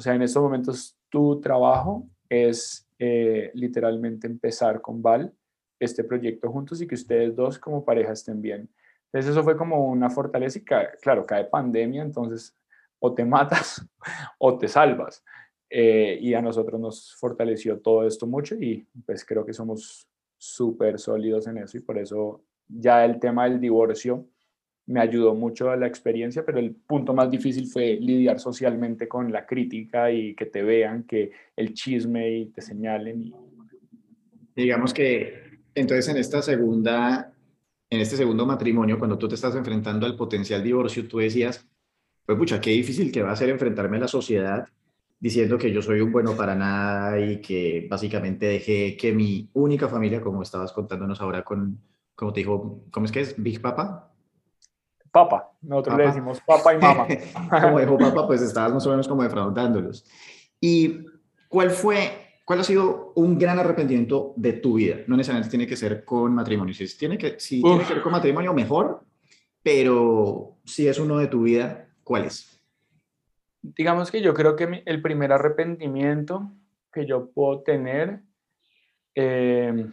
O 0.00 0.02
sea, 0.02 0.14
en 0.14 0.22
estos 0.22 0.42
momentos 0.42 0.96
tu 1.10 1.42
trabajo 1.42 2.08
es 2.26 2.88
eh, 2.98 3.50
literalmente 3.52 4.26
empezar 4.26 4.80
con 4.80 5.02
Val 5.02 5.30
este 5.78 6.04
proyecto 6.04 6.50
juntos 6.50 6.80
y 6.80 6.86
que 6.86 6.94
ustedes 6.94 7.36
dos 7.36 7.58
como 7.58 7.84
pareja 7.84 8.12
estén 8.12 8.40
bien. 8.40 8.66
Entonces 9.04 9.32
eso 9.32 9.44
fue 9.44 9.58
como 9.58 9.90
una 9.90 10.08
fortaleza 10.08 10.58
y 10.58 10.64
claro, 10.64 11.26
cae 11.26 11.44
pandemia, 11.44 12.00
entonces 12.00 12.56
o 12.98 13.12
te 13.12 13.26
matas 13.26 13.86
o 14.38 14.56
te 14.56 14.68
salvas. 14.68 15.22
Eh, 15.68 16.16
y 16.18 16.32
a 16.32 16.40
nosotros 16.40 16.80
nos 16.80 17.14
fortaleció 17.16 17.78
todo 17.78 18.06
esto 18.06 18.26
mucho 18.26 18.54
y 18.54 18.88
pues 19.04 19.22
creo 19.22 19.44
que 19.44 19.52
somos 19.52 20.08
súper 20.38 20.98
sólidos 20.98 21.46
en 21.46 21.58
eso 21.58 21.76
y 21.76 21.80
por 21.80 21.98
eso 21.98 22.42
ya 22.66 23.04
el 23.04 23.20
tema 23.20 23.44
del 23.44 23.60
divorcio 23.60 24.26
me 24.90 25.00
ayudó 25.00 25.34
mucho 25.34 25.70
a 25.70 25.76
la 25.76 25.86
experiencia, 25.86 26.44
pero 26.44 26.58
el 26.58 26.74
punto 26.74 27.14
más 27.14 27.30
difícil 27.30 27.66
fue 27.66 27.96
lidiar 28.00 28.40
socialmente 28.40 29.06
con 29.06 29.30
la 29.30 29.46
crítica 29.46 30.10
y 30.10 30.34
que 30.34 30.46
te 30.46 30.62
vean, 30.62 31.04
que 31.04 31.30
el 31.56 31.74
chisme 31.74 32.30
y 32.30 32.46
te 32.46 32.60
señalen. 32.60 33.22
Y... 33.22 33.34
Digamos 34.56 34.92
que 34.92 35.50
entonces, 35.74 36.08
en 36.08 36.16
esta 36.16 36.42
segunda, 36.42 37.32
en 37.88 38.00
este 38.00 38.16
segundo 38.16 38.44
matrimonio, 38.46 38.98
cuando 38.98 39.18
tú 39.18 39.28
te 39.28 39.36
estás 39.36 39.54
enfrentando 39.54 40.06
al 40.06 40.16
potencial 40.16 40.62
divorcio, 40.62 41.06
tú 41.06 41.18
decías, 41.18 41.66
pues 42.26 42.36
pucha, 42.36 42.60
qué 42.60 42.70
difícil 42.70 43.12
que 43.12 43.22
va 43.22 43.32
a 43.32 43.36
ser 43.36 43.50
enfrentarme 43.50 43.96
a 43.96 44.00
la 44.00 44.08
sociedad 44.08 44.66
diciendo 45.18 45.58
que 45.58 45.70
yo 45.70 45.82
soy 45.82 46.00
un 46.00 46.10
bueno 46.10 46.34
para 46.36 46.54
nada 46.54 47.20
y 47.20 47.40
que 47.40 47.86
básicamente 47.88 48.46
dejé 48.46 48.96
que 48.96 49.12
mi 49.12 49.50
única 49.52 49.88
familia, 49.88 50.20
como 50.20 50.42
estabas 50.42 50.72
contándonos 50.72 51.20
ahora 51.20 51.44
con, 51.44 51.78
como 52.14 52.32
te 52.32 52.40
dijo, 52.40 52.84
¿cómo 52.90 53.06
es 53.06 53.12
que 53.12 53.20
es? 53.20 53.40
Big 53.40 53.60
Papa. 53.60 54.09
Papa, 55.12 55.50
nosotros 55.62 55.96
le 55.98 56.06
decimos 56.06 56.40
papa 56.46 56.74
y 56.74 56.78
mamá. 56.78 57.06
como 57.62 57.80
dijo 57.80 57.98
papa, 57.98 58.26
pues 58.26 58.42
estabas 58.42 58.72
más 58.72 58.86
o 58.86 58.90
menos 58.90 59.08
como 59.08 59.22
defraudándolos. 59.22 60.04
¿Y 60.60 61.06
cuál 61.48 61.70
fue 61.70 62.30
¿Cuál 62.50 62.58
ha 62.58 62.64
sido 62.64 63.12
un 63.14 63.38
gran 63.38 63.60
arrepentimiento 63.60 64.34
de 64.34 64.54
tu 64.54 64.74
vida? 64.74 64.96
No 65.06 65.16
necesariamente 65.16 65.50
tiene 65.50 65.68
que 65.68 65.76
ser 65.76 66.04
con 66.04 66.34
matrimonio. 66.34 66.74
Si 66.74 66.98
tiene 66.98 67.16
que, 67.16 67.38
si 67.38 67.62
tiene 67.62 67.78
que 67.78 67.84
ser 67.84 68.02
con 68.02 68.10
matrimonio, 68.10 68.52
mejor, 68.52 69.04
pero 69.62 70.56
si 70.64 70.88
es 70.88 70.98
uno 70.98 71.18
de 71.18 71.28
tu 71.28 71.42
vida, 71.42 71.86
¿cuál 72.02 72.24
es? 72.24 72.60
Digamos 73.62 74.10
que 74.10 74.20
yo 74.20 74.34
creo 74.34 74.56
que 74.56 74.82
el 74.84 75.00
primer 75.00 75.30
arrepentimiento 75.30 76.50
que 76.92 77.06
yo 77.06 77.30
puedo 77.30 77.60
tener 77.60 78.22
eh, 79.14 79.86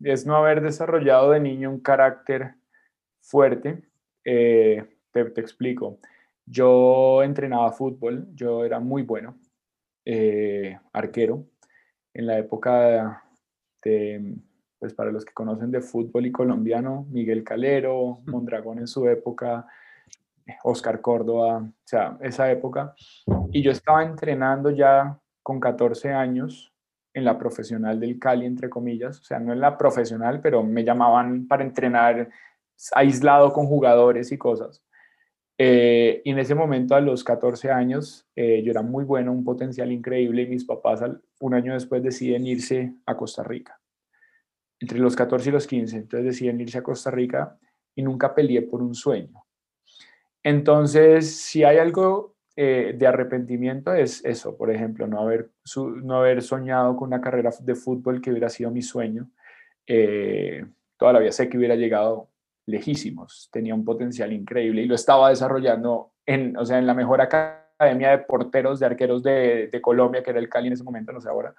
es 0.00 0.24
no 0.24 0.36
haber 0.36 0.62
desarrollado 0.62 1.32
de 1.32 1.40
niño 1.40 1.68
un 1.68 1.80
carácter 1.80 2.54
fuerte. 3.20 3.82
Eh, 4.24 4.84
te, 5.10 5.24
te, 5.26 5.40
explico. 5.40 5.98
Yo 6.46 7.22
entrenaba 7.22 7.72
fútbol, 7.72 8.28
yo 8.34 8.64
era 8.64 8.80
muy 8.80 9.02
bueno, 9.02 9.38
eh, 10.04 10.78
arquero 10.92 11.46
en 12.14 12.26
la 12.26 12.38
época 12.38 13.22
de 13.82 14.36
pues 14.82 14.94
para 14.94 15.12
los 15.12 15.24
que 15.24 15.32
conocen 15.32 15.70
de 15.70 15.80
fútbol 15.80 16.26
y 16.26 16.32
colombiano, 16.32 17.06
Miguel 17.08 17.44
Calero, 17.44 18.18
Mondragón 18.26 18.80
en 18.80 18.88
su 18.88 19.06
época, 19.06 19.64
Oscar 20.64 21.00
Córdoba, 21.00 21.58
o 21.58 21.72
sea, 21.84 22.18
esa 22.20 22.50
época. 22.50 22.92
Y 23.52 23.62
yo 23.62 23.70
estaba 23.70 24.02
entrenando 24.02 24.70
ya 24.72 25.16
con 25.40 25.60
14 25.60 26.10
años 26.10 26.74
en 27.14 27.24
la 27.24 27.38
profesional 27.38 28.00
del 28.00 28.18
Cali, 28.18 28.44
entre 28.44 28.68
comillas, 28.68 29.20
o 29.20 29.22
sea, 29.22 29.38
no 29.38 29.52
en 29.52 29.60
la 29.60 29.78
profesional, 29.78 30.40
pero 30.40 30.64
me 30.64 30.82
llamaban 30.82 31.46
para 31.46 31.62
entrenar 31.62 32.28
aislado 32.94 33.52
con 33.52 33.66
jugadores 33.66 34.32
y 34.32 34.38
cosas. 34.38 34.82
Eh, 35.58 36.22
y 36.24 36.30
en 36.30 36.38
ese 36.38 36.54
momento, 36.54 36.94
a 36.94 37.00
los 37.00 37.22
14 37.24 37.70
años, 37.70 38.26
eh, 38.34 38.62
yo 38.64 38.70
era 38.70 38.82
muy 38.82 39.04
bueno, 39.04 39.32
un 39.32 39.44
potencial 39.44 39.92
increíble, 39.92 40.42
y 40.42 40.48
mis 40.48 40.64
papás 40.64 41.02
un 41.40 41.54
año 41.54 41.74
después 41.74 42.02
deciden 42.02 42.46
irse 42.46 42.94
a 43.06 43.16
Costa 43.16 43.42
Rica, 43.42 43.80
entre 44.80 44.98
los 44.98 45.14
14 45.14 45.48
y 45.48 45.52
los 45.52 45.66
15, 45.66 45.96
entonces 45.96 46.24
deciden 46.24 46.60
irse 46.60 46.78
a 46.78 46.82
Costa 46.82 47.10
Rica 47.10 47.58
y 47.94 48.02
nunca 48.02 48.34
peleé 48.34 48.62
por 48.62 48.82
un 48.82 48.94
sueño. 48.94 49.44
Entonces, 50.42 51.36
si 51.36 51.62
hay 51.62 51.78
algo 51.78 52.34
eh, 52.54 52.94
de 52.98 53.06
arrepentimiento 53.06 53.94
es 53.94 54.22
eso, 54.24 54.56
por 54.56 54.70
ejemplo, 54.70 55.06
no 55.06 55.20
haber, 55.20 55.50
no 56.02 56.16
haber 56.16 56.42
soñado 56.42 56.96
con 56.96 57.08
una 57.08 57.20
carrera 57.20 57.50
de 57.60 57.74
fútbol 57.74 58.20
que 58.20 58.30
hubiera 58.30 58.48
sido 58.48 58.70
mi 58.70 58.82
sueño. 58.82 59.30
Eh, 59.86 60.66
todavía 60.98 61.32
sé 61.32 61.48
que 61.48 61.56
hubiera 61.56 61.76
llegado 61.76 62.28
lejísimos, 62.66 63.48
tenía 63.52 63.74
un 63.74 63.84
potencial 63.84 64.32
increíble 64.32 64.82
y 64.82 64.86
lo 64.86 64.94
estaba 64.94 65.30
desarrollando 65.30 66.12
en, 66.26 66.56
o 66.56 66.64
sea, 66.64 66.78
en 66.78 66.86
la 66.86 66.94
mejor 66.94 67.20
academia 67.20 68.10
de 68.10 68.18
porteros, 68.18 68.80
de 68.80 68.86
arqueros 68.86 69.22
de, 69.22 69.80
Colombia, 69.82 70.22
que 70.22 70.30
era 70.30 70.38
el 70.38 70.48
Cali 70.48 70.68
en 70.68 70.74
ese 70.74 70.84
momento, 70.84 71.12
no 71.12 71.20
sé 71.20 71.28
ahora, 71.28 71.54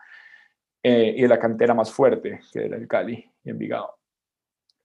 eh, 0.82 1.14
y 1.18 1.22
de 1.22 1.28
la 1.28 1.40
cantera 1.40 1.74
más 1.74 1.92
fuerte, 1.92 2.40
que 2.52 2.66
era 2.66 2.78
el 2.78 2.88
Cali 2.88 3.30
y 3.44 3.50
Envigado. 3.50 3.98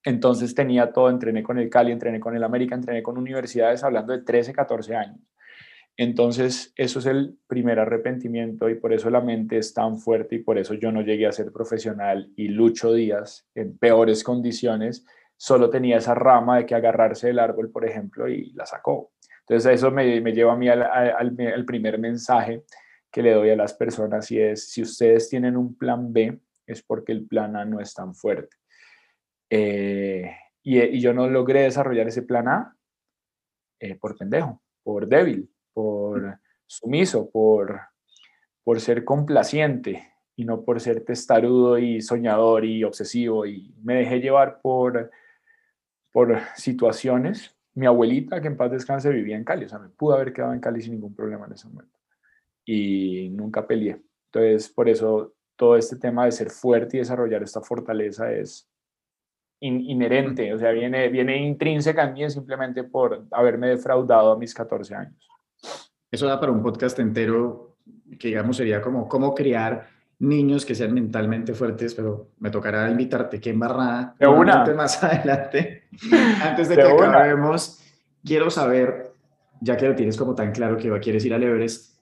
Entonces 0.04 0.54
tenía 0.54 0.92
todo, 0.92 1.10
entrené 1.10 1.42
con 1.42 1.58
el 1.58 1.68
Cali, 1.68 1.92
entrené 1.92 2.20
con 2.20 2.34
el 2.34 2.42
América, 2.44 2.74
entrené 2.74 3.02
con 3.02 3.18
universidades 3.18 3.84
hablando 3.84 4.12
de 4.12 4.22
13, 4.22 4.52
14 4.52 4.96
años. 4.96 5.20
Entonces, 6.00 6.72
eso 6.76 7.00
es 7.00 7.06
el 7.06 7.36
primer 7.48 7.80
arrepentimiento 7.80 8.70
y 8.70 8.76
por 8.76 8.92
eso 8.92 9.10
la 9.10 9.20
mente 9.20 9.58
es 9.58 9.74
tan 9.74 9.98
fuerte 9.98 10.36
y 10.36 10.38
por 10.38 10.56
eso 10.56 10.74
yo 10.74 10.92
no 10.92 11.02
llegué 11.02 11.26
a 11.26 11.32
ser 11.32 11.50
profesional 11.50 12.30
y 12.36 12.46
Lucho 12.48 12.92
Díaz 12.92 13.48
en 13.56 13.76
peores 13.76 14.22
condiciones 14.22 15.04
solo 15.38 15.70
tenía 15.70 15.96
esa 15.96 16.14
rama 16.14 16.58
de 16.58 16.66
que 16.66 16.74
agarrarse 16.74 17.28
del 17.28 17.38
árbol, 17.38 17.70
por 17.70 17.86
ejemplo, 17.86 18.28
y 18.28 18.52
la 18.52 18.66
sacó. 18.66 19.12
Entonces, 19.40 19.76
eso 19.76 19.90
me, 19.90 20.20
lleva 20.32 20.52
a 20.52 20.56
mí 20.56 20.68
al, 20.68 20.82
al, 20.82 21.64
primer 21.64 21.98
mensaje 21.98 22.64
que 23.10 23.22
le 23.22 23.32
doy 23.32 23.50
a 23.50 23.56
las 23.56 23.72
personas 23.72 24.30
y 24.30 24.40
es, 24.40 24.68
si 24.70 24.82
ustedes 24.82 25.30
tienen 25.30 25.56
un 25.56 25.78
plan 25.78 26.12
B, 26.12 26.38
es 26.66 26.82
porque 26.82 27.12
el 27.12 27.26
plan 27.26 27.56
A 27.56 27.64
no 27.64 27.80
es 27.80 27.94
tan 27.94 28.14
fuerte. 28.14 28.56
Eh, 29.48 30.30
y, 30.62 31.00
yo 31.00 31.14
no 31.14 31.30
logré 31.30 31.62
desarrollar 31.62 32.08
ese 32.08 32.22
plan 32.22 32.48
A 32.48 32.76
eh, 33.80 33.94
por 33.94 34.18
pendejo, 34.18 34.60
por 34.82 35.06
débil, 35.06 35.48
por 35.72 36.38
sumiso, 36.66 37.30
por, 37.30 37.80
por 38.64 38.80
ser 38.80 39.04
complaciente 39.04 40.12
y 40.36 40.44
no 40.44 40.62
por 40.62 40.80
ser 40.80 41.04
testarudo 41.04 41.78
y 41.78 42.02
soñador 42.02 42.64
y 42.64 42.84
obsesivo. 42.84 43.46
Y 43.46 43.74
me 43.82 43.94
dejé 43.94 44.20
llevar 44.20 44.60
por, 44.60 45.10
por 46.12 46.38
situaciones. 46.56 47.54
Mi 47.74 47.86
abuelita, 47.86 48.40
que 48.40 48.48
en 48.48 48.56
paz 48.56 48.70
descanse, 48.70 49.10
vivía 49.10 49.36
en 49.36 49.44
Cali. 49.44 49.64
O 49.64 49.68
sea, 49.68 49.78
me 49.78 49.88
pudo 49.88 50.14
haber 50.14 50.32
quedado 50.32 50.52
en 50.52 50.60
Cali 50.60 50.80
sin 50.80 50.94
ningún 50.94 51.14
problema 51.14 51.46
en 51.46 51.52
ese 51.52 51.68
momento. 51.68 51.98
Y 52.64 53.30
nunca 53.30 53.66
peleé. 53.66 54.00
Entonces, 54.26 54.68
por 54.68 54.88
eso 54.88 55.34
todo 55.56 55.76
este 55.76 55.96
tema 55.96 56.24
de 56.24 56.32
ser 56.32 56.50
fuerte 56.50 56.96
y 56.96 57.00
desarrollar 57.00 57.42
esta 57.42 57.60
fortaleza 57.60 58.32
es 58.32 58.68
inherente, 59.60 60.54
o 60.54 60.58
sea, 60.58 60.70
viene, 60.70 61.08
viene 61.08 61.36
intrínseca 61.36 62.04
en 62.04 62.12
mí 62.12 62.30
simplemente 62.30 62.84
por 62.84 63.26
haberme 63.32 63.68
defraudado 63.68 64.32
a 64.32 64.38
mis 64.38 64.54
14 64.54 64.94
años. 64.94 65.28
Eso 66.10 66.26
da 66.26 66.38
para 66.38 66.52
un 66.52 66.62
podcast 66.62 66.98
entero 67.00 67.76
que 68.18 68.28
digamos 68.28 68.56
sería 68.56 68.80
como 68.80 69.08
cómo 69.08 69.34
criar 69.34 69.88
niños 70.20 70.66
que 70.66 70.74
sean 70.74 70.92
mentalmente 70.92 71.54
fuertes, 71.54 71.94
pero 71.94 72.30
me 72.38 72.50
tocará 72.50 72.90
invitarte 72.90 73.40
que 73.40 73.50
embarrada 73.50 74.14
de 74.18 74.26
una. 74.26 74.64
más 74.74 75.02
adelante. 75.04 75.84
Antes 76.42 76.68
de, 76.68 76.76
que 76.76 76.82
acabemos, 76.82 77.80
quiero 78.24 78.50
saber, 78.50 79.12
ya 79.60 79.76
que 79.76 79.88
lo 79.88 79.94
tienes 79.94 80.16
como 80.16 80.34
tan 80.34 80.52
claro 80.52 80.76
que 80.76 80.90
quieres 81.00 81.24
ir 81.24 81.34
al 81.34 81.42
Everest, 81.42 81.98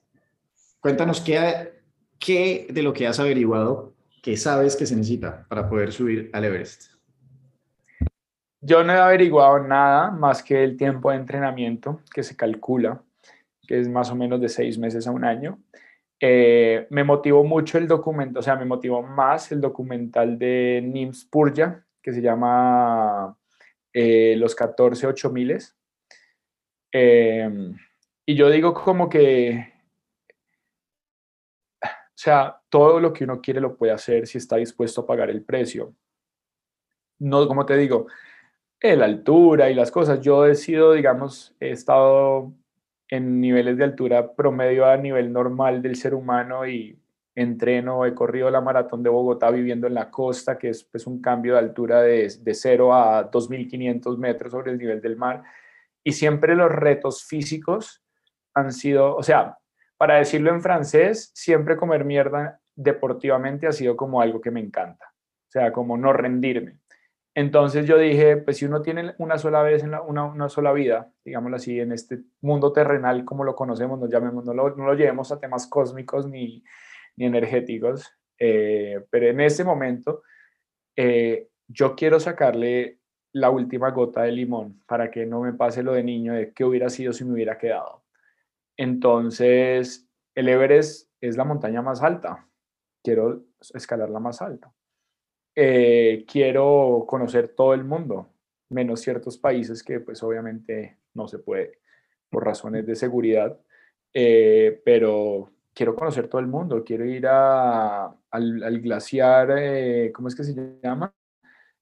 cuéntanos 0.79 1.21
qué, 1.21 1.81
qué 2.19 2.67
de 2.69 2.81
lo 2.81 2.93
que 2.93 3.07
has 3.07 3.19
averiguado 3.19 3.93
que 4.21 4.35
sabes 4.35 4.75
que 4.75 4.85
se 4.85 4.95
necesita 4.95 5.45
para 5.47 5.69
poder 5.69 5.91
subir 5.91 6.29
al 6.33 6.43
Everest. 6.43 6.91
Yo 8.59 8.83
no 8.83 8.91
he 8.91 8.97
averiguado 8.97 9.59
nada 9.59 10.11
más 10.11 10.41
que 10.43 10.63
el 10.63 10.75
tiempo 10.75 11.11
de 11.11 11.17
entrenamiento 11.17 12.01
que 12.13 12.23
se 12.23 12.35
calcula 12.35 13.01
que 13.67 13.79
es 13.79 13.89
más 13.89 14.09
o 14.09 14.15
menos 14.15 14.39
de 14.41 14.49
seis 14.49 14.79
meses 14.79 15.05
a 15.05 15.11
un 15.11 15.25
año. 15.25 15.59
Eh, 16.19 16.87
me 16.89 17.03
motivó 17.03 17.43
mucho 17.43 17.77
el 17.77 17.87
documento, 17.87 18.39
o 18.39 18.41
sea, 18.41 18.55
me 18.55 18.65
motivó 18.65 19.03
más 19.03 19.51
el 19.51 19.61
documental 19.61 20.39
de 20.39 20.81
Nims 20.83 21.25
Purja, 21.25 21.85
que 22.01 22.11
se 22.11 22.21
llama 22.21 23.37
eh, 23.93 24.35
Los 24.37 24.55
14 24.55 25.07
8000. 25.07 25.57
Eh, 26.91 27.49
y 28.25 28.35
yo 28.35 28.49
digo 28.49 28.73
como 28.73 29.07
que, 29.09 29.73
o 31.83 31.87
sea, 32.15 32.61
todo 32.69 32.99
lo 32.99 33.13
que 33.13 33.23
uno 33.23 33.39
quiere 33.41 33.61
lo 33.61 33.77
puede 33.77 33.91
hacer 33.91 34.25
si 34.25 34.39
está 34.39 34.57
dispuesto 34.57 35.01
a 35.01 35.05
pagar 35.05 35.29
el 35.29 35.43
precio. 35.43 35.93
No, 37.19 37.47
como 37.47 37.65
te 37.65 37.77
digo, 37.77 38.07
la 38.81 39.05
altura 39.05 39.69
y 39.69 39.75
las 39.75 39.91
cosas. 39.91 40.21
Yo 40.21 40.45
he 40.45 40.55
sido, 40.55 40.93
digamos, 40.93 41.55
he 41.59 41.71
estado 41.71 42.53
en 43.09 43.39
niveles 43.39 43.77
de 43.77 43.83
altura 43.83 44.33
promedio 44.33 44.85
a 44.85 44.97
nivel 44.97 45.31
normal 45.31 45.81
del 45.81 45.95
ser 45.95 46.13
humano 46.13 46.67
y 46.67 46.99
entreno, 47.35 48.05
he 48.05 48.15
corrido 48.15 48.49
la 48.49 48.61
maratón 48.61 49.03
de 49.03 49.09
Bogotá 49.09 49.51
viviendo 49.51 49.85
en 49.85 49.93
la 49.93 50.09
costa, 50.09 50.57
que 50.57 50.69
es 50.69 50.83
pues, 50.83 51.05
un 51.05 51.21
cambio 51.21 51.53
de 51.53 51.59
altura 51.59 52.01
de, 52.01 52.33
de 52.39 52.53
0 52.53 52.93
a 52.93 53.29
2.500 53.29 54.17
metros 54.17 54.51
sobre 54.51 54.71
el 54.71 54.79
nivel 54.79 55.01
del 55.01 55.17
mar. 55.17 55.43
Y 56.03 56.13
siempre 56.13 56.55
los 56.55 56.71
retos 56.71 57.23
físicos 57.23 58.03
han 58.55 58.71
sido, 58.71 59.15
o 59.15 59.21
sea, 59.21 59.57
para 59.97 60.15
decirlo 60.15 60.49
en 60.49 60.61
francés, 60.61 61.31
siempre 61.35 61.77
comer 61.77 62.05
mierda 62.05 62.59
deportivamente 62.75 63.67
ha 63.67 63.71
sido 63.71 63.95
como 63.95 64.21
algo 64.21 64.41
que 64.41 64.51
me 64.51 64.59
encanta. 64.59 65.05
O 65.05 65.51
sea, 65.51 65.71
como 65.71 65.95
no 65.95 66.13
rendirme. 66.13 66.79
Entonces 67.37 67.85
yo 67.85 67.99
dije, 67.99 68.37
pues 68.37 68.57
si 68.57 68.65
uno 68.65 68.81
tiene 68.81 69.13
una 69.19 69.37
sola 69.37 69.61
vez, 69.61 69.83
en 69.83 69.93
una, 69.93 70.49
sola 70.49 70.73
vida, 70.73 71.13
digámoslo 71.23 71.57
así, 71.57 71.79
en 71.79 71.91
este 71.91 72.23
mundo 72.41 72.73
terrenal 72.73 73.25
como 73.25 73.43
lo 73.43 73.55
conocemos, 73.55 73.99
no, 73.99 74.09
llamemos, 74.09 74.43
no, 74.43 74.55
lo, 74.55 74.75
no 74.75 74.87
lo 74.87 74.95
llevemos 74.95 75.31
a 75.31 75.39
temas 75.39 75.67
cósmicos 75.67 76.27
ni, 76.27 76.63
ni 77.15 77.25
energéticos, 77.27 78.11
eh, 78.39 79.05
pero 79.11 79.27
en 79.27 79.39
este 79.41 79.63
momento 79.63 80.23
eh, 80.95 81.49
yo 81.67 81.95
quiero 81.95 82.19
sacarle 82.19 83.01
la 83.33 83.51
última 83.51 83.91
gota 83.91 84.23
de 84.23 84.31
limón 84.31 84.81
para 84.87 85.11
que 85.11 85.27
no 85.27 85.41
me 85.41 85.53
pase 85.53 85.83
lo 85.83 85.93
de 85.93 86.03
niño 86.03 86.33
de 86.33 86.53
qué 86.53 86.65
hubiera 86.65 86.89
sido 86.89 87.13
si 87.13 87.23
me 87.23 87.33
hubiera 87.33 87.59
quedado. 87.59 88.03
Entonces, 88.77 90.09
el 90.33 90.49
Everest 90.49 91.11
es 91.21 91.37
la 91.37 91.43
montaña 91.43 91.83
más 91.83 92.01
alta. 92.01 92.47
Quiero 93.03 93.43
escalar 93.75 94.09
la 94.09 94.19
más 94.19 94.41
alta. 94.41 94.73
Eh, 95.59 96.23
quiero 96.31 97.05
conocer 97.07 97.47
todo 97.47 97.73
el 97.73 97.83
mundo, 97.83 98.29
menos 98.69 99.01
ciertos 99.01 99.39
países 99.39 99.81
que 99.81 99.99
pues 99.99 100.21
obviamente 100.21 100.99
no 101.15 101.27
se 101.27 101.39
puede 101.39 101.79
por 102.29 102.45
razones 102.45 102.85
de 102.85 102.95
seguridad, 102.95 103.59
eh, 104.13 104.79
pero 104.85 105.49
quiero 105.73 105.95
conocer 105.95 106.27
todo 106.27 106.41
el 106.41 106.45
mundo, 106.45 106.83
quiero 106.83 107.05
ir 107.05 107.25
a, 107.25 108.05
al, 108.29 108.81
glaciar, 108.81 109.49
eh, 109.57 110.11
¿cómo 110.13 110.27
es 110.27 110.35
que 110.35 110.43
se 110.43 110.79
llama? 110.83 111.11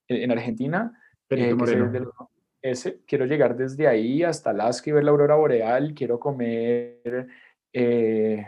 En, 0.08 0.32
Argentina. 0.32 0.98
ese, 2.62 3.02
quiero 3.06 3.26
llegar 3.26 3.58
desde 3.58 3.90
ahí 3.90 4.24
hasta 4.24 4.52
Alaska 4.52 4.90
y 4.90 4.94
ver 4.94 5.04
la 5.04 5.12
aurora 5.12 5.36
boreal, 5.36 5.94
quiero 5.94 6.18
comer, 6.18 7.28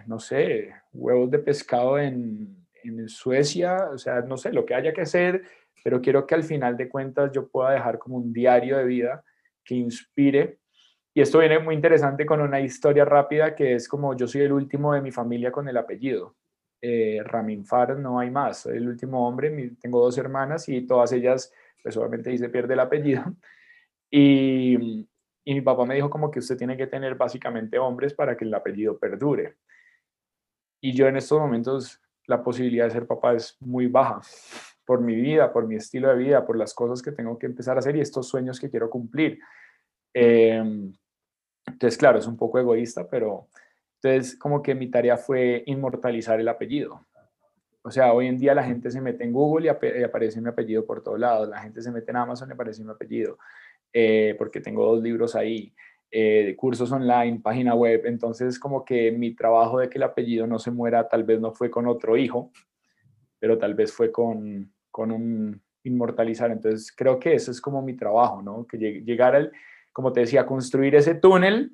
no 0.06 0.20
sé, 0.20 0.74
huevos 0.94 1.30
de 1.30 1.40
pescado 1.40 2.00
en, 2.00 2.57
en 2.84 3.08
Suecia, 3.10 3.90
o 3.92 3.98
sea, 3.98 4.22
no 4.22 4.38
sé, 4.38 4.52
lo 4.54 4.66
que 4.66 4.76
haya 4.76 4.94
que 4.94 5.02
hacer, 5.02 5.44
pero 5.84 6.02
quiero 6.02 6.26
que 6.28 6.36
al 6.36 6.44
final 6.44 6.76
de 6.78 6.90
cuentas 6.90 7.32
yo 7.32 7.48
pueda 7.48 7.72
dejar 7.72 7.98
como 8.00 8.18
un 8.18 8.34
diario 8.34 8.78
de 8.78 8.86
vida 8.86 9.24
que 9.64 9.76
inspire. 9.76 10.60
Y 11.14 11.22
esto 11.22 11.40
viene 11.40 11.60
muy 11.60 11.76
interesante 11.76 12.26
con 12.26 12.42
una 12.42 12.60
historia 12.60 13.06
rápida 13.06 13.56
que 13.56 13.74
es 13.76 13.88
como 13.88 14.16
yo 14.16 14.28
soy 14.28 14.42
el 14.42 14.54
último 14.54 14.94
de 14.94 15.02
mi 15.02 15.12
familia 15.12 15.52
con 15.52 15.68
el 15.68 15.78
apellido. 15.78 16.36
Eh, 16.82 17.22
Raminfar 17.24 17.98
no 17.98 18.20
hay 18.20 18.30
más, 18.30 18.60
soy 18.60 18.78
el 18.78 18.88
último 18.88 19.28
hombre, 19.28 19.72
tengo 19.82 20.00
dos 20.04 20.18
hermanas 20.18 20.70
y 20.70 20.86
todas 20.86 21.12
ellas, 21.12 21.52
pues 21.82 21.98
obviamente 21.98 22.30
ahí 22.30 22.38
se 22.38 22.50
pierde 22.50 22.74
el 22.74 22.80
apellido. 22.80 23.24
Y, 24.10 25.06
y 25.44 25.54
mi 25.54 25.60
papá 25.60 25.86
me 25.86 25.96
dijo 25.96 26.10
como 26.10 26.32
que 26.32 26.40
usted 26.40 26.56
tiene 26.56 26.78
que 26.78 26.88
tener 26.88 27.16
básicamente 27.16 27.78
hombres 27.78 28.14
para 28.14 28.38
que 28.38 28.46
el 28.46 28.54
apellido 28.54 28.98
perdure. 28.98 29.58
Y 30.82 30.94
yo 30.94 31.08
en 31.08 31.18
estos 31.18 31.38
momentos 31.38 32.02
la 32.28 32.44
posibilidad 32.44 32.86
de 32.86 32.92
ser 32.92 33.08
papá 33.08 33.34
es 33.34 33.58
muy 33.60 33.88
baja. 33.88 34.22
por 34.86 35.02
mi 35.02 35.16
vida, 35.16 35.52
por 35.52 35.68
mi 35.68 35.76
estilo 35.76 36.08
de 36.08 36.16
vida, 36.16 36.46
por 36.46 36.58
las 36.58 36.74
cosas 36.74 37.02
que 37.02 37.12
tengo 37.12 37.38
que 37.38 37.46
empezar 37.46 37.76
a 37.76 37.80
hacer 37.80 37.98
y 37.98 38.00
estos 38.00 38.30
sueños 38.30 38.58
que 38.58 38.70
quiero 38.70 38.90
cumplir. 38.90 39.38
Em, 40.14 40.94
entonces, 41.66 41.98
claro, 41.98 42.20
es 42.20 42.26
un 42.26 42.38
poco 42.38 42.58
egoísta, 42.58 43.06
pero 43.10 43.50
entonces 43.96 44.40
como 44.40 44.62
que 44.64 44.74
mi 44.76 44.90
tarea 44.90 45.18
fue 45.18 45.64
inmortalizar 45.66 46.40
el 46.40 46.48
apellido. 46.48 47.06
O 47.82 47.92
sea, 47.92 48.14
hoy 48.14 48.28
en 48.28 48.38
día 48.38 48.56
la 48.56 48.64
gente 48.64 48.90
se 48.90 49.02
mete 49.02 49.24
en 49.26 49.34
Google 49.34 49.66
y, 49.66 50.04
aparece 50.04 50.40
mi 50.42 50.50
apellido 50.50 50.86
por 50.86 51.04
todos 51.04 51.20
lados. 51.20 51.50
La 51.50 51.60
gente 51.62 51.82
se 51.82 51.92
mete 51.92 52.12
en 52.12 52.18
Amazon 52.18 52.50
y 52.50 52.54
aparece 52.54 52.84
mi 52.84 52.92
apellido, 52.92 53.38
eh, 53.92 54.36
porque 54.38 54.62
tengo 54.62 54.86
dos 54.86 55.02
libros 55.02 55.36
ahí, 55.36 55.74
eh, 56.12 56.56
cursos 56.58 56.92
online, 56.92 57.40
página 57.42 57.76
web. 57.76 58.06
Entonces, 58.06 58.60
como 58.60 58.86
que 58.86 59.12
mi 59.12 59.36
trabajo 59.36 59.80
de 59.80 59.90
que 59.90 59.98
el 59.98 60.04
apellido 60.04 60.48
no 60.48 60.60
se 60.60 60.72
muera, 60.72 61.08
tal 61.08 61.24
vez 61.24 61.40
no 61.40 61.54
fue 61.54 61.70
con 61.70 61.88
otro 61.88 62.18
hijo, 62.18 62.52
pero 63.40 63.58
tal 63.58 63.74
vez 63.74 63.92
fue 63.92 64.12
con, 64.12 64.74
con 64.90 65.12
un 65.12 65.62
inmortalizar. 65.84 66.52
Entonces, 66.52 66.94
creo 66.96 67.20
que 67.20 67.34
eso 67.34 67.52
es 67.52 67.62
como 67.62 67.82
mi 67.82 67.96
trabajo, 67.96 68.42
¿no? 68.42 68.66
Que 68.66 68.78
llegar 68.78 69.36
al, 69.36 69.52
como 69.92 70.14
te 70.14 70.22
decía, 70.22 70.46
construir 70.46 70.96
ese 70.96 71.16
túnel 71.16 71.72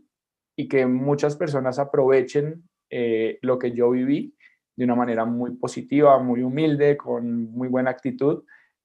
y 0.55 0.67
que 0.67 0.85
muchas 0.85 1.35
personas 1.35 1.79
aprovechen 1.79 2.63
eh, 2.89 3.39
lo 3.41 3.57
que 3.57 3.71
yo 3.71 3.89
viví 3.91 4.35
de 4.75 4.85
una 4.85 4.95
manera 4.95 5.25
muy 5.25 5.51
positiva, 5.55 6.17
muy 6.21 6.41
humilde, 6.41 6.97
con 6.97 7.51
muy 7.51 7.67
buena 7.67 7.91
actitud, 7.91 8.43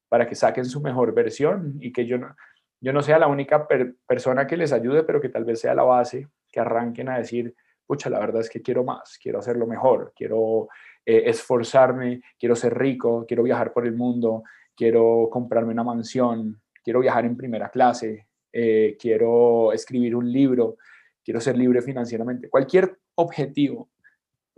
para 0.08 0.26
que 0.26 0.34
saquen 0.34 0.64
su 0.64 0.80
mejor 0.80 1.14
versión 1.14 1.76
y 1.80 1.92
que 1.92 2.06
yo 2.06 2.18
no, 2.18 2.34
yo 2.80 2.92
no 2.92 3.02
sea 3.02 3.18
la 3.18 3.26
única 3.26 3.66
persona 4.06 4.46
que 4.46 4.56
les 4.56 4.72
ayude, 4.72 5.02
pero 5.02 5.20
que 5.20 5.28
tal 5.28 5.44
vez 5.44 5.60
sea 5.60 5.74
la 5.74 5.82
base, 5.82 6.28
que 6.50 6.60
arranquen 6.60 7.08
a 7.08 7.18
decir, 7.18 7.54
pucha, 7.86 8.10
la 8.10 8.20
verdad 8.20 8.40
es 8.40 8.50
que 8.50 8.62
quiero 8.62 8.84
más, 8.84 9.18
quiero 9.20 9.38
hacerlo 9.38 9.66
mejor, 9.66 10.12
quiero 10.14 10.68
eh, 11.04 11.24
esforzarme, 11.26 12.22
quiero 12.38 12.54
ser 12.54 12.76
rico, 12.76 13.24
quiero 13.26 13.42
viajar 13.42 13.72
por 13.72 13.86
el 13.86 13.94
mundo, 13.94 14.42
quiero 14.76 15.28
comprarme 15.30 15.72
una 15.72 15.84
mansión, 15.84 16.60
quiero 16.84 17.00
viajar 17.00 17.24
en 17.24 17.36
primera 17.36 17.70
clase, 17.70 18.26
eh, 18.52 18.96
quiero 19.00 19.72
escribir 19.72 20.14
un 20.14 20.30
libro, 20.30 20.76
quiero 21.24 21.40
ser 21.40 21.56
libre 21.56 21.82
financieramente. 21.82 22.48
Cualquier 22.48 22.98
objetivo 23.16 23.90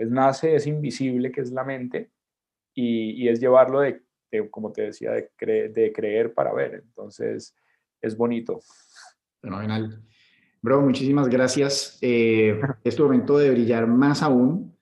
pues 0.01 0.11
nace, 0.11 0.55
es 0.55 0.67
invisible, 0.67 1.31
que 1.31 1.43
es 1.43 1.53
la 1.53 1.63
mente, 1.63 2.11
y, 2.75 3.29
es 3.29 3.39
llevarlo 3.39 3.81
de, 3.81 4.03
como 4.51 4.73
te 4.73 4.83
decía, 4.83 5.11
de, 5.11 5.69
de, 5.69 5.93
creer 5.93 6.33
para 6.33 6.55
ver. 6.55 6.77
Entonces, 6.77 7.55
es 8.01 8.17
bonito. 8.17 8.61
Fenomenal. 9.41 10.03
Bro, 10.63 10.83
muchísimas 10.83 11.29
gracias. 11.29 11.99
Eh, 12.03 12.61
es 12.85 12.97
tu 12.97 13.05
momento 13.05 13.39
de 13.39 13.51
brillar 13.51 13.87
más 13.87 14.23
aún. 14.23 14.77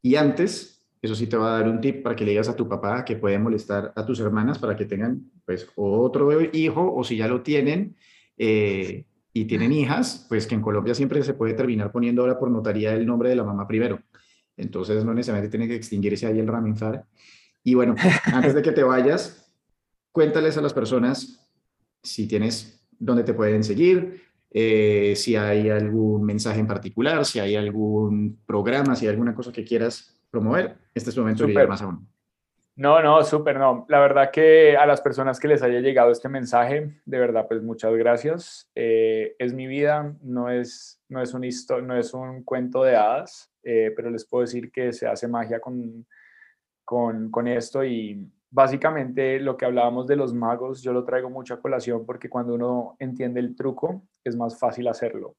Y 0.00 0.16
antes, 0.16 0.86
eso 1.02 1.14
sí 1.14 1.26
te 1.26 1.36
va 1.36 1.54
a 1.54 1.58
dar 1.60 1.68
un 1.68 1.80
tip 1.80 2.02
para 2.02 2.16
que 2.16 2.24
le 2.24 2.30
digas 2.30 2.48
a 2.48 2.56
tu 2.56 2.68
papá 2.68 3.04
que 3.04 3.16
puede 3.16 3.38
molestar 3.38 3.92
a 3.94 4.06
tus 4.06 4.20
hermanas 4.20 4.58
para 4.58 4.76
que 4.76 4.84
tengan 4.84 5.30
pues 5.44 5.68
otro 5.76 6.30
hijo 6.52 6.94
o 6.94 7.04
si 7.04 7.16
ya 7.16 7.28
lo 7.28 7.42
tienen 7.42 7.96
eh, 8.36 9.04
y 9.32 9.44
tienen 9.44 9.72
hijas, 9.72 10.26
pues 10.28 10.46
que 10.46 10.54
en 10.54 10.62
Colombia 10.62 10.94
siempre 10.94 11.22
se 11.22 11.34
puede 11.34 11.54
terminar 11.54 11.92
poniendo 11.92 12.22
ahora 12.22 12.38
por 12.38 12.50
notaría 12.50 12.94
el 12.94 13.06
nombre 13.06 13.28
de 13.28 13.36
la 13.36 13.44
mamá 13.44 13.66
primero. 13.66 14.00
Entonces 14.56 15.04
no 15.04 15.14
necesariamente 15.14 15.56
tiene 15.56 15.68
que 15.68 15.76
extinguirse 15.76 16.26
ahí 16.26 16.38
el 16.38 16.48
Raminfar. 16.48 17.04
Y 17.62 17.74
bueno, 17.74 17.94
antes 18.32 18.54
de 18.54 18.62
que 18.62 18.72
te 18.72 18.82
vayas, 18.82 19.52
cuéntales 20.10 20.56
a 20.56 20.62
las 20.62 20.72
personas 20.72 21.37
si 22.08 22.26
tienes 22.26 22.86
dónde 22.98 23.24
te 23.24 23.34
pueden 23.34 23.62
seguir, 23.62 24.22
eh, 24.50 25.14
si 25.16 25.36
hay 25.36 25.68
algún 25.70 26.24
mensaje 26.24 26.60
en 26.60 26.66
particular, 26.66 27.24
si 27.24 27.38
hay 27.38 27.56
algún 27.56 28.40
programa, 28.46 28.96
si 28.96 29.06
hay 29.06 29.10
alguna 29.10 29.34
cosa 29.34 29.52
que 29.52 29.64
quieras 29.64 30.18
promover. 30.30 30.76
Este 30.94 31.10
es 31.10 31.14
tu 31.14 31.20
momento 31.20 31.46
de 31.46 31.66
más 31.66 31.82
aún. 31.82 32.08
No, 32.76 33.02
no, 33.02 33.24
súper, 33.24 33.58
no. 33.58 33.86
La 33.88 33.98
verdad 33.98 34.30
que 34.30 34.76
a 34.76 34.86
las 34.86 35.00
personas 35.00 35.40
que 35.40 35.48
les 35.48 35.62
haya 35.62 35.80
llegado 35.80 36.12
este 36.12 36.28
mensaje, 36.28 37.00
de 37.04 37.18
verdad, 37.18 37.46
pues 37.48 37.60
muchas 37.60 37.92
gracias. 37.94 38.70
Eh, 38.76 39.34
es 39.40 39.52
mi 39.52 39.66
vida, 39.66 40.14
no 40.22 40.48
es, 40.48 41.02
no, 41.08 41.20
es 41.20 41.34
un 41.34 41.42
no 41.84 41.96
es 41.96 42.14
un 42.14 42.44
cuento 42.44 42.84
de 42.84 42.94
hadas. 42.94 43.50
Eh, 43.64 43.92
pero 43.96 44.10
les 44.10 44.24
puedo 44.24 44.42
decir 44.42 44.70
que 44.70 44.92
se 44.92 45.08
hace 45.08 45.26
magia 45.26 45.60
con, 45.60 46.06
con, 46.84 47.30
con, 47.30 47.48
esto 47.48 47.84
y 47.84 48.30
básicamente 48.50 49.40
lo 49.40 49.56
que 49.56 49.66
hablábamos 49.66 50.06
de 50.06 50.16
los 50.16 50.34
magos, 50.34 50.82
yo 50.82 50.92
lo 50.92 51.04
traigo 51.04 51.30
mucho 51.30 51.54
a 51.54 51.60
colación 51.60 52.04
porque 52.06 52.28
cuando 52.28 52.54
uno 52.54 52.96
entiende 52.98 53.40
el 53.40 53.54
truco 53.56 54.02
es 54.24 54.36
más 54.36 54.58
fácil 54.58 54.88
hacerlo. 54.88 55.36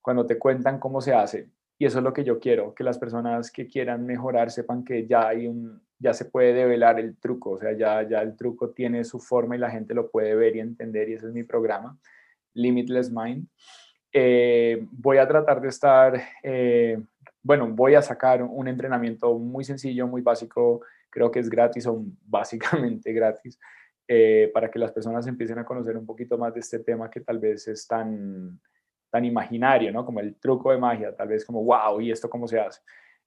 Cuando 0.00 0.26
te 0.26 0.38
cuentan 0.38 0.78
cómo 0.78 1.00
se 1.00 1.14
hace. 1.14 1.48
Y 1.78 1.86
eso 1.86 1.98
es 1.98 2.04
lo 2.04 2.12
que 2.12 2.24
yo 2.24 2.38
quiero, 2.38 2.74
que 2.74 2.84
las 2.84 2.98
personas 2.98 3.50
que 3.50 3.66
quieran 3.66 4.06
mejorar 4.06 4.50
sepan 4.50 4.84
que 4.84 5.06
ya 5.06 5.28
hay 5.28 5.48
un, 5.48 5.82
ya 5.98 6.12
se 6.14 6.26
puede 6.26 6.52
develar 6.52 7.00
el 7.00 7.16
truco, 7.16 7.52
o 7.52 7.58
sea, 7.58 7.72
ya, 7.76 8.06
ya 8.08 8.20
el 8.22 8.36
truco 8.36 8.70
tiene 8.70 9.02
su 9.02 9.18
forma 9.18 9.56
y 9.56 9.58
la 9.58 9.70
gente 9.70 9.94
lo 9.94 10.08
puede 10.08 10.36
ver 10.36 10.54
y 10.54 10.60
entender 10.60 11.08
y 11.08 11.14
ese 11.14 11.26
es 11.26 11.32
mi 11.32 11.42
programa, 11.42 11.98
Limitless 12.54 13.10
Mind. 13.10 13.48
Eh, 14.12 14.86
voy 14.92 15.18
a 15.18 15.26
tratar 15.26 15.60
de 15.60 15.68
estar 15.68 16.22
eh, 16.44 17.02
bueno, 17.42 17.68
voy 17.68 17.94
a 17.94 18.02
sacar 18.02 18.42
un 18.42 18.68
entrenamiento 18.68 19.36
muy 19.38 19.64
sencillo, 19.64 20.06
muy 20.06 20.22
básico, 20.22 20.82
creo 21.12 21.30
que 21.30 21.38
es 21.38 21.48
gratis 21.48 21.86
o 21.86 22.02
básicamente 22.26 23.12
gratis, 23.12 23.60
eh, 24.08 24.50
para 24.52 24.70
que 24.70 24.78
las 24.78 24.90
personas 24.90 25.26
empiecen 25.26 25.58
a 25.58 25.64
conocer 25.64 25.96
un 25.96 26.06
poquito 26.06 26.36
más 26.36 26.54
de 26.54 26.60
este 26.60 26.80
tema 26.80 27.08
que 27.08 27.20
tal 27.20 27.38
vez 27.38 27.68
es 27.68 27.86
tan, 27.86 28.58
tan 29.10 29.24
imaginario, 29.24 29.92
¿no? 29.92 30.04
Como 30.04 30.20
el 30.20 30.36
truco 30.36 30.72
de 30.72 30.78
magia, 30.78 31.14
tal 31.14 31.28
vez 31.28 31.44
como, 31.44 31.62
wow, 31.62 32.00
¿y 32.00 32.10
esto 32.10 32.28
cómo 32.28 32.48
se 32.48 32.58
hace? 32.58 32.80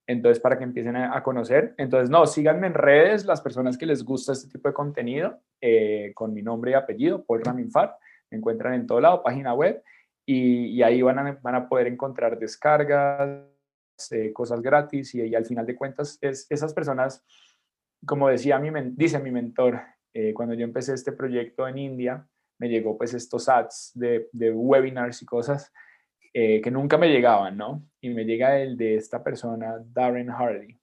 Entonces, 0.07 0.40
para 0.40 0.57
que 0.57 0.64
empiecen 0.64 0.95
a, 0.95 1.24
conocer. 1.24 1.74
Entonces, 1.78 2.12
no, 2.12 2.28
síganme 2.28 2.68
en 2.68 2.76
redes, 2.76 3.26
las 3.26 3.41
personas 3.41 3.76
que 3.76 3.88
les 3.88 4.03
gusta 4.03 4.34
este 4.34 4.52
tipo 4.52 4.68
de 4.68 4.74
contenido, 4.74 5.40
eh, 5.62 6.12
con 6.14 6.32
mi 6.32 6.44
nombre 6.44 6.72
y 6.72 6.74
apellido, 6.76 7.24
Paul 7.24 7.44
Raminfar, 7.44 7.98
me 8.30 8.38
encuentran 8.38 8.76
en 8.76 8.86
todo 8.86 8.99
lado, 8.99 9.24
página 9.24 9.56
web, 9.56 9.82
y, 10.24 10.68
y 10.68 10.84
ahí 10.84 11.02
van 11.02 11.18
a, 11.18 11.40
van 11.41 11.56
a 11.56 11.68
poder 11.68 11.88
encontrar 11.88 12.38
descargas, 12.38 13.45
eh, 14.12 14.34
cosas 14.34 14.62
gratis 14.62 15.16
y, 15.16 15.34
al 15.36 15.45
final 15.45 15.66
de 15.66 15.76
cuentas 15.76 16.18
es, 16.22 16.48
esas 16.49 16.74
personas, 16.74 17.24
como 18.06 18.30
decía 18.30 18.60
mi, 18.60 18.69
dice 18.91 19.19
mi 19.19 19.32
mentor, 19.32 19.82
eh, 20.14 20.34
cuando 20.34 20.53
yo 20.53 20.64
empecé 20.64 20.94
este 20.94 21.11
proyecto 21.11 21.68
en 21.68 21.77
India, 21.77 22.27
me 22.60 22.69
llegó 22.69 22.98
pues 22.98 23.14
estos 23.14 23.49
ads 23.49 23.91
de, 23.95 24.52
webinars 24.52 25.22
y 25.22 25.26
cosas 25.26 25.73
eh, 26.34 26.61
que 26.61 26.72
nunca 26.72 26.98
me 26.98 27.10
llegaban, 27.10 27.57
¿no? 27.57 27.84
Y 28.02 28.10
me 28.10 28.23
llega 28.23 28.60
el 28.60 28.77
de 28.77 28.95
esta 28.95 29.23
persona, 29.23 29.76
Darren 29.94 30.30
Hardy, 30.30 30.80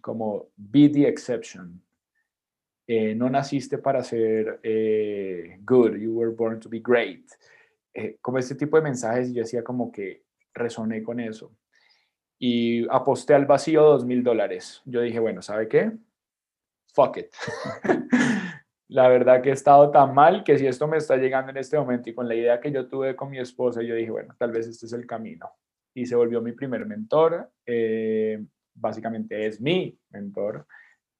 como 0.00 0.48
Be 0.56 0.88
the 0.88 1.06
Exception. 1.08 1.80
no 2.88 3.30
naciste 3.30 3.78
para 3.78 4.02
ser 4.02 4.60
good, 5.64 5.96
you 5.96 6.12
were 6.12 6.32
born 6.32 6.58
to 6.58 6.68
be 6.68 6.80
great. 6.80 7.26
como 8.20 8.38
este 8.38 8.56
tipo 8.56 8.76
de 8.76 8.82
mensajes, 8.82 9.32
yo 9.32 9.42
decía 9.42 9.62
como 9.62 9.92
que 9.92 10.24
resoné 10.54 11.02
con 11.02 11.20
eso. 11.20 11.52
Y 12.38 12.86
aposté 12.90 13.34
al 13.34 13.46
vacío 13.46 13.82
dos 13.82 14.04
mil 14.04 14.22
dólares. 14.22 14.82
Yo 14.84 15.00
dije, 15.00 15.18
bueno, 15.20 15.42
¿sabe 15.42 15.68
qué? 15.68 15.92
Fuck 16.92 17.18
it. 17.18 17.32
la 18.88 19.08
verdad 19.08 19.42
que 19.42 19.50
he 19.50 19.52
estado 19.52 19.90
tan 19.90 20.14
mal 20.14 20.44
que 20.44 20.58
si 20.58 20.66
esto 20.66 20.86
me 20.86 20.98
está 20.98 21.16
llegando 21.16 21.50
en 21.50 21.56
este 21.56 21.78
momento 21.78 22.10
y 22.10 22.14
con 22.14 22.28
la 22.28 22.34
idea 22.34 22.60
que 22.60 22.70
yo 22.70 22.86
tuve 22.86 23.16
con 23.16 23.30
mi 23.30 23.38
esposa, 23.38 23.82
yo 23.82 23.94
dije, 23.94 24.10
bueno, 24.10 24.34
tal 24.38 24.52
vez 24.52 24.66
este 24.66 24.86
es 24.86 24.92
el 24.92 25.06
camino. 25.06 25.50
Y 25.94 26.06
se 26.06 26.16
volvió 26.16 26.40
mi 26.40 26.52
primer 26.52 26.86
mentor. 26.86 27.50
Eh, 27.64 28.44
básicamente 28.74 29.46
es 29.46 29.60
mi 29.60 29.98
mentor. 30.10 30.66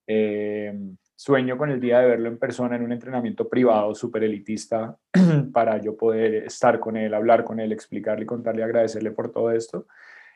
Eh, 0.06 0.72
sueño 1.16 1.56
con 1.56 1.70
el 1.70 1.80
día 1.80 2.00
de 2.00 2.08
verlo 2.08 2.28
en 2.28 2.38
persona 2.38 2.76
en 2.76 2.82
un 2.82 2.92
entrenamiento 2.92 3.48
privado 3.48 3.94
súper 3.94 4.24
elitista 4.24 4.96
para 5.52 5.80
yo 5.80 5.96
poder 5.96 6.34
estar 6.44 6.80
con 6.80 6.96
él, 6.96 7.14
hablar 7.14 7.44
con 7.44 7.60
él, 7.60 7.72
explicarle, 7.72 8.26
contarle, 8.26 8.64
agradecerle 8.64 9.12
por 9.12 9.30
todo 9.30 9.50
esto. 9.50 9.86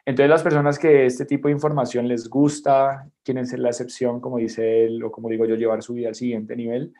Entonces 0.08 0.30
las 0.30 0.42
personas 0.42 0.78
que 0.78 1.04
este 1.04 1.26
tipo 1.26 1.48
de 1.48 1.52
información 1.52 2.08
les 2.08 2.30
gusta, 2.30 3.06
quieren 3.22 3.46
ser 3.46 3.58
la 3.58 3.68
excepción, 3.68 4.22
como 4.22 4.38
dice 4.38 4.86
él, 4.86 5.02
o 5.04 5.12
como 5.12 5.28
digo 5.28 5.44
yo, 5.44 5.54
llevar 5.54 5.82
su 5.82 5.92
vida 5.92 6.08
al 6.08 6.14
siguiente 6.14 6.56
nivel, 6.56 6.94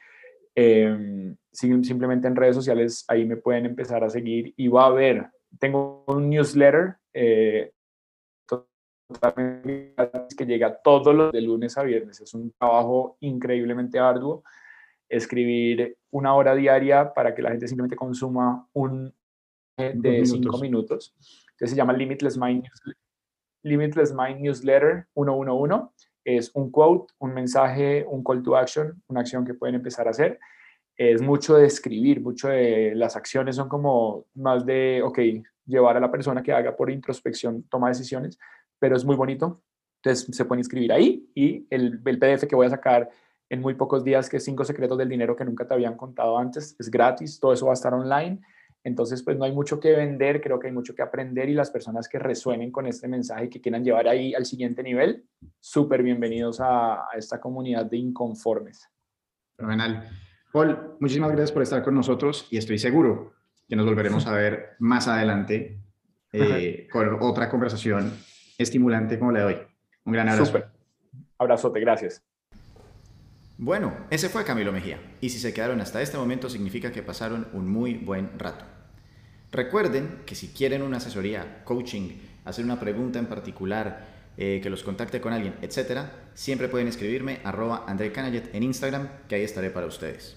eh, 0.54 1.34
simplemente 1.50 2.28
en 2.28 2.36
redes 2.36 2.54
sociales 2.54 3.06
ahí 3.08 3.24
me 3.24 3.38
pueden 3.38 3.64
empezar 3.64 4.04
a 4.04 4.10
seguir 4.10 4.52
y 4.58 4.68
va 4.68 4.82
a 4.84 4.88
haber, 4.88 5.26
tengo 5.58 6.04
un 6.06 6.28
newsletter 6.28 6.96
eh, 7.14 7.72
que 10.36 10.44
llega 10.44 10.76
todos 10.76 11.14
los 11.14 11.32
de 11.32 11.40
lunes 11.40 11.78
a 11.78 11.84
viernes. 11.84 12.20
Es 12.20 12.34
un 12.34 12.52
trabajo 12.58 13.16
increíblemente 13.20 13.98
arduo. 13.98 14.44
Escribir 15.08 15.96
una 16.10 16.34
hora 16.34 16.54
diaria 16.54 17.14
para 17.14 17.34
que 17.34 17.40
la 17.40 17.52
gente 17.52 17.68
simplemente 17.68 17.96
consuma 17.96 18.68
un 18.74 19.14
de 19.78 20.26
cinco 20.26 20.58
minutos. 20.58 21.14
Entonces 21.58 21.70
se 21.70 21.76
llama 21.76 21.92
Limitless 21.92 22.38
Mind, 22.38 22.64
Limitless 23.64 24.14
Mind 24.14 24.40
Newsletter 24.40 25.08
111. 25.14 25.88
Es 26.24 26.52
un 26.54 26.70
quote, 26.70 27.12
un 27.18 27.34
mensaje, 27.34 28.06
un 28.08 28.22
call 28.22 28.44
to 28.44 28.56
action, 28.56 29.02
una 29.08 29.20
acción 29.20 29.44
que 29.44 29.54
pueden 29.54 29.74
empezar 29.74 30.06
a 30.06 30.10
hacer. 30.10 30.38
Es 30.96 31.20
mucho 31.20 31.56
de 31.56 31.66
escribir, 31.66 32.20
mucho 32.20 32.48
de 32.48 32.92
las 32.94 33.16
acciones 33.16 33.56
son 33.56 33.68
como 33.68 34.26
más 34.34 34.64
de, 34.64 35.02
ok, 35.02 35.18
llevar 35.66 35.96
a 35.96 36.00
la 36.00 36.12
persona 36.12 36.44
que 36.44 36.52
haga 36.52 36.76
por 36.76 36.90
introspección, 36.90 37.64
toma 37.64 37.88
decisiones, 37.88 38.38
pero 38.78 38.96
es 38.96 39.04
muy 39.04 39.16
bonito. 39.16 39.60
Entonces 40.00 40.28
se 40.36 40.44
pueden 40.44 40.60
inscribir 40.60 40.92
ahí 40.92 41.28
y 41.34 41.66
el, 41.70 42.00
el 42.04 42.18
PDF 42.20 42.46
que 42.46 42.54
voy 42.54 42.66
a 42.66 42.70
sacar 42.70 43.10
en 43.50 43.60
muy 43.60 43.74
pocos 43.74 44.04
días, 44.04 44.28
que 44.28 44.36
es 44.36 44.44
Cinco 44.44 44.64
Secretos 44.64 44.96
del 44.96 45.08
Dinero 45.08 45.34
que 45.34 45.44
nunca 45.44 45.66
te 45.66 45.74
habían 45.74 45.96
contado 45.96 46.38
antes. 46.38 46.76
Es 46.78 46.88
gratis, 46.88 47.40
todo 47.40 47.52
eso 47.52 47.66
va 47.66 47.72
a 47.72 47.74
estar 47.74 47.92
online. 47.92 48.40
Entonces, 48.84 49.22
pues 49.22 49.36
no 49.36 49.44
hay 49.44 49.52
mucho 49.52 49.80
que 49.80 49.94
vender, 49.94 50.40
creo 50.40 50.58
que 50.58 50.68
hay 50.68 50.72
mucho 50.72 50.94
que 50.94 51.02
aprender 51.02 51.48
y 51.48 51.54
las 51.54 51.70
personas 51.70 52.08
que 52.08 52.18
resuenen 52.18 52.70
con 52.70 52.86
este 52.86 53.08
mensaje 53.08 53.46
y 53.46 53.48
que 53.50 53.60
quieran 53.60 53.84
llevar 53.84 54.08
ahí 54.08 54.34
al 54.34 54.46
siguiente 54.46 54.82
nivel, 54.82 55.24
súper 55.60 56.02
bienvenidos 56.02 56.60
a, 56.60 56.94
a 56.94 57.10
esta 57.16 57.40
comunidad 57.40 57.86
de 57.86 57.96
inconformes. 57.96 58.88
Fenomenal. 59.56 60.08
Paul, 60.52 60.96
muchísimas 61.00 61.30
gracias 61.30 61.52
por 61.52 61.62
estar 61.62 61.82
con 61.82 61.94
nosotros 61.94 62.46
y 62.50 62.56
estoy 62.56 62.78
seguro 62.78 63.34
que 63.68 63.76
nos 63.76 63.84
volveremos 63.84 64.26
a 64.26 64.32
ver 64.32 64.76
más 64.78 65.08
adelante 65.08 65.80
eh, 66.32 66.88
con 66.92 67.18
otra 67.20 67.48
conversación 67.50 68.12
estimulante 68.56 69.18
como 69.18 69.32
la 69.32 69.40
de 69.40 69.44
hoy. 69.44 69.56
Un 70.04 70.12
gran 70.12 70.28
abrazo. 70.28 70.46
Super. 70.46 70.70
Abrazote, 71.38 71.80
gracias. 71.80 72.24
Bueno, 73.60 73.92
ese 74.10 74.28
fue 74.28 74.44
Camilo 74.44 74.70
Mejía. 74.70 75.00
Y 75.20 75.30
si 75.30 75.40
se 75.40 75.52
quedaron 75.52 75.80
hasta 75.80 76.00
este 76.00 76.16
momento 76.16 76.48
significa 76.48 76.92
que 76.92 77.02
pasaron 77.02 77.48
un 77.52 77.68
muy 77.68 77.94
buen 77.94 78.38
rato. 78.38 78.64
Recuerden 79.50 80.20
que 80.26 80.36
si 80.36 80.48
quieren 80.48 80.80
una 80.82 80.98
asesoría, 80.98 81.64
coaching, 81.64 82.20
hacer 82.44 82.64
una 82.64 82.78
pregunta 82.78 83.18
en 83.18 83.26
particular, 83.26 84.06
eh, 84.36 84.60
que 84.62 84.70
los 84.70 84.84
contacte 84.84 85.20
con 85.20 85.32
alguien, 85.32 85.56
etcétera, 85.60 86.12
siempre 86.34 86.68
pueden 86.68 86.86
escribirme 86.86 87.40
arroba 87.42 87.84
André 87.88 88.12
Canayet 88.12 88.54
en 88.54 88.62
Instagram, 88.62 89.08
que 89.28 89.34
ahí 89.34 89.42
estaré 89.42 89.70
para 89.70 89.86
ustedes. 89.88 90.36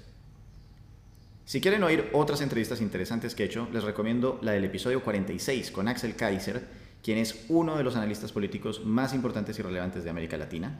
Si 1.45 1.61
quieren 1.61 1.83
oír 1.83 2.09
otras 2.13 2.41
entrevistas 2.41 2.81
interesantes 2.81 3.35
que 3.35 3.43
he 3.43 3.45
hecho, 3.45 3.67
les 3.71 3.83
recomiendo 3.83 4.39
la 4.41 4.53
del 4.53 4.65
episodio 4.65 5.03
46 5.03 5.69
con 5.69 5.87
Axel 5.87 6.15
Kaiser, 6.15 6.63
quien 7.03 7.19
es 7.19 7.45
uno 7.49 7.77
de 7.77 7.83
los 7.83 7.95
analistas 7.95 8.31
políticos 8.31 8.83
más 8.83 9.13
importantes 9.13 9.59
y 9.59 9.61
relevantes 9.61 10.03
de 10.03 10.09
América 10.09 10.37
Latina. 10.37 10.79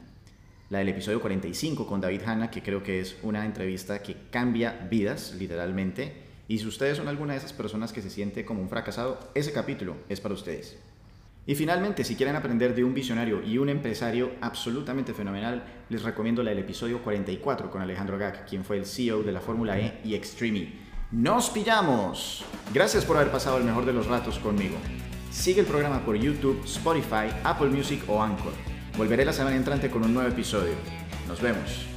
La 0.72 0.80
del 0.80 0.88
episodio 0.88 1.20
45 1.20 1.86
con 1.86 2.00
David 2.00 2.22
Hanna, 2.26 2.50
que 2.50 2.64
creo 2.64 2.82
que 2.82 3.02
es 3.02 3.18
una 3.24 3.46
entrevista 3.46 4.02
que 4.02 4.16
cambia 4.30 4.88
vidas, 4.90 5.36
literalmente. 5.38 6.14
Y 6.48 6.60
si 6.60 6.66
ustedes 6.66 6.96
son 6.96 7.10
alguna 7.10 7.34
de 7.34 7.40
esas 7.40 7.52
personas 7.52 7.92
que 7.92 8.02
se 8.02 8.10
siente 8.10 8.46
como 8.46 8.62
un 8.62 8.70
fracasado, 8.70 9.20
ese 9.36 9.52
capítulo 9.52 9.98
es 10.08 10.22
para 10.22 10.34
ustedes. 10.34 10.78
Y 11.46 11.56
finalmente, 11.56 12.06
si 12.06 12.16
quieren 12.16 12.38
aprender 12.38 12.74
de 12.74 12.86
un 12.86 12.94
visionario 12.94 13.44
y 13.44 13.58
un 13.58 13.68
empresario 13.68 14.32
absolutamente 14.40 15.14
fenomenal, 15.14 15.62
les 15.90 16.04
recomiendo 16.04 16.42
la 16.42 16.52
del 16.52 16.60
episodio 16.60 17.04
44 17.04 17.70
con 17.70 17.82
Alejandro 17.82 18.18
Gac, 18.18 18.48
quien 18.48 18.64
fue 18.64 18.78
el 18.78 18.86
CEO 18.86 19.24
de 19.24 19.34
la 19.34 19.42
Fórmula 19.42 19.78
E 19.78 20.00
y 20.06 20.16
Extreme. 20.16 20.72
¡Nos 21.12 21.50
pillamos! 21.50 22.46
Gracias 22.74 23.04
por 23.04 23.18
haber 23.18 23.30
pasado 23.30 23.58
el 23.58 23.66
mejor 23.66 23.86
de 23.86 23.92
los 23.92 24.08
ratos 24.08 24.40
conmigo. 24.40 24.78
Sigue 25.32 25.60
el 25.60 25.68
programa 25.68 26.06
por 26.06 26.16
YouTube, 26.16 26.64
Spotify, 26.64 27.28
Apple 27.44 27.68
Music 27.68 28.04
o 28.08 28.24
Anchor. 28.24 28.54
Volveré 28.98 29.26
la 29.26 29.34
semana 29.34 29.56
entrante 29.56 29.90
con 29.90 30.04
un 30.04 30.14
nuevo 30.14 30.30
episodio. 30.30 30.74
Nos 31.28 31.42
vemos. 31.42 31.91